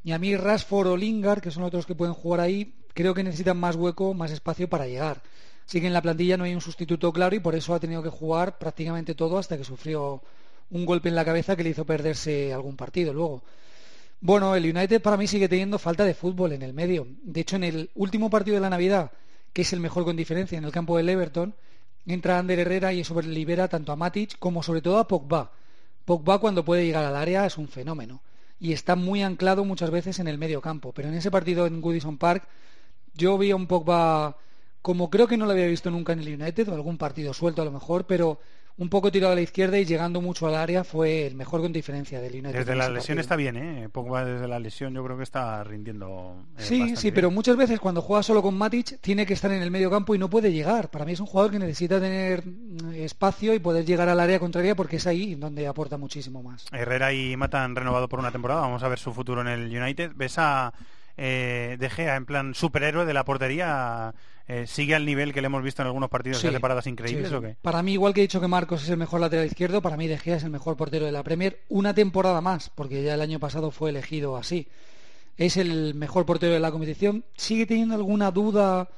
Y 0.03 0.11
a 0.11 0.19
mí 0.19 0.35
Rashford 0.35 0.87
o 0.87 0.97
Lingard, 0.97 1.41
que 1.41 1.51
son 1.51 1.63
otros 1.63 1.85
que 1.85 1.95
pueden 1.95 2.13
jugar 2.13 2.41
ahí, 2.41 2.73
creo 2.93 3.13
que 3.13 3.23
necesitan 3.23 3.57
más 3.57 3.75
hueco, 3.75 4.13
más 4.13 4.31
espacio 4.31 4.69
para 4.69 4.87
llegar. 4.87 5.21
Así 5.67 5.79
que 5.79 5.87
en 5.87 5.93
la 5.93 6.01
plantilla 6.01 6.37
no 6.37 6.43
hay 6.43 6.53
un 6.53 6.61
sustituto 6.61 7.11
claro 7.13 7.35
y 7.35 7.39
por 7.39 7.55
eso 7.55 7.73
ha 7.73 7.79
tenido 7.79 8.03
que 8.03 8.09
jugar 8.09 8.57
prácticamente 8.57 9.15
todo 9.15 9.37
hasta 9.37 9.57
que 9.57 9.63
sufrió 9.63 10.21
un 10.71 10.85
golpe 10.85 11.09
en 11.09 11.15
la 11.15 11.25
cabeza 11.25 11.55
que 11.55 11.63
le 11.63 11.69
hizo 11.69 11.85
perderse 11.85 12.53
algún 12.53 12.75
partido 12.75 13.13
luego. 13.13 13.43
Bueno, 14.19 14.55
el 14.55 14.63
United 14.63 15.01
para 15.01 15.17
mí 15.17 15.27
sigue 15.27 15.49
teniendo 15.49 15.77
falta 15.77 16.05
de 16.05 16.13
fútbol 16.13 16.53
en 16.53 16.61
el 16.61 16.73
medio. 16.73 17.07
De 17.23 17.41
hecho, 17.41 17.57
en 17.57 17.65
el 17.65 17.89
último 17.95 18.29
partido 18.29 18.55
de 18.55 18.61
la 18.61 18.69
Navidad, 18.69 19.11
que 19.51 19.63
es 19.63 19.73
el 19.73 19.79
mejor 19.79 20.05
con 20.05 20.15
diferencia 20.15 20.57
en 20.57 20.63
el 20.63 20.71
campo 20.71 20.97
del 20.97 21.09
Everton, 21.09 21.53
entra 22.05 22.39
Ander 22.39 22.59
Herrera 22.59 22.93
y 22.93 23.01
eso 23.01 23.19
libera 23.21 23.67
tanto 23.67 23.91
a 23.91 23.95
Matic 23.95 24.37
como 24.39 24.63
sobre 24.63 24.81
todo 24.81 24.97
a 24.97 25.07
Pogba. 25.07 25.51
Pogba 26.05 26.39
cuando 26.39 26.65
puede 26.65 26.85
llegar 26.85 27.05
al 27.05 27.15
área 27.15 27.45
es 27.45 27.57
un 27.57 27.67
fenómeno 27.67 28.21
y 28.59 28.73
está 28.73 28.95
muy 28.95 29.23
anclado 29.23 29.65
muchas 29.65 29.91
veces 29.91 30.19
en 30.19 30.27
el 30.27 30.37
medio 30.37 30.61
campo. 30.61 30.93
Pero 30.93 31.09
en 31.09 31.15
ese 31.15 31.31
partido 31.31 31.67
en 31.67 31.81
Goodison 31.81 32.17
Park 32.17 32.47
yo 33.13 33.37
vi 33.37 33.51
a 33.51 33.55
un 33.55 33.67
Pogba 33.67 34.37
como 34.81 35.09
creo 35.09 35.27
que 35.27 35.37
no 35.37 35.45
lo 35.45 35.53
había 35.53 35.67
visto 35.67 35.89
nunca 35.89 36.11
en 36.11 36.19
el 36.19 36.41
United, 36.41 36.67
o 36.67 36.73
algún 36.73 36.97
partido 36.97 37.33
suelto 37.33 37.61
a 37.61 37.65
lo 37.65 37.71
mejor, 37.71 38.05
pero 38.05 38.39
un 38.75 38.89
poco 38.89 39.11
tirado 39.11 39.33
a 39.33 39.35
la 39.35 39.41
izquierda 39.41 39.77
y 39.77 39.85
llegando 39.85 40.19
mucho 40.19 40.47
al 40.47 40.55
área 40.55 40.83
fue 40.83 41.27
el 41.27 41.35
mejor 41.35 41.61
con 41.61 41.71
diferencia 41.71 42.19
del 42.19 42.33
United. 42.33 42.53
Desde 42.53 42.75
la 42.75 42.89
lesión 42.89 43.19
está 43.19 43.35
bien, 43.35 43.55
¿eh? 43.55 43.89
Pogba 43.89 44.25
desde 44.25 44.47
la 44.47 44.59
lesión 44.59 44.93
yo 44.93 45.03
creo 45.03 45.15
que 45.15 45.23
está 45.23 45.63
rindiendo. 45.63 46.47
Eh, 46.57 46.63
sí, 46.63 46.95
sí, 46.95 47.11
pero 47.11 47.29
muchas 47.29 47.55
veces 47.55 47.79
cuando 47.79 48.01
juega 48.01 48.23
solo 48.23 48.41
con 48.41 48.57
Matic 48.57 48.99
tiene 48.99 49.25
que 49.25 49.35
estar 49.35 49.51
en 49.51 49.61
el 49.61 49.69
medio 49.69 49.91
campo 49.91 50.15
y 50.15 50.17
no 50.17 50.29
puede 50.29 50.51
llegar. 50.51 50.89
Para 50.89 51.05
mí 51.05 51.13
es 51.13 51.19
un 51.19 51.27
jugador 51.27 51.51
que 51.51 51.59
necesita 51.59 51.99
tener 51.99 52.43
mm, 52.45 52.93
espacio 52.95 53.53
y 53.53 53.59
poder 53.59 53.85
llegar 53.85 54.09
al 54.09 54.19
área 54.19 54.39
contraria 54.39 54.75
porque 54.75 54.95
es 54.95 55.05
ahí 55.05 55.35
donde 55.35 55.67
aporta 55.67 55.97
muchísimo 55.97 56.41
más. 56.41 56.65
Herrera 56.71 57.13
y 57.13 57.37
Mata 57.37 57.63
han 57.63 57.75
renovado 57.75 58.09
por 58.09 58.19
una 58.19 58.31
temporada. 58.31 58.61
Vamos 58.61 58.83
a 58.83 58.87
ver 58.87 58.99
su 58.99 59.13
futuro 59.13 59.41
en 59.41 59.47
el 59.47 59.77
United. 59.77 60.11
¿Ves 60.15 60.39
a 60.39 60.73
eh, 61.17 61.77
De 61.79 61.89
Gea 61.89 62.15
en 62.15 62.25
plan 62.25 62.53
superhéroe 62.53 63.05
de 63.05 63.13
la 63.13 63.25
portería? 63.25 64.13
Eh, 64.45 64.67
sigue 64.67 64.93
al 64.93 65.05
nivel 65.05 65.33
que 65.33 65.41
le 65.41 65.45
hemos 65.45 65.63
visto 65.63 65.81
en 65.81 65.87
algunos 65.87 66.09
partidos 66.09 66.41
de 66.41 66.59
paradas 66.59 66.85
increíbles 66.87 67.31
o 67.31 67.41
qué? 67.41 67.55
Para 67.61 67.81
mí, 67.81 67.93
igual 67.93 68.13
que 68.13 68.19
he 68.19 68.23
dicho 68.23 68.41
que 68.41 68.47
Marcos 68.47 68.83
es 68.83 68.89
el 68.89 68.97
mejor 68.97 69.21
lateral 69.21 69.45
izquierdo, 69.45 69.81
para 69.81 69.95
mí 69.95 70.07
De 70.07 70.17
Gea 70.17 70.35
es 70.35 70.43
el 70.43 70.49
mejor 70.49 70.75
portero 70.75 71.05
de 71.05 71.13
la 71.13 71.23
Premier 71.23 71.61
una 71.69 71.93
temporada 71.93 72.41
más, 72.41 72.69
porque 72.69 73.03
ya 73.03 73.13
el 73.13 73.21
año 73.21 73.39
pasado 73.39 73.71
fue 73.71 73.91
elegido 73.91 74.35
así. 74.35 74.67
Es 75.37 75.55
el 75.55 75.95
mejor 75.95 76.25
portero 76.25 76.53
de 76.53 76.59
la 76.59 76.71
competición. 76.71 77.23
Sigue 77.35 77.65
teniendo 77.65 77.95
alguna 77.95 78.31
duda 78.31 78.89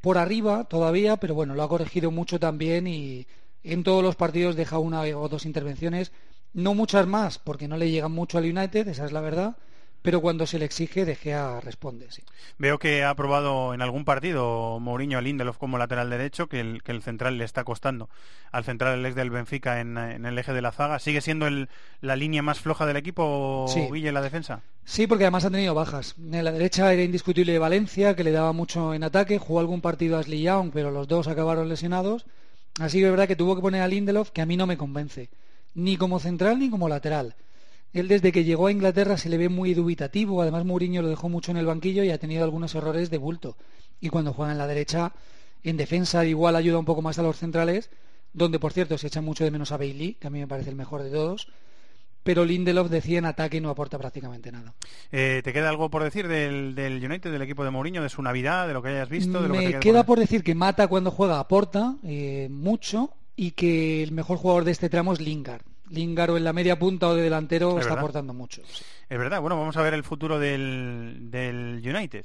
por 0.00 0.18
arriba 0.18 0.64
todavía, 0.64 1.16
pero 1.16 1.34
bueno, 1.34 1.54
lo 1.54 1.62
ha 1.62 1.68
corregido 1.68 2.10
mucho 2.10 2.38
también 2.38 2.86
y 2.86 3.26
en 3.64 3.82
todos 3.82 4.02
los 4.02 4.16
partidos 4.16 4.54
deja 4.54 4.78
una 4.78 5.00
o 5.02 5.28
dos 5.28 5.46
intervenciones, 5.46 6.12
no 6.52 6.74
muchas 6.74 7.06
más, 7.06 7.38
porque 7.38 7.68
no 7.68 7.76
le 7.76 7.90
llegan 7.90 8.12
mucho 8.12 8.38
al 8.38 8.44
United, 8.44 8.88
esa 8.88 9.06
es 9.06 9.12
la 9.12 9.20
verdad 9.20 9.56
pero 10.02 10.20
cuando 10.20 10.46
se 10.46 10.58
le 10.58 10.64
exige 10.64 11.04
De 11.04 11.14
Gea 11.14 11.60
responde. 11.60 12.06
Sí. 12.10 12.22
Veo 12.58 12.78
que 12.78 13.04
ha 13.04 13.14
probado 13.14 13.74
en 13.74 13.82
algún 13.82 14.04
partido 14.04 14.78
Mourinho 14.80 15.18
a 15.18 15.20
Lindelof 15.20 15.58
como 15.58 15.78
lateral 15.78 16.10
derecho, 16.10 16.48
que 16.48 16.60
el, 16.60 16.82
que 16.82 16.92
el 16.92 17.02
central 17.02 17.38
le 17.38 17.44
está 17.44 17.64
costando 17.64 18.08
al 18.52 18.64
central 18.64 18.98
el 18.98 19.06
ex 19.06 19.14
del 19.14 19.30
Benfica 19.30 19.80
en, 19.80 19.96
el 19.96 20.38
eje 20.38 20.52
de 20.52 20.62
la 20.62 20.72
zaga. 20.72 20.98
¿Sigue 20.98 21.20
siendo 21.20 21.48
la 22.00 22.16
línea 22.16 22.42
más 22.42 22.60
floja 22.60 22.86
del 22.86 22.96
equipo, 22.96 23.66
sí. 23.68 23.88
en 23.92 24.14
la 24.14 24.22
defensa? 24.22 24.62
Sí, 24.84 25.06
porque 25.06 25.24
además 25.24 25.44
han 25.44 25.52
tenido 25.52 25.74
bajas. 25.74 26.14
En 26.18 26.44
la 26.44 26.52
derecha 26.52 26.92
era 26.92 27.02
indiscutible 27.02 27.58
Valencia, 27.58 28.16
que 28.16 28.24
le 28.24 28.32
daba 28.32 28.52
mucho 28.52 28.94
en 28.94 29.04
ataque, 29.04 29.38
jugó 29.38 29.60
algún 29.60 29.80
partido 29.80 30.16
a 30.16 30.20
Ashley 30.20 30.42
Young, 30.42 30.70
pero 30.72 30.90
los 30.90 31.06
dos 31.06 31.28
acabaron 31.28 31.68
lesionados. 31.68 32.26
Así 32.80 32.98
que 32.98 33.04
es 33.04 33.10
verdad 33.10 33.28
que 33.28 33.36
tuvo 33.36 33.54
que 33.54 33.62
poner 33.62 33.82
a 33.82 33.88
Lindelof, 33.88 34.30
que 34.30 34.40
a 34.40 34.46
mí 34.46 34.56
no 34.56 34.66
me 34.66 34.76
convence, 34.76 35.28
ni 35.74 35.96
como 35.96 36.18
central 36.18 36.58
ni 36.58 36.70
como 36.70 36.88
lateral. 36.88 37.34
Él 37.92 38.06
desde 38.08 38.30
que 38.30 38.44
llegó 38.44 38.68
a 38.68 38.72
Inglaterra 38.72 39.16
se 39.16 39.28
le 39.28 39.36
ve 39.36 39.48
muy 39.48 39.74
dubitativo, 39.74 40.40
además 40.42 40.64
Mourinho 40.64 41.02
lo 41.02 41.08
dejó 41.08 41.28
mucho 41.28 41.50
en 41.50 41.56
el 41.56 41.66
banquillo 41.66 42.04
y 42.04 42.10
ha 42.10 42.18
tenido 42.18 42.44
algunos 42.44 42.74
errores 42.74 43.10
de 43.10 43.18
bulto. 43.18 43.56
Y 44.00 44.10
cuando 44.10 44.32
juega 44.32 44.52
en 44.52 44.58
la 44.58 44.66
derecha, 44.68 45.12
en 45.64 45.76
defensa 45.76 46.24
igual 46.24 46.54
ayuda 46.56 46.78
un 46.78 46.84
poco 46.84 47.02
más 47.02 47.18
a 47.18 47.22
los 47.22 47.36
centrales, 47.36 47.90
donde 48.32 48.60
por 48.60 48.72
cierto 48.72 48.96
se 48.96 49.08
echa 49.08 49.20
mucho 49.20 49.42
de 49.44 49.50
menos 49.50 49.72
a 49.72 49.76
Bailey, 49.76 50.14
que 50.14 50.28
a 50.28 50.30
mí 50.30 50.38
me 50.38 50.46
parece 50.46 50.70
el 50.70 50.76
mejor 50.76 51.02
de 51.02 51.10
todos. 51.10 51.48
pero 52.22 52.44
Lindelof 52.44 52.90
decía 52.90 53.18
en 53.18 53.24
ataque 53.24 53.56
y 53.56 53.60
no 53.60 53.70
aporta 53.70 53.98
prácticamente 53.98 54.52
nada. 54.52 54.74
Eh, 55.10 55.40
¿Te 55.42 55.52
queda 55.52 55.68
algo 55.68 55.90
por 55.90 56.04
decir 56.04 56.28
del, 56.28 56.74
del, 56.74 57.04
United, 57.04 57.32
del 57.32 57.42
equipo 57.42 57.64
de 57.64 57.70
Mourinho, 57.70 58.02
de 58.02 58.08
su 58.08 58.22
Navidad, 58.22 58.68
de 58.68 58.74
lo 58.74 58.82
que 58.82 58.90
hayas 58.90 59.08
visto? 59.08 59.40
De 59.42 59.48
lo 59.48 59.54
Me 59.54 59.66
que 59.66 59.72
te 59.74 59.80
queda 59.80 60.04
por... 60.04 60.18
decir 60.18 60.44
que 60.44 60.54
Mata 60.54 60.86
cuando 60.86 61.10
juega 61.10 61.40
aporta 61.40 61.96
eh, 62.04 62.48
mucho 62.50 63.14
y 63.36 63.52
que 63.52 64.02
el 64.02 64.12
mejor 64.12 64.36
jugador 64.36 64.64
de 64.64 64.72
este 64.72 64.88
tramo 64.90 65.12
es 65.12 65.20
Lingard. 65.20 65.62
Lingard 65.90 66.30
o 66.30 66.36
en 66.36 66.44
la 66.44 66.52
media 66.52 66.78
punta 66.78 67.08
o 67.08 67.14
de 67.14 67.22
delantero 67.22 67.78
está 67.78 67.94
aportando 67.94 68.32
mucho. 68.32 68.62
Sí. 68.66 68.84
Es 69.08 69.18
verdad, 69.18 69.40
bueno, 69.40 69.58
vamos 69.58 69.76
a 69.76 69.82
ver 69.82 69.94
el 69.94 70.04
futuro 70.04 70.38
del, 70.38 71.30
del 71.30 71.82
United. 71.84 72.24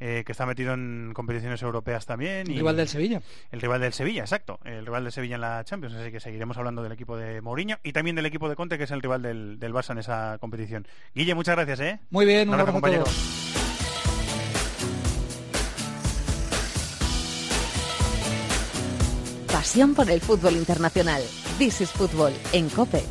Eh, 0.00 0.22
que 0.24 0.30
está 0.30 0.46
metido 0.46 0.74
en 0.74 1.10
competiciones 1.12 1.60
europeas 1.60 2.06
también. 2.06 2.46
El 2.46 2.52
y 2.52 2.56
rival 2.58 2.76
del 2.76 2.86
Sevilla. 2.86 3.20
El 3.50 3.60
rival 3.60 3.80
del 3.80 3.92
Sevilla, 3.92 4.20
exacto. 4.20 4.60
El 4.64 4.86
rival 4.86 5.02
del 5.02 5.12
Sevilla 5.12 5.34
en 5.34 5.40
la 5.40 5.64
Champions. 5.64 5.96
Así 5.96 6.12
que 6.12 6.20
seguiremos 6.20 6.56
hablando 6.56 6.84
del 6.84 6.92
equipo 6.92 7.16
de 7.16 7.40
Mourinho 7.40 7.78
y 7.82 7.92
también 7.92 8.14
del 8.14 8.26
equipo 8.26 8.48
de 8.48 8.54
Conte, 8.54 8.78
que 8.78 8.84
es 8.84 8.92
el 8.92 9.02
rival 9.02 9.22
del, 9.22 9.58
del 9.58 9.74
Barça 9.74 9.90
en 9.90 9.98
esa 9.98 10.38
competición. 10.38 10.86
Guille, 11.16 11.34
muchas 11.34 11.56
gracias, 11.56 11.80
¿eh? 11.80 11.98
Muy 12.10 12.26
bien, 12.26 12.48
un, 12.48 12.54
abrazo, 12.54 12.74
compañero. 12.74 13.04
Pasión 19.58 19.92
por 19.92 20.08
el 20.08 20.20
fútbol 20.20 20.54
internacional. 20.54 21.20
This 21.58 21.80
is 21.80 21.90
Fútbol 21.90 22.32
en 22.52 22.68
COPE. 22.68 23.02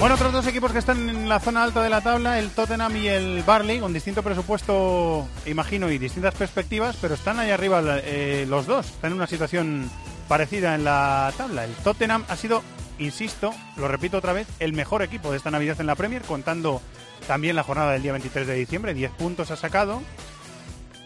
Bueno, 0.00 0.14
otros 0.14 0.32
dos 0.32 0.46
equipos 0.46 0.72
que 0.72 0.78
están 0.78 1.10
en 1.10 1.28
la 1.28 1.40
zona 1.40 1.62
alta 1.62 1.82
de 1.82 1.90
la 1.90 2.00
tabla, 2.00 2.38
el 2.38 2.48
Tottenham 2.52 2.96
y 2.96 3.08
el 3.08 3.42
Barley, 3.42 3.80
con 3.80 3.92
distinto 3.92 4.22
presupuesto, 4.22 5.28
imagino, 5.44 5.90
y 5.90 5.98
distintas 5.98 6.34
perspectivas, 6.34 6.96
pero 7.02 7.12
están 7.12 7.38
ahí 7.38 7.50
arriba 7.50 7.82
eh, 8.02 8.46
los 8.48 8.64
dos. 8.64 8.86
Están 8.86 9.10
en 9.10 9.18
una 9.18 9.26
situación 9.26 9.90
parecida 10.28 10.74
en 10.74 10.84
la 10.84 11.32
tabla. 11.36 11.64
El 11.64 11.74
Tottenham 11.74 12.24
ha 12.28 12.36
sido, 12.36 12.62
insisto, 12.98 13.54
lo 13.76 13.88
repito 13.88 14.18
otra 14.18 14.32
vez, 14.32 14.46
el 14.60 14.72
mejor 14.72 15.02
equipo 15.02 15.30
de 15.30 15.38
esta 15.38 15.50
Navidad 15.50 15.80
en 15.80 15.86
la 15.86 15.94
Premier, 15.94 16.22
contando 16.22 16.80
también 17.26 17.56
la 17.56 17.62
jornada 17.62 17.92
del 17.92 18.02
día 18.02 18.12
23 18.12 18.46
de 18.46 18.54
diciembre. 18.54 18.94
10 18.94 19.12
puntos 19.12 19.50
ha 19.50 19.56
sacado. 19.56 20.02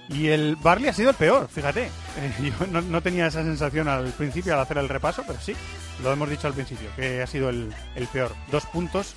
Y 0.08 0.26
el 0.28 0.56
Barley 0.56 0.88
ha 0.88 0.92
sido 0.92 1.10
el 1.10 1.16
peor, 1.16 1.48
fíjate. 1.48 1.88
Yo 2.42 2.66
no, 2.66 2.80
no, 2.82 3.00
tenía 3.00 3.28
esa 3.28 3.42
sensación 3.44 3.86
al 3.86 4.06
principio 4.12 4.54
al 4.54 4.60
hacer 4.60 4.78
el 4.78 4.88
repaso, 4.88 5.22
pero 5.24 5.40
sí, 5.40 5.54
lo 6.02 6.12
hemos 6.12 6.28
dicho 6.28 6.48
al 6.48 6.54
principio, 6.54 6.88
que 6.96 7.22
ha 7.22 7.26
sido 7.28 7.48
el, 7.48 7.72
el 7.94 8.06
peor. 8.08 8.34
Dos 8.50 8.66
puntos, 8.66 9.14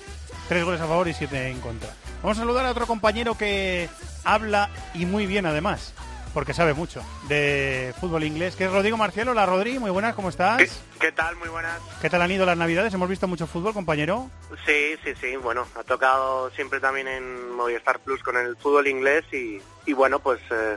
tres 0.48 0.64
goles 0.64 0.80
a 0.80 0.86
favor 0.86 1.08
y 1.08 1.14
siete 1.14 1.48
en 1.48 1.60
contra. 1.60 1.90
Vamos 2.22 2.38
a 2.38 2.42
saludar 2.42 2.64
a 2.66 2.70
otro 2.70 2.86
compañero 2.86 3.36
que 3.36 3.88
habla 4.22 4.70
y 4.94 5.04
muy 5.04 5.26
bien 5.26 5.46
además, 5.46 5.92
porque 6.34 6.52
sabe 6.52 6.74
mucho 6.74 7.00
de 7.28 7.94
fútbol 8.00 8.24
inglés, 8.24 8.56
que 8.56 8.64
es 8.64 8.72
Rodrigo 8.72 8.96
Marcial. 8.96 9.28
Hola 9.28 9.46
Rodri, 9.46 9.78
muy 9.78 9.90
buenas, 9.90 10.14
¿cómo 10.14 10.28
estás? 10.28 10.58
¿Qué, 10.58 10.68
¿Qué, 11.00 11.12
tal? 11.12 11.36
Muy 11.36 11.48
buenas. 11.48 11.80
¿Qué 12.02 12.10
tal 12.10 12.20
han 12.20 12.32
ido 12.32 12.44
las 12.44 12.58
navidades? 12.58 12.92
¿Hemos 12.92 13.08
visto 13.08 13.28
mucho 13.28 13.46
fútbol, 13.46 13.72
compañero? 13.72 14.28
Sí, 14.66 14.96
sí, 15.04 15.14
sí. 15.20 15.36
Bueno, 15.36 15.66
ha 15.76 15.84
tocado 15.84 16.50
siempre 16.50 16.80
también 16.80 17.06
en 17.06 17.52
Movistar 17.52 18.00
Plus 18.00 18.22
con 18.22 18.36
el 18.36 18.56
fútbol 18.56 18.88
inglés 18.88 19.24
y, 19.32 19.62
y 19.86 19.92
bueno, 19.92 20.18
pues... 20.18 20.40
Eh, 20.50 20.76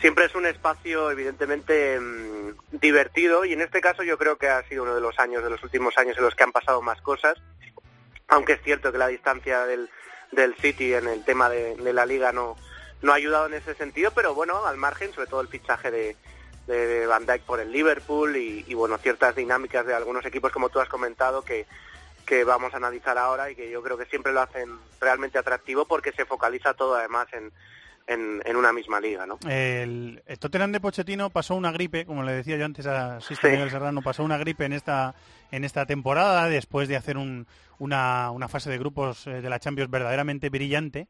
siempre 0.00 0.24
es 0.24 0.34
un 0.34 0.46
espacio 0.46 1.10
evidentemente 1.10 2.00
mmm, 2.00 2.52
divertido 2.72 3.44
y 3.44 3.52
en 3.52 3.60
este 3.60 3.82
caso 3.82 4.02
yo 4.02 4.16
creo 4.16 4.38
que 4.38 4.48
ha 4.48 4.62
sido 4.62 4.82
uno 4.84 4.94
de 4.94 5.00
los 5.00 5.18
años, 5.18 5.44
de 5.44 5.50
los 5.50 5.62
últimos 5.62 5.96
años 5.98 6.16
en 6.16 6.24
los 6.24 6.34
que 6.34 6.42
han 6.42 6.52
pasado 6.52 6.80
más 6.80 7.00
cosas, 7.02 7.36
aunque 8.28 8.54
es 8.54 8.62
cierto 8.62 8.90
que 8.92 8.96
la 8.98 9.08
distancia 9.08 9.66
del, 9.66 9.90
del 10.32 10.54
City 10.56 10.94
en 10.94 11.06
el 11.06 11.22
tema 11.24 11.50
de, 11.50 11.76
de, 11.76 11.92
la 11.92 12.06
liga 12.06 12.32
no, 12.32 12.56
no 13.02 13.12
ha 13.12 13.16
ayudado 13.16 13.46
en 13.46 13.54
ese 13.54 13.74
sentido, 13.74 14.10
pero 14.14 14.34
bueno, 14.34 14.66
al 14.66 14.76
margen, 14.76 15.12
sobre 15.12 15.26
todo 15.28 15.40
el 15.40 15.48
fichaje 15.48 15.90
de, 15.90 16.16
de 16.66 17.06
Van 17.06 17.26
Dijk 17.26 17.42
por 17.42 17.60
el 17.60 17.72
Liverpool 17.72 18.36
y, 18.36 18.64
y 18.66 18.74
bueno, 18.74 18.98
ciertas 18.98 19.34
dinámicas 19.34 19.86
de 19.86 19.94
algunos 19.94 20.24
equipos 20.26 20.52
como 20.52 20.68
tú 20.68 20.80
has 20.80 20.88
comentado 20.88 21.42
que 21.42 21.66
que 22.30 22.44
vamos 22.44 22.72
a 22.74 22.76
analizar 22.76 23.18
ahora 23.18 23.50
y 23.50 23.56
que 23.56 23.68
yo 23.68 23.82
creo 23.82 23.98
que 23.98 24.06
siempre 24.06 24.32
lo 24.32 24.40
hacen 24.40 24.68
realmente 25.00 25.36
atractivo 25.36 25.84
porque 25.84 26.12
se 26.12 26.24
focaliza 26.24 26.74
todo 26.74 26.94
además 26.94 27.26
en, 27.32 27.50
en, 28.06 28.40
en, 28.44 28.56
una 28.56 28.72
misma 28.72 29.00
liga, 29.00 29.26
¿no? 29.26 29.36
El, 29.48 30.22
el, 30.24 30.38
Tottenham 30.38 30.70
de 30.70 30.78
Pochettino 30.78 31.30
pasó 31.30 31.56
una 31.56 31.72
gripe, 31.72 32.06
como 32.06 32.22
le 32.22 32.32
decía 32.32 32.56
yo 32.56 32.64
antes 32.64 32.86
a 32.86 33.20
Sisto 33.20 33.48
sí. 33.48 33.52
Miguel 33.52 33.70
Serrano, 33.70 34.00
pasó 34.00 34.22
una 34.22 34.38
gripe 34.38 34.64
en 34.64 34.72
esta 34.72 35.16
en 35.50 35.64
esta 35.64 35.86
temporada 35.86 36.48
después 36.48 36.88
de 36.88 36.94
hacer 36.94 37.16
un, 37.16 37.48
una, 37.80 38.30
una, 38.30 38.46
fase 38.46 38.70
de 38.70 38.78
grupos 38.78 39.26
eh, 39.26 39.40
de 39.40 39.50
la 39.50 39.58
Champions 39.58 39.90
verdaderamente 39.90 40.50
brillante 40.50 41.08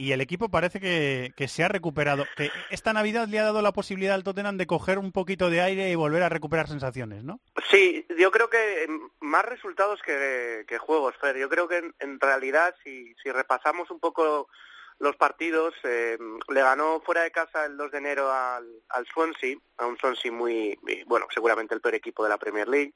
y 0.00 0.12
el 0.12 0.22
equipo 0.22 0.48
parece 0.48 0.80
que, 0.80 1.34
que, 1.36 1.46
se 1.46 1.62
ha 1.62 1.68
recuperado. 1.68 2.24
Que 2.34 2.50
esta 2.70 2.94
Navidad 2.94 3.28
le 3.28 3.38
ha 3.38 3.44
dado 3.44 3.60
la 3.60 3.72
posibilidad 3.72 4.14
al 4.14 4.24
Tottenham 4.24 4.56
de 4.56 4.66
coger 4.66 4.98
un 4.98 5.12
poquito 5.12 5.50
de 5.50 5.60
aire 5.60 5.90
y 5.90 5.94
volver 5.94 6.22
a 6.22 6.30
recuperar 6.30 6.68
sensaciones, 6.68 7.22
¿no? 7.22 7.38
Sí, 7.70 8.06
yo 8.18 8.30
creo 8.30 8.48
que 8.48 8.88
más 9.20 9.44
resultados 9.44 10.00
que, 10.00 10.64
juegos, 10.78 11.14
Fer. 11.20 11.36
Yo 11.36 11.50
creo 11.50 11.68
que 11.68 11.76
en, 11.76 11.94
en 11.98 12.18
realidad 12.18 12.74
si, 12.82 13.14
si 13.22 13.30
repasamos 13.30 13.90
un 13.90 14.00
poco 14.00 14.48
los 15.00 15.16
partidos. 15.16 15.74
Eh, 15.82 16.16
le 16.48 16.62
ganó 16.62 17.00
fuera 17.00 17.22
de 17.22 17.30
casa 17.30 17.66
el 17.66 17.76
2 17.76 17.90
de 17.90 17.98
enero 17.98 18.32
al, 18.32 18.66
al 18.88 19.06
Swansea, 19.06 19.56
a 19.78 19.86
un 19.86 19.98
Swansea 19.98 20.32
muy, 20.32 20.78
bueno, 21.06 21.26
seguramente 21.34 21.74
el 21.74 21.80
peor 21.80 21.96
equipo 21.96 22.22
de 22.22 22.30
la 22.30 22.38
Premier 22.38 22.68
League. 22.68 22.94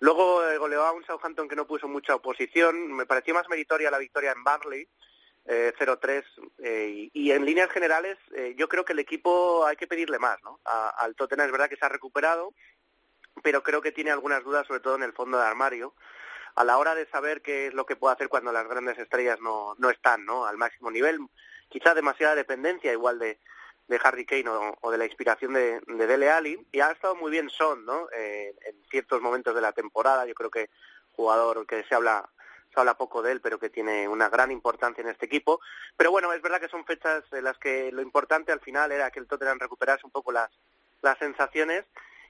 Luego 0.00 0.44
eh, 0.48 0.58
goleó 0.58 0.84
a 0.84 0.92
un 0.92 1.04
Southampton 1.04 1.48
que 1.48 1.56
no 1.56 1.66
puso 1.66 1.88
mucha 1.88 2.14
oposición. 2.14 2.92
Me 2.92 3.06
pareció 3.06 3.34
más 3.34 3.48
meritoria 3.48 3.90
la 3.90 3.98
victoria 3.98 4.32
en 4.32 4.44
Barley, 4.44 4.88
eh, 5.46 5.72
0-3. 5.78 6.24
Eh, 6.58 7.10
y, 7.12 7.30
en 7.32 7.44
líneas 7.44 7.70
generales, 7.70 8.18
eh, 8.34 8.54
yo 8.56 8.68
creo 8.68 8.84
que 8.84 8.92
el 8.92 8.98
equipo 8.98 9.64
hay 9.66 9.76
que 9.76 9.86
pedirle 9.86 10.18
más, 10.18 10.42
¿no? 10.42 10.60
A, 10.64 10.90
al 10.90 11.14
Tottenham 11.14 11.46
es 11.46 11.52
verdad 11.52 11.68
que 11.68 11.76
se 11.76 11.84
ha 11.84 11.88
recuperado, 11.88 12.54
pero 13.42 13.62
creo 13.62 13.80
que 13.82 13.92
tiene 13.92 14.10
algunas 14.10 14.44
dudas, 14.44 14.66
sobre 14.66 14.80
todo 14.80 14.96
en 14.96 15.02
el 15.02 15.12
fondo 15.12 15.38
de 15.38 15.44
armario 15.44 15.94
a 16.56 16.64
la 16.64 16.78
hora 16.78 16.94
de 16.94 17.06
saber 17.06 17.42
qué 17.42 17.68
es 17.68 17.74
lo 17.74 17.86
que 17.86 17.96
puede 17.96 18.14
hacer 18.14 18.28
cuando 18.28 18.52
las 18.52 18.68
grandes 18.68 18.98
estrellas 18.98 19.38
no, 19.40 19.74
no 19.78 19.90
están 19.90 20.24
¿no? 20.24 20.46
al 20.46 20.56
máximo 20.56 20.90
nivel. 20.90 21.18
Quizá 21.68 21.94
demasiada 21.94 22.34
dependencia 22.34 22.92
igual 22.92 23.18
de, 23.18 23.38
de 23.88 24.00
Harry 24.02 24.26
Kane 24.26 24.48
o, 24.48 24.76
o, 24.80 24.90
de 24.90 24.98
la 24.98 25.06
inspiración 25.06 25.54
de, 25.54 25.80
de 25.80 26.06
Dele 26.06 26.30
Alli. 26.30 26.66
Y 26.72 26.80
ha 26.80 26.90
estado 26.90 27.14
muy 27.14 27.30
bien 27.30 27.48
Son 27.50 27.84
¿no? 27.84 28.08
Eh, 28.16 28.54
en 28.66 28.82
ciertos 28.90 29.20
momentos 29.20 29.54
de 29.54 29.60
la 29.60 29.72
temporada. 29.72 30.26
Yo 30.26 30.34
creo 30.34 30.50
que 30.50 30.70
jugador 31.12 31.66
que 31.66 31.84
se 31.84 31.94
habla 31.94 32.28
se 32.72 32.80
habla 32.80 32.96
poco 32.96 33.22
de 33.22 33.32
él, 33.32 33.40
pero 33.40 33.58
que 33.58 33.70
tiene 33.70 34.08
una 34.08 34.28
gran 34.28 34.50
importancia 34.50 35.02
en 35.02 35.08
este 35.08 35.26
equipo. 35.26 35.60
Pero 35.96 36.10
bueno, 36.10 36.32
es 36.32 36.42
verdad 36.42 36.60
que 36.60 36.68
son 36.68 36.84
fechas 36.84 37.24
en 37.32 37.44
las 37.44 37.58
que 37.58 37.90
lo 37.92 38.02
importante 38.02 38.52
al 38.52 38.60
final 38.60 38.92
era 38.92 39.10
que 39.10 39.20
el 39.20 39.26
Tottenham 39.26 39.58
recuperase 39.58 40.06
un 40.06 40.12
poco 40.12 40.32
las, 40.32 40.50
las 41.02 41.18
sensaciones 41.18 41.84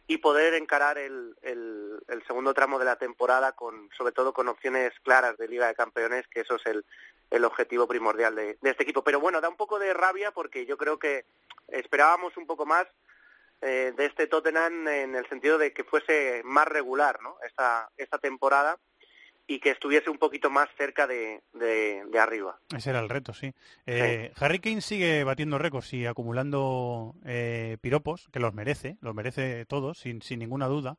y 0.06 0.18
poder 0.18 0.54
encarar 0.54 0.98
el, 0.98 1.36
el, 1.42 2.00
el, 2.08 2.26
segundo 2.26 2.52
tramo 2.52 2.78
de 2.78 2.84
la 2.84 2.96
temporada 2.96 3.52
con 3.52 3.88
sobre 3.96 4.12
todo 4.12 4.32
con 4.32 4.48
opciones 4.48 4.92
claras 5.04 5.36
de 5.36 5.46
Liga 5.46 5.68
de 5.68 5.74
Campeones, 5.74 6.26
que 6.26 6.40
eso 6.40 6.56
es 6.56 6.66
el, 6.66 6.84
el 7.30 7.44
objetivo 7.44 7.86
primordial 7.86 8.34
de, 8.34 8.58
de, 8.60 8.70
este 8.70 8.82
equipo. 8.82 9.04
Pero 9.04 9.20
bueno, 9.20 9.40
da 9.40 9.48
un 9.48 9.56
poco 9.56 9.78
de 9.78 9.94
rabia 9.94 10.32
porque 10.32 10.66
yo 10.66 10.76
creo 10.76 10.98
que 10.98 11.26
esperábamos 11.68 12.36
un 12.36 12.46
poco 12.46 12.66
más 12.66 12.86
eh, 13.62 13.92
de 13.96 14.06
este 14.06 14.26
Tottenham 14.26 14.88
en 14.88 15.14
el 15.14 15.28
sentido 15.28 15.58
de 15.58 15.72
que 15.72 15.84
fuese 15.84 16.40
más 16.44 16.66
regular 16.66 17.20
¿no? 17.20 17.36
esta, 17.46 17.90
esta 17.98 18.18
temporada 18.18 18.78
y 19.50 19.58
que 19.58 19.70
estuviese 19.70 20.08
un 20.10 20.18
poquito 20.18 20.48
más 20.48 20.68
cerca 20.78 21.08
de, 21.08 21.42
de, 21.52 22.04
de 22.04 22.18
arriba. 22.20 22.60
Ese 22.72 22.90
era 22.90 23.00
el 23.00 23.08
reto, 23.08 23.34
sí. 23.34 23.52
Eh, 23.84 24.30
sí. 24.32 24.44
Harry 24.44 24.60
Kane 24.60 24.80
sigue 24.80 25.24
batiendo 25.24 25.58
récords 25.58 25.92
y 25.92 26.06
acumulando 26.06 27.16
eh, 27.24 27.76
piropos, 27.80 28.28
que 28.32 28.38
los 28.38 28.54
merece, 28.54 28.96
los 29.00 29.12
merece 29.12 29.66
todos, 29.66 29.98
sin, 29.98 30.22
sin 30.22 30.38
ninguna 30.38 30.68
duda. 30.68 30.98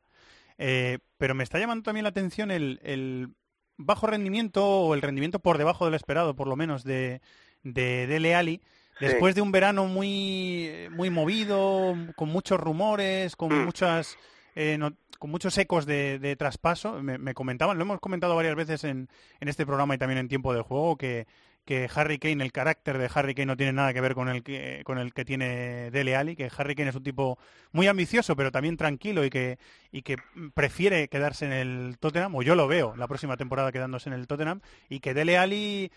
Eh, 0.58 0.98
pero 1.16 1.34
me 1.34 1.44
está 1.44 1.58
llamando 1.58 1.82
también 1.82 2.04
la 2.04 2.10
atención 2.10 2.50
el, 2.50 2.78
el, 2.82 3.30
bajo 3.78 4.06
rendimiento 4.06 4.66
o 4.66 4.92
el 4.92 5.00
rendimiento 5.00 5.38
por 5.38 5.56
debajo 5.56 5.86
del 5.86 5.94
esperado, 5.94 6.36
por 6.36 6.46
lo 6.46 6.54
menos, 6.54 6.84
de, 6.84 7.22
de 7.62 8.06
Dele. 8.06 8.60
Después 9.00 9.32
sí. 9.32 9.36
de 9.36 9.42
un 9.42 9.52
verano 9.52 9.86
muy, 9.86 10.88
muy 10.90 11.08
movido, 11.08 11.94
con 12.16 12.28
muchos 12.28 12.60
rumores, 12.60 13.34
con 13.34 13.48
mm. 13.48 13.64
muchas 13.64 14.18
eh, 14.54 14.76
no, 14.78 14.92
con 15.18 15.30
muchos 15.30 15.56
ecos 15.58 15.86
de, 15.86 16.18
de 16.18 16.36
traspaso. 16.36 17.02
Me, 17.02 17.18
me, 17.18 17.34
comentaban, 17.34 17.78
lo 17.78 17.84
hemos 17.84 18.00
comentado 18.00 18.36
varias 18.36 18.56
veces 18.56 18.84
en, 18.84 19.08
en, 19.40 19.48
este 19.48 19.66
programa 19.66 19.94
y 19.94 19.98
también 19.98 20.18
en 20.18 20.28
tiempo 20.28 20.52
del 20.52 20.62
juego, 20.62 20.96
que, 20.96 21.26
que 21.64 21.88
Harry 21.94 22.18
Kane, 22.18 22.42
el 22.42 22.52
carácter 22.52 22.98
de 22.98 23.08
Harry 23.14 23.34
Kane 23.34 23.46
no 23.46 23.56
tiene 23.56 23.72
nada 23.72 23.92
que 23.92 24.00
ver 24.00 24.14
con 24.14 24.28
el 24.28 24.42
que, 24.42 24.82
con 24.84 24.98
el 24.98 25.14
que 25.14 25.24
tiene 25.24 25.90
Dele 25.90 26.16
Alli, 26.16 26.34
que 26.34 26.50
Harry 26.56 26.74
Kane 26.74 26.90
es 26.90 26.96
un 26.96 27.04
tipo 27.04 27.38
muy 27.70 27.86
ambicioso, 27.86 28.34
pero 28.34 28.50
también 28.50 28.76
tranquilo 28.76 29.24
y 29.24 29.30
que, 29.30 29.58
y 29.92 30.02
que 30.02 30.16
prefiere 30.54 31.08
quedarse 31.08 31.46
en 31.46 31.52
el 31.52 31.98
Tottenham, 31.98 32.34
o 32.34 32.42
yo 32.42 32.54
lo 32.54 32.66
veo 32.66 32.96
la 32.96 33.06
próxima 33.06 33.36
temporada 33.36 33.70
quedándose 33.70 34.08
en 34.08 34.14
el 34.14 34.26
Tottenham, 34.26 34.60
y 34.88 35.00
que 35.00 35.14
Dele 35.14 35.38
Alli 35.38 35.92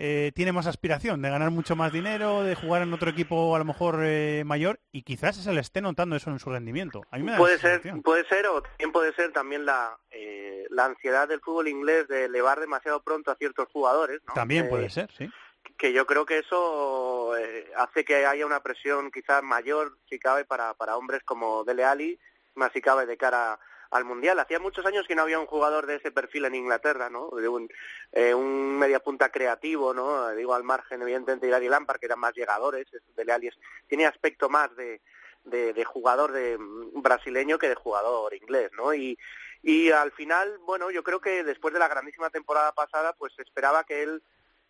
eh, 0.00 0.30
tiene 0.34 0.52
más 0.52 0.66
aspiración 0.68 1.20
de 1.20 1.28
ganar 1.28 1.50
mucho 1.50 1.74
más 1.74 1.92
dinero, 1.92 2.44
de 2.44 2.54
jugar 2.54 2.82
en 2.82 2.92
otro 2.94 3.10
equipo 3.10 3.54
a 3.56 3.58
lo 3.58 3.64
mejor 3.64 3.98
eh, 4.04 4.44
mayor 4.46 4.78
y 4.92 5.02
quizás 5.02 5.36
se 5.36 5.52
le 5.52 5.60
esté 5.60 5.80
notando 5.80 6.14
eso 6.14 6.30
en 6.30 6.38
su 6.38 6.50
rendimiento. 6.50 7.02
A 7.10 7.18
mí 7.18 7.24
me 7.24 7.32
da 7.32 7.38
puede 7.38 7.58
ser, 7.58 7.82
puede 8.04 8.24
ser 8.28 8.46
o 8.46 8.62
también 8.62 8.92
puede 8.92 9.12
ser 9.14 9.32
también 9.32 9.66
la, 9.66 9.98
eh, 10.12 10.66
la 10.70 10.84
ansiedad 10.84 11.26
del 11.26 11.40
fútbol 11.40 11.66
inglés 11.66 12.06
de 12.06 12.26
elevar 12.26 12.60
demasiado 12.60 13.02
pronto 13.02 13.32
a 13.32 13.36
ciertos 13.36 13.66
jugadores. 13.72 14.20
¿no? 14.28 14.34
También 14.34 14.66
Eh, 14.66 14.68
puede 14.68 14.88
ser, 14.88 15.10
sí. 15.18 15.28
que 15.76 15.92
yo 15.92 16.06
creo 16.06 16.24
que 16.24 16.38
eso 16.38 17.36
eh, 17.36 17.68
hace 17.76 18.04
que 18.04 18.24
haya 18.24 18.46
una 18.46 18.60
presión 18.60 19.10
quizás 19.10 19.42
mayor, 19.42 19.98
si 20.08 20.20
cabe, 20.20 20.44
para, 20.44 20.74
para 20.74 20.96
hombres 20.96 21.22
como 21.24 21.64
Dele 21.64 21.84
Alli, 21.84 22.18
más 22.54 22.70
si 22.72 22.80
cabe 22.80 23.04
de 23.04 23.16
cara 23.16 23.58
al 23.90 24.04
Mundial. 24.04 24.38
Hacía 24.38 24.58
muchos 24.58 24.84
años 24.86 25.06
que 25.06 25.14
no 25.14 25.22
había 25.22 25.38
un 25.38 25.46
jugador 25.46 25.86
de 25.86 25.96
ese 25.96 26.10
perfil 26.10 26.44
en 26.46 26.54
Inglaterra, 26.54 27.08
¿no? 27.10 27.30
De 27.30 27.48
un, 27.48 27.68
eh, 28.12 28.34
un 28.34 28.78
media 28.78 29.00
punta 29.00 29.30
creativo, 29.30 29.94
¿no? 29.94 30.28
Digo, 30.30 30.54
al 30.54 30.64
margen, 30.64 31.02
evidentemente, 31.02 31.46
de 31.46 31.52
Gary 31.52 31.68
Lampard, 31.68 31.98
que 31.98 32.06
eran 32.06 32.20
más 32.20 32.34
llegadores. 32.34 32.86
Dele 33.16 33.32
Alli 33.32 33.48
es- 33.48 33.58
tiene 33.86 34.06
aspecto 34.06 34.48
más 34.48 34.74
de, 34.76 35.00
de, 35.44 35.72
de 35.72 35.84
jugador 35.84 36.32
de 36.32 36.58
mm, 36.58 37.02
brasileño 37.02 37.58
que 37.58 37.68
de 37.68 37.74
jugador 37.74 38.34
inglés, 38.34 38.70
¿no? 38.76 38.92
Y, 38.94 39.18
y 39.62 39.90
al 39.90 40.12
final, 40.12 40.58
bueno, 40.60 40.90
yo 40.90 41.02
creo 41.02 41.20
que 41.20 41.42
después 41.44 41.72
de 41.74 41.80
la 41.80 41.88
grandísima 41.88 42.30
temporada 42.30 42.72
pasada, 42.72 43.12
pues 43.14 43.32
se 43.34 43.42
esperaba 43.42 43.84
que 43.84 44.02
él 44.02 44.22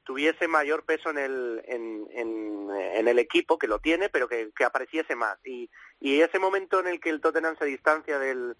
tuviese 0.04 0.48
mayor 0.48 0.84
peso 0.84 1.10
en 1.10 1.18
el, 1.18 1.62
en, 1.66 2.08
en, 2.12 2.70
en 2.72 3.08
el 3.08 3.18
equipo, 3.18 3.58
que 3.58 3.66
lo 3.68 3.78
tiene, 3.78 4.08
pero 4.08 4.26
que, 4.26 4.50
que 4.56 4.64
apareciese 4.64 5.14
más. 5.14 5.38
Y, 5.44 5.68
y 6.00 6.20
ese 6.22 6.38
momento 6.38 6.80
en 6.80 6.86
el 6.86 6.98
que 7.00 7.10
el 7.10 7.20
Tottenham 7.20 7.58
se 7.58 7.66
distancia 7.66 8.18
del, 8.18 8.56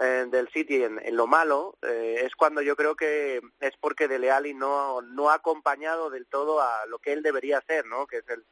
eh, 0.00 0.26
del 0.30 0.48
City 0.48 0.82
en, 0.82 0.98
en 1.04 1.14
lo 1.14 1.26
malo, 1.26 1.76
eh, 1.82 2.22
es 2.24 2.34
cuando 2.34 2.62
yo 2.62 2.74
creo 2.74 2.96
que 2.96 3.42
es 3.60 3.76
porque 3.78 4.08
Dele 4.08 4.30
Alli 4.30 4.54
no, 4.54 5.02
no 5.02 5.28
ha 5.28 5.34
acompañado 5.34 6.08
del 6.08 6.26
todo 6.26 6.62
a 6.62 6.86
lo 6.86 6.98
que 7.00 7.12
él 7.12 7.22
debería 7.22 7.62
ser, 7.66 7.84
¿no? 7.84 8.06
Que 8.06 8.18
es 8.18 8.28
el, 8.28 8.44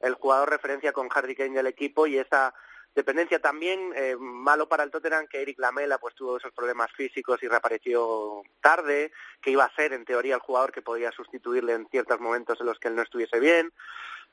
el 0.00 0.14
jugador 0.14 0.48
referencia 0.48 0.92
con 0.92 1.08
Harry 1.14 1.34
Kane 1.34 1.56
del 1.56 1.66
equipo 1.66 2.06
y 2.06 2.16
esa 2.16 2.54
dependencia 2.94 3.38
también 3.38 3.92
eh, 3.96 4.16
malo 4.18 4.68
para 4.68 4.84
el 4.84 4.90
Tottenham 4.90 5.26
que 5.26 5.42
Eric 5.42 5.58
Lamela 5.58 5.98
pues 5.98 6.14
tuvo 6.14 6.38
esos 6.38 6.52
problemas 6.52 6.90
físicos 6.92 7.42
y 7.42 7.48
reapareció 7.48 8.42
tarde 8.62 9.12
que 9.42 9.50
iba 9.50 9.64
a 9.64 9.74
ser 9.74 9.92
en 9.92 10.04
teoría 10.04 10.36
el 10.36 10.40
jugador 10.40 10.72
que 10.72 10.80
podía 10.80 11.10
sustituirle 11.10 11.72
en 11.74 11.88
ciertos 11.88 12.20
momentos 12.20 12.60
en 12.60 12.66
los 12.66 12.78
que 12.78 12.88
él 12.88 12.94
no 12.94 13.02
estuviese 13.02 13.40
bien 13.40 13.72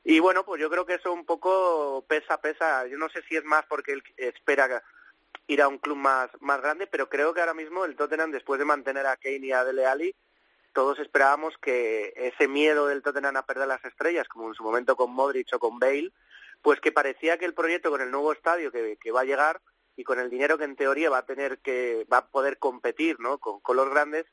y 0.04 0.20
bueno 0.20 0.44
pues 0.44 0.60
yo 0.60 0.70
creo 0.70 0.86
que 0.86 0.94
eso 0.94 1.12
un 1.12 1.26
poco 1.26 2.04
pesa 2.08 2.40
pesa 2.40 2.86
yo 2.86 2.98
no 2.98 3.08
sé 3.08 3.22
si 3.28 3.36
es 3.36 3.44
más 3.44 3.64
porque 3.66 3.92
él 3.92 4.02
espera 4.16 4.82
ir 5.52 5.62
a 5.62 5.68
un 5.68 5.78
club 5.78 5.96
más 5.96 6.30
más 6.40 6.60
grande 6.60 6.86
pero 6.86 7.08
creo 7.08 7.32
que 7.32 7.40
ahora 7.40 7.54
mismo 7.54 7.84
el 7.84 7.96
Tottenham 7.96 8.30
después 8.30 8.58
de 8.58 8.64
mantener 8.64 9.06
a 9.06 9.16
Kane 9.16 9.46
y 9.46 9.52
a 9.52 9.64
Dele 9.64 9.86
Alli 9.86 10.14
todos 10.72 10.98
esperábamos 10.98 11.54
que 11.58 12.12
ese 12.16 12.48
miedo 12.48 12.86
del 12.86 13.02
Tottenham 13.02 13.36
a 13.36 13.46
perder 13.46 13.68
las 13.68 13.84
estrellas, 13.84 14.26
como 14.28 14.48
en 14.48 14.54
su 14.54 14.62
momento 14.62 14.96
con 14.96 15.12
Modric 15.12 15.48
o 15.52 15.58
con 15.58 15.78
Bale, 15.78 16.12
pues 16.62 16.80
que 16.80 16.92
parecía 16.92 17.38
que 17.38 17.44
el 17.44 17.54
proyecto 17.54 17.90
con 17.90 18.00
el 18.00 18.10
nuevo 18.10 18.32
estadio 18.32 18.72
que, 18.72 18.96
que 19.00 19.10
va 19.10 19.20
a 19.20 19.24
llegar 19.24 19.60
y 19.96 20.04
con 20.04 20.18
el 20.18 20.30
dinero 20.30 20.56
que 20.56 20.64
en 20.64 20.76
teoría 20.76 21.10
va 21.10 21.18
a 21.18 21.26
tener 21.26 21.58
que 21.58 22.06
va 22.10 22.18
a 22.18 22.26
poder 22.28 22.58
competir, 22.58 23.20
¿no? 23.20 23.38
Con, 23.38 23.60
con 23.60 23.76
los 23.76 23.90
grandes, 23.90 24.24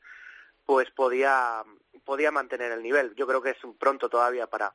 pues 0.66 0.90
podía 0.91 1.64
podía 2.06 2.32
mantener 2.32 2.72
el 2.72 2.82
nivel. 2.82 3.14
Yo 3.16 3.28
creo 3.28 3.41
que 3.41 3.52
es 3.52 3.58
pronto 3.78 4.10
todavía 4.10 4.48
para 4.48 4.74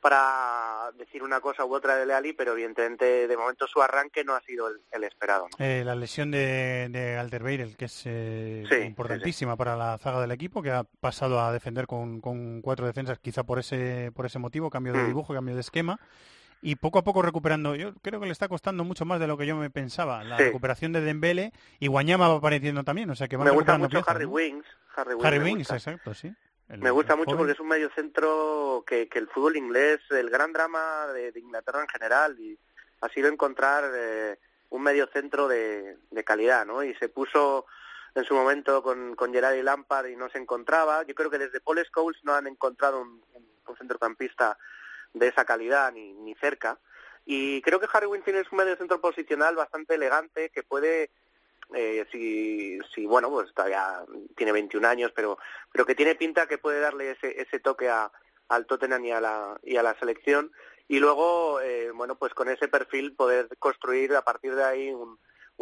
para 0.00 0.90
decir 0.96 1.22
una 1.22 1.40
cosa 1.40 1.64
u 1.64 1.74
otra 1.74 1.96
de 1.96 2.06
Leali, 2.06 2.32
pero 2.32 2.52
evidentemente 2.52 3.26
de 3.26 3.36
momento 3.36 3.66
su 3.66 3.82
arranque 3.82 4.24
no 4.24 4.34
ha 4.34 4.40
sido 4.42 4.68
el, 4.68 4.80
el 4.92 5.04
esperado. 5.04 5.48
¿no? 5.50 5.64
Eh, 5.64 5.82
la 5.84 5.94
lesión 5.94 6.30
de, 6.30 6.88
de 6.90 7.16
Alderweireld, 7.18 7.76
que 7.76 7.86
es 7.86 8.02
eh, 8.06 8.64
Sí, 8.68 8.76
importantísima 8.76 9.56
para 9.56 9.76
la 9.76 9.98
zaga 9.98 10.20
del 10.20 10.30
equipo, 10.32 10.62
que 10.62 10.70
ha 10.70 10.84
pasado 10.84 11.40
a 11.40 11.52
defender 11.52 11.86
con, 11.86 12.20
con 12.20 12.62
cuatro 12.62 12.86
defensas, 12.86 13.18
quizá 13.18 13.42
por 13.44 13.58
ese, 13.58 14.12
por 14.14 14.26
ese 14.26 14.38
motivo, 14.38 14.70
cambio 14.70 14.92
de 14.92 15.02
Mm. 15.02 15.06
dibujo, 15.08 15.34
cambio 15.34 15.54
de 15.54 15.60
esquema. 15.60 15.98
Y 16.60 16.74
poco 16.74 16.98
a 16.98 17.04
poco 17.04 17.22
recuperando, 17.22 17.76
yo 17.76 17.94
creo 18.02 18.18
que 18.18 18.26
le 18.26 18.32
está 18.32 18.48
costando 18.48 18.82
mucho 18.82 19.04
más 19.04 19.20
de 19.20 19.28
lo 19.28 19.38
que 19.38 19.46
yo 19.46 19.54
me 19.56 19.70
pensaba. 19.70 20.24
La 20.24 20.38
recuperación 20.38 20.92
de 20.92 21.00
Dembele 21.00 21.52
y 21.78 21.86
Guañama 21.86 22.26
va 22.28 22.36
apareciendo 22.38 22.82
también, 22.82 23.08
o 23.10 23.14
sea 23.14 23.28
que 23.28 23.36
van 23.36 23.44
Me 23.46 23.52
gusta 23.52 23.78
mucho 23.78 23.90
piezas, 23.98 24.08
Harry 24.14 24.24
¿no? 24.24 24.30
Wings. 24.32 24.66
Harry 24.96 25.14
Wings, 25.14 25.24
Harry 25.26 25.52
gusta. 25.52 25.74
exacto, 25.76 26.14
sí. 26.14 26.34
Me 26.68 26.90
gusta 26.90 27.16
mucho 27.16 27.30
joven. 27.30 27.38
porque 27.38 27.52
es 27.52 27.60
un 27.60 27.68
medio 27.68 27.90
centro 27.94 28.84
que, 28.86 29.08
que 29.08 29.18
el 29.18 29.28
fútbol 29.28 29.56
inglés, 29.56 30.00
el 30.10 30.28
gran 30.28 30.52
drama 30.52 31.06
de, 31.14 31.32
de 31.32 31.40
Inglaterra 31.40 31.80
en 31.80 31.88
general, 31.88 32.38
y 32.38 32.58
ha 33.00 33.08
sido 33.08 33.28
encontrar 33.28 33.90
eh, 33.94 34.38
un 34.70 34.82
medio 34.82 35.06
centro 35.08 35.48
de, 35.48 35.96
de 36.10 36.24
calidad, 36.24 36.66
¿no? 36.66 36.82
Y 36.84 36.94
se 36.96 37.08
puso 37.08 37.66
en 38.14 38.24
su 38.24 38.34
momento 38.34 38.82
con, 38.82 39.14
con 39.14 39.32
Gerard 39.32 39.56
y 39.56 39.62
Lampard 39.62 40.08
y 40.08 40.16
no 40.16 40.28
se 40.28 40.38
encontraba. 40.38 41.04
Yo 41.04 41.14
creo 41.14 41.30
que 41.30 41.38
desde 41.38 41.60
Paul 41.60 41.82
Scholes 41.84 42.22
no 42.24 42.34
han 42.34 42.46
encontrado 42.46 43.00
un 43.00 43.76
centrocampista 43.76 44.58
de 45.14 45.28
esa 45.28 45.44
calidad 45.44 45.92
ni, 45.92 46.12
ni 46.14 46.34
cerca. 46.34 46.78
Y 47.24 47.60
creo 47.62 47.78
que 47.80 47.88
Harry 47.92 48.06
Winfield 48.06 48.40
es 48.40 48.52
un 48.52 48.58
medio 48.58 48.76
centro 48.76 49.00
posicional 49.00 49.54
bastante 49.54 49.94
elegante 49.94 50.50
que 50.50 50.62
puede 50.62 51.10
eh, 51.74 52.06
si, 52.10 52.78
si 52.94 53.06
bueno 53.06 53.30
pues 53.30 53.52
todavía 53.52 54.04
tiene 54.36 54.52
21 54.52 54.88
años 54.88 55.12
pero 55.14 55.38
pero 55.70 55.84
que 55.84 55.94
tiene 55.94 56.14
pinta 56.14 56.46
que 56.46 56.58
puede 56.58 56.80
darle 56.80 57.10
ese 57.12 57.40
ese 57.40 57.60
toque 57.60 57.88
a, 57.88 58.10
al 58.48 58.66
Tottenham 58.66 59.04
y 59.04 59.12
a 59.12 59.20
la 59.20 59.58
y 59.62 59.76
a 59.76 59.82
la 59.82 59.98
selección. 59.98 60.52
Y 60.88 61.00
luego 61.00 61.60
eh, 61.60 61.90
bueno 61.90 62.16
pues 62.16 62.32
con 62.34 62.48
ese 62.48 62.68
perfil 62.68 63.14
poder 63.14 63.48
construir 63.58 64.14
a 64.16 64.22
partir 64.22 64.54
de 64.54 64.64
ahí 64.64 64.90
un, 64.92 65.18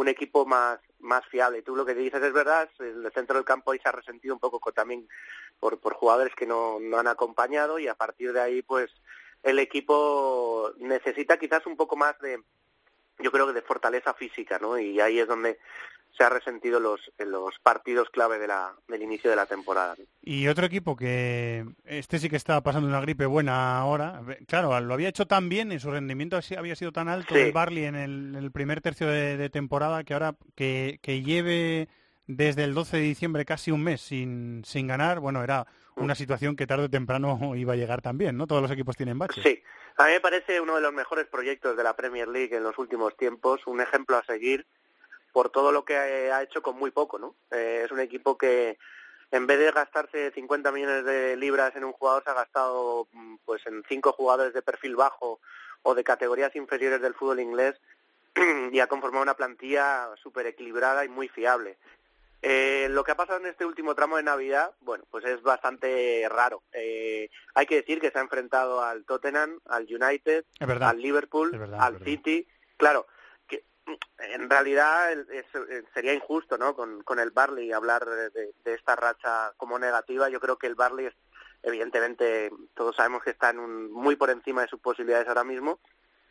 equipo 0.08 0.46
más 0.46 0.78
más 1.00 1.26
fiable. 1.26 1.62
Tú 1.62 1.74
lo 1.74 1.84
que 1.84 1.94
dices 1.94 2.22
es 2.22 2.32
verdad 2.32 2.68
el 2.78 3.10
centro 3.12 3.36
del 3.36 3.44
campo 3.44 3.72
ahí 3.72 3.80
se 3.80 3.88
ha 3.88 3.92
resentido 3.92 4.34
un 4.34 4.40
poco 4.40 4.70
también 4.72 5.08
por 5.58 5.80
por 5.80 5.94
jugadores 5.94 6.34
que 6.36 6.46
no 6.46 6.78
no 6.80 6.98
han 6.98 7.08
acompañado 7.08 7.78
y 7.80 7.88
a 7.88 7.94
partir 7.94 8.32
de 8.32 8.40
ahí 8.40 8.62
pues 8.62 8.90
el 9.42 9.58
equipo 9.58 10.72
necesita 10.78 11.38
quizás 11.38 11.66
un 11.66 11.76
poco 11.76 11.96
más 11.96 12.16
de 12.20 12.42
yo 13.22 13.30
creo 13.30 13.46
que 13.46 13.52
de 13.52 13.62
fortaleza 13.62 14.14
física, 14.14 14.58
¿no? 14.58 14.78
Y 14.78 15.00
ahí 15.00 15.18
es 15.18 15.26
donde 15.28 15.58
se 16.16 16.24
ha 16.24 16.28
resentido 16.30 16.80
los, 16.80 17.12
en 17.18 17.30
los 17.30 17.58
partidos 17.62 18.08
clave 18.08 18.38
de 18.38 18.46
la, 18.48 18.72
del 18.88 19.02
inicio 19.02 19.28
de 19.28 19.36
la 19.36 19.44
temporada. 19.44 19.94
Y 20.22 20.48
otro 20.48 20.64
equipo 20.64 20.96
que 20.96 21.66
este 21.84 22.18
sí 22.18 22.30
que 22.30 22.36
estaba 22.36 22.62
pasando 22.62 22.88
una 22.88 23.02
gripe 23.02 23.26
buena 23.26 23.78
ahora. 23.78 24.22
Claro, 24.48 24.80
lo 24.80 24.94
había 24.94 25.10
hecho 25.10 25.26
tan 25.26 25.50
bien 25.50 25.72
y 25.72 25.78
su 25.78 25.90
rendimiento 25.90 26.38
había 26.56 26.74
sido 26.74 26.90
tan 26.92 27.08
alto 27.08 27.34
Sí. 27.34 27.40
el 27.40 27.52
Barley 27.52 27.84
en 27.84 27.96
el, 27.96 28.28
en 28.34 28.34
el 28.36 28.50
primer 28.50 28.80
tercio 28.80 29.06
de, 29.08 29.36
de 29.36 29.50
temporada 29.50 30.04
que 30.04 30.14
ahora 30.14 30.36
que, 30.54 30.98
que 31.02 31.20
lleve 31.22 31.88
desde 32.26 32.64
el 32.64 32.72
12 32.72 32.96
de 32.96 33.02
diciembre 33.02 33.44
casi 33.44 33.70
un 33.70 33.84
mes 33.84 34.00
sin, 34.00 34.62
sin 34.64 34.86
ganar, 34.86 35.20
bueno, 35.20 35.44
era 35.44 35.66
una 35.96 36.14
situación 36.14 36.56
que 36.56 36.66
tarde 36.66 36.84
o 36.84 36.90
temprano 36.90 37.38
iba 37.56 37.74
a 37.74 37.76
llegar 37.76 38.00
también, 38.00 38.36
¿no? 38.38 38.46
Todos 38.46 38.62
los 38.62 38.70
equipos 38.70 38.96
tienen 38.96 39.18
baches. 39.18 39.42
Sí, 39.44 39.62
a 39.96 40.06
mí 40.06 40.12
me 40.12 40.20
parece 40.20 40.60
uno 40.60 40.76
de 40.76 40.82
los 40.82 40.92
mejores 40.92 41.26
proyectos 41.26 41.76
de 41.76 41.82
la 41.82 41.96
Premier 41.96 42.28
League 42.28 42.54
en 42.54 42.62
los 42.62 42.76
últimos 42.78 43.16
tiempos, 43.16 43.66
un 43.66 43.80
ejemplo 43.80 44.16
a 44.16 44.24
seguir 44.24 44.66
por 45.32 45.50
todo 45.50 45.72
lo 45.72 45.84
que 45.84 45.96
ha 45.96 46.42
hecho 46.42 46.62
con 46.62 46.78
muy 46.78 46.90
poco, 46.90 47.18
¿no? 47.18 47.34
Eh, 47.50 47.82
es 47.84 47.90
un 47.90 48.00
equipo 48.00 48.38
que 48.38 48.78
en 49.30 49.46
vez 49.46 49.58
de 49.58 49.70
gastarse 49.70 50.30
50 50.32 50.72
millones 50.72 51.04
de 51.04 51.36
libras 51.36 51.74
en 51.76 51.84
un 51.84 51.92
jugador 51.92 52.22
se 52.24 52.30
ha 52.30 52.34
gastado 52.34 53.08
mm, 53.12 53.36
pues 53.44 53.66
en 53.66 53.82
cinco 53.88 54.12
jugadores 54.12 54.54
de 54.54 54.62
perfil 54.62 54.96
bajo 54.96 55.40
o 55.82 55.94
de 55.94 56.04
categorías 56.04 56.54
inferiores 56.56 57.00
del 57.00 57.14
fútbol 57.14 57.40
inglés 57.40 57.74
y 58.72 58.80
ha 58.80 58.86
conformado 58.86 59.22
una 59.22 59.34
plantilla 59.34 60.08
súper 60.22 60.46
equilibrada 60.46 61.04
y 61.04 61.08
muy 61.08 61.28
fiable. 61.28 61.78
Eh, 62.42 62.88
lo 62.90 63.02
que 63.02 63.12
ha 63.12 63.16
pasado 63.16 63.40
en 63.40 63.46
este 63.46 63.64
último 63.64 63.94
tramo 63.94 64.16
de 64.16 64.22
Navidad, 64.22 64.72
bueno, 64.80 65.04
pues 65.10 65.24
es 65.24 65.42
bastante 65.42 66.26
raro. 66.28 66.62
Eh, 66.72 67.28
hay 67.54 67.66
que 67.66 67.76
decir 67.76 68.00
que 68.00 68.10
se 68.10 68.18
ha 68.18 68.22
enfrentado 68.22 68.82
al 68.82 69.04
Tottenham, 69.04 69.58
al 69.66 69.82
United, 69.84 70.44
verdad. 70.60 70.90
al 70.90 71.00
Liverpool, 71.00 71.50
verdad, 71.50 71.80
al. 71.80 72.04
City. 72.04 72.46
Claro, 72.76 73.06
que 73.48 73.64
en 74.18 74.48
realidad 74.50 75.12
es- 75.12 75.46
eh, 75.54 75.82
sería 75.94 76.12
injusto, 76.14 76.56
¿no? 76.58 76.76
Con, 76.76 77.02
con 77.02 77.18
el 77.18 77.30
Barley 77.30 77.72
hablar 77.72 78.04
de 78.06 78.52
esta 78.74 78.94
racha 78.96 79.52
como 79.56 79.78
negativa. 79.78 80.28
Yo 80.28 80.38
creo 80.38 80.56
que 80.58 80.66
el 80.66 80.74
Barley, 80.74 81.06
es, 81.06 81.14
evidentemente, 81.62 82.50
todos 82.74 82.94
sabemos 82.94 83.22
que 83.24 83.30
está 83.30 83.50
en 83.50 83.58
un, 83.58 83.90
muy 83.90 84.14
por 84.16 84.30
encima 84.30 84.62
de 84.62 84.68
sus 84.68 84.80
posibilidades 84.80 85.26
ahora 85.26 85.42
mismo 85.44 85.80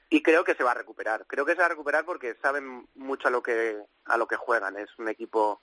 y 0.10 0.22
creo 0.22 0.44
que 0.44 0.54
se 0.56 0.64
va 0.64 0.72
a 0.72 0.76
recuperar. 0.76 1.26
Creo 1.28 1.46
que 1.46 1.54
se 1.54 1.60
va 1.60 1.66
a 1.66 1.70
recuperar 1.70 2.06
porque 2.06 2.36
saben 2.42 2.88
mucho 2.96 3.28
a 3.28 3.32
lo 3.32 3.42
que 3.42 3.76
a 4.06 4.18
lo 4.18 4.28
que 4.28 4.36
juegan. 4.38 4.78
Es 4.78 4.88
un 5.00 5.10
equipo 5.10 5.62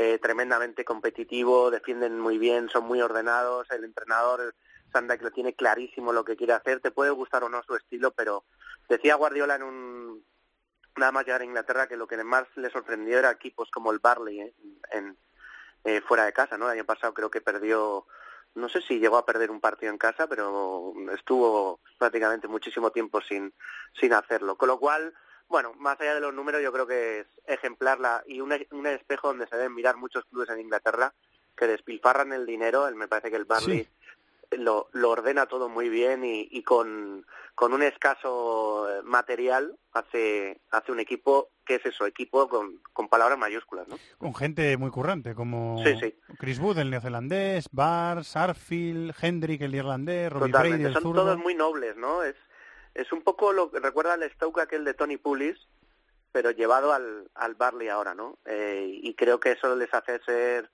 eh, 0.00 0.20
tremendamente 0.20 0.84
competitivo, 0.84 1.72
defienden 1.72 2.20
muy 2.20 2.38
bien, 2.38 2.68
son 2.68 2.84
muy 2.84 3.02
ordenados. 3.02 3.68
El 3.72 3.82
entrenador 3.82 4.54
Sandak 4.92 5.20
lo 5.22 5.32
tiene 5.32 5.54
clarísimo 5.54 6.12
lo 6.12 6.24
que 6.24 6.36
quiere 6.36 6.52
hacer. 6.52 6.78
Te 6.78 6.92
puede 6.92 7.10
gustar 7.10 7.42
o 7.42 7.48
no 7.48 7.64
su 7.64 7.74
estilo, 7.74 8.12
pero 8.12 8.44
decía 8.88 9.16
Guardiola 9.16 9.56
en 9.56 9.64
un 9.64 10.24
nada 10.96 11.10
más 11.10 11.26
llegar 11.26 11.40
a 11.40 11.44
Inglaterra 11.44 11.88
que 11.88 11.96
lo 11.96 12.06
que 12.06 12.22
más 12.22 12.46
le 12.54 12.70
sorprendió 12.70 13.18
era 13.18 13.32
equipos 13.32 13.72
como 13.72 13.90
el 13.90 13.98
Barley 13.98 14.40
¿eh? 14.40 14.54
en 14.92 15.18
eh, 15.82 16.00
fuera 16.00 16.26
de 16.26 16.32
casa, 16.32 16.56
¿no? 16.56 16.66
El 16.66 16.78
año 16.78 16.84
pasado 16.84 17.12
creo 17.12 17.28
que 17.30 17.40
perdió 17.40 18.06
no 18.54 18.68
sé 18.68 18.80
si 18.82 19.00
llegó 19.00 19.16
a 19.16 19.26
perder 19.26 19.50
un 19.50 19.60
partido 19.60 19.90
en 19.90 19.98
casa, 19.98 20.28
pero 20.28 20.94
estuvo 21.12 21.80
prácticamente 21.98 22.46
muchísimo 22.46 22.92
tiempo 22.92 23.20
sin, 23.20 23.52
sin 24.00 24.12
hacerlo. 24.12 24.56
Con 24.56 24.68
lo 24.68 24.78
cual, 24.78 25.12
bueno, 25.48 25.72
más 25.78 26.00
allá 26.00 26.14
de 26.14 26.20
los 26.20 26.34
números, 26.34 26.62
yo 26.62 26.72
creo 26.72 26.86
que 26.86 27.20
es 27.20 27.26
ejemplar 27.46 27.98
la, 28.00 28.22
y 28.26 28.40
un, 28.40 28.52
un 28.72 28.86
espejo 28.86 29.28
donde 29.28 29.46
se 29.46 29.56
deben 29.56 29.74
mirar 29.74 29.96
muchos 29.96 30.24
clubes 30.26 30.50
en 30.50 30.60
Inglaterra 30.60 31.12
que 31.56 31.66
despilfarran 31.66 32.32
el 32.32 32.46
dinero. 32.46 32.88
Me 32.94 33.08
parece 33.08 33.30
que 33.30 33.36
el 33.36 33.44
Barley 33.44 33.88
lo, 34.52 34.88
lo 34.92 35.10
ordena 35.10 35.46
todo 35.46 35.68
muy 35.68 35.88
bien 35.88 36.24
y, 36.24 36.48
y 36.50 36.62
con, 36.62 37.26
con 37.54 37.72
un 37.72 37.82
escaso 37.82 38.88
eh, 38.90 39.02
material 39.02 39.76
hace, 39.92 40.60
hace 40.70 40.92
un 40.92 41.00
equipo 41.00 41.48
que 41.66 41.74
es 41.74 41.84
eso, 41.84 42.06
equipo 42.06 42.48
con, 42.48 42.80
con 42.94 43.08
palabras 43.08 43.38
mayúsculas, 43.38 43.86
¿no? 43.88 43.98
Con 44.16 44.34
gente 44.34 44.76
muy 44.78 44.90
currante, 44.90 45.34
como 45.34 45.82
Sí, 45.84 45.96
sí. 46.00 46.14
Chris 46.38 46.58
Wood, 46.60 46.78
el 46.78 46.88
neozelandés, 46.90 47.68
Bars, 47.72 48.36
Arfield, 48.36 49.14
Hendrick, 49.20 49.60
el 49.60 49.74
irlandés, 49.74 50.32
Robbie 50.32 50.52
Brady, 50.52 50.84
el 50.84 50.94
son 50.94 51.02
zurdo. 51.02 51.22
todos 51.24 51.38
muy 51.38 51.54
nobles, 51.54 51.94
¿no? 51.96 52.22
Es, 52.22 52.36
es 53.00 53.12
un 53.12 53.22
poco 53.22 53.52
lo 53.52 53.70
que 53.70 53.80
recuerda 53.80 54.14
al 54.14 54.30
Stoke 54.32 54.60
aquel 54.60 54.84
de 54.84 54.94
Tony 54.94 55.16
Pulis, 55.16 55.56
pero 56.32 56.50
llevado 56.50 56.92
al, 56.92 57.30
al 57.34 57.54
Barley 57.54 57.88
ahora, 57.88 58.14
¿no? 58.14 58.38
Eh, 58.44 58.86
y 59.02 59.14
creo 59.14 59.40
que 59.40 59.52
eso 59.52 59.74
les 59.76 59.92
hace 59.94 60.18
ser 60.20 60.70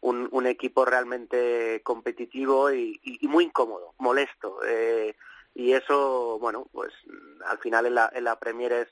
un, 0.00 0.28
un 0.32 0.46
equipo 0.46 0.84
realmente 0.84 1.80
competitivo 1.82 2.70
y, 2.72 2.98
y- 3.02 3.24
y 3.24 3.28
muy 3.28 3.44
incómodo, 3.44 3.94
molesto. 3.98 4.60
eh, 4.66 5.14
y 5.54 5.72
eso, 5.72 6.38
bueno, 6.40 6.66
pues 6.72 6.92
mm, 7.06 7.42
al 7.46 7.58
final 7.58 7.86
en 7.86 7.94
la, 7.94 8.10
en 8.14 8.24
la 8.24 8.38
Premier 8.38 8.72
es 8.72 8.88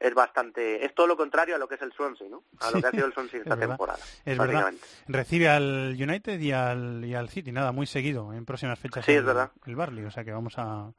es 0.00 0.14
bastante 0.14 0.82
es 0.86 0.94
todo 0.94 1.06
lo 1.06 1.14
contrario 1.14 1.54
a 1.54 1.58
lo 1.58 1.68
que 1.68 1.74
es 1.74 1.82
el 1.82 1.92
Swansea, 1.92 2.26
¿no? 2.30 2.42
A 2.60 2.70
lo 2.70 2.80
que 2.80 2.86
ha 2.86 2.90
sido 2.90 3.04
el 3.06 3.12
Swansea 3.12 3.40
Es 3.40 3.46
esta 3.46 3.54
temporada. 3.68 3.98
Es 4.24 4.38
verdad. 4.38 4.72
Recibe 5.08 5.48
al 5.50 5.94
United 6.00 6.40
y 6.40 6.52
al, 6.52 7.04
y 7.04 7.14
al 7.14 7.28
City, 7.28 7.52
nada, 7.52 7.70
muy 7.72 7.86
seguido 7.86 8.32
en 8.32 8.46
próximas 8.46 8.78
fechas. 8.78 9.04
Sí, 9.04 9.12
es 9.12 9.18
el, 9.18 9.24
verdad. 9.24 9.50
El 9.66 9.76
Barley, 9.76 10.04
o 10.06 10.10
sea 10.10 10.24
que 10.24 10.32
vamos 10.32 10.54
a, 10.56 10.90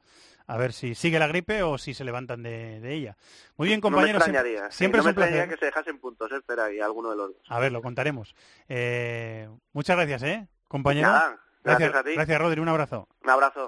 a 0.46 0.56
ver 0.56 0.72
si 0.72 0.94
sigue 0.94 1.18
la 1.18 1.26
gripe 1.26 1.62
o 1.62 1.78
si 1.78 1.94
se 1.94 2.04
levantan 2.04 2.42
de, 2.42 2.80
de 2.80 2.94
ella. 2.94 3.16
Muy 3.56 3.68
bien, 3.68 3.80
compañeros. 3.80 4.20
no 4.26 4.26
me 4.26 4.32
siempre 4.32 4.50
extrañaría, 4.50 4.70
sí, 4.70 4.78
siempre 4.78 5.02
no 5.02 5.08
es 5.08 5.14
placer. 5.14 5.48
que 5.48 5.56
se 5.56 5.66
dejasen 5.66 5.98
puntos, 5.98 6.30
eh, 6.32 6.36
espera, 6.36 6.72
y 6.72 6.80
alguno 6.80 7.10
de 7.10 7.16
los 7.16 7.28
dos. 7.28 7.36
A 7.48 7.58
ver, 7.58 7.72
lo 7.72 7.82
contaremos. 7.82 8.34
Eh, 8.68 9.48
muchas 9.72 9.96
gracias, 9.96 10.22
¿eh, 10.22 10.48
compañero? 10.68 11.08
Nada, 11.08 11.38
gracias 11.62 11.94
a 11.94 12.02
ti. 12.04 12.14
Gracias, 12.14 12.40
Rodri. 12.40 12.60
Un 12.60 12.68
abrazo. 12.68 13.08
Un 13.22 13.30
abrazo. 13.30 13.66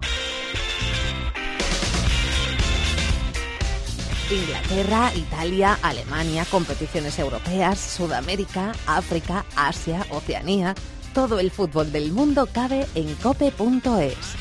Inglaterra, 4.31 5.13
Italia, 5.15 5.79
Alemania, 5.83 6.47
competiciones 6.51 7.19
europeas, 7.19 7.79
Sudamérica, 7.79 8.73
África, 8.87 9.45
Asia, 9.55 10.07
Oceanía. 10.11 10.75
Todo 11.13 11.39
el 11.39 11.51
fútbol 11.51 11.93
del 11.93 12.11
mundo 12.11 12.49
cabe 12.53 12.87
en 12.95 13.15
cope.es. 13.17 14.37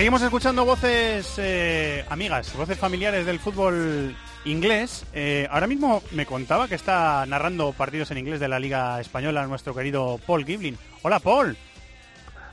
Seguimos 0.00 0.22
escuchando 0.22 0.64
voces 0.64 1.34
eh, 1.36 2.06
amigas, 2.08 2.56
voces 2.56 2.78
familiares 2.78 3.26
del 3.26 3.38
fútbol 3.38 4.16
inglés. 4.46 5.04
Eh, 5.12 5.46
ahora 5.50 5.66
mismo 5.66 6.02
me 6.12 6.24
contaba 6.24 6.68
que 6.68 6.74
está 6.74 7.26
narrando 7.26 7.74
partidos 7.74 8.10
en 8.10 8.16
inglés 8.16 8.40
de 8.40 8.48
la 8.48 8.58
Liga 8.58 8.98
Española 8.98 9.46
nuestro 9.46 9.74
querido 9.74 10.18
Paul 10.26 10.46
Giblin. 10.46 10.78
Hola, 11.02 11.18
Paul. 11.18 11.54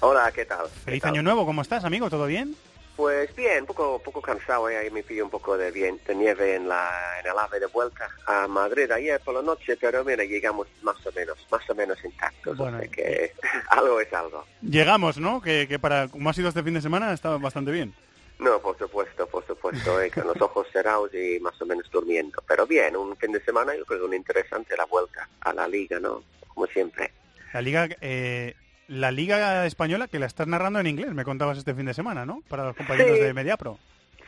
Hola, 0.02 0.30
¿qué 0.34 0.44
tal? 0.44 0.68
Feliz 0.68 1.06
año 1.06 1.24
nuevo. 1.24 1.46
¿Cómo 1.46 1.62
estás, 1.62 1.86
amigo? 1.86 2.10
¿Todo 2.10 2.26
bien? 2.26 2.54
Pues 2.98 3.34
bien, 3.36 3.68
poco 3.68 4.02
poco 4.04 4.24
cansado, 4.24 4.68
eh, 4.72 4.76
ahí 4.76 4.90
me 4.90 5.04
pilló 5.04 5.24
un 5.24 5.30
poco 5.30 5.56
de, 5.56 5.70
bien, 5.70 6.00
de 6.08 6.16
nieve 6.16 6.56
en, 6.56 6.68
la, 6.68 7.20
en 7.20 7.28
el 7.28 7.38
ave 7.38 7.60
de 7.60 7.68
vuelta 7.68 8.10
a 8.26 8.48
Madrid 8.48 8.90
ayer 8.90 9.22
por 9.22 9.36
la 9.36 9.44
noche, 9.44 9.78
pero 9.80 10.04
mira, 10.04 10.24
llegamos 10.24 10.68
más 10.82 10.98
o 11.06 11.12
menos, 11.12 11.38
más 11.52 11.70
o 11.70 11.76
menos 11.76 12.04
intactos, 12.04 12.58
Bueno, 12.58 12.80
sea 12.80 12.88
que 12.88 13.34
algo 13.70 14.02
es 14.02 14.12
algo. 14.12 14.44
Llegamos, 14.64 15.20
¿no? 15.20 15.40
Que, 15.40 15.68
que 15.68 15.78
para 15.78 16.08
como 16.08 16.28
ha 16.32 16.34
sido 16.34 16.50
este 16.50 16.64
fin 16.64 16.74
de 16.74 16.82
semana 16.82 17.14
estaba 17.14 17.38
bastante 17.38 17.72
bien. 17.72 17.94
No, 18.40 18.60
por 18.60 18.76
supuesto, 18.80 19.28
por 19.28 19.46
supuesto, 19.46 20.02
eh, 20.02 20.10
con 20.10 20.26
los 20.26 20.42
ojos 20.42 20.66
cerrados 20.74 21.12
y 21.14 21.40
más 21.40 21.62
o 21.62 21.68
menos 21.68 21.88
durmiendo, 21.92 22.44
pero 22.48 22.66
bien, 22.66 22.96
un 22.96 23.16
fin 23.18 23.32
de 23.32 23.44
semana 23.44 23.76
yo 23.76 23.86
creo 23.86 24.00
que 24.00 24.06
un 24.06 24.16
interesante 24.16 24.76
la 24.76 24.86
vuelta 24.86 25.30
a 25.42 25.54
la 25.54 25.68
liga, 25.68 26.00
¿no? 26.00 26.24
Como 26.48 26.66
siempre. 26.66 27.12
La 27.54 27.62
Liga 27.62 27.88
eh, 28.02 28.56
la 28.88 29.12
Liga 29.12 29.66
Española 29.66 30.08
que 30.08 30.20
la 30.20 30.26
estás 30.26 30.48
narrando 30.48 30.80
en 30.80 30.88
inglés, 30.88 31.14
me 31.14 31.24
contabas 31.26 31.58
este 31.58 31.74
fin 31.74 31.86
de 31.86 31.94
semana, 31.94 32.26
¿no? 32.26 32.42
Para 32.48 32.66
los 32.66 32.76
compañeros 32.76 33.18
Sí. 33.18 33.24
de 33.24 33.34
Mediapro. 33.34 33.78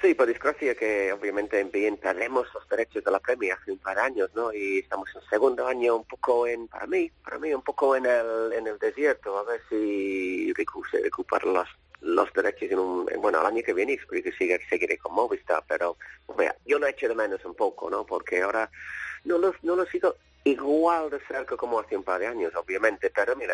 Sí, 0.01 0.13
por 0.13 0.27
desgracia 0.27 0.75
que 0.75 1.11
obviamente 1.11 1.59
en 1.59 1.71
bien 1.71 1.97
perdemos 1.97 2.47
los 2.53 2.67
derechos 2.69 3.03
de 3.03 3.11
la 3.11 3.19
Premier 3.19 3.53
hace 3.53 3.71
un 3.73 3.79
par 3.79 3.97
de 3.97 4.01
años, 4.03 4.29
¿no? 4.33 4.53
Y 4.53 4.79
estamos 4.79 5.09
en 5.13 5.21
segundo 5.29 5.67
año 5.67 5.97
un 5.97 6.05
poco 6.05 6.47
en, 6.47 6.67
para 6.69 6.87
mí, 6.87 7.11
para 7.23 7.37
mí 7.37 7.53
un 7.53 7.61
poco 7.61 7.97
en 7.97 8.05
el, 8.05 8.53
en 8.53 8.67
el 8.67 8.79
desierto, 8.79 9.37
a 9.37 9.43
ver 9.43 9.61
si 9.69 10.53
se 10.89 11.01
recuperan 11.03 11.53
los, 11.53 11.67
los 12.01 12.31
derechos 12.31 12.71
en 12.71 12.79
un, 12.79 13.11
en- 13.11 13.21
bueno, 13.21 13.41
el 13.41 13.45
año 13.47 13.61
que 13.61 13.73
viene 13.73 13.93
espero 13.93 14.23
que 14.23 14.31
siga, 14.31 14.57
seguiré 14.69 14.97
con 14.97 15.13
Movistar, 15.13 15.63
pero, 15.67 15.97
vea, 16.37 16.55
yo 16.65 16.79
lo 16.79 16.87
echo 16.87 17.09
de 17.09 17.15
menos 17.15 17.43
un 17.43 17.55
poco, 17.55 17.89
¿no? 17.89 18.05
Porque 18.05 18.41
ahora 18.41 18.69
no 19.25 19.37
lo, 19.37 19.53
no 19.63 19.75
lo 19.75 19.85
sigo 19.87 20.15
igual 20.45 21.09
de 21.09 21.19
cerca 21.27 21.57
como 21.57 21.77
hace 21.77 21.97
un 21.97 22.03
par 22.03 22.21
de 22.21 22.27
años, 22.27 22.53
obviamente, 22.55 23.09
pero 23.13 23.35
mira, 23.35 23.53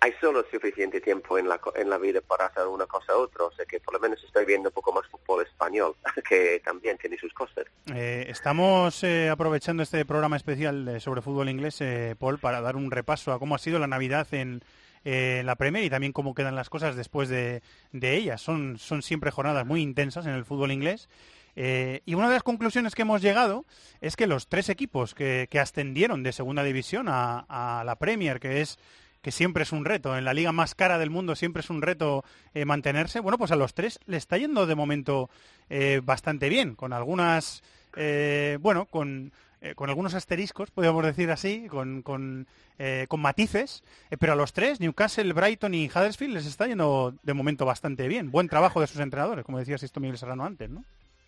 hay 0.00 0.12
solo 0.20 0.44
suficiente 0.50 1.00
tiempo 1.00 1.38
en 1.38 1.48
la, 1.48 1.60
en 1.74 1.90
la 1.90 1.98
vida 1.98 2.20
para 2.20 2.46
hacer 2.46 2.66
una 2.66 2.86
cosa 2.86 3.16
u 3.16 3.20
otra, 3.20 3.44
o 3.44 3.52
sea 3.52 3.64
que 3.64 3.80
por 3.80 3.94
lo 3.94 4.00
menos 4.00 4.22
estoy 4.22 4.44
viendo 4.44 4.68
un 4.68 4.74
poco 4.74 4.92
más 4.92 5.06
fútbol 5.08 5.44
español, 5.44 5.94
que 6.28 6.60
también 6.64 6.98
tiene 6.98 7.16
sus 7.18 7.32
cosas. 7.32 7.64
Eh, 7.94 8.26
estamos 8.28 9.02
eh, 9.04 9.28
aprovechando 9.28 9.82
este 9.82 10.04
programa 10.04 10.36
especial 10.36 11.00
sobre 11.00 11.22
fútbol 11.22 11.48
inglés, 11.48 11.80
eh, 11.80 12.14
Paul, 12.18 12.38
para 12.38 12.60
dar 12.60 12.76
un 12.76 12.90
repaso 12.90 13.32
a 13.32 13.38
cómo 13.38 13.54
ha 13.54 13.58
sido 13.58 13.78
la 13.78 13.86
Navidad 13.86 14.26
en 14.32 14.62
eh, 15.08 15.42
la 15.44 15.54
Premier 15.54 15.84
y 15.84 15.88
también 15.88 16.12
cómo 16.12 16.34
quedan 16.34 16.56
las 16.56 16.68
cosas 16.68 16.96
después 16.96 17.28
de, 17.28 17.62
de 17.92 18.16
ella. 18.16 18.38
Son, 18.38 18.76
son 18.76 19.02
siempre 19.02 19.30
jornadas 19.30 19.64
muy 19.64 19.80
intensas 19.80 20.26
en 20.26 20.32
el 20.32 20.44
fútbol 20.44 20.72
inglés. 20.72 21.08
Eh, 21.54 22.02
y 22.06 22.14
una 22.14 22.26
de 22.26 22.34
las 22.34 22.42
conclusiones 22.42 22.96
que 22.96 23.02
hemos 23.02 23.22
llegado 23.22 23.66
es 24.00 24.16
que 24.16 24.26
los 24.26 24.48
tres 24.48 24.68
equipos 24.68 25.14
que, 25.14 25.46
que 25.48 25.60
ascendieron 25.60 26.24
de 26.24 26.32
segunda 26.32 26.64
división 26.64 27.06
a, 27.08 27.46
a 27.48 27.84
la 27.84 27.96
Premier, 28.00 28.40
que 28.40 28.60
es 28.60 28.80
que 29.26 29.32
siempre 29.32 29.64
es 29.64 29.72
un 29.72 29.84
reto, 29.84 30.16
en 30.16 30.24
la 30.24 30.32
liga 30.32 30.52
más 30.52 30.76
cara 30.76 30.98
del 30.98 31.10
mundo 31.10 31.34
siempre 31.34 31.58
es 31.58 31.68
un 31.68 31.82
reto 31.82 32.24
eh, 32.54 32.64
mantenerse, 32.64 33.18
bueno, 33.18 33.38
pues 33.38 33.50
a 33.50 33.56
los 33.56 33.74
tres 33.74 33.98
le 34.06 34.18
está 34.18 34.38
yendo 34.38 34.66
de 34.66 34.76
momento 34.76 35.28
eh, 35.68 36.00
bastante 36.00 36.48
bien, 36.48 36.76
con 36.76 36.92
algunas, 36.92 37.64
eh, 37.96 38.56
bueno, 38.60 38.86
con, 38.86 39.32
eh, 39.62 39.74
con 39.74 39.88
algunos 39.90 40.14
asteriscos, 40.14 40.70
podríamos 40.70 41.04
decir 41.04 41.28
así, 41.32 41.66
con, 41.66 42.02
con, 42.02 42.46
eh, 42.78 43.06
con 43.08 43.20
matices, 43.20 43.82
eh, 44.12 44.16
pero 44.16 44.34
a 44.34 44.36
los 44.36 44.52
tres, 44.52 44.78
Newcastle, 44.78 45.32
Brighton 45.32 45.74
y 45.74 45.88
Huddersfield, 45.88 46.34
les 46.34 46.46
está 46.46 46.68
yendo 46.68 47.12
de 47.24 47.34
momento 47.34 47.66
bastante 47.66 48.06
bien. 48.06 48.30
Buen 48.30 48.48
trabajo 48.48 48.80
de 48.80 48.86
sus 48.86 49.00
entrenadores, 49.00 49.44
como 49.44 49.58
decía 49.58 49.76
Sisto 49.76 49.98
Miguel 49.98 50.18
Serrano 50.18 50.44
antes, 50.44 50.70
¿no? 50.70 50.84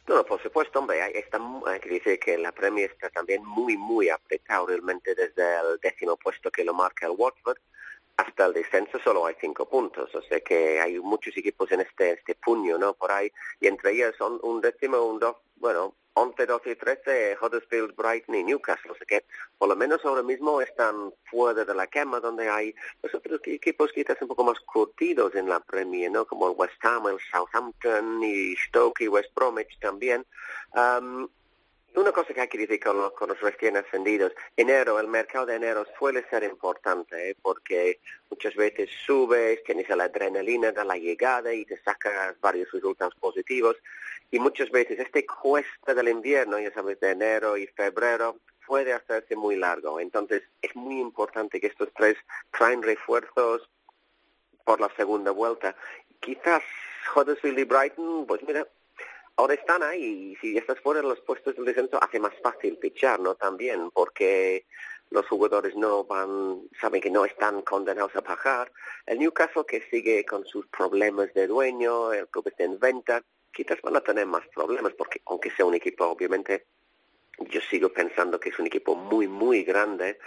No, 0.07 0.25
por 0.25 0.41
supuesto, 0.41 0.79
hombre, 0.79 1.03
hay, 1.03 1.15
está, 1.15 1.41
que 1.83 1.89
decir 1.89 2.21
que 2.21 2.39
la 2.39 2.53
Premier 2.53 2.93
está 2.93 3.11
también 3.11 3.45
muy, 3.45 3.77
muy 3.77 4.09
apretado 4.09 4.69
realmente 4.69 5.17
desde 5.17 5.43
el 5.43 5.81
décimo 5.83 6.17
puesto 6.17 6.49
que 6.53 6.63
lo 6.65 6.73
marca 6.73 7.07
el 7.07 7.13
Watford 7.19 7.59
hasta 8.19 8.47
el 8.47 8.53
descenso 8.53 8.99
solo 8.99 9.27
hay 9.27 9.37
cinco 9.41 9.69
puntos, 9.69 10.13
o 10.13 10.23
sea 10.23 10.41
que 10.41 10.81
hay 10.81 10.99
muchos 10.99 11.37
equipos 11.37 11.71
en 11.71 11.81
este 11.81 12.15
este 12.15 12.35
puño, 12.35 12.77
¿no? 12.77 12.95
Por 12.95 13.13
ahí, 13.13 13.33
y 13.61 13.69
entre 13.69 13.93
ellos 13.93 14.15
son 14.19 14.41
un 14.43 14.61
décimo, 14.61 14.99
un 15.03 15.21
dos, 15.21 15.37
bueno, 15.57 15.95
11, 16.15 16.47
12 16.47 16.71
y 16.73 16.75
13, 16.75 17.39
Huddersfield, 17.41 17.95
Brighton 17.95 18.35
y 18.35 18.43
Newcastle, 18.43 18.91
o 18.91 18.95
sea 18.97 19.07
que 19.07 19.25
por 19.57 19.69
lo 19.69 19.77
menos 19.77 20.05
ahora 20.05 20.25
mismo 20.25 20.61
están 20.61 21.15
fuera 21.31 21.65
de 21.65 21.75
la 21.75 21.87
cama 21.87 22.19
donde 22.19 22.49
hay 22.49 22.75
los 23.05 23.15
otros 23.15 23.41
equipos 23.45 23.93
quizás 23.93 24.21
un 24.21 24.27
poco 24.27 24.43
más 24.43 24.59
curtidos 24.61 25.37
en 25.37 25.49
la 25.49 25.61
Premier, 25.61 26.11
¿no? 26.11 26.27
Como 26.27 26.51
el 26.51 26.57
West 26.57 26.85
Ham, 26.85 27.07
el 27.07 27.19
Southampton 27.31 28.21
y 28.25 28.57
Stoke 28.57 29.03
y 29.03 29.09
West 29.09 29.33
Bromwich 29.33 29.79
también. 29.79 30.27
Am, 30.73 31.29
una 31.99 32.13
cosa 32.13 32.33
que 32.33 32.41
hay 32.41 32.49
que 32.49 32.59
decir 32.59 32.81
con 32.81 32.99
los, 32.99 33.13
con 33.13 33.29
los 33.29 33.41
recién 33.41 33.77
ascendidos, 33.77 34.33
enero, 34.57 34.99
el 35.01 35.09
mercado 35.09 35.47
de 35.47 35.57
enero 35.57 35.87
suele 35.99 36.25
ser 36.29 36.45
importante, 36.45 37.31
¿eh? 37.31 37.37
porque 37.41 38.01
muchas 38.31 38.55
veces 38.55 38.91
subes, 39.05 39.63
tienes 39.65 39.89
la 39.89 40.05
adrenalina 40.05 40.73
de 40.73 40.85
la 40.85 40.97
llegada 40.97 41.53
y 41.53 41.65
te 41.65 41.81
sacas 41.83 42.39
varios 42.41 42.71
resultados 42.73 43.15
positivos, 43.17 43.77
y 44.31 44.39
muchas 44.39 44.71
veces 44.71 44.99
este 44.99 45.27
cuesta 45.27 45.95
del 45.95 46.09
invierno, 46.09 46.59
ya 46.59 46.73
sabes, 46.73 47.01
de 47.01 47.11
enero 47.11 47.57
y 47.57 47.67
febrero, 47.69 48.39
puede 48.67 48.93
hacerse 48.93 49.35
muy 49.35 49.57
largo. 49.57 49.99
Entonces 49.99 50.43
es 50.61 50.77
muy 50.77 51.01
importante 51.01 51.61
que 51.61 51.69
estos 51.69 51.89
tres 51.97 52.17
traen 52.57 52.83
refuerzos 52.83 53.69
por 54.65 54.81
la 54.81 54.91
segunda 54.97 55.31
vuelta. 55.31 55.75
Quizás 56.21 56.63
Huddersfield 57.15 57.59
y 57.59 57.65
Brighton, 57.65 58.27
pues 58.27 58.43
mira, 58.47 58.67
ahora 59.39 59.55
están 59.55 59.83
ahí 59.85 60.33
y 60.33 60.37
si 60.37 60.59
estás 60.59 60.81
fuera 60.81 61.01
de 61.01 61.07
los 61.07 61.21
puestos 61.21 61.55
del 61.55 61.65
descenso 61.65 62.03
hace 62.03 62.19
más 62.19 62.35
fácil 62.43 62.77
fichar, 62.83 63.21
¿no? 63.21 63.37
También 63.37 63.91
porque 63.93 64.67
los 65.11 65.27
jugadores 65.29 65.77
no 65.77 66.05
van, 66.05 66.63
saben 66.81 67.01
que 67.01 67.11
no 67.11 67.25
están 67.25 67.63
condenados 67.63 68.15
a 68.17 68.23
pagar. 68.23 68.71
El 69.07 69.21
Newcastle 69.21 69.65
que 69.67 69.81
sigue 69.91 70.25
con 70.25 70.45
sus 70.45 70.67
problemas 70.67 71.33
de 71.35 71.47
dueño, 71.47 72.13
el 72.13 72.27
club 72.27 72.49
está 72.49 72.65
en 72.65 72.81
venta, 72.81 73.23
quizás 73.53 73.81
van 73.81 73.97
a 73.97 74.01
tener 74.01 74.27
más 74.27 74.47
problemas 74.49 74.93
porque 74.95 75.23
aunque 75.27 75.53
sea 75.53 75.65
un 75.65 75.75
equipo 75.75 76.05
obviamente 76.07 76.67
yo 77.39 77.61
sigo 77.61 77.91
pensando 77.91 78.41
que 78.41 78.49
es 78.49 78.59
un 78.59 78.67
equipo 78.67 78.97
muy 78.97 79.29
muy 79.29 79.63
grande 79.63 80.19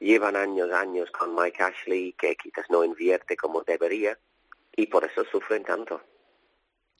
llevan 0.00 0.36
años 0.36 0.72
años 0.72 1.10
con 1.10 1.34
Mike 1.34 1.62
Ashley 1.62 2.14
que 2.14 2.34
quizás 2.36 2.66
no 2.70 2.82
invierte 2.82 3.36
como 3.36 3.62
debería 3.62 4.18
y 4.74 4.86
por 4.86 5.04
eso 5.04 5.24
sufren 5.24 5.62
tanto 5.62 6.02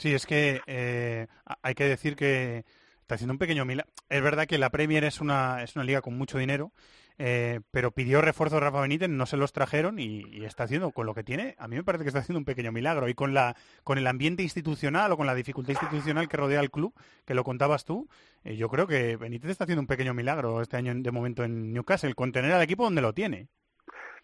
Sí, 0.03 0.13
es 0.13 0.27
que 0.27 0.61
eh, 0.67 1.29
hay 1.63 1.75
que 1.77 1.85
decir 1.85 2.17
que 2.17 2.65
está 3.03 3.15
haciendo 3.15 3.35
un 3.35 3.39
pequeño 3.39 3.65
milagro. 3.65 3.93
Es 4.09 4.21
verdad 4.21 4.49
que 4.49 4.59
la 4.59 4.69
Premier 4.69 5.05
es 5.05 5.21
una, 5.21 5.63
es 5.63 5.77
una 5.77 5.85
liga 5.85 6.03
con 6.03 6.19
mucho 6.19 6.39
dinero, 6.39 6.73
eh, 7.19 7.61
pero 7.71 7.93
pidió 7.93 8.21
refuerzos 8.21 8.61
Rafa 8.61 8.81
Benítez, 8.81 9.09
no 9.09 9.27
se 9.27 9.37
los 9.37 9.53
trajeron 9.53 10.01
y, 10.01 10.45
está 10.45 10.65
haciendo 10.65 10.91
con 10.91 11.07
lo 11.07 11.15
que 11.15 11.23
tiene. 11.23 11.55
A 11.57 11.69
mí 11.69 11.77
me 11.77 11.85
parece 11.85 12.03
que 12.03 12.09
está 12.09 12.19
haciendo 12.19 12.41
un 12.41 12.45
pequeño 12.45 12.73
milagro 12.73 13.09
y 13.09 13.15
con 13.15 13.33
la 13.33 13.55
con 13.85 13.97
el 13.97 14.09
ambiente 14.09 14.43
institucional 14.43 15.13
o 15.13 15.17
con 15.17 15.29
la 15.29 15.37
dificultad 15.37 15.75
institucional 15.75 16.29
que 16.29 16.37
rodea 16.37 16.59
al 16.59 16.73
club, 16.73 16.93
que 17.25 17.35
lo 17.35 17.45
contabas 17.45 17.85
tú, 17.85 18.09
eh, 18.43 18.57
yo 18.57 18.69
creo 18.69 18.89
que 18.89 19.17
Benítez 19.17 19.53
está 19.53 19.63
haciendo 19.63 19.83
un 19.83 19.87
pequeño 19.87 20.15
milagro 20.15 20.63
este 20.63 20.79
año 20.79 20.93
de 20.97 21.13
momento 21.13 21.45
en 21.45 21.73
Newcastle, 21.73 22.17
con 22.17 22.33
tener 22.33 22.51
al 22.51 22.63
equipo 22.63 22.83
donde 22.83 23.03
lo 23.03 23.15
tiene. 23.15 23.51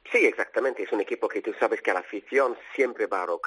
Sí, 0.04 0.24
exactamente. 0.24 0.82
Es 0.82 0.92
un 0.92 1.00
equipo 1.00 1.28
que 1.28 1.42
tú 1.42 1.52
sabes 1.60 1.82
que 1.82 1.92
la 1.92 2.00
afición 2.00 2.56
siempre 2.74 3.06
va 3.06 3.22
a 3.22 3.38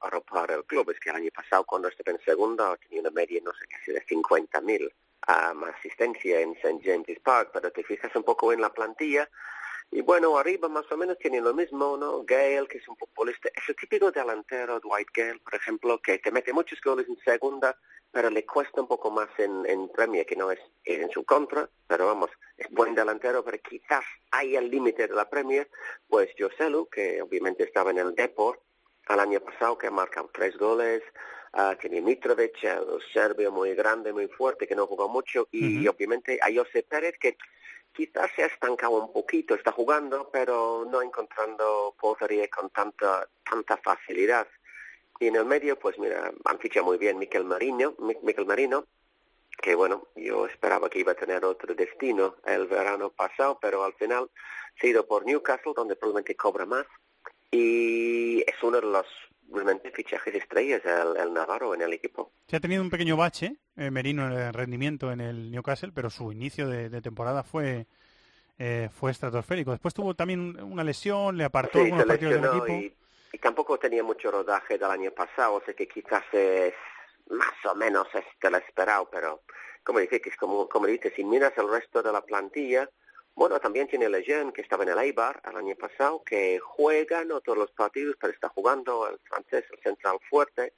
arropar 0.00 0.50
el 0.50 0.64
club. 0.64 0.90
Es 0.90 1.00
que 1.00 1.10
el 1.10 1.16
año 1.16 1.30
pasado, 1.32 1.64
cuando 1.64 1.88
estuve 1.88 2.12
en 2.12 2.20
segunda, 2.24 2.76
tenía 2.76 3.00
una 3.00 3.10
media, 3.10 3.40
no 3.44 3.52
sé, 3.52 3.66
casi 3.66 3.92
de 3.92 4.04
50.000 4.04 4.92
um, 5.52 5.64
asistencia 5.64 6.40
en 6.40 6.52
St. 6.54 6.80
James's 6.82 7.20
Park, 7.20 7.50
pero 7.52 7.70
te 7.70 7.84
fijas 7.84 8.14
un 8.16 8.24
poco 8.24 8.52
en 8.52 8.60
la 8.60 8.72
plantilla 8.72 9.28
y 9.90 10.00
bueno, 10.00 10.36
arriba 10.36 10.68
más 10.68 10.90
o 10.90 10.96
menos 10.96 11.16
tiene 11.18 11.40
lo 11.40 11.54
mismo, 11.54 11.96
¿no? 11.96 12.24
Gale, 12.24 12.66
que 12.66 12.78
es 12.78 12.88
un 12.88 12.96
futbolista, 12.96 13.48
es 13.54 13.68
el 13.68 13.76
típico 13.76 14.10
delantero, 14.10 14.80
Dwight 14.80 15.08
Gale, 15.14 15.38
por 15.38 15.54
ejemplo, 15.54 16.00
que 16.02 16.18
te 16.18 16.32
mete 16.32 16.52
muchos 16.52 16.80
goles 16.80 17.06
en 17.08 17.16
segunda, 17.24 17.78
pero 18.14 18.30
le 18.30 18.46
cuesta 18.46 18.80
un 18.80 18.86
poco 18.86 19.10
más 19.10 19.28
en, 19.38 19.66
en 19.66 19.88
Premier, 19.88 20.24
que 20.24 20.36
no 20.36 20.52
es, 20.52 20.60
en 20.84 21.10
su 21.10 21.24
contra, 21.24 21.68
pero 21.88 22.06
vamos, 22.06 22.30
es 22.56 22.70
buen 22.70 22.94
delantero, 22.94 23.44
pero 23.44 23.58
quizás 23.58 24.04
hay 24.30 24.54
el 24.54 24.70
límite 24.70 25.08
de 25.08 25.14
la 25.14 25.28
Premier, 25.28 25.68
pues 26.08 26.30
Joselu, 26.38 26.88
que 26.88 27.20
obviamente 27.20 27.64
estaba 27.64 27.90
en 27.90 27.98
el 27.98 28.14
Deport 28.14 28.60
al 29.06 29.18
año 29.18 29.40
pasado, 29.40 29.76
que 29.76 29.88
ha 29.88 29.90
marcado 29.90 30.30
tres 30.32 30.56
goles, 30.56 31.02
uh, 31.54 31.74
tiene 31.80 32.00
Mitrovic, 32.00 32.62
el 32.62 33.02
serbio 33.12 33.50
muy 33.50 33.74
grande, 33.74 34.12
muy 34.12 34.28
fuerte, 34.28 34.68
que 34.68 34.76
no 34.76 34.86
jugó 34.86 35.08
mucho, 35.08 35.48
y 35.50 35.86
obviamente 35.88 36.38
a 36.40 36.54
José 36.54 36.84
Pérez, 36.84 37.18
que 37.18 37.36
quizás 37.92 38.30
se 38.36 38.44
ha 38.44 38.46
estancado 38.46 38.92
un 38.92 39.12
poquito, 39.12 39.56
está 39.56 39.72
jugando, 39.72 40.30
pero 40.32 40.86
no 40.88 41.02
encontrando 41.02 41.96
portería 42.00 42.46
con 42.48 42.70
tanta, 42.70 43.28
tanta 43.50 43.76
facilidad. 43.78 44.46
Y 45.20 45.28
en 45.28 45.36
el 45.36 45.44
medio, 45.44 45.78
pues 45.78 45.98
mira, 45.98 46.32
han 46.44 46.58
fichado 46.58 46.86
muy 46.86 46.98
bien 46.98 47.18
Miquel 47.18 47.44
Marino, 47.44 47.94
Miquel 48.22 48.46
Marino, 48.46 48.86
que 49.60 49.74
bueno, 49.74 50.08
yo 50.16 50.46
esperaba 50.46 50.90
que 50.90 50.98
iba 50.98 51.12
a 51.12 51.16
tener 51.16 51.44
otro 51.44 51.74
destino 51.74 52.36
el 52.44 52.66
verano 52.66 53.10
pasado, 53.10 53.58
pero 53.60 53.84
al 53.84 53.94
final 53.94 54.28
se 54.80 54.86
ha 54.86 54.90
ido 54.90 55.06
por 55.06 55.24
Newcastle, 55.24 55.72
donde 55.74 55.96
probablemente 55.96 56.34
cobra 56.34 56.66
más. 56.66 56.86
Y 57.50 58.40
es 58.40 58.62
uno 58.62 58.80
de 58.80 58.86
los 58.86 59.06
realmente 59.52 59.90
fichajes 59.92 60.34
estrellas 60.34 60.82
el, 60.84 61.16
el, 61.20 61.32
Navarro 61.32 61.74
en 61.74 61.82
el 61.82 61.92
equipo. 61.92 62.32
Se 62.48 62.56
ha 62.56 62.60
tenido 62.60 62.82
un 62.82 62.90
pequeño 62.90 63.16
bache, 63.16 63.56
eh, 63.76 63.90
Merino, 63.90 64.26
en 64.26 64.32
el 64.32 64.52
rendimiento 64.52 65.12
en 65.12 65.20
el 65.20 65.50
Newcastle, 65.50 65.92
pero 65.94 66.10
su 66.10 66.32
inicio 66.32 66.68
de, 66.68 67.00
temporada 67.00 67.44
fue 67.44 67.86
eh, 68.58 68.88
fue 68.92 69.10
estratosférico. 69.10 69.70
Después 69.70 69.94
tuvo 69.94 70.14
también 70.14 70.60
una 70.60 70.84
lesión, 70.84 71.36
le 71.36 71.44
apartó 71.44 71.80
algunos 71.80 72.04
partidos 72.04 72.34
del 72.34 72.44
equipo 72.44 72.66
y 72.68 72.94
tampoco 73.38 73.78
tenía 73.78 74.02
mucho 74.02 74.30
rodaje 74.30 74.78
del 74.78 74.90
año 74.90 75.10
pasado, 75.10 75.62
sea 75.64 75.74
que 75.74 75.88
quizás 75.88 76.24
es 76.32 76.74
más 77.28 77.54
o 77.70 77.74
menos 77.74 78.06
este 78.14 78.50
lo 78.50 78.58
esperado, 78.58 79.08
pero 79.10 79.42
como 79.82 79.98
dices, 79.98 80.20
como, 80.38 80.68
como 80.68 80.86
dices, 80.86 81.12
si 81.14 81.24
miras 81.24 81.52
el 81.56 81.68
resto 81.68 82.02
de 82.02 82.12
la 82.12 82.22
plantilla, 82.22 82.88
bueno, 83.34 83.58
también 83.60 83.88
tiene 83.88 84.08
Lejeune, 84.08 84.52
que 84.52 84.62
estaba 84.62 84.84
en 84.84 84.90
el 84.90 84.98
Eibar 84.98 85.42
el 85.50 85.56
año 85.56 85.74
pasado, 85.76 86.22
que 86.24 86.58
juega 86.60 87.24
no 87.24 87.40
todos 87.40 87.58
los 87.58 87.70
partidos, 87.72 88.16
pero 88.20 88.32
está 88.32 88.48
jugando 88.48 89.08
el 89.08 89.18
francés, 89.24 89.64
el 89.70 89.80
central 89.80 90.18
fuerte, 90.30 90.74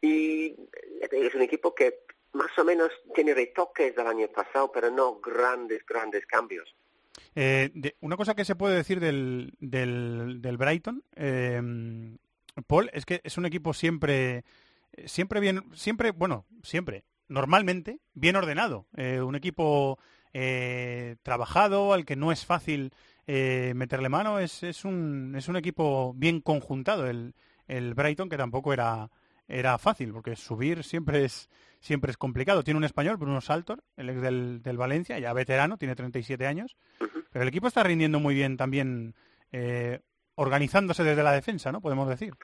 y 0.00 0.56
es 1.00 1.34
un 1.34 1.42
equipo 1.42 1.74
que 1.74 2.00
más 2.32 2.58
o 2.58 2.64
menos 2.64 2.90
tiene 3.14 3.34
retoques 3.34 3.94
del 3.94 4.06
año 4.06 4.28
pasado, 4.28 4.72
pero 4.72 4.90
no 4.90 5.20
grandes, 5.20 5.84
grandes 5.86 6.26
cambios. 6.26 6.74
Eh, 7.34 7.94
una 8.00 8.16
cosa 8.16 8.34
que 8.34 8.44
se 8.44 8.54
puede 8.54 8.76
decir 8.76 9.00
del, 9.00 9.54
del, 9.60 10.56
Brighton, 10.56 11.02
eh, 11.16 11.60
Paul, 12.66 12.90
es 12.92 13.06
que 13.06 13.20
es 13.24 13.38
un 13.38 13.46
equipo 13.46 13.72
siempre, 13.74 14.44
siempre 15.06 15.40
bien, 15.40 15.64
siempre, 15.74 16.10
bueno, 16.10 16.46
siempre, 16.62 17.04
normalmente 17.28 18.00
bien 18.14 18.36
ordenado. 18.36 18.86
Eh, 18.96 19.20
un 19.20 19.34
equipo 19.34 19.98
trabajado, 21.22 21.92
al 21.92 22.06
que 22.06 22.16
no 22.16 22.32
es 22.32 22.46
fácil 22.46 22.92
meterle 23.26 24.08
mano. 24.08 24.38
Es, 24.38 24.62
es, 24.62 24.84
un, 24.84 25.34
es 25.36 25.48
un 25.48 25.56
equipo 25.56 26.14
bien 26.14 26.40
conjuntado 26.40 27.06
el, 27.06 27.34
el 27.68 27.94
Brighton, 27.94 28.28
que 28.28 28.38
tampoco 28.38 28.72
era, 28.72 29.10
era 29.48 29.78
fácil, 29.78 30.12
porque 30.12 30.36
subir 30.36 30.84
siempre 30.84 31.24
es, 31.24 31.48
siempre 31.80 32.10
es 32.10 32.16
complicado. 32.16 32.62
Tiene 32.62 32.78
un 32.78 32.84
español, 32.84 33.16
Bruno 33.16 33.40
Saltor, 33.40 33.82
el 33.96 34.10
ex 34.10 34.20
del, 34.22 34.62
del 34.62 34.76
Valencia, 34.76 35.18
ya 35.18 35.32
veterano, 35.32 35.76
tiene 35.76 35.94
37 35.94 36.46
años, 36.46 36.76
pero 37.30 37.42
el 37.42 37.48
equipo 37.48 37.66
está 37.66 37.82
rindiendo 37.82 38.20
muy 38.20 38.34
bien 38.34 38.56
también, 38.56 39.14
eh, 39.50 40.00
organizándose 40.34 41.04
desde 41.04 41.22
la 41.22 41.32
defensa, 41.32 41.72
¿no? 41.72 41.80
Podemos 41.80 42.08
decir. 42.08 42.34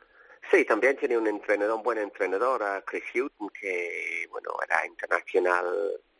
Sí, 0.50 0.64
también 0.64 0.96
tiene 0.96 1.18
un 1.18 1.26
entrenador, 1.26 1.76
un 1.76 1.82
buen 1.82 1.98
entrenador, 1.98 2.62
Chris 2.86 3.04
Hutton, 3.14 3.50
que, 3.50 4.26
bueno, 4.30 4.50
era 4.66 4.86
internacional 4.86 5.66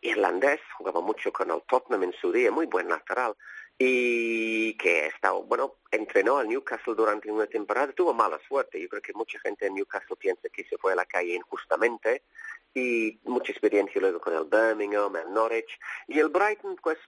irlandés, 0.01 0.61
jugaba 0.77 1.01
mucho 1.01 1.33
con 1.33 1.51
el 1.51 1.63
Tottenham 1.63 2.05
en 2.05 2.13
su 2.13 2.31
día, 2.31 2.51
muy 2.51 2.67
buen 2.67 2.89
lateral 2.89 3.35
y 3.79 4.75
que 4.75 5.07
estado, 5.07 5.43
bueno, 5.45 5.77
entrenó 5.93 6.39
al 6.39 6.49
Newcastle 6.49 6.97
durante 6.97 7.31
una 7.31 7.47
temporada, 7.47 7.93
tuvo 7.93 8.13
mala 8.13 8.41
suerte. 8.49 8.81
Yo 8.81 8.89
creo 8.89 9.03
que 9.03 9.13
mucha 9.13 9.39
gente 9.39 9.67
en 9.67 9.75
Newcastle 9.75 10.17
piensa 10.17 10.49
que 10.49 10.65
se 10.65 10.77
fue 10.79 10.93
a 10.93 10.97
la 10.97 11.07
calle 11.07 11.35
injustamente 11.35 12.23
y 12.75 13.21
mucha 13.25 13.53
experiencia 13.53 14.01
luego 14.01 14.21
con 14.21 14.35
el 14.35 14.45
Birmingham, 14.45 15.15
el 15.17 15.33
Norwich 15.33 15.79
y 16.09 16.19
el 16.19 16.29
Brighton, 16.29 16.77
pues 16.83 16.99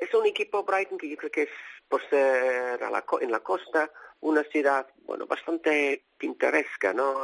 es 0.00 0.12
un 0.14 0.26
equipo 0.26 0.64
Brighton 0.64 0.98
que 0.98 1.08
yo 1.08 1.16
creo 1.16 1.30
que 1.30 1.42
es 1.42 1.50
por 1.88 2.02
ser 2.08 2.82
a 2.82 2.90
la, 2.90 3.04
en 3.20 3.30
la 3.30 3.40
costa 3.40 3.90
una 4.20 4.42
ciudad, 4.44 4.86
bueno, 5.04 5.26
bastante 5.26 6.04
pintoresca, 6.16 6.92
¿no? 6.92 7.14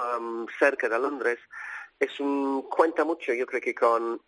cerca 0.58 0.88
de 0.88 0.98
Londres. 0.98 1.38
Es 1.98 2.20
un, 2.20 2.62
cuenta 2.62 3.04
mucho, 3.04 3.32
yo 3.32 3.46
creo 3.46 3.60
que 3.60 3.74
con 3.74 4.20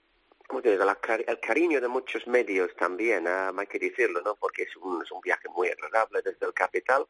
el 1.26 1.40
cariño 1.40 1.80
de 1.80 1.88
muchos 1.88 2.26
medios 2.26 2.74
también, 2.76 3.26
¿eh? 3.26 3.50
hay 3.56 3.66
que 3.66 3.78
decirlo, 3.78 4.20
¿no? 4.22 4.34
Porque 4.36 4.62
es 4.62 4.76
un, 4.76 5.02
es 5.02 5.10
un 5.10 5.20
viaje 5.20 5.48
muy 5.48 5.68
agradable 5.68 6.22
desde 6.22 6.46
el 6.46 6.52
capital 6.52 7.06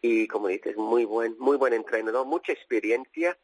y, 0.00 0.26
como 0.28 0.48
dices, 0.48 0.76
muy 0.76 1.04
buen, 1.04 1.36
muy 1.38 1.56
buen 1.56 1.72
entrenador, 1.72 2.26
mucha 2.26 2.52
experiencia 2.52 3.36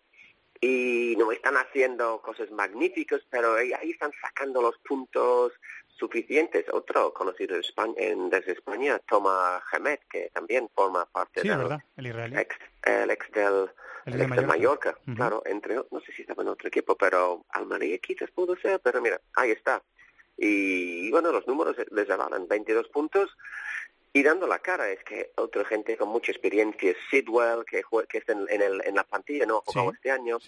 y 0.60 1.16
no 1.18 1.32
están 1.32 1.56
haciendo 1.56 2.22
cosas 2.22 2.50
magníficas, 2.52 3.20
pero 3.30 3.54
ahí, 3.54 3.72
están 3.90 4.12
sacando 4.20 4.62
los 4.62 4.78
puntos 4.78 5.52
suficientes. 5.98 6.66
Otro 6.72 7.12
conocido 7.12 7.56
España, 7.56 7.94
en, 7.96 8.30
desde 8.30 8.52
España, 8.52 8.98
Toma 9.00 9.62
Gemet, 9.70 10.00
que 10.08 10.30
también 10.32 10.68
forma 10.74 11.06
parte 11.06 11.42
del 11.42 11.80
el, 11.96 12.38
ex, 12.38 12.56
el 12.84 13.10
ex 13.10 13.30
del 13.32 13.70
el, 14.06 14.18
de 14.18 14.46
Mallorca, 14.46 14.96
claro, 15.14 15.42
entre, 15.46 15.76
no 15.76 16.00
sé 16.04 16.12
si 16.12 16.22
estaba 16.22 16.42
en 16.42 16.48
otro 16.48 16.68
equipo, 16.68 16.96
pero 16.96 17.44
Almería 17.50 17.98
quizás 17.98 18.30
pudo 18.30 18.56
ser, 18.56 18.80
pero 18.80 19.00
mira, 19.00 19.20
ahí 19.36 19.52
está. 19.52 19.82
Y, 20.36 21.10
bueno, 21.10 21.30
los 21.30 21.46
números 21.46 21.76
les 21.90 22.10
avalan 22.10 22.48
22 22.48 22.88
puntos 22.88 23.30
y 24.12 24.22
dando 24.22 24.46
la 24.46 24.58
cara 24.58 24.90
es 24.90 25.02
que 25.04 25.30
otra 25.36 25.64
gente 25.64 25.96
con 25.96 26.08
mucha 26.08 26.32
experiencia, 26.32 26.94
Sidwell, 27.10 27.64
que, 27.64 27.82
que 28.08 28.18
está 28.18 28.32
en, 28.32 28.62
el, 28.62 28.82
en 28.84 28.94
la 28.94 29.04
plantilla, 29.04 29.46
no 29.46 29.58
ha 29.58 29.60
jugado 29.60 29.92
este 29.92 30.10
año, 30.10 30.38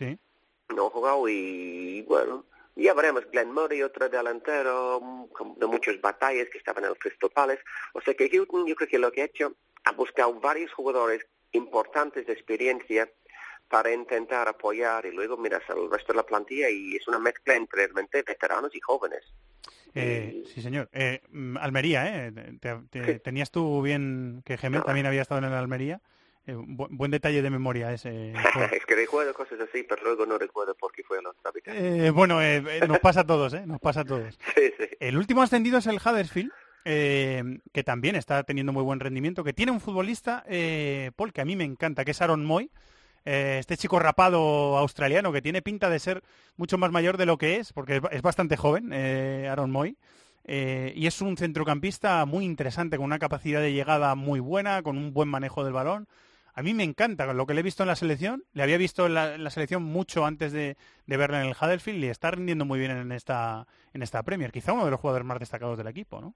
no 0.75 0.87
ha 0.87 0.91
jugado 0.91 1.29
y 1.29 2.03
bueno, 2.03 2.45
ya 2.77 2.95
veremos, 2.95 3.25
Glenn 3.31 3.53
Murray, 3.53 3.83
otro 3.83 4.09
delantero 4.09 5.29
de 5.57 5.67
muchas 5.67 6.01
batallas 6.01 6.49
que 6.51 6.59
estaban 6.59 6.85
en 6.85 6.91
el 6.91 6.99
Crystal 6.99 7.31
Palace, 7.31 7.63
o 7.93 8.01
sea 8.01 8.15
que 8.15 8.29
yo 8.29 8.47
creo 8.47 8.89
que 8.89 8.99
lo 8.99 9.13
que 9.13 9.23
ha 9.23 9.27
hecho, 9.27 9.55
ha 9.85 9.93
buscado 9.93 10.41
varios 10.41 10.73
jugadores 10.73 11.25
importantes 11.53 12.27
de 12.27 12.33
experiencia 12.33 13.09
para 13.69 13.93
intentar 13.93 14.49
apoyar 14.49 15.07
y 15.07 15.13
luego 15.13 15.37
miras 15.37 15.63
al 15.69 15.91
resto 15.91 16.13
de 16.13 16.19
la 16.19 16.27
plantilla 16.27 16.69
y 16.69 16.97
es 16.97 17.09
una 17.09 17.19
mezcla 17.19 17.55
entre 17.55 17.83
realmente 17.83 18.23
veteranos 18.23 18.75
y 18.75 18.81
jóvenes. 18.81 19.25
Eh, 19.95 20.43
sí, 20.53 20.61
señor. 20.61 20.89
Eh, 20.93 21.21
mm, 21.31 21.57
Almería, 21.57 22.27
¿eh? 22.27 22.33
Tenías 23.23 23.51
tú 23.51 23.81
bien 23.81 24.43
que 24.45 24.57
Gemel 24.59 24.83
también 24.83 25.07
había 25.07 25.23
estado 25.23 25.39
en 25.39 25.45
el 25.45 25.53
Almería. 25.53 26.01
Eh, 26.47 26.55
buen 26.57 27.11
detalle 27.11 27.41
de 27.43 27.51
memoria 27.51 27.93
ese. 27.93 28.33
es 28.73 28.87
que 28.87 28.95
recuerdo 28.95 29.33
cosas 29.35 29.61
así, 29.61 29.83
pero 29.83 30.03
luego 30.05 30.27
no 30.27 30.39
recuerdo 30.39 30.75
por 30.75 30.93
qué 30.93 31.03
fue 31.03 31.23
los 31.23 31.35
eh, 31.67 32.11
Bueno, 32.15 32.41
nos 32.87 32.99
pasa 32.99 33.21
a 33.21 33.27
todos, 33.27 33.55
¿eh? 33.55 33.65
Nos 33.67 33.81
pasa 33.81 34.01
a 34.01 34.05
todos. 34.05 34.39
El 35.01 35.17
último 35.17 35.43
ascendido 35.43 35.79
es 35.79 35.87
el 35.87 35.97
Huddersfield, 35.97 36.53
que 36.85 37.85
también 37.85 38.17
está 38.17 38.43
teniendo 38.45 38.73
muy 38.73 38.83
buen 38.83 39.01
rendimiento, 39.01 39.43
que 39.45 39.53
tiene 39.53 39.73
un 39.73 39.81
futbolista, 39.81 40.45
Paul, 41.17 41.33
que 41.33 41.41
a 41.41 41.45
mí 41.45 41.57
me 41.57 41.65
encanta, 41.65 42.05
que 42.05 42.13
es 42.13 42.23
Aaron 42.23 42.45
Moy, 42.45 42.71
eh, 43.25 43.57
este 43.59 43.79
chico 43.79 43.99
rapado 43.99 44.77
australiano 44.77 45.33
que 45.33 45.41
tiene 45.41 45.63
pinta 45.63 45.89
de 45.89 45.99
ser 45.99 46.23
mucho 46.57 46.77
más 46.77 46.91
mayor 46.91 47.17
de 47.17 47.27
lo 47.27 47.39
que 47.39 47.57
es, 47.57 47.73
porque 47.73 48.03
es, 48.11 48.23
bastante 48.23 48.57
joven, 48.57 48.91
eh, 48.93 49.49
Aaron 49.51 49.71
Moy. 49.71 49.97
Eh, 50.47 50.93
y 50.95 51.07
es 51.07 51.23
un 51.23 51.39
centrocampista 51.39 52.25
muy 52.27 52.45
interesante, 52.45 52.99
con 52.99 53.07
una 53.07 53.19
capacidad 53.19 53.63
de 53.63 53.73
llegada 53.73 54.15
muy 54.15 54.41
buena, 54.41 54.83
con 54.83 54.99
un 54.99 55.15
buen 55.15 55.29
manejo 55.29 55.65
del 55.65 55.73
balón. 55.73 56.07
A 56.55 56.63
mí 56.63 56.73
me 56.73 56.85
encanta 56.85 57.33
lo 57.33 57.47
que 57.47 57.55
le 57.55 57.61
he 57.61 57.65
visto 57.65 57.83
en 57.83 57.89
la 57.89 57.97
selección. 57.97 58.45
Le 58.53 58.63
había 58.63 58.79
visto 58.79 59.07
en 59.07 59.15
la, 59.15 59.51
selección 59.51 59.83
mucho 59.83 60.25
antes 60.25 60.53
de, 60.53 60.77
de 61.07 61.17
verla 61.17 61.43
en 61.43 61.49
el 61.49 61.57
Huddersfield 61.61 62.05
y 62.05 62.09
está 62.09 62.31
rindiendo 62.31 62.65
muy 62.65 62.79
bien 62.79 62.93
en 62.93 63.11
esta, 63.11 63.67
en 63.93 64.03
esta 64.03 64.23
Premier. 64.23 64.53
Quizá 64.53 64.73
uno 64.73 64.85
de 64.85 64.93
los 64.93 65.01
jugadores 65.01 65.27
más 65.27 65.41
destacados 65.41 65.77
del 65.77 65.89
equipo, 65.89 66.21
¿no? 66.21 66.35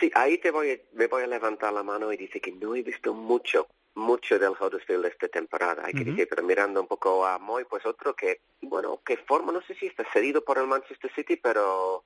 Sí, 0.00 0.10
ahí 0.14 0.38
te 0.38 0.50
voy, 0.50 0.80
me 0.92 1.06
voy 1.06 1.22
a 1.22 1.26
levantar 1.26 1.72
la 1.72 1.82
mano 1.82 2.12
y 2.12 2.16
dice 2.16 2.40
que 2.40 2.52
no 2.52 2.74
he 2.74 2.82
visto 2.82 3.14
mucho, 3.14 3.68
mucho 3.94 4.38
del 4.38 4.50
Huddersfield 4.50 5.06
esta 5.06 5.28
temporada, 5.28 5.82
hay 5.86 5.92
que 5.92 6.04
decir, 6.04 6.28
pero 6.28 6.42
mirando 6.44 6.80
un 6.80 6.86
poco 6.86 7.26
a 7.26 7.38
Moy, 7.38 7.64
pues 7.64 7.84
otro 7.84 8.14
que, 8.14 8.42
bueno, 8.60 9.00
que 9.04 9.16
forma, 9.16 9.50
no 9.50 9.60
sé 9.62 9.74
si 9.74 9.86
está 9.86 10.04
cedido 10.12 10.44
por 10.44 10.58
el 10.58 10.68
Manchester 10.68 11.10
City, 11.14 11.36
pero 11.36 12.04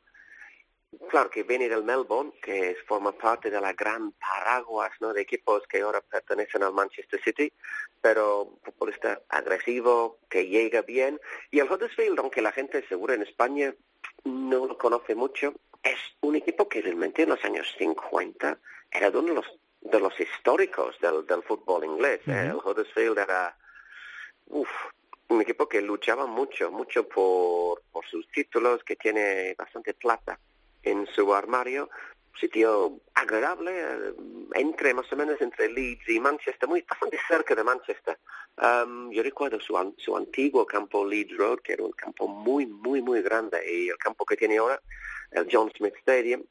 claro 1.09 1.31
que 1.31 1.43
viene 1.43 1.69
del 1.69 1.85
Melbourne, 1.85 2.33
que 2.43 2.77
forma 2.87 3.13
parte 3.13 3.51
de 3.51 3.61
la 3.61 3.73
gran 3.73 4.13
paraguas 4.13 4.91
¿no? 5.01 5.13
de 5.13 5.23
equipos 5.23 5.63
que 5.67 5.81
ahora 5.81 6.01
pertenecen 6.01 6.63
al 6.63 6.73
Manchester 6.73 7.21
City, 7.23 7.53
pero 8.01 8.43
un 8.43 8.59
futbolista 8.61 9.21
agresivo, 9.29 10.19
que 10.29 10.47
llega 10.47 10.83
bien. 10.83 11.21
Y 11.51 11.61
el 11.61 11.71
Huddersfield, 11.71 12.19
aunque 12.19 12.43
la 12.43 12.53
gente 12.53 12.87
seguro 12.89 13.15
en 13.15 13.23
España 13.23 13.75
no 14.25 14.67
lo 14.67 14.79
conoce 14.79 15.15
mucho, 15.15 15.55
es 15.83 15.99
un 16.21 16.37
equipo 16.37 16.69
que 16.69 16.83
realmente 16.83 17.23
en 17.23 17.31
los 17.31 17.45
años 17.45 17.67
50 17.79 18.59
era 18.91 19.09
uno 19.11 19.29
de 19.29 19.35
los, 19.35 19.59
de 19.81 20.01
los 20.01 20.19
históricos 20.21 20.99
del, 21.01 21.27
del 21.27 21.43
fútbol 21.43 21.85
inglés. 21.85 22.21
El 22.27 22.57
Huddersfield 22.57 23.19
era 23.19 23.57
uf, 24.47 24.69
un 25.29 25.41
equipo 25.41 25.69
que 25.69 25.81
luchaba 25.81 26.27
mucho, 26.27 26.71
mucho 26.71 27.09
por, 27.09 27.83
por 27.91 28.07
sus 28.07 28.29
títulos, 28.29 28.85
que 28.85 28.97
tiene 28.97 29.55
bastante 29.57 29.95
plata 29.95 30.39
en 30.83 31.07
su 31.07 31.35
armario, 31.35 31.91
sitio 32.39 33.01
agradable, 33.15 33.73
eh, 33.81 34.15
entre 34.55 34.95
más 34.95 35.11
o 35.13 35.17
menos 35.17 35.41
entre 35.41 35.71
Leeds 35.71 36.09
y 36.09 36.21
Manchester, 36.21 36.69
muy 36.69 36.83
bastante 36.89 37.19
cerca 37.29 37.55
de 37.55 37.65
Manchester. 37.65 38.19
Um, 38.57 39.11
yo 39.11 39.23
recuerdo 39.23 39.61
su, 39.61 39.95
su 39.99 40.17
antiguo 40.17 40.67
campo 40.67 41.05
Leeds 41.05 41.37
Road, 41.37 41.59
que 41.61 41.75
era 41.75 41.85
un 41.85 41.93
campo 41.93 42.27
muy, 42.29 42.67
muy, 42.67 43.03
muy 43.03 43.23
grande, 43.23 43.59
y 43.71 43.89
el 43.89 43.97
campo 43.97 44.25
que 44.25 44.37
tiene 44.37 44.59
ahora, 44.59 44.81
el 45.31 45.49
John 45.51 45.71
Smith 45.77 45.95
Stadium, 46.01 46.43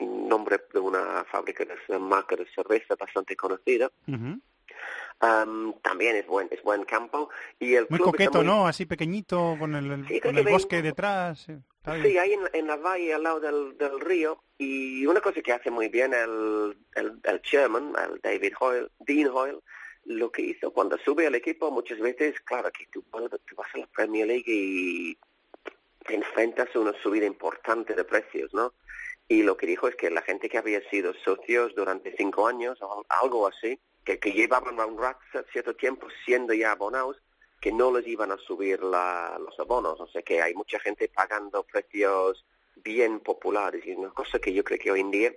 nombre 0.00 0.60
de 0.72 0.78
una 0.78 1.24
fábrica 1.24 1.64
de 1.64 1.98
marca 1.98 2.36
de 2.36 2.46
cerveza 2.54 2.94
bastante 2.96 3.36
conocida. 3.36 3.90
Um, 5.22 5.72
también 5.80 6.16
es 6.16 6.26
buen 6.26 6.46
es 6.50 6.62
buen 6.62 6.84
campo 6.84 7.30
y 7.58 7.72
el 7.72 7.86
muy 7.88 7.98
coqueto 7.98 8.42
no 8.42 8.66
así 8.66 8.84
pequeñito 8.84 9.56
con 9.58 9.74
el, 9.74 10.20
con 10.20 10.36
el 10.36 10.44
bosque 10.44 10.82
detrás 10.82 11.46
sí, 12.02 12.18
ahí 12.18 12.36
en, 12.52 12.66
la 12.66 12.76
valle 12.76 13.14
al 13.14 13.22
lado 13.22 13.40
del, 13.40 13.78
del, 13.78 14.00
río 14.00 14.42
y 14.58 15.06
una 15.06 15.20
cosa 15.20 15.40
que 15.42 15.52
hace 15.52 15.70
muy 15.70 15.88
bien 15.88 16.12
el, 16.14 16.76
el, 16.94 17.18
el 17.22 17.42
chairman 17.42 17.92
el 18.04 18.20
David 18.20 18.54
Hoyle 18.58 18.90
Dean 19.00 19.30
Hoyle 19.32 19.60
lo 20.04 20.30
que 20.30 20.42
hizo 20.42 20.72
cuando 20.72 20.98
sube 20.98 21.26
al 21.26 21.34
equipo 21.34 21.70
muchas 21.70 21.98
veces 21.98 22.40
claro 22.40 22.70
que 22.72 22.86
tú, 22.86 23.02
tú 23.02 23.56
vas 23.56 23.74
a 23.74 23.78
la 23.78 23.86
Premier 23.86 24.26
League 24.26 24.44
y 24.46 25.18
te 26.06 26.14
enfrentas 26.14 26.68
a 26.74 26.80
una 26.80 26.92
subida 27.02 27.26
importante 27.26 27.94
de 27.94 28.04
precios 28.04 28.52
no 28.52 28.72
y 29.28 29.42
lo 29.42 29.56
que 29.56 29.66
dijo 29.66 29.88
es 29.88 29.96
que 29.96 30.10
la 30.10 30.22
gente 30.22 30.48
que 30.48 30.58
había 30.58 30.80
sido 30.88 31.12
socios 31.24 31.74
durante 31.74 32.16
cinco 32.16 32.46
años 32.46 32.80
o 32.80 33.04
algo 33.08 33.46
así 33.48 33.78
que, 34.04 34.18
que 34.18 34.32
llevaban 34.32 34.78
un 34.78 35.00
cierto 35.52 35.74
tiempo 35.74 36.06
siendo 36.24 36.54
ya 36.54 36.70
abonados, 36.70 37.20
que 37.66 37.72
no 37.72 37.90
les 37.90 38.06
iban 38.06 38.30
a 38.30 38.38
subir 38.38 38.80
la, 38.80 39.36
los 39.44 39.58
abonos. 39.58 39.98
O 39.98 40.06
sea 40.06 40.22
que 40.22 40.40
hay 40.40 40.54
mucha 40.54 40.78
gente 40.78 41.08
pagando 41.08 41.64
precios 41.64 42.44
bien 42.76 43.18
populares 43.18 43.84
y 43.84 43.90
una 43.90 44.10
cosa 44.10 44.38
que 44.38 44.52
yo 44.52 44.62
creo 44.62 44.78
que 44.78 44.92
hoy 44.92 45.00
en 45.00 45.10
día 45.10 45.32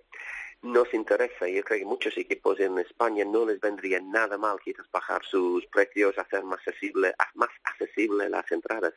nos 0.62 0.94
interesa. 0.94 1.48
Yo 1.48 1.64
creo 1.64 1.80
que 1.80 1.86
muchos 1.86 2.16
equipos 2.20 2.60
en 2.60 2.78
España 2.78 3.26
no 3.26 3.48
les 3.48 3.60
vendría 3.60 4.00
nada 4.00 4.38
mal 4.38 4.60
quizás 4.64 4.86
bajar 4.92 5.24
sus 5.26 5.66
precios, 5.66 6.20
hacer 6.20 6.44
más 6.44 6.60
accesible, 6.60 7.16
más 7.34 7.50
accesible 7.64 8.30
las 8.30 8.52
entradas. 8.52 8.94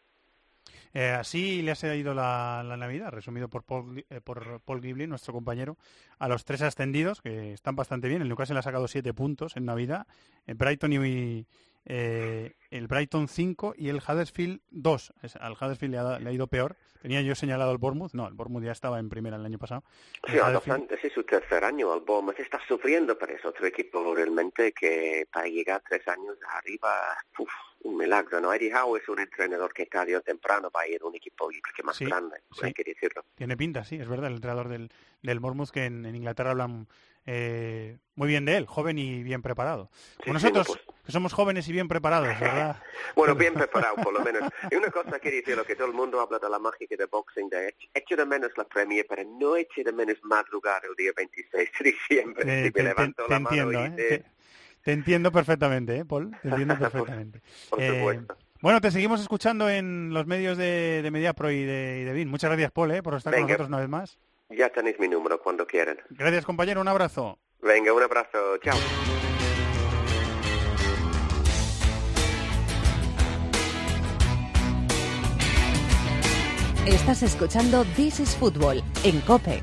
Eh, 0.93 1.09
así 1.09 1.63
le 1.63 1.73
ha 1.73 1.95
ido 1.95 2.13
la, 2.13 2.63
Navidad, 2.79 3.13
resumido 3.13 3.49
por 3.49 3.63
Paul, 3.63 4.05
eh, 4.11 4.21
por 4.21 4.61
Paul 4.61 4.83
Giblin, 4.83 5.09
nuestro 5.09 5.33
compañero, 5.33 5.79
a 6.19 6.29
los 6.29 6.45
tres 6.45 6.61
ascendidos, 6.61 7.23
que 7.23 7.55
están 7.55 7.77
bastante 7.77 8.09
bien. 8.09 8.21
El 8.21 8.29
Newcastle 8.29 8.59
ha 8.59 8.63
sacado 8.63 8.89
siete 8.89 9.15
puntos 9.15 9.57
en 9.57 9.65
Navidad. 9.65 10.07
El 10.47 10.57
Brighton 10.57 10.93
y, 10.93 11.47
eh, 11.85 12.55
el 12.71 12.87
Brighton 12.87 13.29
5 13.29 13.75
y 13.77 13.89
el 13.89 13.97
Huddersfield 13.97 14.61
2. 14.71 15.13
Al 15.41 15.53
Huddersfield 15.53 15.95
le 16.21 16.29
ha, 16.29 16.33
ido 16.33 16.47
peor. 16.47 16.77
Tenía 17.01 17.21
yo 17.23 17.35
señalado 17.35 17.73
el 17.73 17.79
Bournemouth. 17.79 18.13
No, 18.13 18.29
el 18.29 18.35
Bournemouth 18.35 18.65
ya 18.65 18.73
estaba 18.73 18.99
en 19.01 19.09
primera 19.09 19.37
el 19.37 19.45
año 19.45 19.59
pasado. 19.59 19.83
Sí, 20.27 20.39
Huddersfield... 20.39 20.93
es 20.93 21.13
su 21.13 21.25
tercer 21.25 21.65
año. 21.65 21.93
El 21.95 22.01
Bournemouth 22.01 22.39
está 22.39 22.61
sufriendo, 22.67 23.19
pero 23.19 23.35
es 23.35 23.45
otro 23.45 23.67
equipo 23.67 24.15
realmente 24.15 24.73
que 24.73 25.27
para 25.33 25.49
llegar 25.49 25.83
tres 25.89 26.07
años 26.07 26.37
arriba, 26.57 27.17
un 27.83 27.97
milagro. 27.97 28.41
¿no? 28.41 28.53
Eddie 28.53 28.73
Howe 28.75 28.99
es 28.99 29.09
un 29.09 29.19
entrenador 29.19 29.73
que 29.73 29.87
tarde 29.87 30.17
o 30.17 30.21
temprano 30.21 30.71
va 30.75 30.83
a 30.83 30.89
ir 30.89 31.03
a 31.03 31.07
un 31.07 31.17
equipo 31.17 31.49
que 31.49 31.83
más 31.83 31.99
grande, 31.99 32.43
hay 32.63 32.73
que 32.73 32.85
decirlo. 32.85 33.25
Tiene 33.35 33.57
pinta, 33.57 33.85
sí, 33.85 33.97
es 33.97 34.09
verdad, 34.09 34.29
el 34.29 34.35
entrenador 34.35 34.69
del, 34.69 34.91
del 35.23 35.41
Bournemouth 35.41 35.71
que 35.71 35.87
en, 35.87 36.07
en 36.07 36.15
Inglaterra 36.15 36.51
hablan 36.51 36.87
eh, 37.27 37.99
muy 38.15 38.29
bien 38.29 38.45
de 38.45 38.57
él, 38.57 38.67
joven 38.67 38.99
y 38.99 39.23
bien 39.23 39.43
preparado. 39.43 39.91
nosotros, 40.27 40.67
pues. 40.67 40.81
Que 41.05 41.13
somos 41.13 41.33
jóvenes 41.33 41.69
y 41.69 41.73
bien 41.73 41.89
preparados, 41.89 42.29
¿verdad? 42.39 42.77
bueno, 43.17 43.35
bien 43.35 43.55
preparado, 43.55 43.97
por 43.97 44.13
lo 44.13 44.21
menos. 44.21 44.51
Y 44.71 44.77
una 44.77 44.91
cosa 44.91 45.19
que 45.19 45.31
decir, 45.31 45.57
lo 45.57 45.65
que 45.65 45.75
todo 45.75 45.89
el 45.89 45.95
mundo 45.95 46.21
habla 46.21 46.39
de 46.39 46.49
la 46.49 46.59
mágica 46.59 46.95
de 46.97 47.07
Boxing 47.07 47.49
Day, 47.49 47.73
echo 47.93 48.17
de 48.17 48.25
menos 48.25 48.51
la 48.57 48.65
Premier, 48.65 49.07
pero 49.09 49.25
no 49.25 49.57
echo 49.57 49.83
de 49.85 49.93
menos 49.93 50.17
madrugar 50.23 50.83
el 50.89 50.95
día 50.97 51.13
26 51.17 51.71
de 51.79 51.85
diciembre. 51.91 52.67
Eh, 52.67 52.71
te, 52.71 52.83
levanto 52.83 53.27
la 53.29 53.37
entiendo, 53.37 53.81
mano 53.81 53.97
¿eh? 53.99 54.25
te, 54.85 54.93
entiendo 54.93 55.33
perfectamente, 55.33 55.97
¿eh, 55.97 56.05
Paul? 56.05 56.37
Te 56.43 56.49
entiendo 56.49 56.77
perfectamente. 56.79 57.43
por 57.69 57.85
supuesto. 57.85 58.37
Bueno, 58.61 58.81
te 58.81 58.93
seguimos 58.93 59.21
escuchando 59.21 59.69
en 59.69 60.15
los 60.15 60.27
medios 60.27 60.57
de, 60.57 61.01
de 61.03 61.11
MediaPro 61.11 61.51
y 61.51 61.65
de, 61.65 61.99
y 62.03 62.05
de 62.05 62.13
BIN. 62.13 62.29
Muchas 62.29 62.49
gracias, 62.49 62.71
Paul, 62.71 63.03
por 63.03 63.15
estar 63.15 63.35
con 63.35 63.43
nosotros 63.43 63.69
una 63.69 63.81
vez 63.81 63.89
más. 63.89 64.21
Ya 64.51 64.69
tenéis 64.69 65.01
mi 65.01 65.09
número 65.09 65.41
cuando 65.41 65.67
quieran. 65.67 65.99
Gracias, 66.11 66.45
compañero. 66.45 66.81
Un 66.81 66.89
abrazo. 66.89 67.39
Venga, 67.61 67.93
un 67.93 68.03
abrazo. 68.03 68.59
Chao. 68.59 68.79
Estás 76.87 77.23
escuchando 77.23 77.85
This 77.95 78.19
is 78.19 78.35
Football 78.35 78.83
en 79.05 79.21
COPE. 79.21 79.61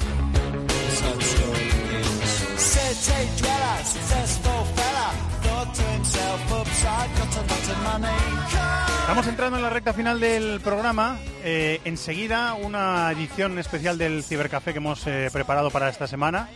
Estamos 9.02 9.28
entrando 9.28 9.58
en 9.58 9.64
la 9.64 9.70
recta 9.70 9.92
final 9.92 10.22
del 10.22 10.62
programa. 10.62 11.20
Eh, 11.44 11.82
enseguida 11.84 12.54
una 12.54 13.12
edición 13.12 13.60
especial 13.60 13.98
del 13.98 14.24
Cibercafé 14.24 14.72
que 14.72 14.78
hemos 14.78 15.06
eh, 15.06 15.30
preparado 15.34 15.72
para 15.72 15.90
esta 15.90 16.08
semana 16.08 16.48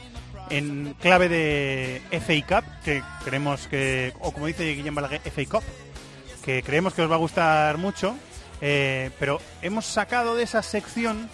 en 0.50 0.96
clave 1.02 1.28
de 1.28 2.02
FA 2.12 2.62
Cup, 2.62 2.70
que 2.86 3.04
creemos 3.26 3.68
que, 3.68 4.14
o 4.22 4.32
como 4.32 4.48
dice 4.48 4.74
Guillem 4.76 4.96
Balaguer, 4.96 5.20
FA 5.26 5.44
Cup, 5.46 5.64
que 6.46 6.64
creemos 6.64 6.94
que 6.94 7.02
os 7.02 7.12
va 7.12 7.16
a 7.16 7.20
gustar 7.20 7.78
mucho. 7.78 8.16
Eh, 8.66 9.12
pero 9.20 9.42
hemos 9.62 9.86
sacado 9.86 10.36
de 10.36 10.44
esa 10.44 10.64
sección 10.64 11.30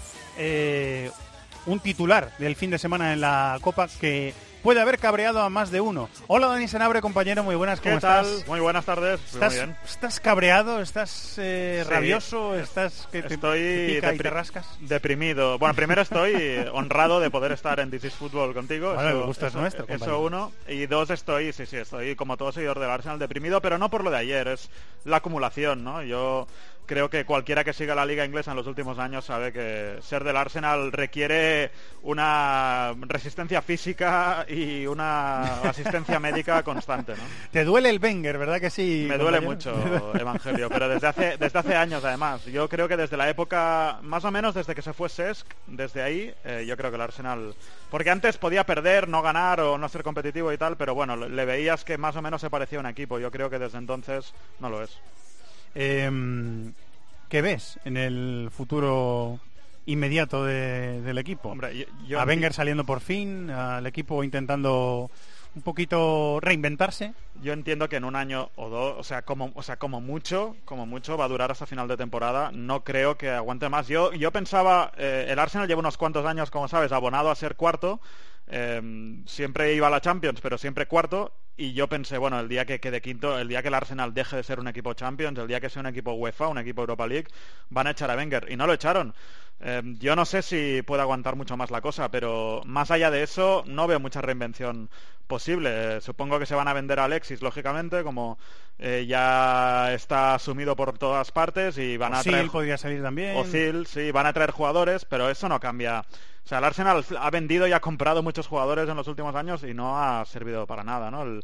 un 1.65 1.79
titular 1.79 2.31
del 2.39 2.55
fin 2.55 2.71
de 2.71 2.79
semana 2.79 3.13
en 3.13 3.21
la 3.21 3.59
Copa 3.61 3.87
que 3.99 4.33
puede 4.63 4.81
haber 4.81 4.99
cabreado 4.99 5.41
a 5.41 5.49
más 5.49 5.71
de 5.71 5.81
uno. 5.81 6.09
Hola 6.27 6.47
Dani 6.47 6.67
Senabre, 6.67 7.01
compañero, 7.01 7.43
muy 7.43 7.55
buenas, 7.55 7.79
¿cómo 7.79 7.95
¿Qué 7.95 8.01
tal? 8.01 8.25
estás? 8.25 8.47
Muy 8.47 8.59
buenas 8.59 8.85
tardes. 8.85 9.19
¿Estás, 9.33 9.53
muy 9.53 9.65
bien. 9.65 9.77
¿estás 9.85 10.19
cabreado? 10.19 10.81
¿Estás 10.81 11.35
eh, 11.37 11.85
rabioso? 11.87 12.55
¿Estás 12.55 13.07
que 13.11 13.21
te, 13.21 13.35
estoy 13.35 13.59
te 13.59 13.95
pica 13.95 14.13
y 14.13 14.17
te 14.17 14.29
rascas? 14.29 14.67
Deprimido. 14.81 15.57
Bueno, 15.59 15.75
primero 15.75 16.01
estoy 16.01 16.33
honrado 16.73 17.19
de 17.19 17.29
poder 17.29 17.51
estar 17.51 17.79
en 17.79 17.89
This 17.89 18.05
is 18.05 18.13
Football 18.13 18.53
contigo. 18.53 18.93
Bueno, 18.93 19.09
eso, 19.09 19.19
el 19.19 19.25
gusto 19.25 19.47
es 19.47 19.55
nuestro. 19.55 19.85
Eso 19.87 20.19
uno. 20.19 20.51
Y 20.67 20.85
dos, 20.87 21.09
estoy, 21.09 21.53
sí, 21.53 21.65
sí, 21.65 21.77
estoy 21.77 22.15
como 22.15 22.37
todo 22.37 22.51
seguidor 22.51 22.79
del 22.79 22.89
Arsenal 22.89 23.19
deprimido, 23.19 23.61
pero 23.61 23.77
no 23.77 23.89
por 23.89 24.03
lo 24.03 24.11
de 24.11 24.17
ayer, 24.17 24.47
es 24.47 24.69
la 25.05 25.17
acumulación, 25.17 25.83
¿no? 25.83 26.03
Yo 26.03 26.47
creo 26.89 27.07
que 27.07 27.23
cualquiera 27.23 27.63
que 27.63 27.71
siga 27.71 27.93
la 27.93 28.03
liga 28.03 28.25
inglesa 28.25 28.49
en 28.49 28.57
los 28.57 28.65
últimos 28.65 28.97
años 28.97 29.23
sabe 29.23 29.53
que 29.53 29.99
ser 30.01 30.23
del 30.23 30.35
Arsenal 30.35 30.91
requiere 30.91 31.69
una 32.01 32.95
resistencia 33.01 33.61
física 33.61 34.43
y 34.49 34.87
una 34.87 35.61
asistencia 35.61 36.19
médica 36.19 36.63
constante, 36.63 37.11
¿no? 37.11 37.21
Te 37.51 37.63
duele 37.63 37.91
el 37.91 37.99
Wenger, 38.03 38.39
¿verdad 38.39 38.59
que 38.59 38.71
sí? 38.71 39.05
Me 39.07 39.19
duele 39.19 39.39
mucho, 39.39 39.71
Evangelio, 40.19 40.67
pero 40.67 40.89
desde 40.89 41.05
hace, 41.05 41.37
desde 41.37 41.59
hace 41.59 41.75
años 41.75 42.03
además. 42.03 42.43
Yo 42.45 42.67
creo 42.67 42.87
que 42.87 42.97
desde 42.97 43.17
la 43.17 43.29
época, 43.29 43.99
más 44.01 44.25
o 44.25 44.31
menos 44.31 44.55
desde 44.55 44.73
que 44.73 44.81
se 44.81 44.93
fue 44.93 45.09
Sesc, 45.09 45.45
desde 45.67 46.01
ahí, 46.01 46.33
eh, 46.43 46.65
yo 46.67 46.75
creo 46.75 46.89
que 46.89 46.95
el 46.95 47.01
Arsenal... 47.01 47.53
Porque 47.91 48.09
antes 48.09 48.39
podía 48.39 48.65
perder, 48.65 49.07
no 49.07 49.21
ganar 49.21 49.59
o 49.59 49.77
no 49.77 49.89
ser 49.89 50.01
competitivo 50.01 50.51
y 50.51 50.57
tal, 50.57 50.75
pero 50.75 50.95
bueno, 50.95 51.15
le 51.15 51.45
veías 51.45 51.85
que 51.85 51.99
más 51.99 52.15
o 52.15 52.23
menos 52.23 52.41
se 52.41 52.49
parecía 52.49 52.79
a 52.79 52.81
un 52.81 52.87
equipo. 52.87 53.19
Yo 53.19 53.29
creo 53.29 53.51
que 53.51 53.59
desde 53.59 53.77
entonces 53.77 54.33
no 54.59 54.69
lo 54.69 54.81
es. 54.81 54.99
Eh, 55.75 56.71
¿Qué 57.29 57.43
ves 57.43 57.79
en 57.85 57.95
el 57.95 58.49
futuro 58.51 59.39
inmediato 59.85 60.43
de, 60.43 61.01
del 61.01 61.19
equipo? 61.19 61.49
Hombre, 61.49 61.77
yo, 61.77 61.85
yo 62.07 62.19
a 62.19 62.25
Wenger 62.25 62.53
saliendo 62.53 62.85
por 62.85 63.01
fin, 63.01 63.51
al 63.51 63.85
equipo 63.85 64.23
intentando 64.23 65.11
un 65.55 65.61
poquito 65.61 66.39
reinventarse. 66.41 67.13
Yo 67.41 67.53
entiendo 67.53 67.87
que 67.87 67.97
en 67.97 68.03
un 68.03 68.15
año 68.15 68.49
o 68.55 68.69
dos, 68.69 68.95
o 68.97 69.03
sea, 69.03 69.21
como, 69.21 69.51
o 69.55 69.63
sea, 69.63 69.77
como 69.77 70.01
mucho, 70.01 70.55
como 70.65 70.85
mucho 70.85 71.17
va 71.17 71.25
a 71.25 71.29
durar 71.29 71.51
hasta 71.51 71.65
final 71.65 71.87
de 71.87 71.97
temporada. 71.97 72.51
No 72.51 72.83
creo 72.83 73.17
que 73.17 73.29
aguante 73.29 73.69
más. 73.69 73.87
Yo, 73.87 74.11
yo 74.13 74.31
pensaba, 74.31 74.91
eh, 74.97 75.27
el 75.29 75.39
Arsenal 75.39 75.67
lleva 75.67 75.79
unos 75.79 75.97
cuantos 75.97 76.25
años, 76.25 76.51
como 76.51 76.67
sabes, 76.67 76.91
abonado 76.91 77.29
a 77.29 77.35
ser 77.35 77.55
cuarto. 77.55 77.99
Eh, 78.49 79.21
siempre 79.25 79.73
iba 79.73 79.87
a 79.87 79.91
la 79.91 80.01
Champions, 80.01 80.41
pero 80.41 80.57
siempre 80.57 80.87
cuarto. 80.87 81.33
Y 81.55 81.73
yo 81.73 81.87
pensé, 81.87 82.17
bueno, 82.17 82.39
el 82.39 82.47
día 82.47 82.65
que 82.65 82.79
quede 82.79 83.01
quinto, 83.01 83.37
el 83.37 83.49
día 83.49 83.61
que 83.61 83.67
el 83.67 83.73
Arsenal 83.73 84.13
deje 84.13 84.37
de 84.37 84.43
ser 84.43 84.59
un 84.59 84.69
equipo 84.69 84.93
Champions, 84.93 85.37
el 85.39 85.47
día 85.47 85.59
que 85.59 85.69
sea 85.69 85.81
un 85.81 85.87
equipo 85.87 86.13
UEFA, 86.13 86.47
un 86.47 86.57
equipo 86.57 86.81
Europa 86.81 87.05
League, 87.05 87.27
van 87.69 87.87
a 87.87 87.91
echar 87.91 88.09
a 88.09 88.15
Wenger. 88.15 88.47
Y 88.49 88.55
no 88.55 88.65
lo 88.65 88.73
echaron. 88.73 89.13
Eh, 89.61 89.81
yo 89.99 90.15
no 90.15 90.23
sé 90.23 90.41
si 90.41 90.81
puede 90.83 91.01
aguantar 91.01 91.35
mucho 91.35 91.57
más 91.57 91.69
la 91.69 91.81
cosa, 91.81 92.09
pero 92.09 92.61
más 92.65 92.91
allá 92.91 93.11
de 93.11 93.23
eso, 93.23 93.63
no 93.67 93.87
veo 93.87 93.99
mucha 93.99 94.21
reinvención 94.21 94.89
posible. 95.27 95.97
Eh, 95.97 96.01
supongo 96.01 96.39
que 96.39 96.45
se 96.45 96.55
van 96.55 96.69
a 96.69 96.73
vender 96.73 96.99
a 96.99 97.05
Alexis, 97.05 97.41
lógicamente, 97.41 98.03
como 98.03 98.37
eh, 98.77 99.05
ya 99.07 99.93
está 99.93 100.35
asumido 100.35 100.77
por 100.77 100.97
todas 100.97 101.31
partes 101.31 101.77
y 101.77 101.97
van 101.97 102.15
a 102.15 102.23
traer 102.23 102.49
podría 102.49 102.77
salir 102.77 103.01
también. 103.01 103.35
Ozil, 103.35 103.85
sí, 103.85 104.11
van 104.11 104.27
a 104.27 104.33
traer 104.33 104.51
jugadores, 104.51 105.03
pero 105.03 105.29
eso 105.29 105.49
no 105.49 105.59
cambia. 105.59 106.05
O 106.45 106.47
sea, 106.49 106.59
el 106.59 106.63
Arsenal 106.63 107.05
ha 107.19 107.29
vendido 107.29 107.67
y 107.67 107.73
ha 107.73 107.79
comprado 107.79 108.23
muchos 108.23 108.47
jugadores 108.47 108.89
en 108.89 108.95
los 108.97 109.07
últimos 109.07 109.35
años 109.35 109.63
y 109.63 109.73
no 109.73 109.99
ha 110.01 110.25
servido 110.25 110.65
para 110.67 110.83
nada, 110.83 111.11
¿no? 111.11 111.23
El- 111.23 111.43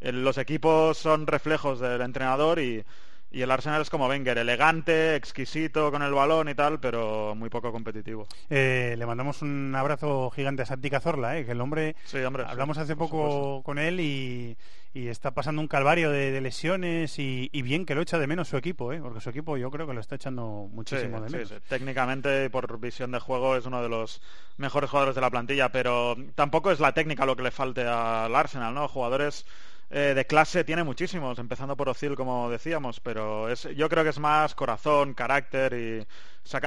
el- 0.00 0.24
los 0.24 0.38
equipos 0.38 0.98
son 0.98 1.26
reflejos 1.26 1.80
del 1.80 2.00
entrenador 2.02 2.58
y, 2.58 2.84
y 3.30 3.42
el 3.42 3.50
Arsenal 3.50 3.82
es 3.82 3.90
como 3.90 4.06
Wenger, 4.08 4.38
elegante, 4.38 5.16
exquisito 5.16 5.90
con 5.90 6.02
el 6.02 6.12
balón 6.12 6.48
y 6.48 6.54
tal, 6.54 6.80
pero 6.80 7.34
muy 7.34 7.50
poco 7.50 7.72
competitivo. 7.72 8.26
Eh, 8.48 8.94
le 8.98 9.06
mandamos 9.06 9.42
un 9.42 9.74
abrazo 9.74 10.30
gigante 10.30 10.62
a 10.62 10.66
Santi 10.66 10.90
Cazorla, 10.90 11.38
eh, 11.38 11.44
que 11.44 11.52
el 11.52 11.60
hombre, 11.60 11.96
Sí, 12.04 12.18
hombre, 12.18 12.44
hablamos 12.46 12.76
sí, 12.76 12.82
hace 12.82 12.96
poco 12.96 13.62
con 13.64 13.78
él 13.78 14.00
y, 14.00 14.56
y 14.98 15.08
está 15.08 15.32
pasando 15.34 15.60
un 15.60 15.68
calvario 15.68 16.10
de, 16.10 16.30
de 16.32 16.40
lesiones 16.40 17.18
y, 17.18 17.50
y 17.52 17.62
bien 17.62 17.84
que 17.84 17.94
lo 17.94 18.00
echa 18.02 18.18
de 18.18 18.26
menos 18.26 18.48
su 18.48 18.56
equipo, 18.56 18.92
eh, 18.92 19.00
porque 19.00 19.20
su 19.20 19.30
equipo 19.30 19.56
yo 19.56 19.70
creo 19.70 19.86
que 19.86 19.92
lo 19.94 20.00
está 20.00 20.14
echando 20.16 20.68
muchísimo 20.72 21.18
Sí, 21.18 21.24
de 21.24 21.28
sí, 21.28 21.32
menos. 21.34 21.48
sí. 21.48 21.54
Técnicamente 21.68 22.46
y 22.46 22.48
por 22.48 22.78
visión 22.80 23.10
de 23.10 23.18
juego 23.20 23.56
es 23.56 23.66
uno 23.66 23.82
de 23.82 23.88
los 23.88 24.22
mejores 24.56 24.88
jugadores 24.90 25.14
de 25.14 25.20
la 25.20 25.30
plantilla, 25.30 25.70
pero 25.70 26.16
tampoco 26.34 26.70
es 26.70 26.80
la 26.80 26.92
técnica 26.94 27.26
lo 27.26 27.36
que 27.36 27.42
le 27.42 27.50
falte 27.50 27.82
al 27.82 28.34
Arsenal, 28.34 28.72
¿no? 28.74 28.88
Jugadores 28.88 29.46
eh, 29.90 30.12
de 30.16 30.26
clase 30.26 30.64
tiene 30.64 30.82
muchísimos, 30.84 31.38
empezando 31.38 31.76
por 31.76 31.88
Ozil, 31.88 32.16
como 32.16 32.50
decíamos, 32.50 33.00
pero 33.00 33.48
es, 33.50 33.68
yo 33.76 33.88
creo 33.88 34.02
que 34.02 34.10
es 34.10 34.18
más 34.18 34.54
corazón, 34.54 35.14
carácter 35.14 35.74
y... 35.74 36.06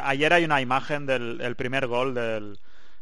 ayer 0.04 0.34
hay 0.34 0.46
una 0.46 0.62
imagen 0.62 1.06
del 1.06 1.42
el 1.42 1.56
primer 1.56 1.88
gol 1.88 2.14
del, 2.14 2.60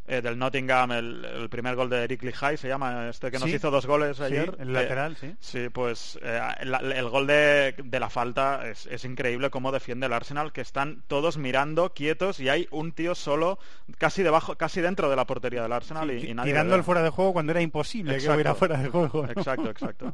eh, 0.07 0.21
del 0.21 0.37
Nottingham, 0.39 0.91
el, 0.93 1.25
el 1.25 1.49
primer 1.49 1.75
gol 1.75 1.89
de 1.89 2.03
Eric 2.03 2.23
Lihai, 2.23 2.57
se 2.57 2.67
llama 2.67 3.09
este 3.09 3.29
que 3.29 3.39
nos 3.39 3.49
Sí, 3.49 3.55
hizo 3.57 3.69
dos 3.69 3.85
goles 3.85 4.17
sí, 4.17 4.23
ayer. 4.23 4.55
el 4.59 4.67
que- 4.67 4.73
lateral, 4.73 5.17
sí. 5.17 5.35
Sí, 5.39 5.69
pues 5.69 6.17
eh, 6.21 6.39
el 6.61 7.09
gol 7.09 7.27
de, 7.27 7.75
de 7.83 7.99
la 7.99 8.09
falta 8.09 8.67
es, 8.69 8.85
es 8.87 9.03
increíble 9.05 9.49
cómo 9.49 9.71
defiende 9.71 10.05
el 10.07 10.13
Arsenal, 10.13 10.51
que 10.53 10.61
están 10.61 11.03
todos 11.07 11.37
mirando 11.37 11.93
quietos 11.93 12.39
y 12.39 12.49
hay 12.49 12.67
un 12.71 12.91
tío 12.93 13.15
solo 13.15 13.59
casi 13.97 14.23
debajo, 14.23 14.55
casi 14.55 14.81
dentro 14.81 15.09
de 15.09 15.15
la 15.15 15.25
portería 15.25 15.61
del 15.61 15.73
Arsenal 15.73 16.09
y, 16.11 16.29
y 16.29 16.33
nadie 16.33 16.51
Tirando 16.53 16.75
el 16.75 16.83
fuera 16.83 17.01
de 17.03 17.09
juego 17.09 17.33
cuando 17.33 17.51
era 17.51 17.61
imposible 17.61 18.11
que 18.13 18.17
Exacto. 18.19 18.35
hubiera 18.35 18.55
fuera 18.55 18.77
de 18.77 18.89
juego. 18.89 19.23
¿no? 19.25 19.31
Exacto, 19.31 19.69
exacto. 19.69 20.13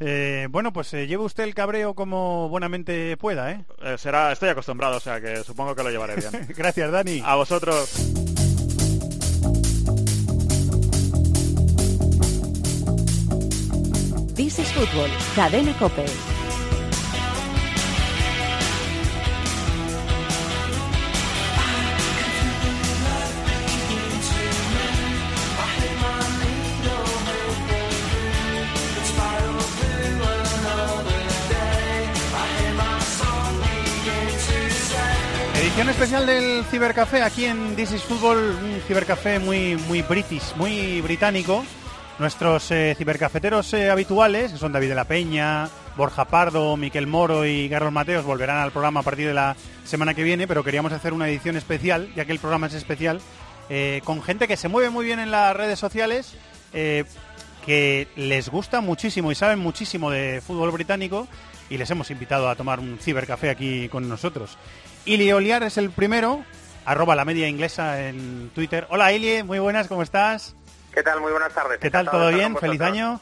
Eh, 0.00 0.48
bueno, 0.50 0.72
pues 0.72 0.92
eh, 0.94 1.06
lleve 1.06 1.22
usted 1.24 1.44
el 1.44 1.54
cabreo 1.54 1.94
como 1.94 2.48
buenamente 2.48 3.16
pueda, 3.16 3.52
¿eh? 3.52 3.64
Eh, 3.82 3.96
será, 3.98 4.32
estoy 4.32 4.48
acostumbrado, 4.48 4.96
o 4.96 5.00
sea 5.00 5.20
que 5.20 5.44
supongo 5.44 5.74
que 5.76 5.82
lo 5.82 5.90
llevaré 5.90 6.16
bien. 6.16 6.48
Gracias, 6.56 6.90
Dani. 6.90 7.22
A 7.24 7.34
vosotros. 7.36 8.49
This 14.42 14.58
is 14.58 14.72
Fútbol, 14.72 15.10
Cadena 15.36 15.76
Cope. 15.76 16.02
Edición 35.54 35.90
especial 35.90 36.24
del 36.24 36.64
Cibercafé 36.70 37.22
aquí 37.22 37.44
en 37.44 37.76
This 37.76 37.92
is 37.92 38.02
Football, 38.02 38.38
un 38.38 38.80
cibercafé 38.88 39.38
muy, 39.38 39.76
muy 39.86 40.00
british, 40.00 40.54
muy 40.56 41.02
británico. 41.02 41.62
Nuestros 42.20 42.70
eh, 42.70 42.94
cibercafeteros 42.98 43.72
eh, 43.72 43.88
habituales, 43.88 44.52
que 44.52 44.58
son 44.58 44.72
David 44.72 44.90
de 44.90 44.94
la 44.94 45.06
Peña, 45.06 45.70
Borja 45.96 46.26
Pardo, 46.26 46.76
Miquel 46.76 47.06
Moro 47.06 47.46
y 47.46 47.66
Carlos 47.70 47.94
Mateos, 47.94 48.26
volverán 48.26 48.58
al 48.58 48.72
programa 48.72 49.00
a 49.00 49.02
partir 49.02 49.26
de 49.26 49.32
la 49.32 49.56
semana 49.84 50.12
que 50.12 50.22
viene, 50.22 50.46
pero 50.46 50.62
queríamos 50.62 50.92
hacer 50.92 51.14
una 51.14 51.30
edición 51.30 51.56
especial, 51.56 52.12
ya 52.14 52.26
que 52.26 52.32
el 52.32 52.38
programa 52.38 52.66
es 52.66 52.74
especial, 52.74 53.22
eh, 53.70 54.02
con 54.04 54.22
gente 54.22 54.46
que 54.46 54.58
se 54.58 54.68
mueve 54.68 54.90
muy 54.90 55.06
bien 55.06 55.18
en 55.18 55.30
las 55.30 55.56
redes 55.56 55.78
sociales, 55.78 56.36
que 56.70 58.08
les 58.16 58.50
gusta 58.50 58.82
muchísimo 58.82 59.32
y 59.32 59.34
saben 59.34 59.58
muchísimo 59.58 60.10
de 60.10 60.42
fútbol 60.46 60.72
británico 60.72 61.26
y 61.70 61.78
les 61.78 61.90
hemos 61.90 62.10
invitado 62.10 62.50
a 62.50 62.54
tomar 62.54 62.80
un 62.80 62.98
cibercafé 62.98 63.48
aquí 63.48 63.88
con 63.88 64.10
nosotros. 64.10 64.58
Ili 65.06 65.32
Oliar 65.32 65.62
es 65.62 65.78
el 65.78 65.90
primero, 65.90 66.44
arroba 66.84 67.16
la 67.16 67.24
media 67.24 67.48
inglesa 67.48 68.06
en 68.06 68.50
Twitter. 68.54 68.86
Hola 68.90 69.10
Ili, 69.10 69.42
muy 69.42 69.58
buenas, 69.58 69.88
¿cómo 69.88 70.02
estás? 70.02 70.54
¿Qué 70.92 71.02
tal? 71.02 71.20
Muy 71.20 71.30
buenas 71.32 71.52
tardes. 71.54 71.78
¿Qué 71.78 71.90
tal? 71.90 72.10
¿Todo 72.10 72.28
bien? 72.30 72.56
¿Feliz 72.56 72.80
año? 72.80 73.20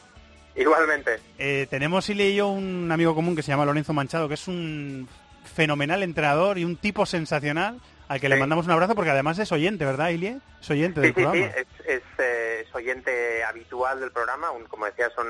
Igualmente. 0.55 1.19
Eh, 1.37 1.67
tenemos 1.69 2.09
Ili 2.09 2.23
y 2.29 2.35
yo 2.35 2.47
un 2.49 2.91
amigo 2.91 3.15
común 3.15 3.35
que 3.35 3.43
se 3.43 3.49
llama 3.51 3.65
Lorenzo 3.65 3.93
Manchado, 3.93 4.27
que 4.27 4.33
es 4.33 4.47
un 4.47 5.07
fenomenal 5.55 6.03
entrenador 6.03 6.57
y 6.57 6.65
un 6.65 6.75
tipo 6.77 7.05
sensacional 7.05 7.79
al 8.07 8.19
que 8.19 8.27
le 8.27 8.35
Sí. 8.35 8.39
mandamos 8.39 8.65
un 8.65 8.71
abrazo 8.71 8.95
porque 8.95 9.11
además 9.11 9.37
es 9.39 9.51
oyente, 9.51 9.85
¿verdad, 9.85 10.09
Ili? 10.09 10.39
Es 10.61 10.69
oyente 10.69 11.01
Sí, 11.01 11.07
del 11.07 11.13
sí, 11.13 11.21
sí, 11.21 11.23
programa. 11.23 11.45
es, 11.55 11.67
es, 11.85 12.01
eh, 12.17 12.65
es 12.67 12.75
oyente 12.75 13.43
habitual 13.43 13.99
del 13.99 14.11
programa, 14.11 14.51
un, 14.51 14.65
como 14.65 14.85
decía, 14.85 15.07
es 15.07 15.17
un 15.17 15.27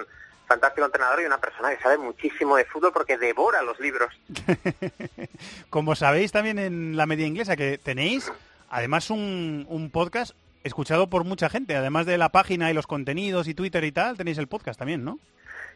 fantástico 0.48 0.86
entrenador 0.86 1.22
y 1.22 1.26
una 1.26 1.38
persona 1.40 1.76
que 1.76 1.84
sabe 1.84 1.98
muchísimo 1.98 2.56
de 2.56 2.66
fútbol 2.66 2.91
porque 2.94 3.18
devora 3.18 3.61
los 3.61 3.80
libros. 3.80 4.10
Como 5.70 5.95
sabéis 5.95 6.32
también 6.32 6.57
en 6.57 6.98
la 6.98 7.06
media 7.06 7.28
inglesa 7.28 7.56
que 7.56 7.78
tenéis 7.78 8.32
además 8.72 9.11
un, 9.11 9.66
un 9.70 9.91
podcast 9.91 10.36
escuchado 10.64 11.10
por 11.10 11.23
mucha 11.23 11.49
gente, 11.49 11.76
además 11.76 12.06
de 12.06 12.18
la 12.18 12.30
página 12.30 12.69
y 12.69 12.73
los 12.73 12.88
contenidos 12.88 13.48
y 13.48 13.53
Twitter 13.53 13.84
y 13.84 13.91
tal, 13.91 14.18
tenéis 14.18 14.38
el 14.38 14.48
podcast 14.48 14.80
también, 14.80 15.03
¿no? 15.03 15.19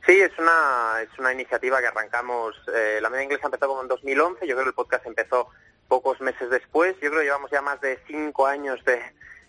Sí, 0.05 0.19
es 0.19 0.31
una, 0.37 1.01
es 1.01 1.17
una 1.17 1.31
iniciativa 1.31 1.79
que 1.79 1.87
arrancamos, 1.87 2.55
eh, 2.75 2.99
la 3.01 3.09
media 3.09 3.23
inglesa 3.23 3.45
empezó 3.45 3.67
como 3.67 3.81
en 3.81 3.87
2011, 3.87 4.45
yo 4.45 4.55
creo 4.55 4.65
que 4.65 4.69
el 4.69 4.75
podcast 4.75 5.05
empezó 5.05 5.49
pocos 5.87 6.19
meses 6.19 6.49
después, 6.49 6.93
yo 7.01 7.09
creo 7.09 7.21
que 7.21 7.25
llevamos 7.25 7.51
ya 7.51 7.61
más 7.61 7.79
de 7.79 7.99
cinco 8.07 8.45
años 8.45 8.83
de, 8.83 9.01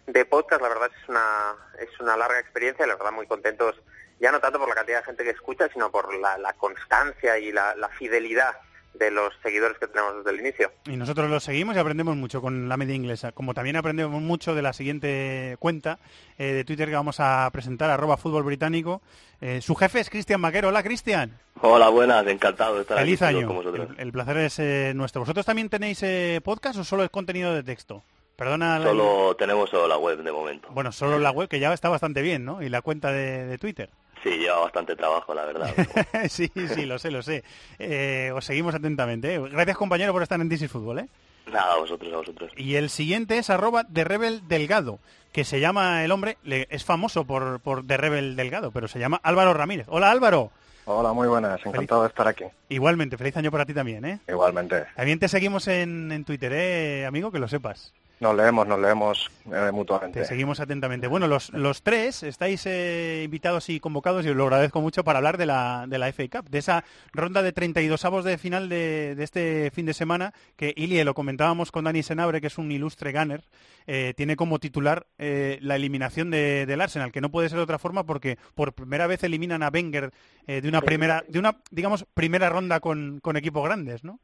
de 0.07 0.25
podcast, 0.25 0.63
la 0.63 0.69
verdad 0.69 0.91
es 0.97 1.09
una, 1.09 1.57
es 1.81 2.01
una 2.01 2.17
larga 2.17 2.39
experiencia, 2.39 2.87
la 2.87 2.95
verdad 2.95 3.13
muy 3.13 3.27
contentos, 3.27 3.75
ya 4.21 4.31
no 4.31 4.41
tanto 4.41 4.61
por 4.61 4.69
la 4.69 4.77
cantidad 4.77 4.99
de 4.99 5.05
gente 5.05 5.25
que 5.25 5.31
escucha, 5.31 5.69
sino 5.73 5.91
por 5.91 6.15
la, 6.15 6.53
constancia 6.53 7.37
y 7.39 7.51
la 7.51 7.91
fidelidad 7.99 8.55
de 8.95 9.11
los 9.11 9.33
seguidores 9.43 9.77
que 9.79 9.87
tenemos 9.89 10.17
desde 10.19 10.31
el 10.31 10.41
inicio. 10.47 10.71
Y 10.87 10.97
nosotros 10.97 11.29
lo 11.29 11.41
seguimos 11.41 11.75
y 11.77 11.79
aprendemos 11.79 12.17
mucho 12.17 12.41
con 12.41 12.69
la 12.69 12.77
media 12.77 12.95
inglesa, 12.95 13.33
como 13.33 13.53
también 13.55 13.77
aprendemos 13.77 14.23
mucho 14.23 14.55
de 14.55 14.63
la 14.63 14.73
siguiente 14.73 15.57
cuenta 15.59 15.99
eh, 16.39 16.53
de 16.53 16.65
Twitter 16.65 16.89
que 16.89 16.95
vamos 16.95 17.17
a 17.19 17.49
presentar, 17.53 17.91
arroba 17.91 18.17
fútbol 18.17 18.45
británico. 18.45 19.03
Eh, 19.41 19.61
su 19.61 19.75
jefe 19.75 20.01
es 20.01 20.11
Cristian 20.11 20.41
Maquero. 20.41 20.69
Hola, 20.69 20.83
Cristian. 20.83 21.37
Hola, 21.61 21.89
buenas, 21.89 22.27
encantado 22.27 22.77
de 22.77 22.83
estar 22.83 22.99
Feliz 22.99 23.21
aquí 23.23 23.37
año. 23.39 23.47
con 23.49 23.57
vosotros. 23.57 23.89
El, 23.97 24.01
el 24.01 24.13
placer 24.13 24.37
es 24.39 24.59
eh, 24.59 24.93
nuestro. 24.95 25.21
¿Vosotros 25.23 25.45
también 25.45 25.69
tenéis 25.69 26.03
eh, 26.03 26.41
podcast 26.43 26.79
o 26.79 26.85
solo 26.85 27.05
es 27.05 27.11
contenido 27.11 27.53
de 27.55 27.63
texto? 27.63 28.03
Perdona. 28.37 28.79
la- 28.79 28.87
Solo 28.87 29.37
tenemos 29.37 29.71
solo 29.71 29.87
la 29.87 29.97
web 29.97 30.23
de 30.23 30.33
momento. 30.33 30.69
Bueno, 30.71 30.93
solo 30.93 31.19
la 31.19 31.31
web, 31.31 31.49
que 31.49 31.61
ya 31.61 31.73
está 31.73 31.89
bastante 31.89 32.23
bien, 32.23 32.45
¿no? 32.45 32.63
Y 32.63 32.69
la 32.69 32.83
cuenta 32.83 33.13
de, 33.13 33.45
de 33.47 33.59
Twitter. 33.59 33.91
Sí, 34.25 34.31
lleva 34.31 34.59
bastante 34.61 34.97
trabajo, 34.97 35.33
la 35.35 35.45
verdad. 35.45 35.71
sí, 36.29 36.51
sí, 36.75 36.85
lo 36.87 36.99
sé, 36.99 37.11
lo 37.13 37.23
sé. 37.23 37.45
Eh, 37.79 38.33
os 38.35 38.45
seguimos 38.45 38.75
atentamente. 38.75 39.35
¿eh? 39.35 39.39
Gracias, 39.39 39.77
compañero, 39.77 40.13
por 40.13 40.23
estar 40.23 40.41
en 40.41 40.49
DC 40.49 40.67
Fútbol, 40.67 40.99
¿eh? 41.01 41.09
Nada, 41.53 41.75
a 41.75 41.77
vosotros, 41.77 42.13
a 42.13 42.17
vosotros. 42.17 42.51
Y 42.57 42.75
el 42.77 42.89
siguiente 42.91 43.37
es 43.39 43.51
arroba 43.51 43.85
de 43.87 44.03
Rebel 44.03 44.49
Delgado, 44.49 44.99
que 45.31 45.45
se 45.45 45.61
llama 45.61 46.03
el 46.03 46.11
hombre, 46.11 46.39
le- 46.43 46.67
es 46.71 46.85
famoso 46.85 47.25
por, 47.27 47.61
por 47.61 47.85
de 47.85 47.97
Rebel 47.99 48.35
Delgado, 48.35 48.71
pero 48.73 48.89
se 48.89 48.99
llama 48.99 49.21
Álvaro 49.23 49.53
Ramírez. 49.53 49.87
Hola, 49.91 50.11
Álvaro. 50.11 50.51
Hola, 50.87 51.13
muy 51.13 51.29
buenas, 51.29 51.65
encantado 51.65 52.03
de 52.03 52.09
estar 52.09 52.27
aquí. 52.29 52.45
Igualmente, 52.71 53.17
feliz 53.19 53.37
año 53.37 53.51
para 53.51 53.65
ti 53.67 53.73
también, 53.75 54.05
¿eh? 54.05 54.21
Igualmente. 54.29 54.85
También 54.97 55.19
te 55.19 55.29
seguimos 55.29 55.69
en, 55.69 56.11
en 56.13 56.25
Twitter, 56.25 56.53
¿eh, 56.55 57.07
amigo? 57.07 57.31
Que 57.31 57.39
lo 57.39 57.49
sepas. 57.49 57.93
Nos 58.21 58.37
leemos, 58.37 58.67
nos 58.67 58.79
leemos 58.79 59.31
eh, 59.53 59.71
mutuamente. 59.73 60.21
Te 60.21 60.27
seguimos 60.27 60.61
atentamente. 60.61 61.09
Bueno, 61.09 61.27
los, 61.27 61.53
los 61.53 61.83
tres 61.83 62.23
estáis 62.23 62.65
eh, 62.65 63.23
invitados 63.25 63.69
y 63.69 63.81
convocados, 63.81 64.25
y 64.25 64.29
os 64.29 64.37
lo 64.37 64.45
agradezco 64.45 64.81
mucho, 64.81 65.03
para 65.03 65.19
hablar 65.19 65.37
de 65.37 65.47
la, 65.47 65.87
de 65.89 65.99
la 65.99 66.13
FA 66.13 66.29
Cup, 66.31 66.49
de 66.49 66.59
esa 66.59 66.85
ronda 67.13 67.43
de 67.43 67.53
32 67.53 68.05
avos 68.05 68.25
de 68.25 68.39
final 68.39 68.69
de, 68.69 69.15
de 69.17 69.25
este 69.25 69.71
fin 69.73 69.85
de 69.85 69.95
semana, 69.95 70.33
que 70.57 70.73
Ilie, 70.77 71.05
lo 71.05 71.15
comentábamos 71.15 71.73
con 71.73 71.85
Dani 71.85 72.03
Senabre, 72.03 72.41
que 72.41 72.47
es 72.47 72.57
un 72.57 72.71
ilustre 72.71 73.13
gunner, 73.13 73.43
eh, 73.87 74.15
tiene 74.17 74.37
como 74.37 74.59
titular 74.59 75.07
la 75.19 75.77
eliminación 75.77 76.31
de, 76.31 76.67
del 76.67 76.81
Arsenal, 76.81 77.13
que 77.13 77.21
no 77.21 77.31
puede 77.31 77.49
ser 77.49 77.59
de 77.59 77.65
otra 77.65 77.79
forma 77.79 78.05
porque 78.05 78.39
por 78.55 78.75
primera 78.75 79.07
vez 79.07 79.23
eliminan 79.25 79.63
a 79.63 79.69
Wenger 79.69 80.13
de 80.47 80.69
una 80.69 80.81
primera, 80.81 81.25
de 81.29 81.39
una, 81.39 81.59
digamos, 81.71 82.07
primera 82.15 82.49
ronda 82.49 82.81
con, 82.81 83.21
con 83.21 83.37
equipos 83.37 83.65
grandes, 83.65 84.05
¿no? 84.05 84.21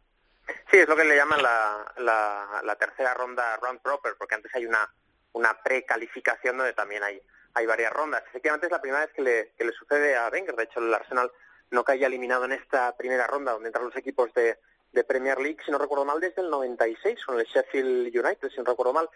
Sí, 0.70 0.78
es 0.78 0.89
lo 0.89 0.97
que 0.97 1.05
le 1.05 1.16
llaman 1.16 1.43
la, 1.43 1.93
la, 1.98 2.60
la 2.64 2.77
tercera 2.77 3.14
ronda 3.14 3.56
round 3.56 3.81
proper, 3.81 4.14
porque 4.16 4.35
antes 4.35 4.55
hay 4.55 4.66
una, 4.66 4.89
una 5.32 5.60
precalificación 5.62 6.56
donde 6.56 6.72
también 6.72 7.02
hay, 7.02 7.20
hay 7.55 7.66
varias 7.66 7.93
rondas. 7.93 8.22
Efectivamente 8.28 8.66
es 8.66 8.72
la 8.72 8.81
primera 8.81 9.05
vez 9.05 9.14
que 9.14 9.22
le, 9.22 9.72
sucede 9.72 10.16
a 10.16 10.28
Wenger. 10.28 10.56
De 10.56 10.64
hecho, 10.64 10.81
el 10.81 10.94
Arsenal 10.94 11.31
no 11.70 11.85
caía 11.85 12.06
eliminado 12.06 12.44
en 12.44 12.52
esta 12.52 12.97
primera 12.97 13.27
ronda, 13.27 13.52
donde 13.52 13.68
entran 13.68 13.86
los 13.86 13.97
equipos 13.97 14.32
de, 14.35 14.59
de 14.93 15.05
Premier 15.05 15.39
League, 15.39 15.59
si 15.64 15.70
no 15.70 15.78
recuerdo 15.78 16.05
mal, 16.05 16.20
desde 16.20 16.43
el 16.43 16.51
96, 16.51 17.24
con 17.24 17.39
el 17.39 17.47
Sheffield 17.47 18.14
United, 18.14 18.51
si 18.51 18.59
no 18.59 18.64
recuerdo 18.64 18.93
mal. 18.93 19.09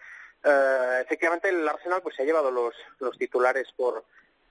Eh, 0.43 0.99
efectivamente, 1.01 1.49
el 1.49 1.67
Arsenal 1.67 2.01
pues 2.01 2.15
se 2.15 2.23
ha 2.23 2.25
llevado 2.25 2.51
los, 2.51 2.75
los 2.99 3.17
titulares 3.17 3.67
por, 3.75 4.05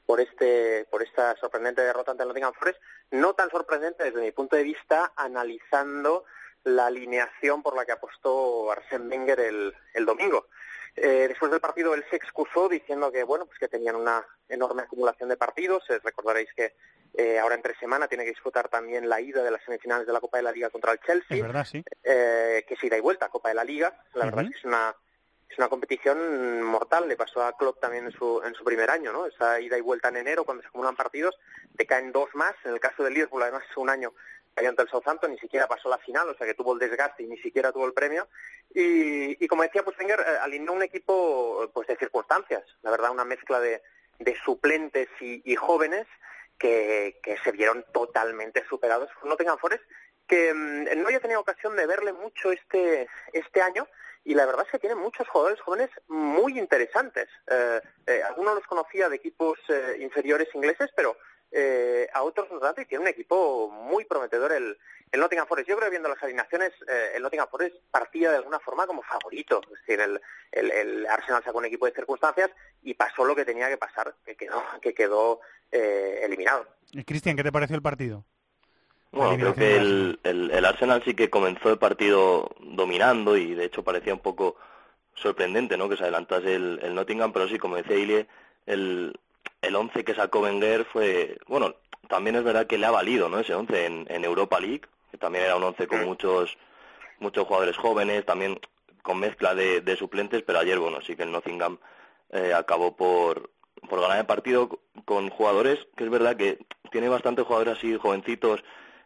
por 0.06 0.20
este 0.20 0.86
por 0.90 1.02
esta 1.02 1.36
sorprendente 1.36 1.82
derrota 1.82 2.10
ante 2.10 2.22
el 2.22 2.28
Nottingham 2.28 2.52
Forest 2.52 2.80
no 3.12 3.34
tan 3.34 3.50
sorprendente 3.50 4.04
desde 4.04 4.20
mi 4.20 4.32
punto 4.32 4.56
de 4.56 4.62
vista 4.62 5.12
analizando 5.16 6.24
la 6.64 6.86
alineación 6.86 7.62
por 7.62 7.76
la 7.76 7.84
que 7.84 7.92
apostó 7.92 8.70
Arsène 8.72 9.08
Wenger 9.08 9.40
el, 9.40 9.74
el 9.94 10.04
domingo. 10.04 10.48
Eh, 10.96 11.26
después 11.28 11.50
del 11.50 11.60
partido 11.60 11.92
él 11.92 12.04
se 12.08 12.16
excusó 12.16 12.68
diciendo 12.68 13.10
que 13.10 13.24
bueno 13.24 13.46
pues 13.46 13.58
que 13.58 13.66
tenían 13.66 13.96
una 13.96 14.24
enorme 14.48 14.82
acumulación 14.82 15.28
de 15.28 15.36
partidos. 15.36 15.84
Eh, 15.90 16.00
recordaréis 16.02 16.48
que 16.54 16.74
eh, 17.16 17.38
ahora 17.38 17.54
entre 17.54 17.76
semana 17.76 18.08
tiene 18.08 18.24
que 18.24 18.30
disputar 18.30 18.68
también 18.68 19.08
la 19.08 19.20
ida 19.20 19.42
de 19.42 19.50
las 19.50 19.62
semifinales 19.64 20.06
de 20.06 20.12
la 20.12 20.20
Copa 20.20 20.38
de 20.38 20.44
la 20.44 20.52
Liga 20.52 20.70
contra 20.70 20.92
el 20.92 21.00
Chelsea. 21.00 21.36
Es 21.36 21.42
verdad, 21.42 21.64
sí. 21.64 21.84
eh, 22.02 22.64
que 22.66 22.74
es 22.74 22.84
ida 22.84 22.96
y 22.96 23.00
vuelta 23.00 23.28
Copa 23.28 23.48
de 23.50 23.54
la 23.54 23.64
Liga. 23.64 24.02
La 24.14 24.24
verdad 24.24 24.44
es 24.44 24.50
que 24.50 24.58
es 24.58 24.64
una 24.64 24.94
es 25.54 25.58
una 25.58 25.68
competición 25.68 26.62
mortal, 26.62 27.06
le 27.06 27.16
pasó 27.16 27.44
a 27.44 27.56
Klopp 27.56 27.78
también 27.78 28.06
en 28.06 28.12
su, 28.12 28.42
en 28.44 28.54
su 28.54 28.64
primer 28.64 28.90
año, 28.90 29.12
¿no? 29.12 29.26
Esa 29.26 29.60
ida 29.60 29.78
y 29.78 29.82
vuelta 29.82 30.08
en 30.08 30.16
enero, 30.16 30.44
cuando 30.44 30.62
se 30.62 30.68
acumulan 30.68 30.96
partidos, 30.96 31.38
te 31.76 31.86
caen 31.86 32.10
dos 32.10 32.28
más, 32.34 32.54
en 32.64 32.72
el 32.72 32.80
caso 32.80 33.04
del 33.04 33.14
Liverpool, 33.14 33.42
además, 33.42 33.62
un 33.76 33.88
año 33.88 34.12
cayó 34.54 34.68
ante 34.68 34.82
el 34.82 34.88
Southampton, 34.88 35.30
ni 35.30 35.38
siquiera 35.38 35.66
pasó 35.66 35.88
la 35.88 35.98
final, 35.98 36.28
o 36.28 36.34
sea 36.34 36.46
que 36.46 36.54
tuvo 36.54 36.74
el 36.74 36.78
desgaste 36.78 37.22
y 37.22 37.26
ni 37.26 37.38
siquiera 37.38 37.72
tuvo 37.72 37.86
el 37.86 37.92
premio. 37.92 38.28
Y, 38.72 39.46
como 39.48 39.62
decía, 39.62 39.82
pues 39.82 39.98
Wenger 39.98 40.20
eh, 40.20 40.38
alineó 40.40 40.72
un 40.72 40.82
equipo 40.82 41.70
pues 41.72 41.88
de 41.88 41.96
circunstancias, 41.96 42.64
la 42.82 42.90
verdad, 42.90 43.10
una 43.10 43.24
mezcla 43.24 43.60
de, 43.60 43.82
de 44.18 44.36
suplentes 44.44 45.08
y, 45.20 45.42
y 45.44 45.56
jóvenes 45.56 46.06
que, 46.58 47.38
se 47.42 47.52
vieron 47.52 47.84
totalmente 47.92 48.64
superados 48.68 49.10
por 49.20 49.28
Nottingham 49.28 49.58
Forest, 49.58 49.84
que 50.26 50.52
mm, 50.52 51.00
no 51.00 51.06
había 51.06 51.20
tenido 51.20 51.40
ocasión 51.40 51.76
de 51.76 51.86
verle 51.86 52.12
mucho 52.12 52.52
este, 52.52 53.08
este 53.32 53.60
año, 53.60 53.86
y 54.24 54.34
la 54.34 54.46
verdad 54.46 54.64
es 54.64 54.72
que 54.72 54.78
tiene 54.78 54.94
muchos 54.94 55.28
jugadores 55.28 55.60
jóvenes 55.60 55.90
muy 56.08 56.58
interesantes. 56.58 57.28
Eh, 57.46 57.80
eh, 58.06 58.22
algunos 58.22 58.54
los 58.54 58.66
conocía 58.66 59.08
de 59.08 59.16
equipos 59.16 59.58
eh, 59.68 59.98
inferiores 60.00 60.48
ingleses, 60.54 60.90
pero 60.96 61.16
eh, 61.56 62.08
a 62.12 62.22
otros 62.22 62.48
tanto, 62.60 62.80
y 62.80 62.86
tiene 62.86 63.02
un 63.02 63.08
equipo 63.08 63.70
muy 63.70 64.04
prometedor 64.04 64.52
el, 64.52 64.76
el 65.12 65.20
Nottingham 65.20 65.46
Forest. 65.46 65.68
Yo 65.68 65.76
creo 65.76 65.86
que 65.86 65.92
viendo 65.92 66.08
las 66.08 66.20
alineaciones, 66.20 66.72
eh, 66.88 67.12
el 67.14 67.22
Nottingham 67.22 67.48
Forest 67.48 67.76
partía 67.92 68.32
de 68.32 68.38
alguna 68.38 68.58
forma 68.58 68.88
como 68.88 69.02
favorito. 69.02 69.60
Es 69.72 69.86
decir, 69.86 70.00
el, 70.00 70.20
el, 70.50 70.70
el 70.72 71.06
Arsenal 71.06 71.44
sacó 71.44 71.58
un 71.58 71.66
equipo 71.66 71.86
de 71.86 71.92
circunstancias 71.92 72.50
y 72.82 72.94
pasó 72.94 73.24
lo 73.24 73.36
que 73.36 73.44
tenía 73.44 73.68
que 73.68 73.76
pasar, 73.76 74.12
que 74.24 74.34
quedó, 74.34 74.62
que 74.82 74.94
quedó 74.94 75.40
eh, 75.70 76.22
eliminado. 76.24 76.66
Eh, 76.92 77.04
Cristian, 77.04 77.36
¿qué 77.36 77.44
te 77.44 77.52
pareció 77.52 77.76
el 77.76 77.82
partido? 77.82 78.24
Bueno, 79.12 79.36
creo 79.36 79.54
que 79.54 79.76
el, 79.76 80.18
el, 80.24 80.50
el 80.50 80.64
Arsenal 80.64 81.04
sí 81.04 81.14
que 81.14 81.30
comenzó 81.30 81.70
el 81.70 81.78
partido 81.78 82.50
dominando 82.58 83.36
y 83.36 83.54
de 83.54 83.66
hecho 83.66 83.84
parecía 83.84 84.12
un 84.12 84.18
poco 84.18 84.56
sorprendente 85.14 85.76
¿no? 85.76 85.88
que 85.88 85.96
se 85.96 86.02
adelantase 86.02 86.56
el, 86.56 86.80
el 86.82 86.96
Nottingham, 86.96 87.32
pero 87.32 87.46
sí, 87.46 87.56
como 87.58 87.76
decía 87.76 87.94
Ilie, 87.94 88.26
el, 88.66 89.16
el 89.64 89.74
11 89.76 90.04
que 90.04 90.14
sacó 90.14 90.40
Wenger 90.40 90.84
fue, 90.84 91.38
bueno, 91.48 91.74
también 92.08 92.36
es 92.36 92.44
verdad 92.44 92.66
que 92.66 92.78
le 92.78 92.86
ha 92.86 92.90
valido 92.90 93.28
¿no? 93.28 93.38
ese 93.40 93.54
11 93.54 93.86
en, 93.86 94.06
en 94.08 94.24
Europa 94.24 94.60
League, 94.60 94.82
que 95.10 95.18
también 95.18 95.44
era 95.44 95.56
un 95.56 95.64
11 95.64 95.86
con 95.86 96.04
muchos 96.04 96.56
muchos 97.20 97.46
jugadores 97.46 97.76
jóvenes, 97.76 98.26
también 98.26 98.58
con 99.02 99.18
mezcla 99.20 99.54
de, 99.54 99.80
de 99.80 99.96
suplentes, 99.96 100.42
pero 100.42 100.58
ayer, 100.58 100.78
bueno, 100.78 101.00
sí 101.00 101.14
que 101.16 101.22
el 101.22 101.32
Nottingham 101.32 101.78
eh, 102.30 102.52
acabó 102.54 102.96
por, 102.96 103.50
por 103.88 104.00
ganar 104.00 104.18
el 104.18 104.26
partido 104.26 104.68
con 105.04 105.30
jugadores 105.30 105.78
que 105.96 106.04
es 106.04 106.10
verdad 106.10 106.36
que 106.36 106.58
tiene 106.90 107.08
bastantes 107.08 107.44
jugadores 107.46 107.78
así 107.78 107.96
jovencitos 107.96 108.62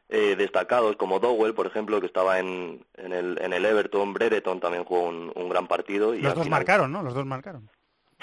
eh, 0.09 0.37
destacados 0.37 0.97
como 0.97 1.21
Dowell, 1.21 1.55
por 1.55 1.67
ejemplo, 1.67 2.01
que 2.01 2.07
estaba 2.07 2.39
en, 2.39 2.85
en, 2.97 3.13
el, 3.13 3.39
en 3.43 3.53
el 3.53 3.65
Everton, 3.67 4.15
Brereton 4.15 4.59
también 4.59 4.85
jugó 4.85 5.03
un, 5.03 5.31
un 5.35 5.49
gran 5.51 5.67
partido. 5.69 6.15
Y 6.15 6.23
Los 6.23 6.35
dos 6.35 6.45
final- 6.45 6.59
marcaron, 6.61 6.91
¿no? 6.93 7.03
Los 7.03 7.13
dos 7.15 7.27
marcaron. 7.27 7.69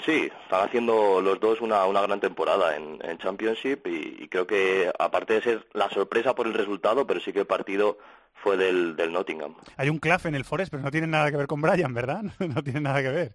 Sí, 0.04 0.30
están 0.44 0.68
haciendo 0.68 1.20
los 1.20 1.40
dos 1.40 1.60
una, 1.60 1.84
una 1.86 2.02
gran 2.02 2.20
temporada 2.20 2.76
en, 2.76 2.98
en 3.02 3.18
Championship 3.18 3.86
y, 3.86 4.24
y 4.24 4.28
creo 4.28 4.46
que 4.46 4.90
aparte 4.98 5.34
de 5.34 5.42
ser 5.42 5.66
la 5.72 5.88
sorpresa 5.88 6.34
por 6.34 6.46
el 6.46 6.54
resultado, 6.54 7.06
pero 7.06 7.18
sí 7.20 7.32
que 7.32 7.40
el 7.40 7.46
partido 7.46 7.98
fue 8.34 8.56
del, 8.56 8.94
del 8.94 9.12
Nottingham. 9.12 9.54
Hay 9.76 9.88
un 9.88 9.98
claf 9.98 10.26
en 10.26 10.34
el 10.34 10.44
Forest, 10.44 10.70
pero 10.70 10.82
no 10.82 10.90
tiene 10.90 11.06
nada 11.06 11.30
que 11.30 11.36
ver 11.36 11.46
con 11.46 11.60
Brian, 11.60 11.94
¿verdad? 11.94 12.22
No 12.38 12.62
tiene 12.62 12.80
nada 12.80 13.02
que 13.02 13.08
ver. 13.08 13.32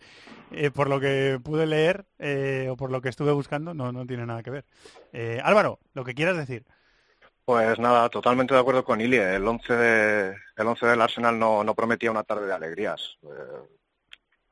Eh, 0.52 0.72
por 0.72 0.90
lo 0.90 1.00
que 1.00 1.40
pude 1.44 1.66
leer 1.66 2.06
eh, 2.20 2.68
o 2.70 2.78
por 2.78 2.92
lo 2.92 3.02
que 3.02 3.10
estuve 3.10 3.32
buscando, 3.32 3.74
no, 3.74 3.92
no 3.92 4.06
tiene 4.06 4.26
nada 4.26 4.44
que 4.44 4.52
ver. 4.52 4.66
Eh, 5.12 5.42
Álvaro, 5.44 5.80
lo 5.94 6.04
que 6.06 6.14
quieras 6.14 6.38
decir. 6.38 6.64
Pues 7.44 7.80
nada, 7.80 8.08
totalmente 8.10 8.54
de 8.54 8.60
acuerdo 8.60 8.86
con 8.86 9.02
Ilie. 9.02 9.36
El 9.36 9.48
11, 9.48 9.74
de, 9.74 10.36
el 10.56 10.68
11 10.68 10.86
del 10.86 11.02
Arsenal 11.02 11.38
no, 11.38 11.64
no 11.64 11.74
prometía 11.74 12.12
una 12.12 12.24
tarde 12.24 12.46
de 12.46 12.54
alegrías. 12.54 13.18
Eh, 13.24 13.68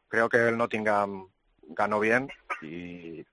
creo 0.07 0.27
que 0.27 0.49
el 0.49 0.57
Nottingham 0.57 1.27
ganó 1.69 1.99
bien 1.99 2.29
y, 2.61 3.25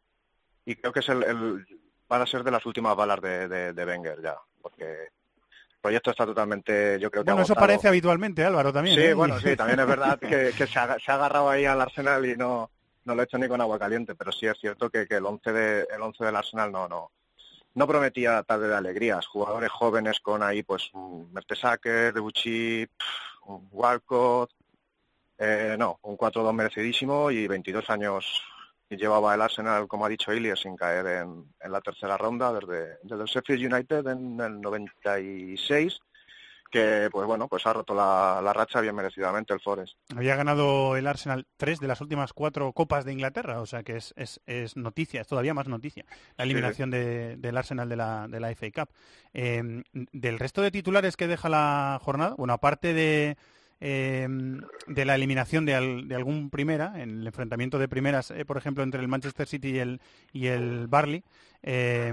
y 0.64 0.76
creo 0.76 0.92
que 0.92 1.00
es 1.00 1.08
el, 1.08 1.22
el- 1.24 1.66
van 2.08 2.22
a 2.22 2.26
ser 2.26 2.44
de 2.44 2.50
las 2.52 2.64
últimas 2.66 2.94
balas 2.96 3.20
de, 3.20 3.48
de, 3.48 3.72
de 3.72 3.84
Wenger 3.84 4.22
ya, 4.22 4.36
porque 4.62 4.84
el 4.84 5.80
proyecto 5.82 6.10
está 6.12 6.24
totalmente, 6.24 6.98
yo 7.00 7.10
creo 7.10 7.24
que 7.24 7.30
Bueno, 7.30 7.42
eso 7.42 7.52
agotado. 7.52 7.66
parece 7.66 7.88
habitualmente, 7.88 8.44
Álvaro, 8.44 8.72
también. 8.72 8.96
Sí, 8.96 9.02
¿eh? 9.02 9.14
bueno, 9.14 9.38
sí, 9.40 9.56
también 9.56 9.80
es 9.80 9.86
verdad 9.86 10.18
que, 10.18 10.52
que 10.56 10.66
se, 10.66 10.78
ha, 10.78 10.98
se 11.00 11.10
ha 11.10 11.14
agarrado 11.16 11.50
ahí 11.50 11.64
al 11.64 11.80
Arsenal 11.80 12.24
y 12.26 12.36
no, 12.36 12.70
no 13.04 13.14
lo 13.14 13.20
ha 13.20 13.24
hecho 13.24 13.38
ni 13.38 13.48
con 13.48 13.60
agua 13.60 13.78
caliente, 13.78 14.14
pero 14.14 14.30
sí 14.32 14.46
es 14.46 14.56
cierto 14.60 14.88
que, 14.90 15.06
que 15.06 15.16
el 15.16 15.26
11 15.26 15.52
de, 15.52 15.88
el 15.92 16.00
11 16.02 16.24
del 16.24 16.36
Arsenal 16.36 16.70
no, 16.70 16.86
no, 16.88 17.10
no 17.74 17.86
prometía 17.86 18.42
tarde 18.44 18.68
de 18.68 18.74
alegrías. 18.76 19.26
Jugadores 19.26 19.70
jóvenes 19.70 20.20
con 20.20 20.42
ahí, 20.42 20.62
pues, 20.62 20.90
un 20.94 21.32
Mertesacker, 21.32 22.12
Debuchy, 22.14 22.86
Walcott, 23.72 24.50
eh, 25.38 25.76
no, 25.78 25.98
un 26.02 26.16
4-2 26.16 26.52
merecidísimo 26.54 27.30
y 27.30 27.46
22 27.46 27.88
años 27.90 28.42
y 28.88 28.96
llevaba 28.96 29.34
el 29.34 29.42
Arsenal, 29.42 29.88
como 29.88 30.06
ha 30.06 30.08
dicho 30.08 30.32
Ilie, 30.32 30.54
sin 30.56 30.76
caer 30.76 31.06
en, 31.06 31.44
en 31.60 31.72
la 31.72 31.80
tercera 31.80 32.16
ronda 32.16 32.52
desde, 32.52 32.98
desde 33.02 33.22
el 33.22 33.28
Sheffield 33.28 33.72
United 33.74 34.06
en 34.06 34.40
el 34.40 34.60
96 34.60 35.98
que 36.70 37.08
pues 37.12 37.26
bueno 37.28 37.46
pues 37.46 37.64
ha 37.66 37.72
roto 37.72 37.94
la, 37.94 38.40
la 38.42 38.52
racha 38.52 38.80
bien 38.80 38.94
merecidamente 38.96 39.54
el 39.54 39.60
Forest 39.60 39.94
Había 40.16 40.34
ganado 40.34 40.96
el 40.96 41.06
Arsenal 41.06 41.46
tres 41.56 41.78
de 41.78 41.86
las 41.86 42.00
últimas 42.00 42.32
cuatro 42.32 42.72
copas 42.72 43.04
de 43.04 43.12
Inglaterra, 43.12 43.60
o 43.60 43.66
sea 43.66 43.84
que 43.84 43.96
es, 43.96 44.12
es, 44.16 44.40
es 44.46 44.76
noticia, 44.76 45.20
es 45.20 45.28
todavía 45.28 45.54
más 45.54 45.68
noticia, 45.68 46.04
la 46.36 46.44
Sí. 46.44 46.50
eliminación 46.50 46.90
de- 46.90 47.36
del 47.36 47.56
Arsenal 47.56 47.88
de 47.88 47.96
la, 47.96 48.26
de 48.28 48.40
la 48.40 48.50
FA 48.50 48.66
Cup. 48.72 48.88
Eh, 49.32 49.82
del 49.92 50.38
resto 50.40 50.60
de 50.60 50.72
titulares 50.72 51.16
que 51.16 51.28
deja 51.28 51.48
la 51.48 52.00
jornada, 52.02 52.34
bueno, 52.36 52.52
aparte 52.54 52.94
de, 52.94 53.36
eh, 53.80 54.26
de 54.86 55.04
la 55.04 55.14
eliminación 55.14 55.66
de, 55.66 55.74
al- 55.74 56.08
de 56.08 56.14
algún 56.14 56.50
primera, 56.50 56.92
en 57.02 57.20
el 57.20 57.26
enfrentamiento 57.26 57.78
de 57.78 57.88
primeras, 57.88 58.30
eh, 58.30 58.44
por 58.44 58.56
ejemplo, 58.56 58.82
entre 58.82 59.00
el 59.00 59.08
Manchester 59.08 59.46
City 59.46 59.70
y 59.70 59.78
el, 59.78 60.00
y 60.32 60.46
el 60.46 60.86
Barley, 60.88 61.22
eh, 61.62 62.12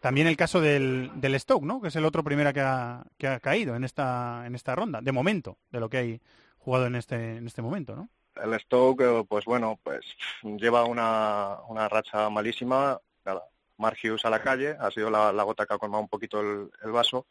también 0.00 0.26
el 0.26 0.36
caso 0.36 0.60
del, 0.60 1.10
del 1.16 1.38
Stoke, 1.38 1.64
¿no? 1.64 1.80
que 1.80 1.88
es 1.88 1.96
el 1.96 2.04
otro 2.04 2.24
primera 2.24 2.52
que 2.52 2.60
ha, 2.60 3.04
que 3.18 3.28
ha 3.28 3.40
caído 3.40 3.76
en 3.76 3.84
esta, 3.84 4.44
en 4.46 4.54
esta 4.54 4.74
ronda, 4.74 5.00
de 5.00 5.12
momento, 5.12 5.58
de 5.70 5.80
lo 5.80 5.88
que 5.88 5.98
hay 5.98 6.20
jugado 6.58 6.86
en 6.86 6.96
este, 6.96 7.36
en 7.36 7.46
este 7.46 7.62
momento, 7.62 7.94
¿no? 7.94 8.08
el 8.36 8.58
Stoke 8.60 9.04
eh, 9.04 9.24
pues 9.28 9.44
bueno 9.44 9.78
pues 9.82 10.04
lleva 10.42 10.84
una, 10.84 11.58
una 11.68 11.88
racha 11.88 12.28
malísima 12.30 13.00
nada 13.24 13.44
Hughes 13.78 14.24
a 14.24 14.30
la 14.30 14.42
calle 14.42 14.76
ha 14.78 14.90
sido 14.90 15.10
la, 15.10 15.30
gota 15.44 15.66
que 15.66 15.74
ha 15.74 15.78
colmado 15.78 16.02
un 16.02 16.08
poquito 16.08 16.40
el, 16.40 16.90
vaso 16.90 17.26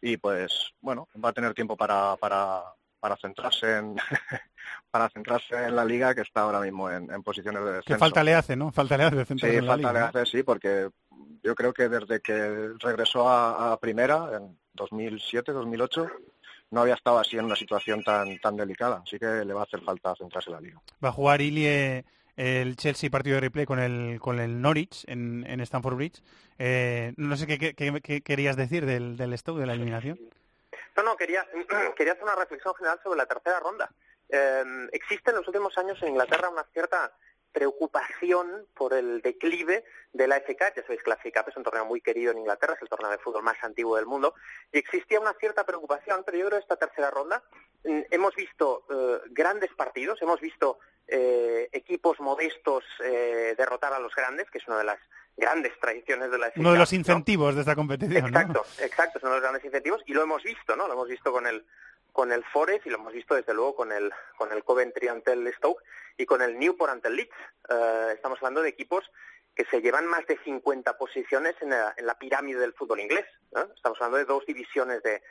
y 0.00 0.16
pues 0.16 0.72
bueno 0.80 1.08
va 1.22 1.30
a 1.30 1.32
tener 1.32 1.54
tiempo 1.54 1.76
para 1.76 2.16
para 3.00 3.16
centrarse 3.16 3.76
en 3.78 3.96
para 4.90 5.08
centrarse 5.10 5.54
en 5.66 5.76
la 5.76 5.84
liga 5.84 6.14
que 6.14 6.22
está 6.22 6.42
ahora 6.42 6.60
mismo 6.60 6.90
en, 6.90 7.10
en 7.12 7.22
posiciones 7.22 7.60
de 7.62 7.70
Que 7.70 7.76
descenso 7.76 7.98
falta 7.98 8.24
le 8.24 8.34
hace, 8.34 8.56
¿no? 8.56 8.72
Falta 8.72 8.96
le 8.96 9.04
hace 9.04 9.16
de 9.16 9.24
centrarse 9.24 9.52
Sí, 9.54 9.58
en 9.58 9.66
la 9.66 9.72
falta 9.72 9.88
liga, 9.88 9.92
le 9.92 10.00
¿no? 10.00 10.06
hace, 10.06 10.26
sí, 10.38 10.42
porque 10.42 10.88
yo 11.42 11.54
creo 11.54 11.72
que 11.72 11.88
desde 11.88 12.20
que 12.20 12.70
regresó 12.78 13.28
a, 13.28 13.72
a 13.72 13.80
primera, 13.80 14.30
en 14.36 14.58
2007, 14.74 15.52
2008, 15.52 16.06
no 16.70 16.80
había 16.82 16.94
estado 16.94 17.18
así 17.18 17.38
en 17.38 17.44
una 17.46 17.56
situación 17.56 18.02
tan 18.02 18.38
tan 18.40 18.56
delicada, 18.56 19.02
así 19.04 19.18
que 19.18 19.26
le 19.44 19.54
va 19.54 19.60
a 19.60 19.64
hacer 19.64 19.80
falta 19.80 20.14
centrarse 20.16 20.50
en 20.50 20.54
la 20.56 20.60
liga. 20.60 20.80
Va 21.02 21.08
a 21.10 21.12
jugar 21.12 21.40
Ilie 21.40 22.04
el 22.36 22.76
Chelsea 22.76 23.10
partido 23.10 23.34
de 23.36 23.40
replay 23.40 23.66
con 23.66 23.78
el 23.80 24.18
con 24.20 24.38
el 24.38 24.60
Norwich 24.60 25.04
en, 25.08 25.44
en 25.48 25.60
Stamford 25.60 25.96
Bridge. 25.96 26.22
Eh, 26.58 27.12
no 27.16 27.36
sé 27.36 27.46
qué, 27.46 27.58
qué- 27.74 28.00
qué 28.02 28.20
querías 28.20 28.56
decir 28.56 28.84
del, 28.86 29.16
del 29.16 29.36
Stoke, 29.38 29.58
de 29.60 29.66
la 29.66 29.72
eliminación. 29.72 30.18
No, 30.98 31.04
no, 31.04 31.16
quería, 31.16 31.46
quería 31.96 32.14
hacer 32.14 32.24
una 32.24 32.34
reflexión 32.34 32.74
general 32.74 32.98
sobre 33.04 33.18
la 33.18 33.26
tercera 33.26 33.60
ronda. 33.60 33.88
Eh, 34.28 34.64
existe 34.90 35.30
en 35.30 35.36
los 35.36 35.46
últimos 35.46 35.78
años 35.78 35.96
en 36.02 36.08
Inglaterra 36.08 36.48
una 36.48 36.64
cierta 36.72 37.12
preocupación 37.52 38.66
por 38.74 38.92
el 38.92 39.22
declive 39.22 39.84
de 40.12 40.26
la 40.26 40.40
Cup. 40.40 40.74
Ya 40.74 40.82
sabéis 40.82 41.04
que 41.04 41.10
la 41.10 41.16
Cup 41.16 41.50
es 41.50 41.56
un 41.56 41.62
torneo 41.62 41.84
muy 41.84 42.00
querido 42.00 42.32
en 42.32 42.38
Inglaterra, 42.38 42.74
es 42.74 42.82
el 42.82 42.88
torneo 42.88 43.12
de 43.12 43.18
fútbol 43.18 43.44
más 43.44 43.62
antiguo 43.62 43.94
del 43.94 44.06
mundo, 44.06 44.34
y 44.72 44.78
existía 44.78 45.20
una 45.20 45.34
cierta 45.34 45.64
preocupación, 45.64 46.24
pero 46.26 46.36
yo 46.36 46.46
creo 46.46 46.58
que 46.58 46.64
esta 46.64 46.76
tercera 46.76 47.12
ronda 47.12 47.44
mm, 47.84 48.00
hemos 48.10 48.34
visto 48.34 48.84
eh, 48.90 49.20
grandes 49.30 49.72
partidos, 49.74 50.20
hemos 50.20 50.40
visto 50.40 50.80
eh, 51.06 51.68
equipos 51.70 52.18
modestos 52.18 52.82
eh, 53.04 53.54
derrotar 53.56 53.92
a 53.92 54.00
los 54.00 54.12
grandes, 54.16 54.50
que 54.50 54.58
es 54.58 54.66
una 54.66 54.78
de 54.78 54.84
las 54.84 54.98
grandes 55.38 55.72
tradiciones 55.80 56.30
de 56.30 56.38
la 56.38 56.50
FA 56.50 56.60
Uno 56.60 56.72
de 56.72 56.78
los 56.78 56.92
¿no? 56.92 56.98
incentivos 56.98 57.54
de 57.54 57.60
esta 57.60 57.74
competición. 57.74 58.30
¿no? 58.30 58.40
Exacto, 58.40 58.66
exacto, 58.80 59.20
son 59.20 59.30
los 59.30 59.40
grandes 59.40 59.64
incentivos 59.64 60.02
y 60.06 60.12
lo 60.12 60.22
hemos 60.22 60.42
visto, 60.42 60.76
¿no? 60.76 60.86
Lo 60.86 60.92
hemos 60.94 61.08
visto 61.08 61.32
con 61.32 61.46
el 61.46 61.64
con 62.12 62.32
el 62.32 62.42
Forest 62.44 62.84
y 62.86 62.90
lo 62.90 62.96
hemos 62.96 63.12
visto 63.12 63.36
desde 63.36 63.54
luego 63.54 63.76
con 63.76 63.92
el 63.92 64.12
con 64.36 64.52
el 64.52 64.64
Coventry 64.64 65.08
ante 65.08 65.32
el 65.32 65.50
Stoke 65.54 65.82
y 66.16 66.26
con 66.26 66.42
el 66.42 66.58
Newport 66.58 66.92
ante 66.92 67.08
el 67.08 67.16
Leeds. 67.16 67.36
Eh, 67.70 68.10
estamos 68.14 68.38
hablando 68.38 68.62
de 68.62 68.70
equipos 68.70 69.04
que 69.54 69.64
se 69.66 69.80
llevan 69.80 70.06
más 70.06 70.26
de 70.26 70.38
50 70.44 70.98
posiciones 70.98 71.54
en 71.60 71.70
la, 71.70 71.94
en 71.96 72.06
la 72.06 72.18
pirámide 72.18 72.60
del 72.60 72.74
fútbol 72.74 73.00
inglés. 73.00 73.26
¿no? 73.52 73.62
Estamos 73.74 73.98
hablando 74.00 74.18
de 74.18 74.24
dos 74.24 74.44
divisiones 74.46 75.02
de, 75.02 75.22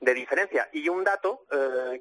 de 0.00 0.14
diferencia. 0.14 0.68
Y 0.72 0.88
un 0.88 1.04
dato 1.04 1.46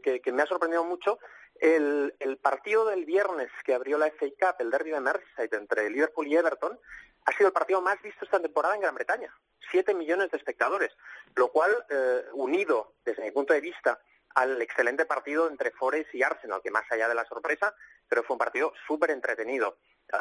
que, 0.04 0.20
que 0.20 0.32
me 0.32 0.42
ha 0.42 0.48
sorprendido 0.48 0.84
mucho, 0.84 1.20
el, 1.60 2.16
el 2.20 2.38
partido 2.38 2.86
del 2.86 3.06
viernes 3.06 3.50
que 3.64 3.74
abrió 3.74 3.98
la 3.98 4.08
FA 4.08 4.26
Cup, 4.40 4.56
el 4.60 4.72
derby 4.72 4.92
de 4.92 5.00
Merseyside 5.00 5.58
entre 5.58 5.90
Liverpool 5.90 6.28
y 6.28 6.36
Everton, 6.36 6.80
ha 7.26 7.32
sido 7.34 7.48
el 7.48 7.54
partido 7.54 7.82
más 7.82 8.02
visto 8.02 8.24
esta 8.24 8.40
temporada 8.40 8.76
en 8.76 8.82
Gran 8.82 8.96
Bretaña. 8.96 9.34
Siete 9.72 9.94
millones 9.94 10.32
de 10.32 10.38
espectadores, 10.38 10.92
lo 11.36 11.50
cual, 11.50 11.72
eh, 11.90 12.26
unido 12.34 12.94
desde 13.04 13.24
mi 13.24 13.32
punto 13.32 13.54
de 13.54 13.62
vista 13.62 14.00
al 14.36 14.62
excelente 14.62 15.06
partido 15.06 15.48
entre 15.48 15.72
Forest 15.72 16.14
y 16.14 16.22
Arsenal, 16.22 16.62
que 16.62 16.70
más 16.70 16.84
allá 16.92 17.08
de 17.08 17.16
la 17.16 17.26
sorpresa, 17.26 17.74
pero 18.08 18.24
fue 18.24 18.36
un 18.36 18.40
partido 18.40 18.74
súper 18.86 19.12
entretenido. 19.12 19.78
Eh, 20.14 20.18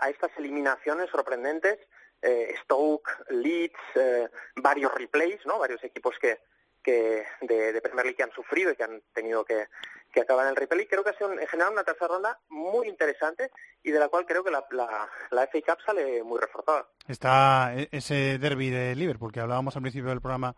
a 0.00 0.08
estas 0.10 0.30
eliminaciones 0.38 1.10
sorprendentes, 1.10 1.78
eh, 2.22 2.54
Stoke, 2.64 3.10
Leeds, 3.28 3.78
eh, 3.94 4.28
varios 4.56 4.92
replays, 4.94 5.44
¿no? 5.46 5.58
varios 5.58 5.82
equipos 5.84 6.16
que, 6.18 6.40
que 6.88 7.24
de, 7.42 7.72
de 7.72 7.80
Premier 7.82 8.06
League 8.06 8.16
que 8.16 8.22
han 8.22 8.32
sufrido 8.32 8.72
y 8.72 8.76
que 8.76 8.84
han 8.84 9.02
tenido 9.12 9.44
que, 9.44 9.66
que 10.12 10.20
acabar 10.20 10.46
en 10.46 10.50
el 10.50 10.56
replay. 10.56 10.86
Creo 10.86 11.04
que 11.04 11.10
ha 11.10 11.18
sido 11.18 11.32
en 11.32 11.46
general 11.46 11.72
una 11.72 11.84
tercera 11.84 12.08
ronda 12.08 12.38
muy 12.48 12.88
interesante 12.88 13.50
y 13.82 13.90
de 13.90 13.98
la 13.98 14.08
cual 14.08 14.24
creo 14.26 14.42
que 14.42 14.50
la, 14.50 14.64
la, 14.70 15.08
la 15.30 15.46
FA 15.46 15.58
Cup 15.66 15.78
sale 15.84 16.22
muy 16.22 16.38
reforzada. 16.40 16.86
Está 17.06 17.72
e- 17.76 17.88
ese 17.92 18.38
derby 18.38 18.70
de 18.70 18.94
Liverpool 18.94 19.32
que 19.32 19.40
hablábamos 19.40 19.76
al 19.76 19.82
principio 19.82 20.08
del 20.08 20.20
programa 20.22 20.54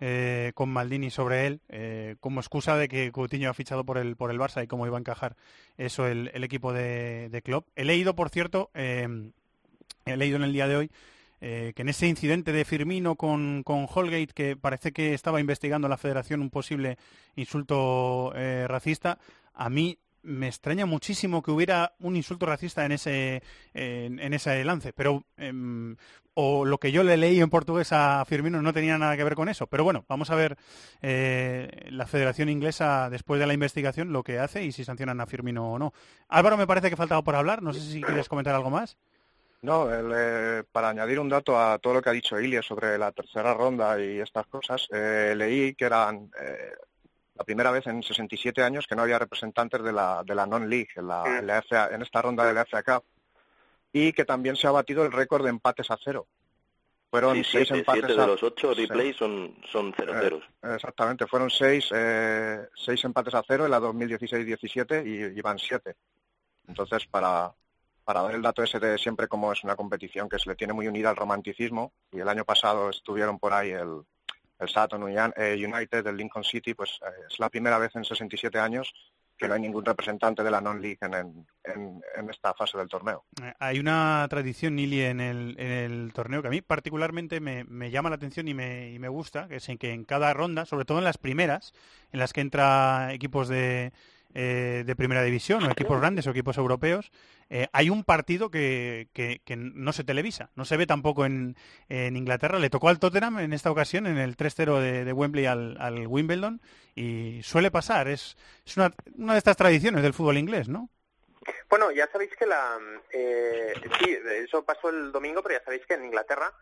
eh, 0.00 0.52
con 0.54 0.70
Maldini 0.70 1.10
sobre 1.10 1.46
él, 1.46 1.60
eh, 1.68 2.16
como 2.20 2.40
excusa 2.40 2.76
de 2.76 2.88
que 2.88 3.12
Coutinho 3.12 3.50
ha 3.50 3.54
fichado 3.54 3.84
por 3.84 3.98
el 3.98 4.16
por 4.16 4.30
el 4.30 4.38
Barça 4.38 4.62
y 4.64 4.66
cómo 4.66 4.86
iba 4.86 4.96
a 4.96 5.00
encajar 5.00 5.36
eso 5.76 6.06
el, 6.06 6.30
el 6.34 6.44
equipo 6.44 6.72
de, 6.72 7.28
de 7.28 7.42
Klopp. 7.42 7.68
He 7.76 7.84
leído, 7.84 8.14
por 8.14 8.30
cierto, 8.30 8.70
eh, 8.74 9.06
he 10.06 10.16
leído 10.16 10.36
en 10.36 10.44
el 10.44 10.52
día 10.52 10.66
de 10.66 10.76
hoy 10.76 10.90
eh, 11.46 11.74
que 11.76 11.82
en 11.82 11.90
ese 11.90 12.06
incidente 12.06 12.52
de 12.52 12.64
Firmino 12.64 13.16
con, 13.16 13.62
con 13.64 13.86
Holgate, 13.92 14.32
que 14.34 14.56
parece 14.56 14.92
que 14.92 15.12
estaba 15.12 15.40
investigando 15.40 15.88
la 15.88 15.98
federación 15.98 16.40
un 16.40 16.48
posible 16.48 16.96
insulto 17.36 18.32
eh, 18.34 18.64
racista, 18.66 19.18
a 19.52 19.68
mí 19.68 19.98
me 20.22 20.48
extraña 20.48 20.86
muchísimo 20.86 21.42
que 21.42 21.50
hubiera 21.50 21.92
un 21.98 22.16
insulto 22.16 22.46
racista 22.46 22.86
en 22.86 22.92
ese 22.92 23.42
en, 23.74 24.32
ese 24.32 24.64
lance, 24.64 24.94
pero 24.94 25.26
em, 25.36 25.96
o 26.32 26.64
lo 26.64 26.78
que 26.78 26.92
yo 26.92 27.02
le 27.02 27.18
leí 27.18 27.40
en 27.40 27.50
portugués 27.50 27.92
a 27.92 28.24
Firmino 28.24 28.62
no 28.62 28.72
tenía 28.72 28.96
nada 28.96 29.14
que 29.14 29.24
ver 29.24 29.34
con 29.34 29.50
eso. 29.50 29.66
Pero 29.66 29.84
bueno, 29.84 30.06
vamos 30.08 30.30
a 30.30 30.34
ver 30.34 30.56
eh, 31.02 31.88
la 31.90 32.06
Federación 32.06 32.48
Inglesa 32.48 33.10
después 33.10 33.38
de 33.38 33.46
la 33.46 33.52
investigación 33.52 34.14
lo 34.14 34.22
que 34.22 34.38
hace 34.38 34.64
y 34.64 34.72
si 34.72 34.82
sancionan 34.82 35.20
a 35.20 35.26
Firmino 35.26 35.72
o 35.72 35.78
no. 35.78 35.92
Álvaro, 36.28 36.56
me 36.56 36.66
parece 36.66 36.88
que 36.88 36.96
faltaba 36.96 37.22
por 37.22 37.36
hablar. 37.36 37.62
No 37.62 37.74
sé 37.74 37.80
si 37.80 38.00
quieres 38.00 38.30
comentar 38.30 38.54
algo 38.54 38.70
más. 38.70 38.96
No, 39.64 39.90
el, 39.90 40.12
eh, 40.14 40.62
para 40.70 40.90
añadir 40.90 41.18
un 41.18 41.30
dato 41.30 41.58
a 41.58 41.78
todo 41.78 41.94
lo 41.94 42.02
que 42.02 42.10
ha 42.10 42.12
dicho 42.12 42.38
Ilie 42.38 42.62
sobre 42.62 42.98
la 42.98 43.12
tercera 43.12 43.54
ronda 43.54 43.98
y 43.98 44.20
estas 44.20 44.46
cosas, 44.46 44.86
eh, 44.92 45.32
leí 45.34 45.74
que 45.74 45.86
eran 45.86 46.30
eh, 46.38 46.74
la 47.34 47.44
primera 47.44 47.70
vez 47.70 47.86
en 47.86 48.02
67 48.02 48.62
años 48.62 48.86
que 48.86 48.94
no 48.94 49.00
había 49.00 49.18
representantes 49.18 49.82
de 49.82 49.90
la, 49.90 50.22
de 50.22 50.34
la 50.34 50.44
non-league 50.44 50.90
en, 50.96 51.08
la, 51.08 51.38
en, 51.38 51.46
la 51.46 51.62
FA 51.62 51.88
en 51.94 52.02
esta 52.02 52.20
ronda 52.20 52.44
de 52.44 52.52
la 52.52 52.66
FA 52.66 52.82
Cup 52.82 53.04
y 53.90 54.12
que 54.12 54.26
también 54.26 54.54
se 54.54 54.66
ha 54.66 54.70
batido 54.70 55.02
el 55.02 55.12
récord 55.12 55.42
de 55.44 55.48
empates 55.48 55.90
a 55.90 55.96
cero. 56.04 56.26
Fueron 57.10 57.36
Sí, 57.36 57.44
seis 57.44 57.68
siete, 57.68 57.78
empates 57.78 58.04
siete 58.04 58.20
a 58.20 58.24
de 58.26 58.32
los 58.32 58.42
ocho 58.42 58.74
sí. 58.74 58.82
replays 58.82 59.16
son, 59.16 59.56
son 59.72 59.94
cero 59.96 60.12
ceros. 60.20 60.44
Eh, 60.62 60.74
exactamente, 60.74 61.26
fueron 61.26 61.48
seis, 61.48 61.88
eh, 61.90 62.68
seis 62.74 63.02
empates 63.02 63.32
a 63.32 63.42
cero 63.48 63.64
en 63.64 63.70
la 63.70 63.80
2016-17 63.80 65.06
y, 65.06 65.38
y 65.38 65.40
van 65.40 65.58
siete. 65.58 65.96
Entonces, 66.68 67.06
para, 67.06 67.50
para 68.04 68.22
dar 68.22 68.34
el 68.34 68.42
dato 68.42 68.62
ese 68.62 68.78
de 68.78 68.98
siempre 68.98 69.28
como 69.28 69.52
es 69.52 69.64
una 69.64 69.76
competición 69.76 70.28
que 70.28 70.38
se 70.38 70.48
le 70.48 70.56
tiene 70.56 70.72
muy 70.72 70.86
unida 70.86 71.10
al 71.10 71.16
romanticismo, 71.16 71.92
y 72.12 72.20
el 72.20 72.28
año 72.28 72.44
pasado 72.44 72.90
estuvieron 72.90 73.38
por 73.38 73.52
ahí 73.52 73.70
el, 73.70 74.02
el 74.58 74.68
Saturn 74.68 75.02
United 75.02 76.04
del 76.04 76.16
Lincoln 76.16 76.44
City, 76.44 76.74
pues 76.74 77.00
eh, 77.02 77.10
es 77.30 77.38
la 77.38 77.48
primera 77.48 77.78
vez 77.78 77.94
en 77.96 78.04
67 78.04 78.58
años 78.58 78.92
que 79.36 79.48
no 79.48 79.54
hay 79.54 79.60
ningún 79.60 79.84
representante 79.84 80.44
de 80.44 80.50
la 80.50 80.60
non-league 80.60 80.98
en, 81.00 81.14
en, 81.14 81.46
en, 81.64 82.00
en 82.14 82.30
esta 82.30 82.54
fase 82.54 82.78
del 82.78 82.88
torneo. 82.88 83.24
Eh, 83.42 83.52
Hay 83.58 83.80
una 83.80 84.24
tradición, 84.30 84.76
Nili, 84.76 85.00
en 85.00 85.20
el, 85.20 85.56
en 85.58 85.72
el 85.72 86.12
torneo 86.12 86.40
que 86.40 86.46
a 86.46 86.52
mí 86.52 86.60
particularmente 86.62 87.40
me, 87.40 87.64
me 87.64 87.90
llama 87.90 88.10
la 88.10 88.14
atención 88.14 88.46
y 88.46 88.54
me, 88.54 88.92
y 88.92 88.98
me 89.00 89.08
gusta, 89.08 89.48
que 89.48 89.56
es 89.56 89.68
en 89.68 89.76
que 89.78 89.92
en 89.92 90.04
cada 90.04 90.32
ronda, 90.34 90.66
sobre 90.66 90.84
todo 90.84 90.98
en 90.98 91.04
las 91.04 91.18
primeras, 91.18 91.72
en 92.12 92.20
las 92.20 92.32
que 92.32 92.42
entra 92.42 93.12
equipos 93.12 93.48
de, 93.48 93.92
eh, 94.34 94.82
de 94.84 94.96
primera 94.96 95.22
división 95.22 95.64
o 95.64 95.70
equipos 95.70 96.00
grandes 96.00 96.26
o 96.26 96.30
equipos 96.30 96.58
europeos, 96.58 97.12
eh, 97.50 97.68
hay 97.72 97.88
un 97.88 98.04
partido 98.04 98.50
que, 98.50 99.08
que, 99.12 99.40
que 99.44 99.56
no 99.56 99.92
se 99.92 100.04
televisa, 100.04 100.50
no 100.56 100.64
se 100.64 100.76
ve 100.76 100.86
tampoco 100.86 101.24
en, 101.24 101.56
en 101.88 102.16
Inglaterra. 102.16 102.58
Le 102.58 102.70
tocó 102.70 102.88
al 102.88 102.98
Tottenham 102.98 103.38
en 103.38 103.52
esta 103.52 103.70
ocasión, 103.70 104.06
en 104.06 104.18
el 104.18 104.36
3-0 104.36 104.80
de, 104.80 105.04
de 105.04 105.12
Wembley 105.12 105.46
al, 105.46 105.76
al 105.80 106.06
Wimbledon, 106.06 106.60
y 106.94 107.40
suele 107.42 107.70
pasar, 107.70 108.08
es, 108.08 108.36
es 108.66 108.76
una, 108.76 108.92
una 109.16 109.34
de 109.34 109.38
estas 109.38 109.56
tradiciones 109.56 110.02
del 110.02 110.14
fútbol 110.14 110.38
inglés, 110.38 110.68
¿no? 110.68 110.90
Bueno, 111.68 111.90
ya 111.90 112.08
sabéis 112.10 112.34
que 112.36 112.46
la... 112.46 112.78
Eh, 113.12 113.74
sí, 114.00 114.16
eso 114.44 114.64
pasó 114.64 114.88
el 114.88 115.12
domingo, 115.12 115.42
pero 115.42 115.58
ya 115.58 115.64
sabéis 115.64 115.84
que 115.86 115.94
en 115.94 116.04
Inglaterra 116.04 116.52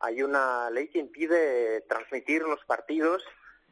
hay 0.00 0.22
una 0.22 0.68
ley 0.70 0.88
que 0.88 0.98
impide 0.98 1.82
transmitir 1.82 2.42
los 2.42 2.64
partidos 2.64 3.22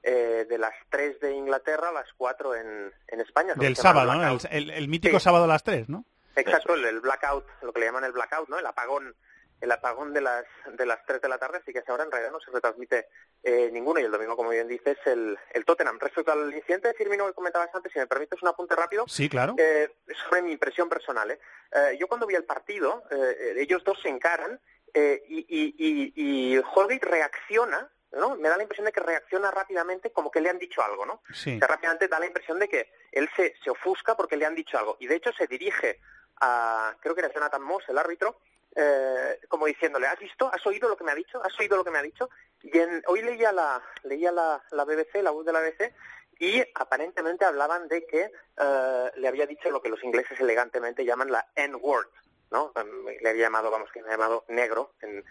eh, 0.03 0.47
de 0.49 0.59
las 0.59 0.75
3 0.91 1.21
de 1.21 1.33
Inglaterra 1.33 1.89
a 1.89 1.93
las 1.93 2.07
4 2.17 2.55
en, 2.57 2.93
en 3.09 3.21
España. 3.21 3.55
Del 3.55 3.77
sábado, 3.77 4.15
¿no? 4.15 4.27
El, 4.29 4.39
el- 4.51 4.71
el 4.71 4.89
mítico 4.89 5.19
Sí. 5.19 5.25
sábado 5.25 5.45
a 5.45 5.49
las 5.49 5.63
3, 5.63 5.89
¿no? 5.89 6.05
Exacto, 6.37 6.75
el, 6.75 6.85
el 6.87 7.01
blackout, 7.01 7.45
lo 7.63 7.73
que 7.73 7.81
le 7.81 7.87
llaman 7.87 8.05
el 8.05 8.13
blackout, 8.13 8.49
¿no? 8.49 8.59
El 8.59 8.65
apagón, 8.67 9.15
el 9.61 9.71
apagón 9.73 10.15
de 10.15 10.23
las 10.23 10.45
de 10.73 10.87
las 10.87 11.05
3 11.05 11.21
de 11.21 11.29
la 11.29 11.37
tarde, 11.37 11.59
así 11.59 11.71
que 11.73 11.83
ahora 11.87 12.05
en 12.05 12.11
realidad 12.11 12.33
no 12.33 12.41
se 12.41 12.51
retransmite 12.51 13.09
eh, 13.43 13.69
ninguno 13.73 14.01
y 14.01 14.05
el 14.05 14.11
domingo, 14.11 14.37
como 14.37 14.49
bien 14.51 14.67
dices, 14.69 14.97
el, 15.05 15.37
el 15.53 15.65
Tottenham. 15.67 15.99
Respecto 15.99 16.33
al 16.33 16.55
incidente 16.55 16.89
de 16.89 16.95
Firmino 16.95 17.27
que 17.27 17.35
comentabas 17.35 17.69
antes, 17.75 17.93
si 17.93 17.99
me 17.99 18.07
permites 18.07 18.41
un 18.43 18.49
apunte 18.49 18.75
rápido, 18.75 19.05
Sí, 19.07 19.29
claro. 19.29 19.55
eh, 19.59 19.93
sobre 20.29 20.41
mi 20.43 20.53
impresión 20.53 20.89
personal. 20.89 21.31
¿eh? 21.33 21.39
Eh, 21.73 21.99
yo 22.01 22.07
cuando 22.09 22.27
vi 22.27 22.37
el 22.37 22.45
partido, 22.45 23.03
eh, 23.11 23.55
ellos 23.59 23.85
dos 23.85 24.01
se 24.01 24.09
encaran 24.09 24.59
eh, 24.95 25.23
y, 25.29 25.41
y, 25.49 25.75
y, 25.77 26.55
y 26.55 26.59
Holgate 26.75 27.05
reacciona, 27.07 27.91
¿no? 28.13 28.37
Me 28.37 28.49
da 28.49 28.57
la 28.57 28.63
impresión 28.63 28.87
de 28.87 28.93
que 28.93 29.01
reacciona 29.01 29.51
rápidamente 29.51 30.11
como 30.11 30.31
que 30.31 30.41
le 30.41 30.51
han 30.51 30.59
dicho 30.59 30.83
algo, 30.83 31.07
¿no? 31.07 31.23
Sí. 31.33 31.57
O 31.57 31.59
sea, 31.59 31.69
rápidamente 31.69 32.09
da 32.09 32.19
la 32.19 32.27
impresión 32.27 32.59
de 32.59 32.69
que 32.69 32.93
él 33.13 33.29
se, 33.37 33.55
se 33.63 33.71
ofusca 33.71 34.17
porque 34.17 34.37
le 34.37 34.47
han 34.47 34.55
dicho 34.55 34.79
algo. 34.79 34.97
Y 35.01 35.07
de 35.07 35.17
hecho 35.17 35.33
se 35.33 35.47
dirige 35.47 36.01
a, 36.41 36.95
creo 37.01 37.15
que 37.15 37.21
era 37.21 37.33
Jonathan 37.33 37.63
Moss, 37.63 37.85
el 37.89 37.99
árbitro, 37.99 38.41
eh, 38.75 39.41
como 39.49 39.67
diciéndole, 39.67 40.07
¿has 40.07 40.19
visto? 40.19 40.53
¿Has 40.53 40.65
oído 40.67 40.89
lo 40.89 40.97
que 40.97 41.05
me 41.05 41.13
ha 41.13 41.17
dicho? 41.17 41.43
¿Has 41.45 41.59
oído 41.59 41.77
lo 41.77 41.85
que 41.85 41.91
me 41.91 41.99
ha 41.99 42.03
dicho? 42.03 42.31
Y 42.63 42.79
en, 42.79 43.03
hoy 43.07 43.23
leía 43.23 43.53
la, 43.53 43.83
leía 44.05 44.33
la, 44.33 44.63
la 44.71 44.85
BBC, 44.85 45.23
la 45.23 45.31
voz 45.31 45.45
de 45.45 45.53
la 45.53 45.61
BBC, 45.61 45.93
y 46.39 46.63
aparentemente 46.75 47.45
hablaban 47.45 47.89
de 47.89 48.07
que 48.07 48.33
eh, 48.57 49.11
le 49.17 49.29
había 49.29 49.47
dicho 49.47 49.71
lo 49.71 49.83
que 49.83 49.89
los 49.89 50.03
ingleses 50.03 50.41
elegantemente 50.41 51.05
llaman 51.05 51.31
la 51.31 51.47
N-word, 51.55 52.09
¿no? 52.51 52.73
Em, 52.77 53.07
Le 53.21 53.29
había 53.29 53.45
llamado, 53.45 53.71
vamos, 53.71 53.91
que 53.93 54.03
me 54.03 54.09
ha 54.09 54.13
llamado 54.13 54.45
negro 54.49 54.95
en, 55.03 55.25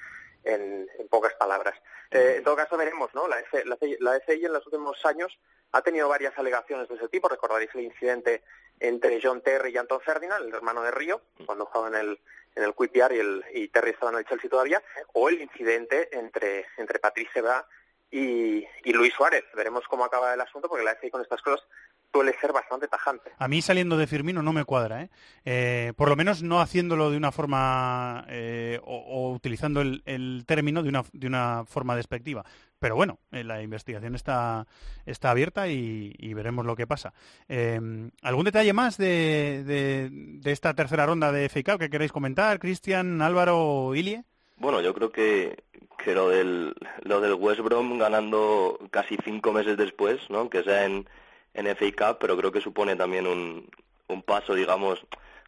en, 0.44 0.88
en 0.98 1.08
pocas 1.08 1.34
palabras. 1.36 1.76
Eh, 2.12 2.36
en 2.38 2.44
todo 2.44 2.56
caso 2.56 2.78
veremos, 2.78 3.14
¿no? 3.14 3.28
La, 3.28 3.40
F, 3.40 3.64
la, 3.66 4.20
FI 4.20 4.46
en 4.46 4.54
los 4.54 4.66
últimos 4.66 5.06
años 5.06 5.38
ha 5.72 5.82
tenido 5.82 6.10
varias 6.10 6.38
alegaciones 6.38 6.88
de 6.88 6.96
ese 6.96 7.08
tipo. 7.10 7.30
Recordaréis 7.30 7.70
el 7.76 7.82
incidente 7.82 8.44
entre 8.80 9.20
John 9.22 9.42
Terry 9.42 9.72
y 9.72 9.78
Anton 9.78 10.02
Ferdinand, 10.02 10.48
el 10.48 10.54
hermano 10.54 10.82
de 10.82 10.92
Río, 10.92 11.22
cuando 11.46 11.66
jugaba 11.66 11.90
en 11.90 11.96
el 11.96 12.20
en 12.56 12.64
el 12.64 12.74
QPR 12.74 13.14
y, 13.14 13.20
el, 13.20 13.46
y 13.54 13.68
Terry 13.68 13.92
estaba 13.92 14.12
en 14.12 14.18
el 14.18 14.26
Chelsea 14.26 14.50
todavía, 14.50 14.82
o 15.14 15.30
el 15.30 15.40
incidente 15.40 16.10
entre 16.18 16.66
entre 16.78 16.98
Patrice 16.98 17.40
Evra 17.40 17.66
y, 18.10 18.66
y 18.84 18.94
Luis 18.94 19.14
Suárez. 19.14 19.46
Veremos 19.54 19.88
cómo 19.88 20.04
acaba 20.04 20.34
el 20.34 20.42
asunto 20.42 20.68
porque 20.68 20.84
la 20.84 20.96
FA 20.96 21.12
con 21.12 21.22
estas 21.22 21.42
cosas 21.42 21.66
suele 22.12 22.34
ser 22.40 22.52
bastante 22.52 22.88
tajante. 22.88 23.32
A 23.38 23.48
mí 23.48 23.62
saliendo 23.62 23.98
de 23.98 24.08
Firmino 24.08 24.42
no 24.42 24.54
me 24.54 24.66
cuadra, 24.66 25.04
¿eh? 25.04 25.10
Eh, 25.46 25.94
por 25.96 26.10
lo 26.10 26.16
menos 26.16 26.44
no 26.44 26.60
haciéndolo 26.62 27.12
de 27.12 27.18
una 27.18 27.32
forma 27.32 28.26
eh, 28.30 28.80
o, 28.84 28.96
o, 28.98 29.32
utilizando 29.32 29.82
el, 29.82 30.02
el, 30.06 30.44
término 30.46 30.84
de 30.84 30.90
una, 30.90 31.04
de 31.14 31.28
una 31.28 31.66
forma 31.66 31.96
despectiva. 31.96 32.44
Pero 32.80 32.96
bueno, 32.96 33.20
eh, 33.32 33.44
la 33.44 33.62
investigación 33.62 34.16
está, 34.16 34.66
está 35.06 35.32
abierta 35.32 35.68
y, 35.68 36.14
y, 36.18 36.34
veremos 36.34 36.66
lo 36.66 36.76
que 36.76 36.88
pasa. 36.88 37.14
¿Algún 37.48 38.46
detalle 38.46 38.74
más 38.74 38.98
de, 38.98 39.64
de, 39.66 40.10
de, 40.12 40.52
esta 40.52 40.74
tercera 40.74 41.06
ronda 41.06 41.32
de 41.32 41.50
FA 41.50 41.64
Cup 41.64 41.80
que 41.80 41.90
queréis 41.90 42.12
comentar? 42.12 42.60
Cristian, 42.60 43.22
Álvaro, 43.22 43.94
Ilie. 43.96 44.24
Bueno, 44.58 44.82
yo 44.82 44.94
creo 44.94 45.12
que, 45.12 45.64
que 46.04 46.14
lo, 46.14 46.30
del, 46.30 46.74
lo 47.04 47.22
del 47.22 47.34
West 47.34 47.62
Brom 47.62 47.98
ganando 47.98 48.78
casi 48.92 49.18
cinco 49.24 49.52
meses 49.52 49.78
después, 49.78 50.20
¿no? 50.30 50.50
que 50.50 50.64
sea 50.64 50.86
en 50.86 51.08
en 51.54 51.68
FA 51.76 51.92
Cup, 51.98 52.18
pero 52.20 52.38
creo 52.38 52.52
que 52.52 52.62
supone 52.62 52.96
también 52.96 53.28
un, 53.28 53.70
un 54.08 54.24
paso, 54.24 54.54
digamos, 54.54 55.00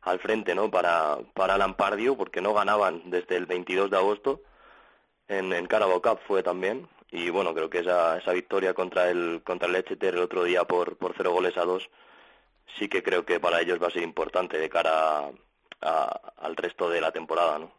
al 0.01 0.19
frente, 0.19 0.55
¿no? 0.55 0.71
Para, 0.71 1.17
para 1.33 1.57
Lampardio, 1.57 2.17
porque 2.17 2.41
no 2.41 2.53
ganaban 2.53 3.09
desde 3.09 3.37
el 3.37 3.45
22 3.45 3.91
de 3.91 3.97
agosto. 3.97 4.41
En, 5.27 5.53
en 5.53 5.67
Carabao 5.67 6.01
Cup 6.01 6.19
fue 6.27 6.43
también. 6.43 6.87
Y 7.11 7.29
bueno, 7.29 7.53
creo 7.53 7.69
que 7.69 7.79
esa, 7.79 8.17
esa 8.17 8.31
victoria 8.31 8.73
contra 8.73 9.09
el, 9.09 9.41
contra 9.43 9.67
el 9.67 9.75
Exeter 9.75 10.15
el 10.15 10.21
otro 10.21 10.43
día 10.43 10.63
por, 10.63 10.97
por 10.97 11.13
cero 11.15 11.31
goles 11.31 11.57
a 11.57 11.65
dos, 11.65 11.89
sí 12.77 12.87
que 12.87 13.03
creo 13.03 13.25
que 13.25 13.39
para 13.39 13.59
ellos 13.61 13.81
va 13.81 13.87
a 13.87 13.91
ser 13.91 14.03
importante 14.03 14.57
de 14.57 14.69
cara 14.69 15.29
a, 15.81 16.21
al 16.37 16.55
resto 16.55 16.89
de 16.89 17.01
la 17.01 17.11
temporada, 17.11 17.59
¿no? 17.59 17.71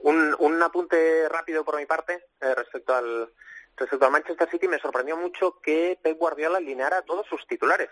Un, 0.00 0.34
un 0.40 0.62
apunte 0.62 1.28
rápido 1.28 1.64
por 1.64 1.76
mi 1.78 1.86
parte 1.86 2.24
eh, 2.40 2.54
respecto 2.54 2.94
al, 2.94 3.30
Respecto 3.76 4.06
al 4.06 4.12
Manchester 4.12 4.48
City 4.50 4.68
me 4.68 4.78
sorprendió 4.78 5.16
mucho 5.16 5.60
que 5.60 5.98
Pep 6.02 6.18
Guardiola 6.18 6.58
alineara 6.58 6.98
a 6.98 7.02
todos 7.02 7.26
sus 7.26 7.46
titulares. 7.46 7.90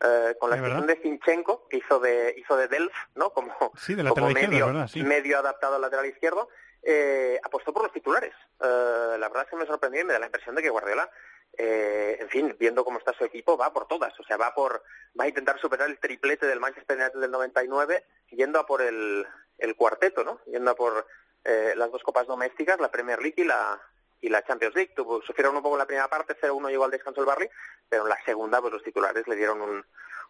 Eh, 0.00 0.36
con 0.38 0.50
la 0.50 0.56
excepción 0.56 0.86
de 0.86 0.96
Zinchenko, 0.96 1.68
que 1.68 1.78
hizo 1.78 1.98
de, 1.98 2.34
hizo 2.36 2.54
de 2.56 2.68
Delf, 2.68 2.92
¿no? 3.14 3.30
Como, 3.30 3.72
sí, 3.78 3.94
de 3.94 4.04
como 4.10 4.28
medio. 4.30 4.86
Sí. 4.88 5.02
medio 5.02 5.38
adaptado 5.38 5.76
al 5.76 5.80
lateral 5.80 6.04
izquierdo, 6.06 6.48
eh, 6.82 7.40
apostó 7.42 7.72
por 7.72 7.82
los 7.82 7.92
titulares. 7.92 8.34
Eh, 8.60 9.16
la 9.18 9.28
verdad 9.28 9.44
es 9.44 9.50
que 9.50 9.56
me 9.56 9.66
sorprendió 9.66 10.02
y 10.02 10.04
me 10.04 10.12
da 10.12 10.18
la 10.18 10.26
impresión 10.26 10.54
de 10.54 10.62
que 10.62 10.68
Guardiola, 10.68 11.10
eh, 11.56 12.18
en 12.20 12.28
fin, 12.28 12.56
viendo 12.58 12.84
cómo 12.84 12.98
está 12.98 13.14
su 13.14 13.24
equipo, 13.24 13.56
va 13.56 13.72
por 13.72 13.88
todas. 13.88 14.18
O 14.20 14.24
sea, 14.24 14.36
va 14.36 14.54
por 14.54 14.82
va 15.18 15.24
a 15.24 15.28
intentar 15.28 15.58
superar 15.58 15.88
el 15.88 15.98
triplete 15.98 16.46
del 16.46 16.60
Manchester 16.60 16.98
United 16.98 17.18
del 17.18 17.30
99, 17.30 18.04
yendo 18.32 18.60
a 18.60 18.66
por 18.66 18.82
el, 18.82 19.26
el 19.58 19.76
cuarteto, 19.76 20.24
¿no? 20.24 20.40
Yendo 20.46 20.70
a 20.70 20.74
por 20.74 21.06
eh, 21.44 21.74
las 21.76 21.90
dos 21.90 22.02
copas 22.02 22.26
domésticas, 22.26 22.80
la 22.80 22.90
Premier 22.90 23.20
League 23.20 23.40
y 23.40 23.44
la, 23.44 23.80
y 24.26 24.28
la 24.28 24.42
Champions 24.44 24.74
League. 24.74 24.92
Tuvo, 24.94 25.22
sufrieron 25.22 25.56
un 25.56 25.62
poco 25.62 25.76
en 25.76 25.80
la 25.80 25.86
primera 25.86 26.08
parte, 26.08 26.36
0-1 26.40 26.68
llegó 26.68 26.84
al 26.84 26.90
descanso 26.90 27.20
el 27.20 27.26
Barley, 27.26 27.48
pero 27.88 28.02
en 28.02 28.08
la 28.08 28.18
segunda 28.24 28.60
pues 28.60 28.72
los 28.72 28.82
titulares 28.82 29.26
le 29.28 29.36
dieron 29.36 29.60
un, 29.62 29.84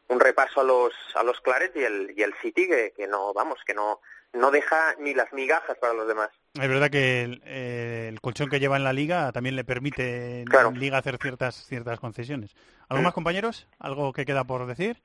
un 0.09 0.21
repaso 0.21 0.61
a 0.61 0.65
los 0.65 0.93
a 1.15 1.23
los 1.23 1.41
Claret 1.41 1.75
y 1.77 1.83
el 1.83 2.15
y 2.17 2.23
el 2.23 2.35
City 2.35 2.69
que, 2.69 2.93
que 2.97 3.07
no 3.07 3.33
vamos 3.33 3.59
que 3.67 3.75
no 3.75 4.01
no 4.33 4.51
deja 4.51 4.95
ni 4.99 5.15
las 5.15 5.33
migajas 5.33 5.79
para 5.79 5.95
los 5.95 6.07
demás. 6.07 6.31
Es 6.55 6.69
verdad 6.69 6.91
que 6.91 7.23
el, 7.23 7.43
eh, 7.47 8.09
el 8.09 8.21
colchón 8.21 8.51
que 8.51 8.61
lleva 8.61 8.77
en 8.77 8.85
la 8.85 8.93
liga 8.93 9.33
también 9.33 9.57
le 9.57 9.65
permite 9.65 10.45
claro. 10.49 10.69
en 10.69 10.79
liga 10.79 10.99
hacer 10.99 11.17
ciertas 11.17 11.55
ciertas 11.67 11.99
concesiones. 11.99 12.55
¿Algo 12.89 13.03
más 13.03 13.15
compañeros? 13.15 13.67
¿Algo 13.79 14.13
que 14.13 14.27
queda 14.27 14.45
por 14.45 14.67
decir? 14.67 15.03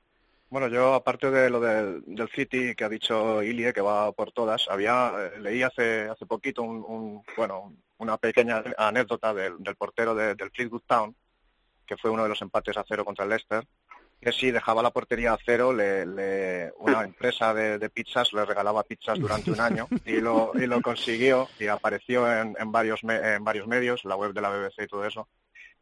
Bueno, 0.52 0.68
yo 0.68 0.92
aparte 0.92 1.30
de 1.30 1.48
lo 1.48 1.60
del, 1.60 2.02
del 2.04 2.28
City 2.28 2.74
que 2.74 2.84
ha 2.84 2.88
dicho 2.90 3.42
Ilie, 3.42 3.72
que 3.72 3.80
va 3.80 4.12
por 4.12 4.32
todas, 4.32 4.68
había 4.68 5.10
eh, 5.18 5.40
leí 5.40 5.62
hace 5.62 6.10
hace 6.10 6.26
poquito 6.26 6.62
un, 6.62 6.84
un 6.86 7.22
bueno 7.38 7.74
una 7.96 8.18
pequeña 8.18 8.62
anécdota 8.76 9.32
del, 9.32 9.62
del 9.62 9.76
portero 9.76 10.14
de, 10.14 10.34
del 10.34 10.50
Fleetwood 10.50 10.82
Town, 10.86 11.16
que 11.86 11.96
fue 11.96 12.10
uno 12.10 12.24
de 12.24 12.28
los 12.28 12.42
empates 12.42 12.76
a 12.76 12.84
cero 12.86 13.02
contra 13.02 13.24
el 13.24 13.30
Leicester, 13.30 13.66
que 14.20 14.30
si 14.30 14.50
dejaba 14.50 14.82
la 14.82 14.90
portería 14.90 15.32
a 15.32 15.38
cero, 15.42 15.72
le, 15.72 16.04
le, 16.04 16.70
una 16.80 17.02
empresa 17.04 17.54
de, 17.54 17.78
de, 17.78 17.88
pizzas 17.88 18.34
le 18.34 18.44
regalaba 18.44 18.82
pizzas 18.82 19.18
durante 19.18 19.50
un 19.50 19.60
año 19.60 19.88
y 20.04 20.20
lo, 20.20 20.52
y 20.54 20.66
lo 20.66 20.82
consiguió 20.82 21.48
y 21.58 21.68
apareció 21.68 22.30
en, 22.30 22.54
en, 22.58 22.70
varios 22.70 23.02
me, 23.04 23.36
en 23.36 23.42
varios 23.42 23.66
medios, 23.66 24.04
la 24.04 24.16
web 24.16 24.34
de 24.34 24.42
la 24.42 24.50
BBC 24.50 24.82
y 24.82 24.86
todo 24.86 25.06
eso, 25.06 25.28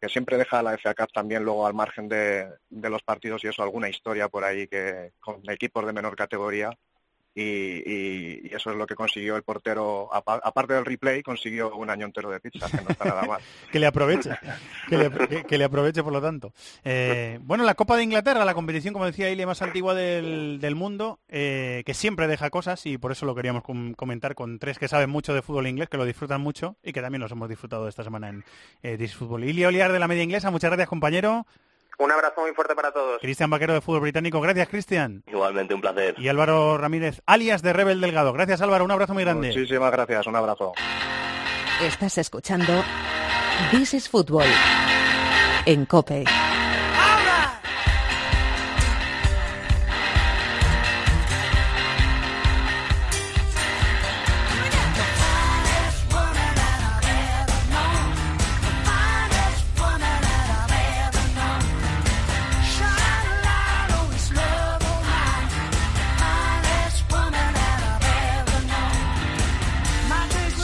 que 0.01 0.09
siempre 0.09 0.39
deja 0.39 0.63
la 0.63 0.75
FA 0.75 0.95
también 1.13 1.45
luego 1.45 1.67
al 1.67 1.75
margen 1.75 2.09
de, 2.09 2.49
de 2.71 2.91
los 2.91 3.03
partidos 3.03 3.45
y 3.45 3.49
eso, 3.49 3.63
alguna 3.63 3.89
historia 3.89 4.29
por 4.29 4.45
ahí 4.45 4.67
que 4.67 5.13
con 5.21 5.43
equipos 5.51 5.85
de 5.87 5.93
menor 5.93 6.17
categoría 6.17 6.71
y, 7.35 7.43
y, 7.43 8.51
eso 8.53 8.71
es 8.71 8.77
lo 8.77 8.87
que 8.87 8.95
consiguió 8.95 9.37
el 9.37 9.43
portero, 9.43 10.09
aparte 10.13 10.75
del 10.75 10.85
replay, 10.85 11.23
consiguió 11.23 11.75
un 11.75 11.91
año 11.91 12.07
entero 12.07 12.31
de 12.31 12.41
pizza, 12.41 12.69
que 12.69 12.83
no 12.83 12.91
está 12.91 13.05
nada 13.05 13.23
mal. 13.23 13.41
que 13.73 13.79
le 13.79 13.87
aproveche, 13.87 14.31
que 14.89 15.59
le, 15.59 15.65
aproveche 15.65 16.03
por 16.03 16.13
lo 16.13 16.21
tanto. 16.21 16.53
Eh, 16.85 17.39
bueno, 17.43 17.65
la 17.65 17.75
Copa 17.75 17.97
de 17.97 18.03
Inglaterra, 18.03 18.45
la 18.45 18.55
competición, 18.55 18.93
como 18.93 19.07
decía 19.07 19.31
Ile, 19.31 19.47
más 19.47 19.63
antigua 19.63 19.95
del, 19.95 20.59
del 20.61 20.75
mundo, 20.75 21.21
eh, 21.29 21.83
que 21.87 21.95
siempre 21.95 22.27
deja 22.27 22.51
cosas 22.51 22.85
y 22.87 22.99
por 22.99 23.13
eso 23.13 23.27
lo 23.27 23.35
queríamos 23.35 23.63
com 23.63 23.95
comentar 23.95 24.35
con 24.35 24.59
tres 24.59 24.79
que 24.79 24.89
saben 24.89 25.11
mucho 25.11 25.35
de 25.35 25.43
fútbol 25.43 25.67
inglés, 25.67 25.89
que 25.89 25.97
lo 25.97 26.05
disfrutan 26.05 26.41
mucho 26.41 26.77
y 26.83 26.93
que 26.93 27.01
también 27.01 27.21
los 27.21 27.33
hemos 27.33 27.49
disfrutado 27.49 27.89
esta 27.89 28.05
semana 28.05 28.29
en 28.29 28.45
eh, 28.83 28.97
Disfútbol. 28.97 29.45
Ile 29.45 29.67
Oliar 29.67 29.93
de 29.93 29.99
la 29.99 30.09
Media 30.09 30.23
Inglesa, 30.23 30.51
muchas 30.51 30.71
gracias 30.71 30.89
compañero. 30.89 31.47
Un 32.01 32.11
abrazo 32.11 32.41
muy 32.41 32.53
fuerte 32.53 32.75
para 32.75 32.93
todos. 32.93 33.21
Cristian 33.21 33.51
Vaquero 33.51 33.75
de 33.75 33.83
Fútbol 33.83 34.01
Británico, 34.01 34.41
gracias 34.41 34.69
Cristian. 34.69 35.23
Igualmente, 35.27 35.75
un 35.75 35.83
placer. 35.83 36.15
Y 36.17 36.29
Álvaro 36.29 36.79
Ramírez, 36.79 37.21
alias 37.27 37.61
de 37.61 37.75
Rebel 37.75 38.01
Delgado. 38.01 38.33
Gracias 38.33 38.63
Álvaro, 38.63 38.87
un 38.87 38.91
abrazo 38.91 39.13
muy 39.13 39.23
grande. 39.23 39.49
Muchísimas 39.49 39.93
gracias, 39.93 40.27
un 40.27 40.35
abrazo. 40.35 40.73
Estás 41.83 42.17
escuchando 42.17 42.83
This 43.71 43.93
is 43.93 44.09
Football 44.09 44.49
en 45.67 45.85
COPE. 45.85 46.25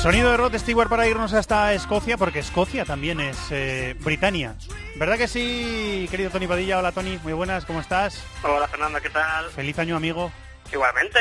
Sonido 0.07 0.31
de 0.31 0.37
Rod 0.37 0.57
Stewart 0.57 0.89
para 0.89 1.09
irnos 1.09 1.33
hasta 1.33 1.73
Escocia, 1.73 2.16
porque 2.16 2.39
Escocia 2.39 2.85
también 2.85 3.19
es 3.19 3.51
eh, 3.51 3.97
Britania. 3.99 4.55
¿Verdad 4.95 5.19
que 5.19 5.27
sí, 5.27 6.07
querido 6.12 6.31
Tony 6.31 6.47
Padilla? 6.47 6.78
Hola 6.78 6.93
Tony, 6.93 7.19
muy 7.24 7.33
buenas, 7.33 7.65
¿cómo 7.65 7.81
estás? 7.81 8.24
Hola 8.45 8.69
Fernando, 8.69 9.01
¿qué 9.01 9.11
tal? 9.11 9.51
Feliz 9.51 9.77
año, 9.81 9.97
amigo. 9.97 10.31
Igualmente. 10.73 11.19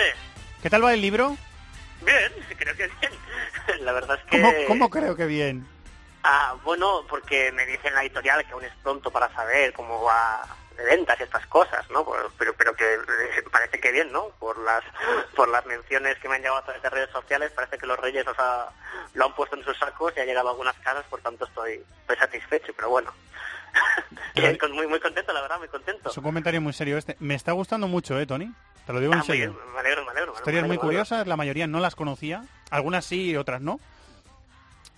¿Qué 0.61 0.69
tal 0.69 0.85
va 0.85 0.93
el 0.93 1.01
libro? 1.01 1.35
Bien, 2.05 2.31
creo 2.59 2.75
que 2.75 2.87
bien. 2.87 3.11
La 3.83 3.91
verdad 3.91 4.19
es 4.19 4.29
que... 4.29 4.39
¿Cómo, 4.39 4.53
cómo 4.67 4.89
creo 4.91 5.15
que 5.15 5.25
bien? 5.25 5.67
Ah, 6.21 6.53
bueno, 6.63 7.05
porque 7.09 7.51
me 7.53 7.65
dicen 7.65 7.91
la 7.95 8.03
editorial 8.03 8.45
que 8.45 8.53
aún 8.53 8.65
es 8.65 8.73
pronto 8.83 9.09
para 9.09 9.33
saber 9.33 9.73
cómo 9.73 10.03
va 10.03 10.45
ventas 10.83 11.19
y 11.19 11.23
estas 11.23 11.45
cosas, 11.47 11.89
¿no? 11.89 12.05
Pero, 12.37 12.53
pero 12.53 12.75
que 12.75 12.85
parece 13.51 13.79
que 13.79 13.91
bien, 13.91 14.11
¿no? 14.11 14.29
Por 14.39 14.57
las 14.59 14.83
por 15.35 15.49
las 15.49 15.65
menciones 15.65 16.17
que 16.19 16.27
me 16.27 16.35
han 16.35 16.41
llegado 16.41 16.59
a 16.59 16.63
través 16.63 16.81
de 16.81 16.89
redes 16.89 17.09
sociales, 17.11 17.51
parece 17.51 17.77
que 17.77 17.87
los 17.87 17.99
Reyes 17.99 18.25
los 18.25 18.37
ha, 18.39 18.69
lo 19.13 19.25
han 19.25 19.35
puesto 19.35 19.55
en 19.55 19.63
sus 19.63 19.77
sacos 19.77 20.13
y 20.15 20.19
ha 20.19 20.25
llegado 20.25 20.47
a 20.47 20.51
algunas 20.51 20.77
casas, 20.79 21.05
por 21.09 21.21
tanto 21.21 21.45
estoy, 21.45 21.83
estoy 22.01 22.17
satisfecho, 22.17 22.73
pero 22.75 22.89
bueno. 22.89 23.13
muy, 24.73 24.87
muy 24.87 24.99
contento, 24.99 25.33
la 25.33 25.41
verdad, 25.41 25.59
muy 25.59 25.67
contento. 25.67 26.09
Es 26.09 26.17
un 26.17 26.23
comentario 26.23 26.61
muy 26.61 26.73
serio 26.73 26.97
este. 26.97 27.15
Me 27.19 27.35
está 27.35 27.51
gustando 27.51 27.87
mucho, 27.87 28.19
¿eh, 28.19 28.25
Tony? 28.25 28.51
Te 28.85 28.93
lo 28.93 28.99
digo 28.99 29.13
ah, 29.13 29.17
en 29.17 29.23
serio. 29.23 29.51
Bien, 29.53 29.73
me 29.73 29.79
alegro, 29.79 30.05
me 30.05 30.11
alegro. 30.11 30.33
Historias 30.33 30.63
me 30.63 30.67
muy 30.69 30.77
curiosas, 30.77 31.27
la 31.27 31.35
mayoría 31.35 31.67
no 31.67 31.79
las 31.79 31.95
conocía. 31.95 32.43
Algunas 32.69 33.05
sí 33.05 33.31
y 33.31 33.37
otras 33.37 33.61
no. 33.61 33.79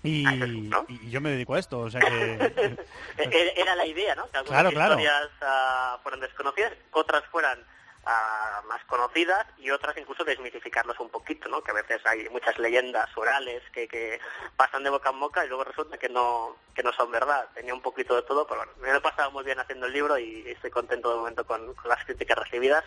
Y, 0.03 0.23
¿no? 0.23 0.85
y, 0.87 1.09
yo 1.09 1.21
me 1.21 1.31
dedico 1.31 1.55
a 1.55 1.59
esto, 1.59 1.79
o 1.79 1.89
sea 1.89 2.01
que... 2.01 2.77
Era 3.55 3.75
la 3.75 3.85
idea, 3.85 4.15
¿no? 4.15 4.29
Que 4.29 4.37
algunas 4.37 4.61
claro, 4.61 4.71
claro. 4.71 4.99
historias 4.99 5.29
uh, 5.41 6.01
fueran 6.03 6.21
desconocidas, 6.21 6.73
otras 6.91 7.23
fueran 7.25 7.59
uh, 7.59 8.67
más 8.67 8.83
conocidas 8.85 9.45
y 9.57 9.71
otras 9.71 9.97
incluso 9.97 10.23
desmitificarlos 10.23 10.99
un 10.99 11.09
poquito, 11.09 11.49
¿no? 11.49 11.61
Que 11.61 11.71
a 11.71 11.75
veces 11.75 11.99
hay 12.05 12.29
muchas 12.29 12.57
leyendas 12.59 13.09
orales 13.17 13.63
que, 13.73 13.87
que 13.87 14.19
pasan 14.55 14.83
de 14.83 14.89
boca 14.89 15.09
en 15.09 15.19
boca 15.19 15.43
y 15.43 15.47
luego 15.47 15.63
resulta 15.63 15.97
que 15.97 16.09
no 16.09 16.55
que 16.75 16.83
no 16.83 16.93
son 16.93 17.11
verdad. 17.11 17.47
Tenía 17.55 17.73
un 17.73 17.81
poquito 17.81 18.15
de 18.15 18.21
todo, 18.21 18.45
pero 18.45 18.59
bueno, 18.59 18.73
me 18.79 18.91
lo 18.91 18.97
he 18.97 19.01
pasado 19.01 19.31
muy 19.31 19.43
bien 19.43 19.59
haciendo 19.59 19.87
el 19.87 19.93
libro 19.93 20.17
y 20.17 20.43
estoy 20.47 20.69
contento 20.69 21.09
de 21.09 21.17
momento 21.17 21.45
con, 21.45 21.73
con 21.73 21.89
las 21.89 22.05
críticas 22.05 22.37
recibidas. 22.37 22.85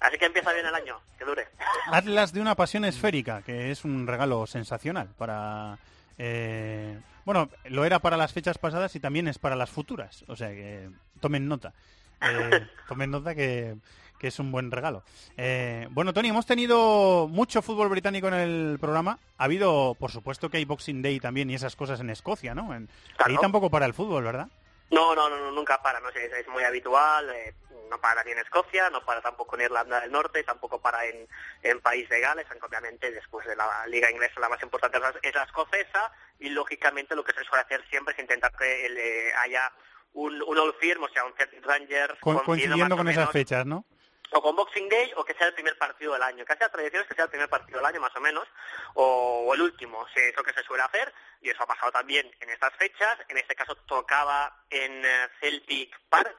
Así 0.00 0.18
que 0.18 0.26
empieza 0.26 0.52
bien 0.52 0.66
el 0.66 0.74
año, 0.74 1.00
que 1.18 1.24
dure. 1.24 1.48
Atlas 1.86 2.32
de 2.32 2.40
una 2.40 2.54
pasión 2.54 2.84
esférica, 2.84 3.42
que 3.42 3.70
es 3.70 3.84
un 3.84 4.06
regalo 4.06 4.46
sensacional 4.46 5.08
para 5.18 5.78
eh, 6.18 7.00
bueno, 7.24 7.48
lo 7.66 7.84
era 7.84 8.00
para 8.00 8.16
las 8.16 8.32
fechas 8.32 8.58
pasadas 8.58 8.94
y 8.96 9.00
también 9.00 9.28
es 9.28 9.38
para 9.38 9.56
las 9.56 9.70
futuras. 9.70 10.24
O 10.28 10.36
sea 10.36 10.48
que 10.50 10.90
tomen 11.20 11.48
nota. 11.48 11.72
Eh, 12.20 12.66
tomen 12.88 13.10
nota 13.10 13.34
que, 13.34 13.76
que 14.18 14.28
es 14.28 14.38
un 14.38 14.52
buen 14.52 14.70
regalo. 14.70 15.02
Eh, 15.36 15.86
bueno, 15.90 16.12
Tony, 16.12 16.28
hemos 16.28 16.46
tenido 16.46 17.28
mucho 17.28 17.62
fútbol 17.62 17.88
británico 17.88 18.28
en 18.28 18.34
el 18.34 18.78
programa. 18.80 19.18
Ha 19.38 19.44
habido, 19.44 19.94
por 19.98 20.10
supuesto, 20.10 20.50
que 20.50 20.58
hay 20.58 20.64
Boxing 20.64 21.02
Day 21.02 21.20
también 21.20 21.50
y 21.50 21.54
esas 21.54 21.76
cosas 21.76 22.00
en 22.00 22.10
Escocia, 22.10 22.54
¿no? 22.54 22.74
En, 22.74 22.88
Ahí 23.18 23.36
tampoco 23.40 23.70
para 23.70 23.86
el 23.86 23.94
fútbol, 23.94 24.24
¿verdad? 24.24 24.48
No, 24.90 25.14
no, 25.14 25.28
no, 25.28 25.52
nunca 25.52 25.80
para, 25.82 26.00
no 26.00 26.10
sé, 26.10 26.26
es, 26.26 26.48
muy 26.48 26.64
habitual, 26.64 27.28
eh, 27.30 27.54
no 27.88 28.00
para 28.00 28.24
ni 28.24 28.32
en 28.32 28.38
Escocia, 28.38 28.90
no 28.90 29.04
para 29.04 29.20
tampoco 29.20 29.56
en 29.56 29.62
Irlanda 29.62 30.00
del 30.00 30.12
Norte, 30.12 30.42
tampoco 30.44 30.80
para 30.80 31.04
en, 31.06 31.28
en 31.62 31.80
País 31.80 32.08
de 32.08 32.20
Gales, 32.20 32.46
aunque 32.50 32.66
obviamente 32.66 33.10
después 33.10 33.46
de 33.46 33.56
la 33.56 33.86
Liga 33.86 34.10
Inglesa 34.10 34.40
la 34.40 34.48
más 34.48 34.62
importante 34.62 34.98
es 35.22 35.34
la 35.34 35.42
escocesa 35.42 36.12
y 36.38 36.50
lógicamente 36.50 37.16
lo 37.16 37.24
que 37.24 37.32
se 37.32 37.44
suele 37.44 37.62
hacer 37.62 37.84
siempre 37.88 38.14
es 38.14 38.20
intentar 38.20 38.52
que 38.56 38.86
eh, 38.86 39.32
haya 39.36 39.72
un, 40.12 40.42
un 40.42 40.58
Old 40.58 40.76
Firm, 40.80 41.02
o 41.02 41.08
sea, 41.08 41.24
un 41.24 41.34
Celtic 41.34 41.64
Rangers 41.64 42.18
coincidiendo 42.20 42.96
con 42.96 43.08
esas 43.08 43.30
fechas, 43.30 43.66
¿no? 43.66 43.84
o 44.32 44.42
con 44.42 44.56
Boxing 44.56 44.88
Day 44.88 45.12
o 45.16 45.24
que 45.24 45.34
sea 45.34 45.46
el 45.46 45.54
primer 45.54 45.76
partido 45.78 46.12
del 46.12 46.22
año. 46.22 46.44
Casi 46.44 46.60
la 46.60 46.68
tradición 46.68 47.02
es 47.02 47.08
que 47.08 47.14
sea 47.14 47.24
el 47.24 47.30
primer 47.30 47.48
partido 47.48 47.78
del 47.78 47.86
año 47.86 48.00
más 48.00 48.14
o 48.16 48.20
menos, 48.20 48.46
o, 48.94 49.50
el 49.54 49.62
último, 49.62 50.06
si 50.14 50.20
es 50.20 50.36
lo 50.36 50.42
que 50.42 50.52
se 50.52 50.62
suele 50.62 50.82
hacer, 50.82 51.12
y 51.40 51.50
eso 51.50 51.62
ha 51.62 51.66
pasado 51.66 51.92
también 51.92 52.30
en 52.40 52.50
estas 52.50 52.74
fechas. 52.76 53.18
En 53.28 53.38
este 53.38 53.54
caso 53.54 53.74
tocaba 53.86 54.64
en 54.70 55.04
eh, 55.04 55.28
Celtic 55.40 55.98
Park, 56.08 56.36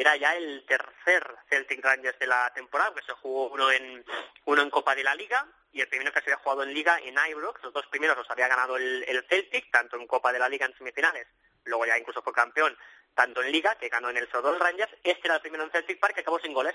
era 0.00 0.16
ya 0.16 0.34
el 0.34 0.64
tercer 0.66 1.26
Celtic 1.48 1.82
Rangers 1.82 2.18
de 2.18 2.26
la 2.26 2.52
temporada, 2.54 2.94
que 2.94 3.02
se 3.02 3.12
jugó 3.12 3.48
uno 3.48 3.70
en, 3.70 4.04
uno 4.44 4.62
en 4.62 4.70
Copa 4.70 4.94
de 4.94 5.04
la 5.04 5.14
Liga 5.14 5.46
y 5.72 5.80
el 5.80 5.88
primero 5.88 6.12
que 6.12 6.20
se 6.20 6.30
había 6.30 6.42
jugado 6.42 6.62
en 6.62 6.74
Liga 6.74 6.98
en 6.98 7.16
Ibrox. 7.30 7.62
Los 7.62 7.72
dos 7.72 7.86
primeros 7.86 8.16
los 8.16 8.30
había 8.30 8.48
ganado 8.48 8.76
el, 8.76 9.04
el 9.08 9.24
Celtic, 9.28 9.70
tanto 9.70 9.96
en 9.96 10.06
Copa 10.06 10.32
de 10.32 10.38
la 10.38 10.48
Liga 10.48 10.66
en 10.66 10.76
semifinales, 10.76 11.26
luego 11.64 11.86
ya 11.86 11.98
incluso 11.98 12.22
fue 12.22 12.32
campeón 12.32 12.76
tanto 13.14 13.42
en 13.42 13.50
Liga, 13.50 13.74
que 13.76 13.88
ganó 13.88 14.10
en 14.10 14.18
el 14.18 14.30
Sodol 14.30 14.60
Rangers, 14.60 14.92
este 15.02 15.26
era 15.26 15.36
el 15.36 15.40
primero 15.40 15.64
en 15.64 15.70
Celtic 15.70 15.98
Park, 15.98 16.14
que 16.14 16.20
acabó 16.20 16.38
sin 16.38 16.52
goles. 16.52 16.74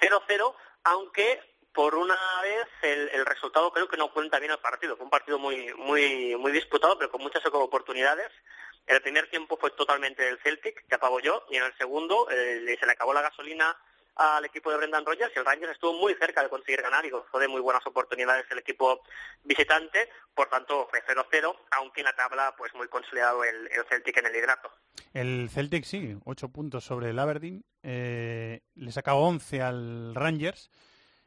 0-0, 0.00 0.54
aunque 0.84 1.40
por 1.72 1.94
una 1.94 2.16
vez 2.42 2.66
el, 2.82 3.24
resultado 3.24 3.72
creo 3.72 3.88
que 3.88 3.96
no 3.96 4.12
cuenta 4.12 4.38
bien 4.38 4.52
el 4.52 4.58
partido. 4.58 4.96
Fue 4.96 5.04
un 5.04 5.10
partido 5.10 5.38
muy, 5.38 5.72
muy, 5.74 6.36
muy 6.36 6.52
disputado, 6.52 6.98
pero 6.98 7.10
con 7.10 7.22
muchas 7.22 7.44
oportunidades. 7.46 8.30
El 8.88 9.02
primer 9.02 9.28
tiempo 9.28 9.58
fue 9.58 9.70
totalmente 9.72 10.22
del 10.22 10.38
Celtic, 10.38 10.86
que 10.88 10.98
yo, 11.22 11.44
y 11.50 11.56
en 11.56 11.64
el 11.64 11.76
segundo 11.76 12.26
eh, 12.30 12.76
se 12.80 12.86
le 12.86 12.92
acabó 12.92 13.12
la 13.12 13.20
gasolina 13.20 13.76
al 14.16 14.44
equipo 14.46 14.70
de 14.70 14.78
Brendan 14.78 15.04
Rodgers 15.04 15.30
y 15.36 15.38
el 15.38 15.44
Rangers 15.44 15.72
estuvo 15.72 15.92
muy 15.92 16.14
cerca 16.14 16.42
de 16.42 16.48
conseguir 16.48 16.80
ganar 16.82 17.04
y 17.04 17.10
gozó 17.10 17.38
de 17.38 17.46
muy 17.48 17.60
buenas 17.60 17.86
oportunidades 17.86 18.46
el 18.50 18.58
equipo 18.58 19.02
visitante, 19.44 20.08
por 20.34 20.48
tanto 20.48 20.88
fue 20.90 21.04
0-0, 21.04 21.54
aunque 21.72 22.00
en 22.00 22.06
la 22.06 22.16
tabla 22.16 22.54
pues 22.56 22.74
muy 22.74 22.88
consolidado 22.88 23.44
el, 23.44 23.68
Celtic 23.88 24.16
en 24.16 24.26
el 24.26 24.32
liderato. 24.32 24.70
El 25.12 25.50
Celtic 25.50 25.84
sí, 25.84 26.16
8 26.24 26.48
puntos 26.48 26.82
sobre 26.82 27.10
el 27.10 27.18
Aberdeen, 27.18 27.64
eh, 27.82 28.62
le 28.74 28.90
saca 28.90 29.14
11 29.14 29.62
al 29.62 30.14
Rangers 30.14 30.70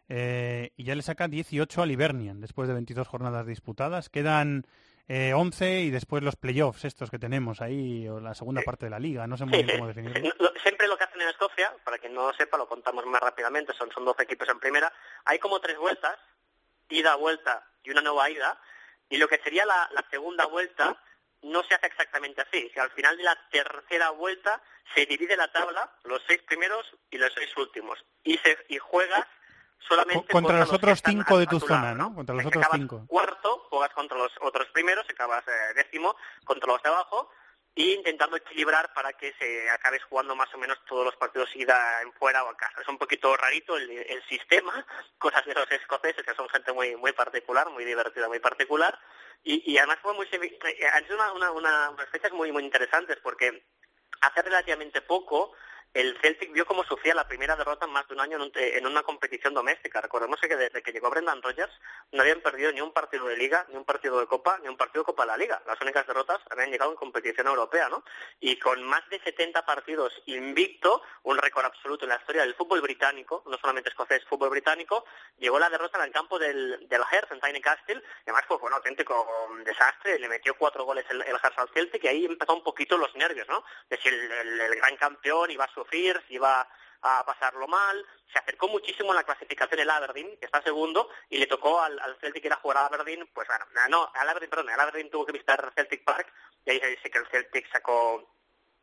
eh, 0.09 0.73
y 0.75 0.83
ya 0.83 0.95
le 0.95 1.03
saca 1.03 1.27
18 1.27 1.81
al 1.81 1.91
Hibernian 1.91 2.41
después 2.41 2.67
de 2.67 2.73
22 2.73 3.07
jornadas 3.07 3.45
disputadas. 3.45 4.09
Quedan 4.09 4.65
eh, 5.13 5.33
11 5.33 5.81
y 5.81 5.89
después 5.89 6.23
los 6.23 6.37
playoffs 6.37 6.85
estos 6.85 7.11
que 7.11 7.19
tenemos 7.19 7.59
ahí, 7.59 8.07
o 8.07 8.21
la 8.21 8.33
segunda 8.33 8.61
parte 8.61 8.85
de 8.85 8.91
la 8.91 8.99
liga, 8.99 9.27
no 9.27 9.35
sé 9.35 9.43
muy 9.43 9.61
bien 9.61 9.77
cómo 9.77 9.87
definirlo. 9.87 10.31
Siempre 10.63 10.87
lo 10.87 10.97
que 10.97 11.03
hacen 11.03 11.19
en 11.19 11.27
Escocia, 11.27 11.75
para 11.83 11.97
quien 11.97 12.13
no 12.13 12.27
lo 12.27 12.33
sepa, 12.33 12.57
lo 12.57 12.65
contamos 12.65 13.05
más 13.05 13.19
rápidamente, 13.19 13.73
son, 13.73 13.91
son 13.91 14.05
12 14.05 14.23
equipos 14.23 14.47
en 14.47 14.61
primera, 14.61 14.93
hay 15.25 15.37
como 15.37 15.59
tres 15.59 15.77
vueltas, 15.77 16.17
ida, 16.87 17.15
vuelta 17.15 17.61
y 17.83 17.89
una 17.89 17.99
nueva 17.99 18.29
ida, 18.29 18.57
y 19.09 19.17
lo 19.17 19.27
que 19.27 19.39
sería 19.39 19.65
la, 19.65 19.89
segunda 20.09 20.45
vuelta 20.45 20.95
no 21.41 21.61
se 21.63 21.75
hace 21.75 21.87
exactamente 21.87 22.43
así, 22.43 22.71
si 22.73 22.79
al 22.79 22.91
final 22.91 23.17
de 23.17 23.23
la 23.23 23.37
tercera 23.51 24.11
vuelta 24.11 24.61
se 24.95 25.05
divide 25.05 25.35
la 25.35 25.51
tabla, 25.51 25.91
los 26.05 26.21
seis 26.25 26.41
primeros 26.43 26.85
y 27.09 27.17
los 27.17 27.33
seis 27.33 27.49
últimos, 27.57 27.99
y, 28.23 28.37
se, 28.37 28.57
y 28.69 28.77
juegas 28.77 29.27
solamente 29.87 30.31
contra, 30.31 30.59
los, 30.59 30.71
otros 30.73 31.01
cinco 31.03 31.37
de 31.37 31.47
tu, 31.47 31.59
zona, 31.59 31.93
¿no? 31.93 32.13
Contra 32.13 32.35
los 32.35 32.45
otros 32.45 32.65
cinco. 32.71 33.05
Cuarto, 33.07 33.67
juegas 33.69 33.93
contra 33.93 34.17
los 34.17 34.31
otros 34.41 34.67
primeros, 34.69 35.05
acabas 35.09 35.43
eh, 35.47 35.73
décimo 35.75 36.15
contra 36.43 36.71
los 36.71 36.81
de 36.83 36.89
abajo 36.89 37.29
y 37.73 37.93
intentando 37.93 38.35
equilibrar 38.35 38.93
para 38.93 39.13
que 39.13 39.33
se 39.39 39.69
acabes 39.69 40.03
jugando 40.03 40.35
más 40.35 40.53
o 40.53 40.57
menos 40.57 40.77
todos 40.85 41.05
los 41.05 41.15
partidos 41.15 41.55
ida 41.55 42.01
en 42.01 42.11
fuera 42.13 42.43
o 42.43 42.49
en 42.49 42.55
casa. 42.55 42.81
Es 42.81 42.87
un 42.87 42.97
poquito 42.97 43.35
rarito 43.37 43.77
el, 43.77 44.21
sistema, 44.27 44.85
cosas 45.17 45.45
de 45.45 45.53
los 45.53 45.71
escoceses 45.71 46.25
que 46.25 46.35
son 46.35 46.49
gente 46.49 46.73
muy 46.73 46.95
muy 46.97 47.13
particular, 47.13 47.69
muy 47.69 47.85
divertida, 47.85 48.27
muy 48.27 48.39
particular 48.39 48.97
y, 49.43 49.77
además 49.77 49.97
fue 50.01 50.13
muy 50.13 50.27
eh, 50.31 50.87
han 50.93 51.03
sido 51.05 51.15
una, 51.15 51.51
una, 51.51 51.89
unas 51.89 52.09
fechas 52.09 52.31
muy 52.31 52.51
muy 52.51 52.63
interesantes 52.63 53.17
porque 53.23 53.63
hace 54.21 54.41
relativamente 54.41 55.01
poco 55.01 55.53
el 55.93 56.17
Celtic 56.21 56.51
vio 56.51 56.65
cómo 56.65 56.83
sufría 56.83 57.13
la 57.13 57.27
primera 57.27 57.55
derrota 57.55 57.85
en 57.85 57.91
más 57.91 58.07
de 58.07 58.13
un 58.13 58.21
año 58.21 58.37
en, 58.55 58.87
una 58.87 59.03
competición 59.03 59.53
doméstica. 59.53 60.01
Recordemos 60.01 60.39
que 60.39 60.55
desde 60.55 60.81
que 60.81 60.91
llegó 60.91 61.09
Brendan 61.09 61.41
Rodgers 61.41 61.73
no 62.11 62.21
habían 62.21 62.41
perdido 62.41 62.71
ni 62.71 62.81
un 62.81 62.93
partido 62.93 63.27
de 63.27 63.35
Liga, 63.35 63.65
ni 63.69 63.75
un 63.75 63.85
partido 63.85 64.19
de 64.19 64.27
Copa, 64.27 64.59
ni 64.61 64.69
un 64.69 64.77
partido 64.77 65.01
de 65.01 65.05
Copa 65.05 65.23
de 65.23 65.27
la 65.27 65.37
Liga. 65.37 65.61
Las 65.65 65.81
únicas 65.81 66.07
derrotas 66.07 66.39
habían 66.49 66.71
llegado 66.71 66.91
en 66.91 66.97
competición 66.97 67.47
europea, 67.47 67.89
¿no? 67.89 68.03
Y 68.39 68.57
con 68.57 68.83
más 68.83 69.07
de 69.09 69.19
70 69.19 69.65
partidos 69.65 70.13
invicto, 70.25 71.01
un 71.23 71.37
récord 71.37 71.65
absoluto 71.65 72.05
en 72.05 72.09
la 72.09 72.17
historia 72.17 72.43
del 72.43 72.55
fútbol 72.55 72.81
británico, 72.81 73.43
no 73.47 73.57
solamente 73.57 73.89
escocés, 73.89 74.23
fútbol 74.25 74.49
británico, 74.49 75.05
llegó 75.39 75.59
la 75.59 75.69
derrota 75.69 75.97
en 75.99 76.05
el 76.05 76.11
campo 76.11 76.39
del, 76.39 76.87
del 76.87 77.01
en 77.11 77.39
Tiny 77.39 77.61
Castle, 77.61 78.01
además 78.23 78.45
fue 78.47 78.57
un 78.57 78.73
auténtico 78.73 79.27
desastre, 79.65 80.19
le 80.19 80.29
metió 80.29 80.55
cuatro 80.55 80.85
goles 80.85 81.05
el, 81.09 81.21
el 81.21 81.35
al 81.35 81.69
Celtic 81.73 82.03
y 82.03 82.07
ahí 82.07 82.25
empezó 82.25 82.53
un 82.53 82.63
poquito 82.63 82.97
los 82.97 83.13
nervios, 83.15 83.47
¿no? 83.49 83.63
De 83.89 83.99
el, 84.03 84.75
gran 84.75 84.95
campeón 84.97 85.51
iba 85.51 85.65
a 85.65 85.73
sufrir, 85.81 86.21
si 86.27 86.35
iba 86.35 86.67
a 87.01 87.25
pasarlo 87.25 87.67
mal. 87.67 88.05
Se 88.31 88.39
acercó 88.39 88.67
muchísimo 88.67 89.09
en 89.09 89.17
la 89.17 89.23
clasificación 89.23 89.79
el 89.79 89.89
Aberdeen, 89.89 90.37
que 90.37 90.45
está 90.45 90.61
segundo, 90.61 91.09
y 91.29 91.37
le 91.37 91.47
tocó 91.47 91.81
al, 91.81 91.99
Celtic 92.21 92.45
ir 92.45 92.53
a 92.53 92.57
jugar 92.57 92.77
a 92.77 92.85
Aberdeen, 92.85 93.27
pues 93.33 93.47
bueno, 93.47 93.65
no, 93.89 94.11
al 94.13 94.29
Aberdeen, 94.29 94.49
perdón, 94.49 94.69
al 94.69 94.79
Aberdeen 94.79 95.09
tuvo 95.09 95.25
que 95.25 95.33
visitar 95.33 95.71
Celtic 95.75 96.03
Park, 96.03 96.31
y 96.65 96.71
ahí 96.71 96.79
se 96.79 96.87
dice 96.87 97.09
que 97.09 97.17
el 97.17 97.27
Celtic 97.27 97.71
sacó 97.71 98.29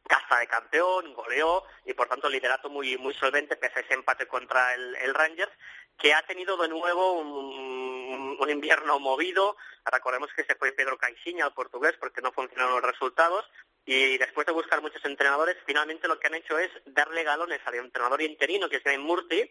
casa 0.08 0.40
de 0.40 0.46
campeón, 0.46 1.14
goleó, 1.14 1.64
y 1.84 1.94
por 1.94 2.08
tanto 2.08 2.28
liderato 2.28 2.68
muy, 2.68 2.96
muy 2.96 3.14
solvente, 3.14 3.56
pese 3.56 3.78
a 3.78 3.82
ese 3.82 3.94
empate 3.94 4.26
contra 4.26 4.74
el, 4.74 5.14
Rangers, 5.14 5.52
que 5.98 6.14
ha 6.14 6.22
tenido 6.22 6.56
de 6.56 6.68
nuevo 6.68 7.12
un, 7.12 8.38
un, 8.40 8.50
invierno 8.50 8.98
movido. 8.98 9.56
Recordemos 9.84 10.30
que 10.34 10.44
se 10.44 10.54
fue 10.54 10.72
Pedro 10.72 10.96
Caixinha, 10.96 11.44
al 11.44 11.52
portugués, 11.52 11.94
porque 11.98 12.22
no 12.22 12.32
funcionaron 12.32 12.74
los 12.74 12.82
resultados. 12.82 13.44
Y 13.90 14.18
después 14.18 14.46
de 14.46 14.52
buscar 14.52 14.82
muchos 14.82 15.02
entrenadores, 15.06 15.56
finalmente 15.64 16.08
lo 16.08 16.20
que 16.20 16.26
han 16.26 16.34
hecho 16.34 16.58
es 16.58 16.70
darle 16.84 17.22
galones 17.22 17.58
al 17.64 17.76
entrenador 17.76 18.20
interino, 18.20 18.68
que 18.68 18.76
es 18.76 18.84
Graham 18.84 19.00
Murty, 19.00 19.50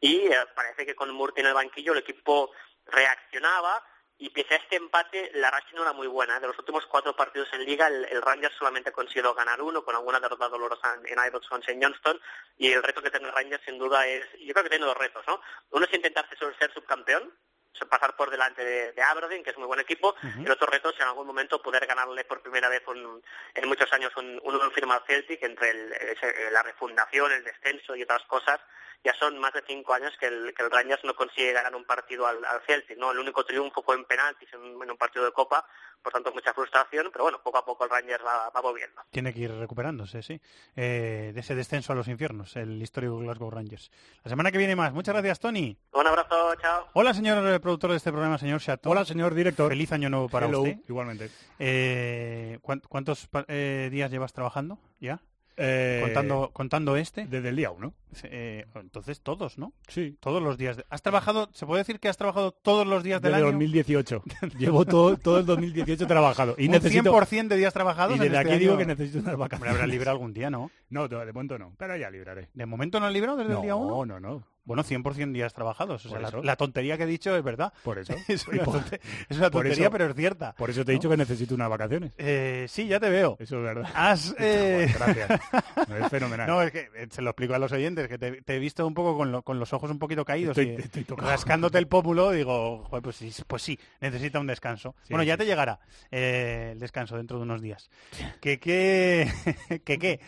y 0.00 0.18
eh, 0.28 0.36
parece 0.54 0.86
que 0.86 0.94
con 0.94 1.10
Murty 1.10 1.40
en 1.40 1.48
el 1.48 1.54
banquillo 1.54 1.92
el 1.92 1.98
equipo 1.98 2.52
reaccionaba, 2.86 3.84
y 4.18 4.30
pese 4.30 4.54
a 4.54 4.58
este 4.58 4.76
empate, 4.76 5.32
la 5.34 5.50
racha 5.50 5.70
no 5.72 5.82
era 5.82 5.92
muy 5.92 6.06
buena. 6.06 6.38
De 6.38 6.46
los 6.46 6.56
últimos 6.60 6.86
cuatro 6.86 7.16
partidos 7.16 7.48
en 7.54 7.64
Liga, 7.64 7.88
el, 7.88 8.22
Rangers 8.22 8.54
solamente 8.56 8.90
ha 8.90 8.92
conseguido 8.92 9.34
ganar 9.34 9.60
uno, 9.60 9.84
con 9.84 9.96
alguna 9.96 10.20
derrota 10.20 10.48
dolorosa 10.48 10.94
en, 10.94 11.18
en 11.18 11.40
con 11.48 11.60
St. 11.60 11.80
Johnston, 11.82 12.20
y 12.58 12.70
el 12.70 12.84
reto 12.84 13.02
que 13.02 13.10
tiene 13.10 13.26
el 13.26 13.34
Rangers, 13.34 13.64
sin 13.64 13.80
duda, 13.80 14.06
es... 14.06 14.24
Yo 14.38 14.52
creo 14.54 14.62
que 14.62 14.70
tiene 14.70 14.86
dos 14.86 14.96
retos, 14.96 15.24
¿no? 15.26 15.40
Uno 15.70 15.86
es 15.86 15.92
intentar 15.92 16.24
ser 16.38 16.72
subcampeón, 16.72 17.36
pasar 17.88 18.16
por 18.16 18.30
delante 18.30 18.64
de, 18.64 19.02
Aberdeen, 19.02 19.42
que 19.42 19.50
es 19.50 19.58
muy 19.58 19.66
buen 19.66 19.80
equipo, 19.80 20.14
y 20.22 20.44
el 20.44 20.50
otro 20.50 20.66
reto 20.66 20.90
es 20.90 21.00
en 21.00 21.06
algún 21.06 21.26
momento 21.26 21.60
poder 21.60 21.86
ganarle 21.86 22.24
por 22.24 22.42
primera 22.42 22.68
vez 22.68 22.82
en 23.54 23.68
muchos 23.68 23.92
años 23.92 24.12
un, 24.16 24.40
un 24.42 24.72
firma 24.72 24.96
al 24.96 25.04
Celtic 25.06 25.42
entre 25.42 25.72
la 26.50 26.62
refundación, 26.62 27.32
el 27.32 27.44
descenso 27.44 27.96
y 27.96 28.02
otras 28.02 28.22
cosas. 28.24 28.60
Ya 29.04 29.12
son 29.18 29.38
más 29.38 29.52
de 29.52 29.62
cinco 29.66 29.94
años 29.94 30.12
que 30.18 30.26
el, 30.26 30.54
que 30.54 30.62
el 30.62 30.70
Rangers 30.70 31.02
no 31.04 31.14
consigue 31.14 31.52
ganar 31.52 31.74
un 31.74 31.84
partido 31.84 32.26
al, 32.26 32.38
Celtic, 32.66 32.96
¿no? 32.98 33.10
El 33.10 33.18
único 33.18 33.44
triunfo 33.44 33.82
fue 33.82 33.96
en 33.96 34.04
penaltis 34.04 34.48
en, 34.52 34.60
un 34.60 34.96
partido 34.96 35.24
de 35.24 35.32
Copa, 35.32 35.66
por 36.00 36.12
tanto 36.12 36.32
mucha 36.32 36.54
frustración, 36.54 37.08
pero 37.10 37.24
bueno, 37.24 37.40
poco 37.42 37.58
a 37.58 37.64
poco 37.64 37.84
el 37.84 37.90
Rangers 37.90 38.24
va, 38.24 38.50
va 38.50 38.60
volviendo. 38.60 39.02
Tiene 39.10 39.34
que 39.34 39.40
ir 39.40 39.52
recuperándose, 39.52 40.22
sí, 40.22 40.40
eh, 40.76 41.32
de 41.34 41.40
ese 41.40 41.54
descenso 41.56 41.92
a 41.92 41.96
los 41.96 42.06
infiernos, 42.06 42.54
el 42.56 42.80
histórico 42.80 43.18
Glasgow 43.18 43.50
Rangers. 43.50 43.90
La 44.22 44.30
semana 44.30 44.52
que 44.52 44.58
viene 44.58 44.76
más. 44.76 44.92
Muchas 44.92 45.14
gracias, 45.14 45.40
Tony. 45.40 45.76
Un 45.92 46.06
abrazo, 46.06 46.54
chao. 46.56 46.88
Hola, 46.94 47.12
señor 47.12 47.60
productor 47.60 47.90
de 47.90 47.96
este 47.96 48.12
programa, 48.12 48.38
señor 48.38 48.60
Chateau. 48.60 48.92
Hola, 48.92 49.04
señor 49.04 49.34
director. 49.34 49.68
Feliz 49.68 49.92
año 49.92 50.08
nuevo 50.10 50.28
para 50.28 50.46
usted. 50.46 50.78
Igualmente. 50.88 51.30
Eh, 51.58 52.58
¿Cuántos 52.60 53.28
eh, 53.48 53.88
días 53.90 54.10
llevas 54.10 54.32
trabajando 54.32 54.78
ya? 55.00 55.20
Eh, 55.56 56.00
contando, 56.02 56.50
contando 56.52 56.96
este. 56.96 57.26
Desde 57.26 57.50
el 57.50 57.56
día 57.56 57.70
uno. 57.70 57.94
Eh, 58.24 58.66
entonces 58.74 59.20
todos, 59.20 59.58
¿no? 59.58 59.72
Sí. 59.88 60.16
Todos 60.20 60.42
los 60.42 60.58
días. 60.58 60.82
¿Has 60.90 61.02
trabajado, 61.02 61.48
se 61.52 61.66
puede 61.66 61.80
decir 61.80 62.00
que 62.00 62.08
has 62.08 62.16
trabajado 62.16 62.52
todos 62.52 62.86
los 62.86 63.02
días 63.02 63.20
del 63.20 63.32
desde 63.32 63.44
año? 63.44 63.52
2018. 63.52 64.22
Llevo 64.58 64.84
todo, 64.84 65.16
todo 65.16 65.38
el 65.38 65.46
2018 65.46 66.06
trabajado. 66.06 66.54
Y 66.58 66.66
¿Un 66.66 66.72
necesito... 66.72 67.12
100% 67.12 67.48
de 67.48 67.56
días 67.56 67.72
trabajados 67.72 68.16
Y 68.16 68.20
desde 68.20 68.36
este 68.36 68.48
aquí 68.48 68.58
digo 68.58 68.76
que 68.76 68.86
necesito 68.86 69.20
unas 69.20 69.36
vacaciones. 69.36 69.72
Me 69.72 69.78
habrá 69.78 69.86
librado 69.86 70.12
algún 70.12 70.32
día, 70.32 70.50
¿no? 70.50 70.70
No, 70.90 71.08
de 71.08 71.32
momento 71.32 71.58
no. 71.58 71.74
Pero 71.78 71.96
ya 71.96 72.10
libraré. 72.10 72.48
¿De 72.54 72.66
momento 72.66 73.00
no 73.00 73.06
has 73.06 73.12
librado 73.12 73.36
desde 73.36 73.54
el 73.54 73.62
día 73.62 73.74
uno? 73.74 74.04
No, 74.04 74.06
no, 74.06 74.20
no. 74.20 74.51
Bueno, 74.64 74.84
100% 74.84 75.32
días 75.32 75.52
trabajados. 75.54 76.06
O 76.06 76.08
sea, 76.08 76.20
Por 76.30 76.44
la, 76.44 76.54
tontería 76.56 76.96
que 76.96 77.02
he 77.02 77.06
dicho 77.06 77.36
es 77.36 77.42
verdad. 77.42 77.72
Por 77.82 77.98
eso. 77.98 78.14
es, 78.28 78.46
una 78.46 78.62
por- 78.64 78.74
tonte- 78.74 79.00
es 79.28 79.36
una 79.36 79.50
por 79.50 79.62
tontería, 79.62 79.84
eso- 79.86 79.90
pero 79.90 80.06
es 80.08 80.14
cierta. 80.14 80.52
Por 80.54 80.70
eso 80.70 80.84
te 80.84 80.92
he 80.92 80.94
¿no? 80.94 80.98
dicho 81.00 81.10
que 81.10 81.16
necesito 81.16 81.54
unas 81.54 81.68
vacaciones. 81.68 82.12
Eh, 82.18 82.66
sí, 82.68 82.86
ya 82.86 83.00
te 83.00 83.10
veo. 83.10 83.36
Eso 83.40 83.56
es 83.58 83.62
verdad. 83.62 83.90
Has, 83.94 84.34
eh, 84.38 84.88
Gracias. 84.94 85.40
No, 85.88 85.96
es 85.96 86.08
fenomenal. 86.08 86.46
No, 86.46 86.62
es 86.62 86.70
que 86.70 86.88
eh, 86.94 87.08
se 87.10 87.22
lo 87.22 87.30
explico 87.30 87.54
a 87.54 87.58
los 87.58 87.72
oyentes, 87.72 88.06
que 88.08 88.18
te, 88.18 88.42
te 88.42 88.54
he 88.56 88.58
visto 88.60 88.86
un 88.86 88.94
poco 88.94 89.16
con, 89.16 89.32
lo- 89.32 89.42
con 89.42 89.58
los 89.58 89.72
ojos 89.72 89.90
un 89.90 89.98
poquito 89.98 90.24
caídos 90.24 90.56
Estoy- 90.56 90.76
y 90.78 90.80
estoy 91.00 91.04
rascándote 91.16 91.78
el 91.78 91.88
pómulo, 91.88 92.30
digo, 92.30 92.84
"Joder, 92.88 93.02
pues 93.02 93.16
sí, 93.16 93.32
pues 93.46 93.62
sí, 93.62 93.78
necesita 94.00 94.38
un 94.38 94.46
descanso. 94.46 94.94
Sí, 95.02 95.08
bueno, 95.12 95.24
ya 95.24 95.36
te 95.36 95.44
llegará 95.44 95.80
eh, 96.10 96.70
el 96.72 96.78
descanso 96.78 97.16
dentro 97.16 97.38
de 97.38 97.42
unos 97.42 97.60
días. 97.62 97.90
Que 98.40 98.60
qué, 98.60 99.28
que 99.84 99.98
qué. 99.98 100.20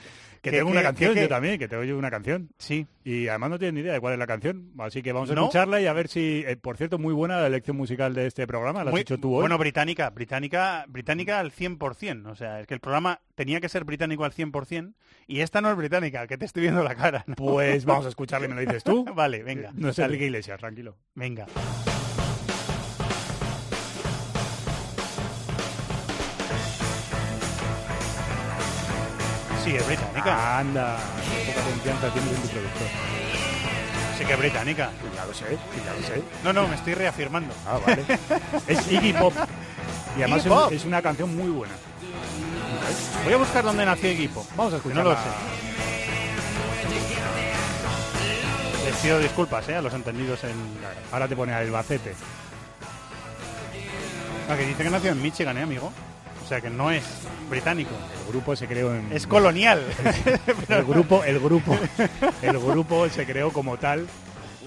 Que 0.50 0.58
tengo 0.58 0.70
una 0.70 0.82
canción 0.82 1.14
que 1.14 1.22
yo 1.22 1.28
también, 1.28 1.58
que 1.58 1.68
tengo 1.68 1.84
yo 1.84 1.96
una 1.98 2.10
canción. 2.10 2.50
Sí. 2.58 2.86
Y 3.04 3.28
además 3.28 3.50
no 3.50 3.58
tienen 3.58 3.74
ni 3.74 3.80
idea 3.82 3.92
de 3.94 4.00
cuál 4.00 4.14
es 4.14 4.18
la 4.18 4.26
canción, 4.26 4.70
así 4.78 5.02
que 5.02 5.12
vamos 5.12 5.30
a 5.30 5.34
¿No? 5.34 5.42
escucharla 5.42 5.80
y 5.80 5.86
a 5.86 5.92
ver 5.92 6.08
si, 6.08 6.42
eh, 6.46 6.56
por 6.56 6.76
cierto, 6.76 6.98
muy 6.98 7.12
buena 7.12 7.40
la 7.40 7.46
elección 7.46 7.76
musical 7.76 8.14
de 8.14 8.26
este 8.26 8.46
programa, 8.46 8.84
la 8.84 8.90
has 8.90 8.92
Muy- 8.92 9.00
hecho 9.02 9.18
tú 9.18 9.34
hoy. 9.34 9.40
Bueno, 9.42 9.58
británica, 9.58 10.10
británica, 10.10 10.84
británica 10.88 11.38
al 11.40 11.50
100%. 11.52 12.30
O 12.30 12.34
sea, 12.34 12.60
es 12.60 12.66
que 12.66 12.74
el 12.74 12.80
programa 12.80 13.20
tenía 13.34 13.60
que 13.60 13.68
ser 13.68 13.84
británico 13.84 14.24
al 14.24 14.32
100% 14.32 14.94
y 15.26 15.40
esta 15.40 15.60
no 15.60 15.70
es 15.70 15.76
británica, 15.76 16.26
que 16.26 16.38
te 16.38 16.44
estoy 16.46 16.62
viendo 16.62 16.82
la 16.82 16.94
cara. 16.94 17.24
¿no? 17.26 17.34
Pues 17.34 17.84
vamos 17.84 18.06
a 18.06 18.08
escucharla 18.10 18.46
y 18.46 18.48
me 18.50 18.54
lo 18.54 18.60
dices 18.62 18.84
tú. 18.84 19.04
vale, 19.14 19.42
venga. 19.42 19.70
No 19.74 19.88
es. 19.90 19.98
Enrique 19.98 20.24
Iglesias, 20.26 20.58
tranquilo. 20.58 20.96
Venga. 21.14 21.46
Sí, 29.64 29.74
es 29.74 29.86
británica. 29.86 30.58
Anda, 30.58 30.98
qué 31.44 31.52
poca 31.52 31.62
confianza 31.66 32.10
tienes 32.10 32.30
en 32.34 32.42
tu 32.42 32.48
productor. 32.48 32.88
Sí 34.18 34.24
que 34.24 34.32
es 34.32 34.38
británica. 34.38 34.90
Ya 35.16 35.24
lo 35.24 35.34
sé, 35.34 35.44
ya 35.84 35.94
lo 35.94 36.06
sé. 36.06 36.22
No, 36.44 36.52
no, 36.52 36.68
me 36.68 36.74
estoy 36.76 36.94
reafirmando. 36.94 37.54
Ah, 37.66 37.78
vale. 37.84 38.04
es 38.68 38.92
Iggy 38.92 39.12
Pop. 39.14 39.32
Y 40.18 40.22
además 40.22 40.40
Iggy 40.44 40.48
Pop. 40.54 40.72
es, 40.72 40.84
una 40.84 41.00
canción 41.02 41.34
muy 41.34 41.48
buena. 41.48 41.74
Voy 43.24 43.32
a 43.32 43.36
buscar 43.38 43.64
dónde 43.64 43.86
nació 43.86 44.10
equipo. 44.10 44.46
Vamos 44.56 44.72
a 44.72 44.76
No 44.76 44.76
escucharla. 44.76 45.04
lo 45.04 45.16
sé. 45.16 45.22
Les 48.84 48.96
pido 48.96 49.18
disculpas, 49.18 49.68
¿eh? 49.70 49.76
A 49.76 49.82
los 49.82 49.94
entendidos 49.94 50.44
en... 50.44 50.54
Ahora 51.10 51.26
te 51.26 51.34
pone 51.34 51.54
Albacete. 51.54 52.14
Ah, 54.48 54.56
que 54.56 54.66
dice 54.66 54.82
que 54.82 54.90
nació 54.90 55.12
en 55.12 55.22
Michigan, 55.22 55.56
¿eh, 55.56 55.62
amigo? 55.62 55.90
O 56.44 56.46
sea, 56.46 56.60
que 56.60 56.68
no 56.68 56.90
es 56.90 57.02
británico. 57.48 57.90
El 58.26 58.32
grupo 58.32 58.54
se 58.54 58.66
creó 58.66 58.94
en... 58.94 59.10
Es 59.12 59.26
colonial. 59.26 59.82
El 60.68 60.84
grupo, 60.84 61.24
el 61.24 61.40
grupo, 61.40 61.76
el 62.42 62.58
grupo 62.58 63.08
se 63.08 63.24
creó 63.24 63.50
como 63.50 63.76
tal 63.78 64.06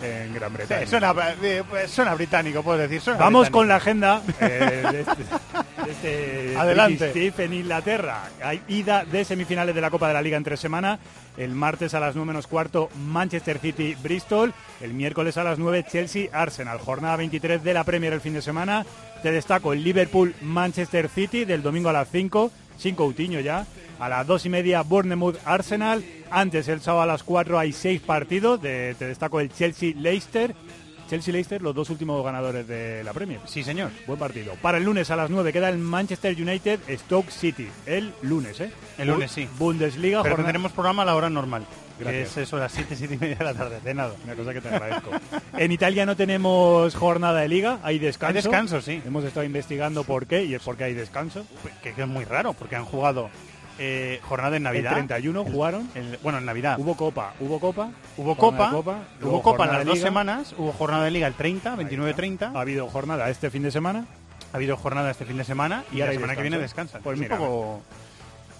en 0.01 0.33
Gran 0.33 0.53
Bretaña. 0.53 0.81
Sí, 0.81 0.87
suena, 0.87 1.13
eh, 1.41 1.63
suena 1.87 2.13
británico, 2.15 2.63
puedes 2.63 2.89
decir. 2.89 3.01
suena 3.01 3.19
Vamos 3.19 3.49
británico. 3.49 3.57
con 3.59 3.67
la 3.67 3.75
agenda 3.75 4.21
eh, 4.39 4.83
de 4.91 5.05
este, 5.89 6.47
de 6.51 6.57
Adelante. 6.57 7.11
British 7.11 7.39
en 7.39 7.53
Inglaterra. 7.53 8.23
Hay 8.43 8.61
ida 8.67 9.05
de 9.05 9.23
semifinales 9.25 9.73
de 9.75 9.81
la 9.81 9.89
Copa 9.89 10.07
de 10.07 10.13
la 10.13 10.21
Liga 10.21 10.37
entre 10.37 10.57
semana. 10.57 10.99
El 11.37 11.51
martes 11.51 11.93
a 11.93 11.99
las 11.99 12.15
9 12.15 12.27
menos 12.27 12.47
cuarto 12.47 12.89
Manchester 13.07 13.59
City 13.59 13.95
Bristol. 14.01 14.53
El 14.81 14.93
miércoles 14.93 15.37
a 15.37 15.43
las 15.43 15.59
9 15.59 15.85
Chelsea 15.89 16.27
Arsenal. 16.33 16.79
Jornada 16.79 17.15
23 17.17 17.63
de 17.63 17.73
la 17.73 17.83
Premier 17.83 18.13
el 18.13 18.21
fin 18.21 18.33
de 18.33 18.41
semana. 18.41 18.85
Te 19.23 19.31
destaco 19.31 19.73
el 19.73 19.83
Liverpool 19.83 20.33
Manchester 20.41 21.09
City 21.09 21.45
del 21.45 21.61
domingo 21.61 21.89
a 21.89 21.93
las 21.93 22.09
5. 22.11 22.51
Sin 22.77 22.95
Coutinho 22.95 23.39
ya. 23.39 23.65
A 23.99 24.09
las 24.09 24.27
2 24.27 24.45
y 24.45 24.49
media 24.49 24.81
Bournemouth 24.83 25.37
Arsenal. 25.45 26.03
Antes 26.29 26.67
el 26.67 26.81
sábado 26.81 27.03
a 27.03 27.05
las 27.07 27.23
4 27.23 27.57
hay 27.57 27.71
6 27.73 28.01
partidos. 28.01 28.61
De- 28.61 28.95
te 28.97 29.05
destaco 29.07 29.39
el 29.39 29.51
Chelsea 29.51 29.93
Leicester. 29.95 30.53
Chelsea 31.07 31.31
Leicester, 31.31 31.61
los 31.61 31.73
dos 31.73 31.89
últimos 31.89 32.23
ganadores 32.23 32.67
de 32.67 33.03
la 33.03 33.13
Premier. 33.13 33.39
Sí, 33.45 33.63
señor. 33.63 33.91
Buen 34.05 34.19
partido. 34.19 34.53
Para 34.61 34.77
el 34.77 34.83
lunes 34.83 35.09
a 35.11 35.15
las 35.15 35.29
9 35.29 35.51
queda 35.53 35.69
el 35.69 35.77
Manchester 35.77 36.35
United 36.39 36.79
Stoke 36.97 37.31
City. 37.31 37.67
El 37.85 38.13
lunes, 38.21 38.59
¿eh? 38.59 38.71
El 38.97 39.07
lunes, 39.09 39.31
sí. 39.31 39.47
Bundesliga. 39.57 40.21
Pero 40.21 40.35
jornada- 40.35 40.47
tendremos 40.53 40.71
programa 40.73 41.01
a 41.03 41.05
la 41.05 41.15
hora 41.15 41.29
normal. 41.29 41.65
Que 41.97 42.03
Gracias. 42.03 42.29
es 42.29 42.37
eso, 42.37 42.57
las 42.57 42.71
7, 42.73 42.95
7 42.95 43.15
y 43.15 43.17
media 43.17 43.35
de 43.37 43.43
la 43.43 43.53
tarde. 43.55 43.79
De 43.83 43.93
nada. 43.95 44.13
Una 44.23 44.35
cosa 44.35 44.53
que 44.53 44.61
te 44.61 44.69
agradezco. 44.69 45.09
en 45.57 45.71
Italia 45.71 46.05
no 46.05 46.15
tenemos 46.15 46.93
jornada 46.93 47.39
de 47.41 47.47
liga, 47.47 47.79
hay 47.81 47.97
descanso. 47.97 48.27
Hay 48.37 48.43
descanso, 48.43 48.81
sí. 48.81 49.01
Hemos 49.03 49.23
estado 49.23 49.43
investigando 49.45 50.03
por 50.03 50.27
qué 50.27 50.43
y 50.43 50.53
es 50.53 50.61
porque 50.61 50.83
hay 50.83 50.93
descanso. 50.93 51.43
Que, 51.81 51.93
que 51.93 52.01
es 52.03 52.07
muy 52.07 52.23
raro, 52.23 52.53
porque 52.53 52.75
han 52.75 52.85
jugado 52.85 53.31
eh, 53.79 54.19
jornada 54.23 54.57
en 54.57 54.63
Navidad. 54.63 54.91
El 54.97 55.07
31 55.07 55.41
El- 55.45 55.51
jugaron. 55.51 55.89
el- 55.95 56.17
bueno, 56.23 56.37
en 56.39 56.45
Navidad. 56.45 56.77
Hubo 56.79 56.95
copa, 56.95 57.33
hubo 57.39 57.59
copa. 57.59 57.89
Hubo 58.17 58.35
copa, 58.35 58.69
de 59.19 59.25
hubo 59.25 59.41
copa 59.41 59.65
en 59.65 59.71
las 59.73 59.85
dos 59.85 59.99
semanas, 59.99 60.53
hubo 60.57 60.71
jornada 60.71 61.03
de 61.05 61.11
liga 61.11 61.27
el 61.27 61.33
30, 61.35 61.75
29-30, 61.75 62.51
Ha 62.55 62.59
habido 62.61 62.87
jornada 62.87 63.29
este 63.29 63.49
fin 63.49 63.63
de 63.63 63.71
semana. 63.71 64.05
ha 64.53 64.55
habido 64.57 64.77
jornada 64.77 65.11
este 65.11 65.25
fin 65.25 65.37
de 65.37 65.43
semana 65.43 65.83
y, 65.91 65.97
Y 65.97 65.99
la 65.99 66.11
semana 66.11 66.35
que 66.35 66.41
viene 66.41 66.57
descansan. 66.57 67.01
Pues 67.03 67.15
Es 67.15 67.21
mira, 67.21 67.37
poco, 67.37 67.81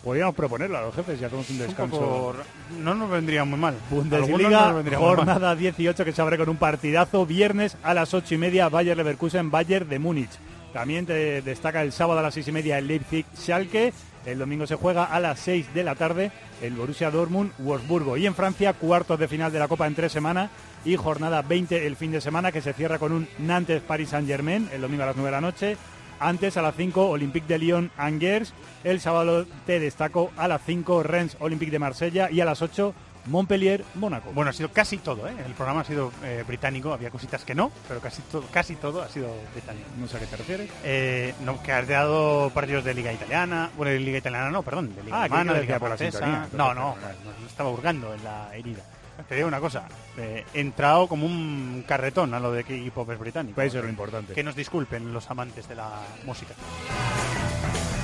Podríamos 0.03 0.35
proponerlo 0.35 0.77
a 0.77 0.81
los 0.81 0.95
jefes 0.95 1.19
y 1.19 1.25
hacemos 1.25 1.49
un 1.49 1.55
un 1.59 1.61
descanso. 1.67 1.99
poco 1.99 2.35
no 2.79 2.93
nos 2.95 3.09
vendría 3.09 3.43
muy 3.43 3.59
mal. 3.59 3.75
Bundesliga, 3.89 4.71
mal. 4.71 4.95
jornada 4.95 5.55
18 5.55 6.05
que 6.05 6.13
se 6.13 6.21
abre 6.21 6.37
con 6.37 6.47
un 6.47 6.55
partidazo. 6.57 7.25
Viernes 7.25 7.75
a 7.83 7.93
las 7.93 8.13
8 8.13 8.35
y 8.35 8.37
media, 8.37 8.69
Bayer 8.69 8.95
Leverkusen, 8.95 9.51
Bayern 9.51 9.89
de 9.89 9.99
Múnich. 9.99 10.29
También 10.71 11.05
te 11.05 11.41
destaca 11.41 11.81
el 11.81 11.91
sábado 11.91 12.19
a 12.19 12.23
las 12.23 12.35
6 12.35 12.47
y 12.47 12.51
media 12.53 12.77
el 12.77 12.87
Leipzig 12.87 13.25
Schalke. 13.35 13.91
El 14.27 14.39
domingo 14.39 14.67
se 14.67 14.75
juega 14.75 15.05
a 15.05 15.21
las 15.21 15.39
6 15.39 15.73
de 15.73 15.85
la 15.85 15.95
tarde 15.95 16.33
el 16.61 16.73
Borussia 16.73 17.09
Dortmund 17.09 17.53
Wolfsburgo. 17.59 18.17
Y 18.17 18.25
en 18.25 18.35
Francia, 18.35 18.73
cuartos 18.73 19.17
de 19.17 19.29
final 19.29 19.53
de 19.53 19.59
la 19.59 19.69
Copa 19.69 19.87
en 19.87 19.95
tres 19.95 20.11
semanas 20.11 20.51
y 20.83 20.97
jornada 20.97 21.41
20 21.43 21.87
el 21.87 21.95
fin 21.95 22.11
de 22.11 22.19
semana 22.19 22.51
que 22.51 22.61
se 22.61 22.73
cierra 22.73 22.99
con 22.99 23.13
un 23.13 23.29
Nantes 23.39 23.81
Paris 23.81 24.09
Saint 24.09 24.27
Germain 24.27 24.67
el 24.73 24.81
domingo 24.81 25.03
a 25.03 25.05
las 25.05 25.15
9 25.15 25.29
de 25.29 25.31
la 25.31 25.39
noche. 25.39 25.77
Antes 26.19 26.57
a 26.57 26.61
las 26.61 26.75
5 26.75 27.09
Olympique 27.09 27.47
de 27.47 27.57
Lyon 27.57 27.89
Angers. 27.95 28.53
El 28.83 28.99
sábado 28.99 29.45
te 29.65 29.79
destaco 29.79 30.31
a 30.35 30.49
las 30.49 30.61
5 30.65 31.03
Rennes 31.03 31.37
Olympique 31.39 31.71
de 31.71 31.79
Marsella 31.79 32.29
y 32.29 32.41
a 32.41 32.45
las 32.45 32.61
8 32.61 32.93
Montpellier 33.27 33.83
Mónaco. 33.95 34.31
Bueno, 34.33 34.49
ha 34.49 34.53
sido 34.53 34.69
casi 34.69 34.97
todo, 34.97 35.27
¿eh? 35.27 35.35
El 35.45 35.53
programa 35.53 35.81
ha 35.81 35.83
sido 35.83 36.11
eh, 36.23 36.43
británico, 36.47 36.93
había 36.93 37.09
cositas 37.09 37.43
que 37.43 37.53
no, 37.55 37.71
pero 37.87 37.99
casi 37.99 38.21
todo, 38.23 38.43
casi 38.51 38.75
todo 38.75 39.01
ha 39.01 39.09
sido 39.09 39.29
británico. 39.53 39.87
No 39.97 40.07
sé 40.07 40.17
a 40.17 40.19
qué 40.19 40.25
te 40.27 40.37
refieres. 40.37 40.69
Eh, 40.83 41.33
no, 41.43 41.61
que 41.61 41.71
has 41.71 41.87
dado 41.87 42.49
partidos 42.51 42.83
de 42.83 42.93
Liga 42.93 43.11
Italiana, 43.13 43.69
bueno, 43.77 43.91
de 43.91 43.99
Liga 43.99 44.17
Italiana 44.19 44.49
no, 44.49 44.63
perdón, 44.63 44.95
de 44.95 45.03
Liga 45.03 45.23
Ah, 45.23 45.43
de 45.43 45.61
Liga 45.61 45.79
Francesa. 45.79 46.17
sintonía. 46.19 46.47
No, 46.53 46.73
no, 46.73 46.95
no 46.95 47.47
estaba 47.47 47.69
hurgando 47.69 48.13
en 48.13 48.23
la 48.23 48.49
herida. 48.55 48.83
Te 49.27 49.33
digo 49.35 49.47
una 49.47 49.59
cosa, 49.59 49.83
eh, 50.17 50.45
he 50.53 50.59
entrado 50.59 51.07
como 51.07 51.25
un 51.25 51.83
carretón 51.87 52.35
a 52.35 52.39
lo 52.39 52.51
de 52.51 52.63
que 52.63 52.77
hip 52.77 52.95
hop 52.97 53.11
es 53.11 53.17
británico. 53.19 53.55
Pues 53.55 53.69
eso 53.69 53.79
es 53.79 53.83
lo 53.85 53.89
importante. 53.89 54.33
Que 54.35 54.43
nos 54.43 54.55
disculpen 54.55 55.11
los 55.11 55.29
amantes 55.31 55.67
de 55.67 55.73
la 55.75 55.89
música. 56.23 56.53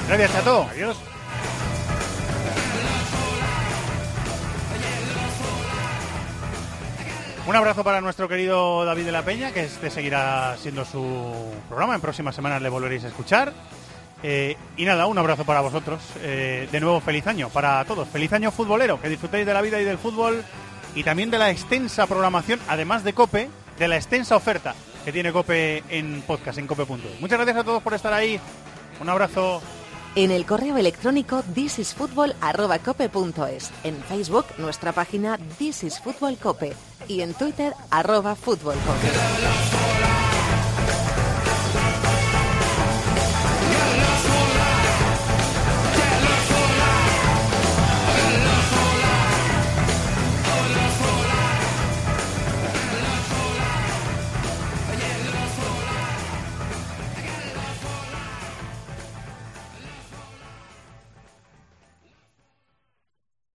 Gracias, 0.08 0.32
Chato. 0.34 0.64
Adiós. 0.72 0.98
Un 7.45 7.56
abrazo 7.57 7.84
para 7.84 7.99
nuestro 7.99 8.30
querido 8.30 8.86
David 8.86 9.06
de 9.06 9.11
la 9.11 9.24
Peña, 9.24 9.52
que 9.52 9.65
este 9.65 9.90
seguirá 9.90 10.56
siendo 10.57 10.86
su 10.86 11.52
programa. 11.68 11.94
En 11.94 11.99
próximas 11.99 12.34
semanas 12.34 12.61
le 12.61 12.70
volveréis 12.70 13.03
a 13.03 13.10
escuchar. 13.10 13.52
Eh, 14.24 14.56
y 14.78 14.86
nada, 14.86 15.07
un 15.07 15.18
abrazo 15.18 15.44
para 15.44 15.60
vosotros. 15.60 16.02
Eh, 16.22 16.70
de 16.72 16.80
nuevo, 16.80 17.02
feliz 17.02 17.28
año 17.28 17.49
para 17.49 17.84
todos. 17.84 18.07
Feliz 18.07 18.32
año 18.32 18.49
futbolero. 18.49 19.02
Que 19.02 19.10
disfrutéis 19.10 19.45
de 19.45 19.53
la 19.53 19.61
vida 19.61 19.82
y 19.82 19.84
del 19.84 19.98
fútbol. 19.98 20.41
Y 20.95 21.03
también 21.03 21.32
de 21.32 21.38
la 21.38 21.49
extensa 21.52 22.07
programación, 22.07 22.61
además 22.70 23.03
de 23.03 23.11
Cope, 23.11 23.49
de 23.78 23.88
la 23.90 23.98
extensa 23.98 24.38
oferta 24.38 24.74
que 25.03 25.11
tiene 25.11 25.34
Cope 25.34 25.84
en 25.90 26.22
podcast, 26.22 26.60
en 26.60 26.68
cope.es. 26.68 27.20
Muchas 27.20 27.38
gracias 27.40 27.57
a 27.57 27.64
todos 27.65 27.84
por 27.84 27.94
estar 27.94 28.14
ahí. 28.14 28.40
Un 29.02 29.10
abrazo. 29.10 29.61
En 30.15 30.30
el 30.30 30.45
correo 30.45 30.77
electrónico 30.77 31.41
thisisfutbol@cope.es, 31.56 33.72
en 33.84 33.95
Facebook 34.03 34.45
nuestra 34.60 34.91
página 34.91 35.40
This 35.57 35.84
is 35.84 35.99
Fútbol 35.99 36.38
Cope 36.38 36.76
y 37.07 37.22
en 37.22 37.34
Twitter 37.34 37.73
arroba 37.90 38.35
Fútbol 38.35 38.76
Cope. 38.76 39.07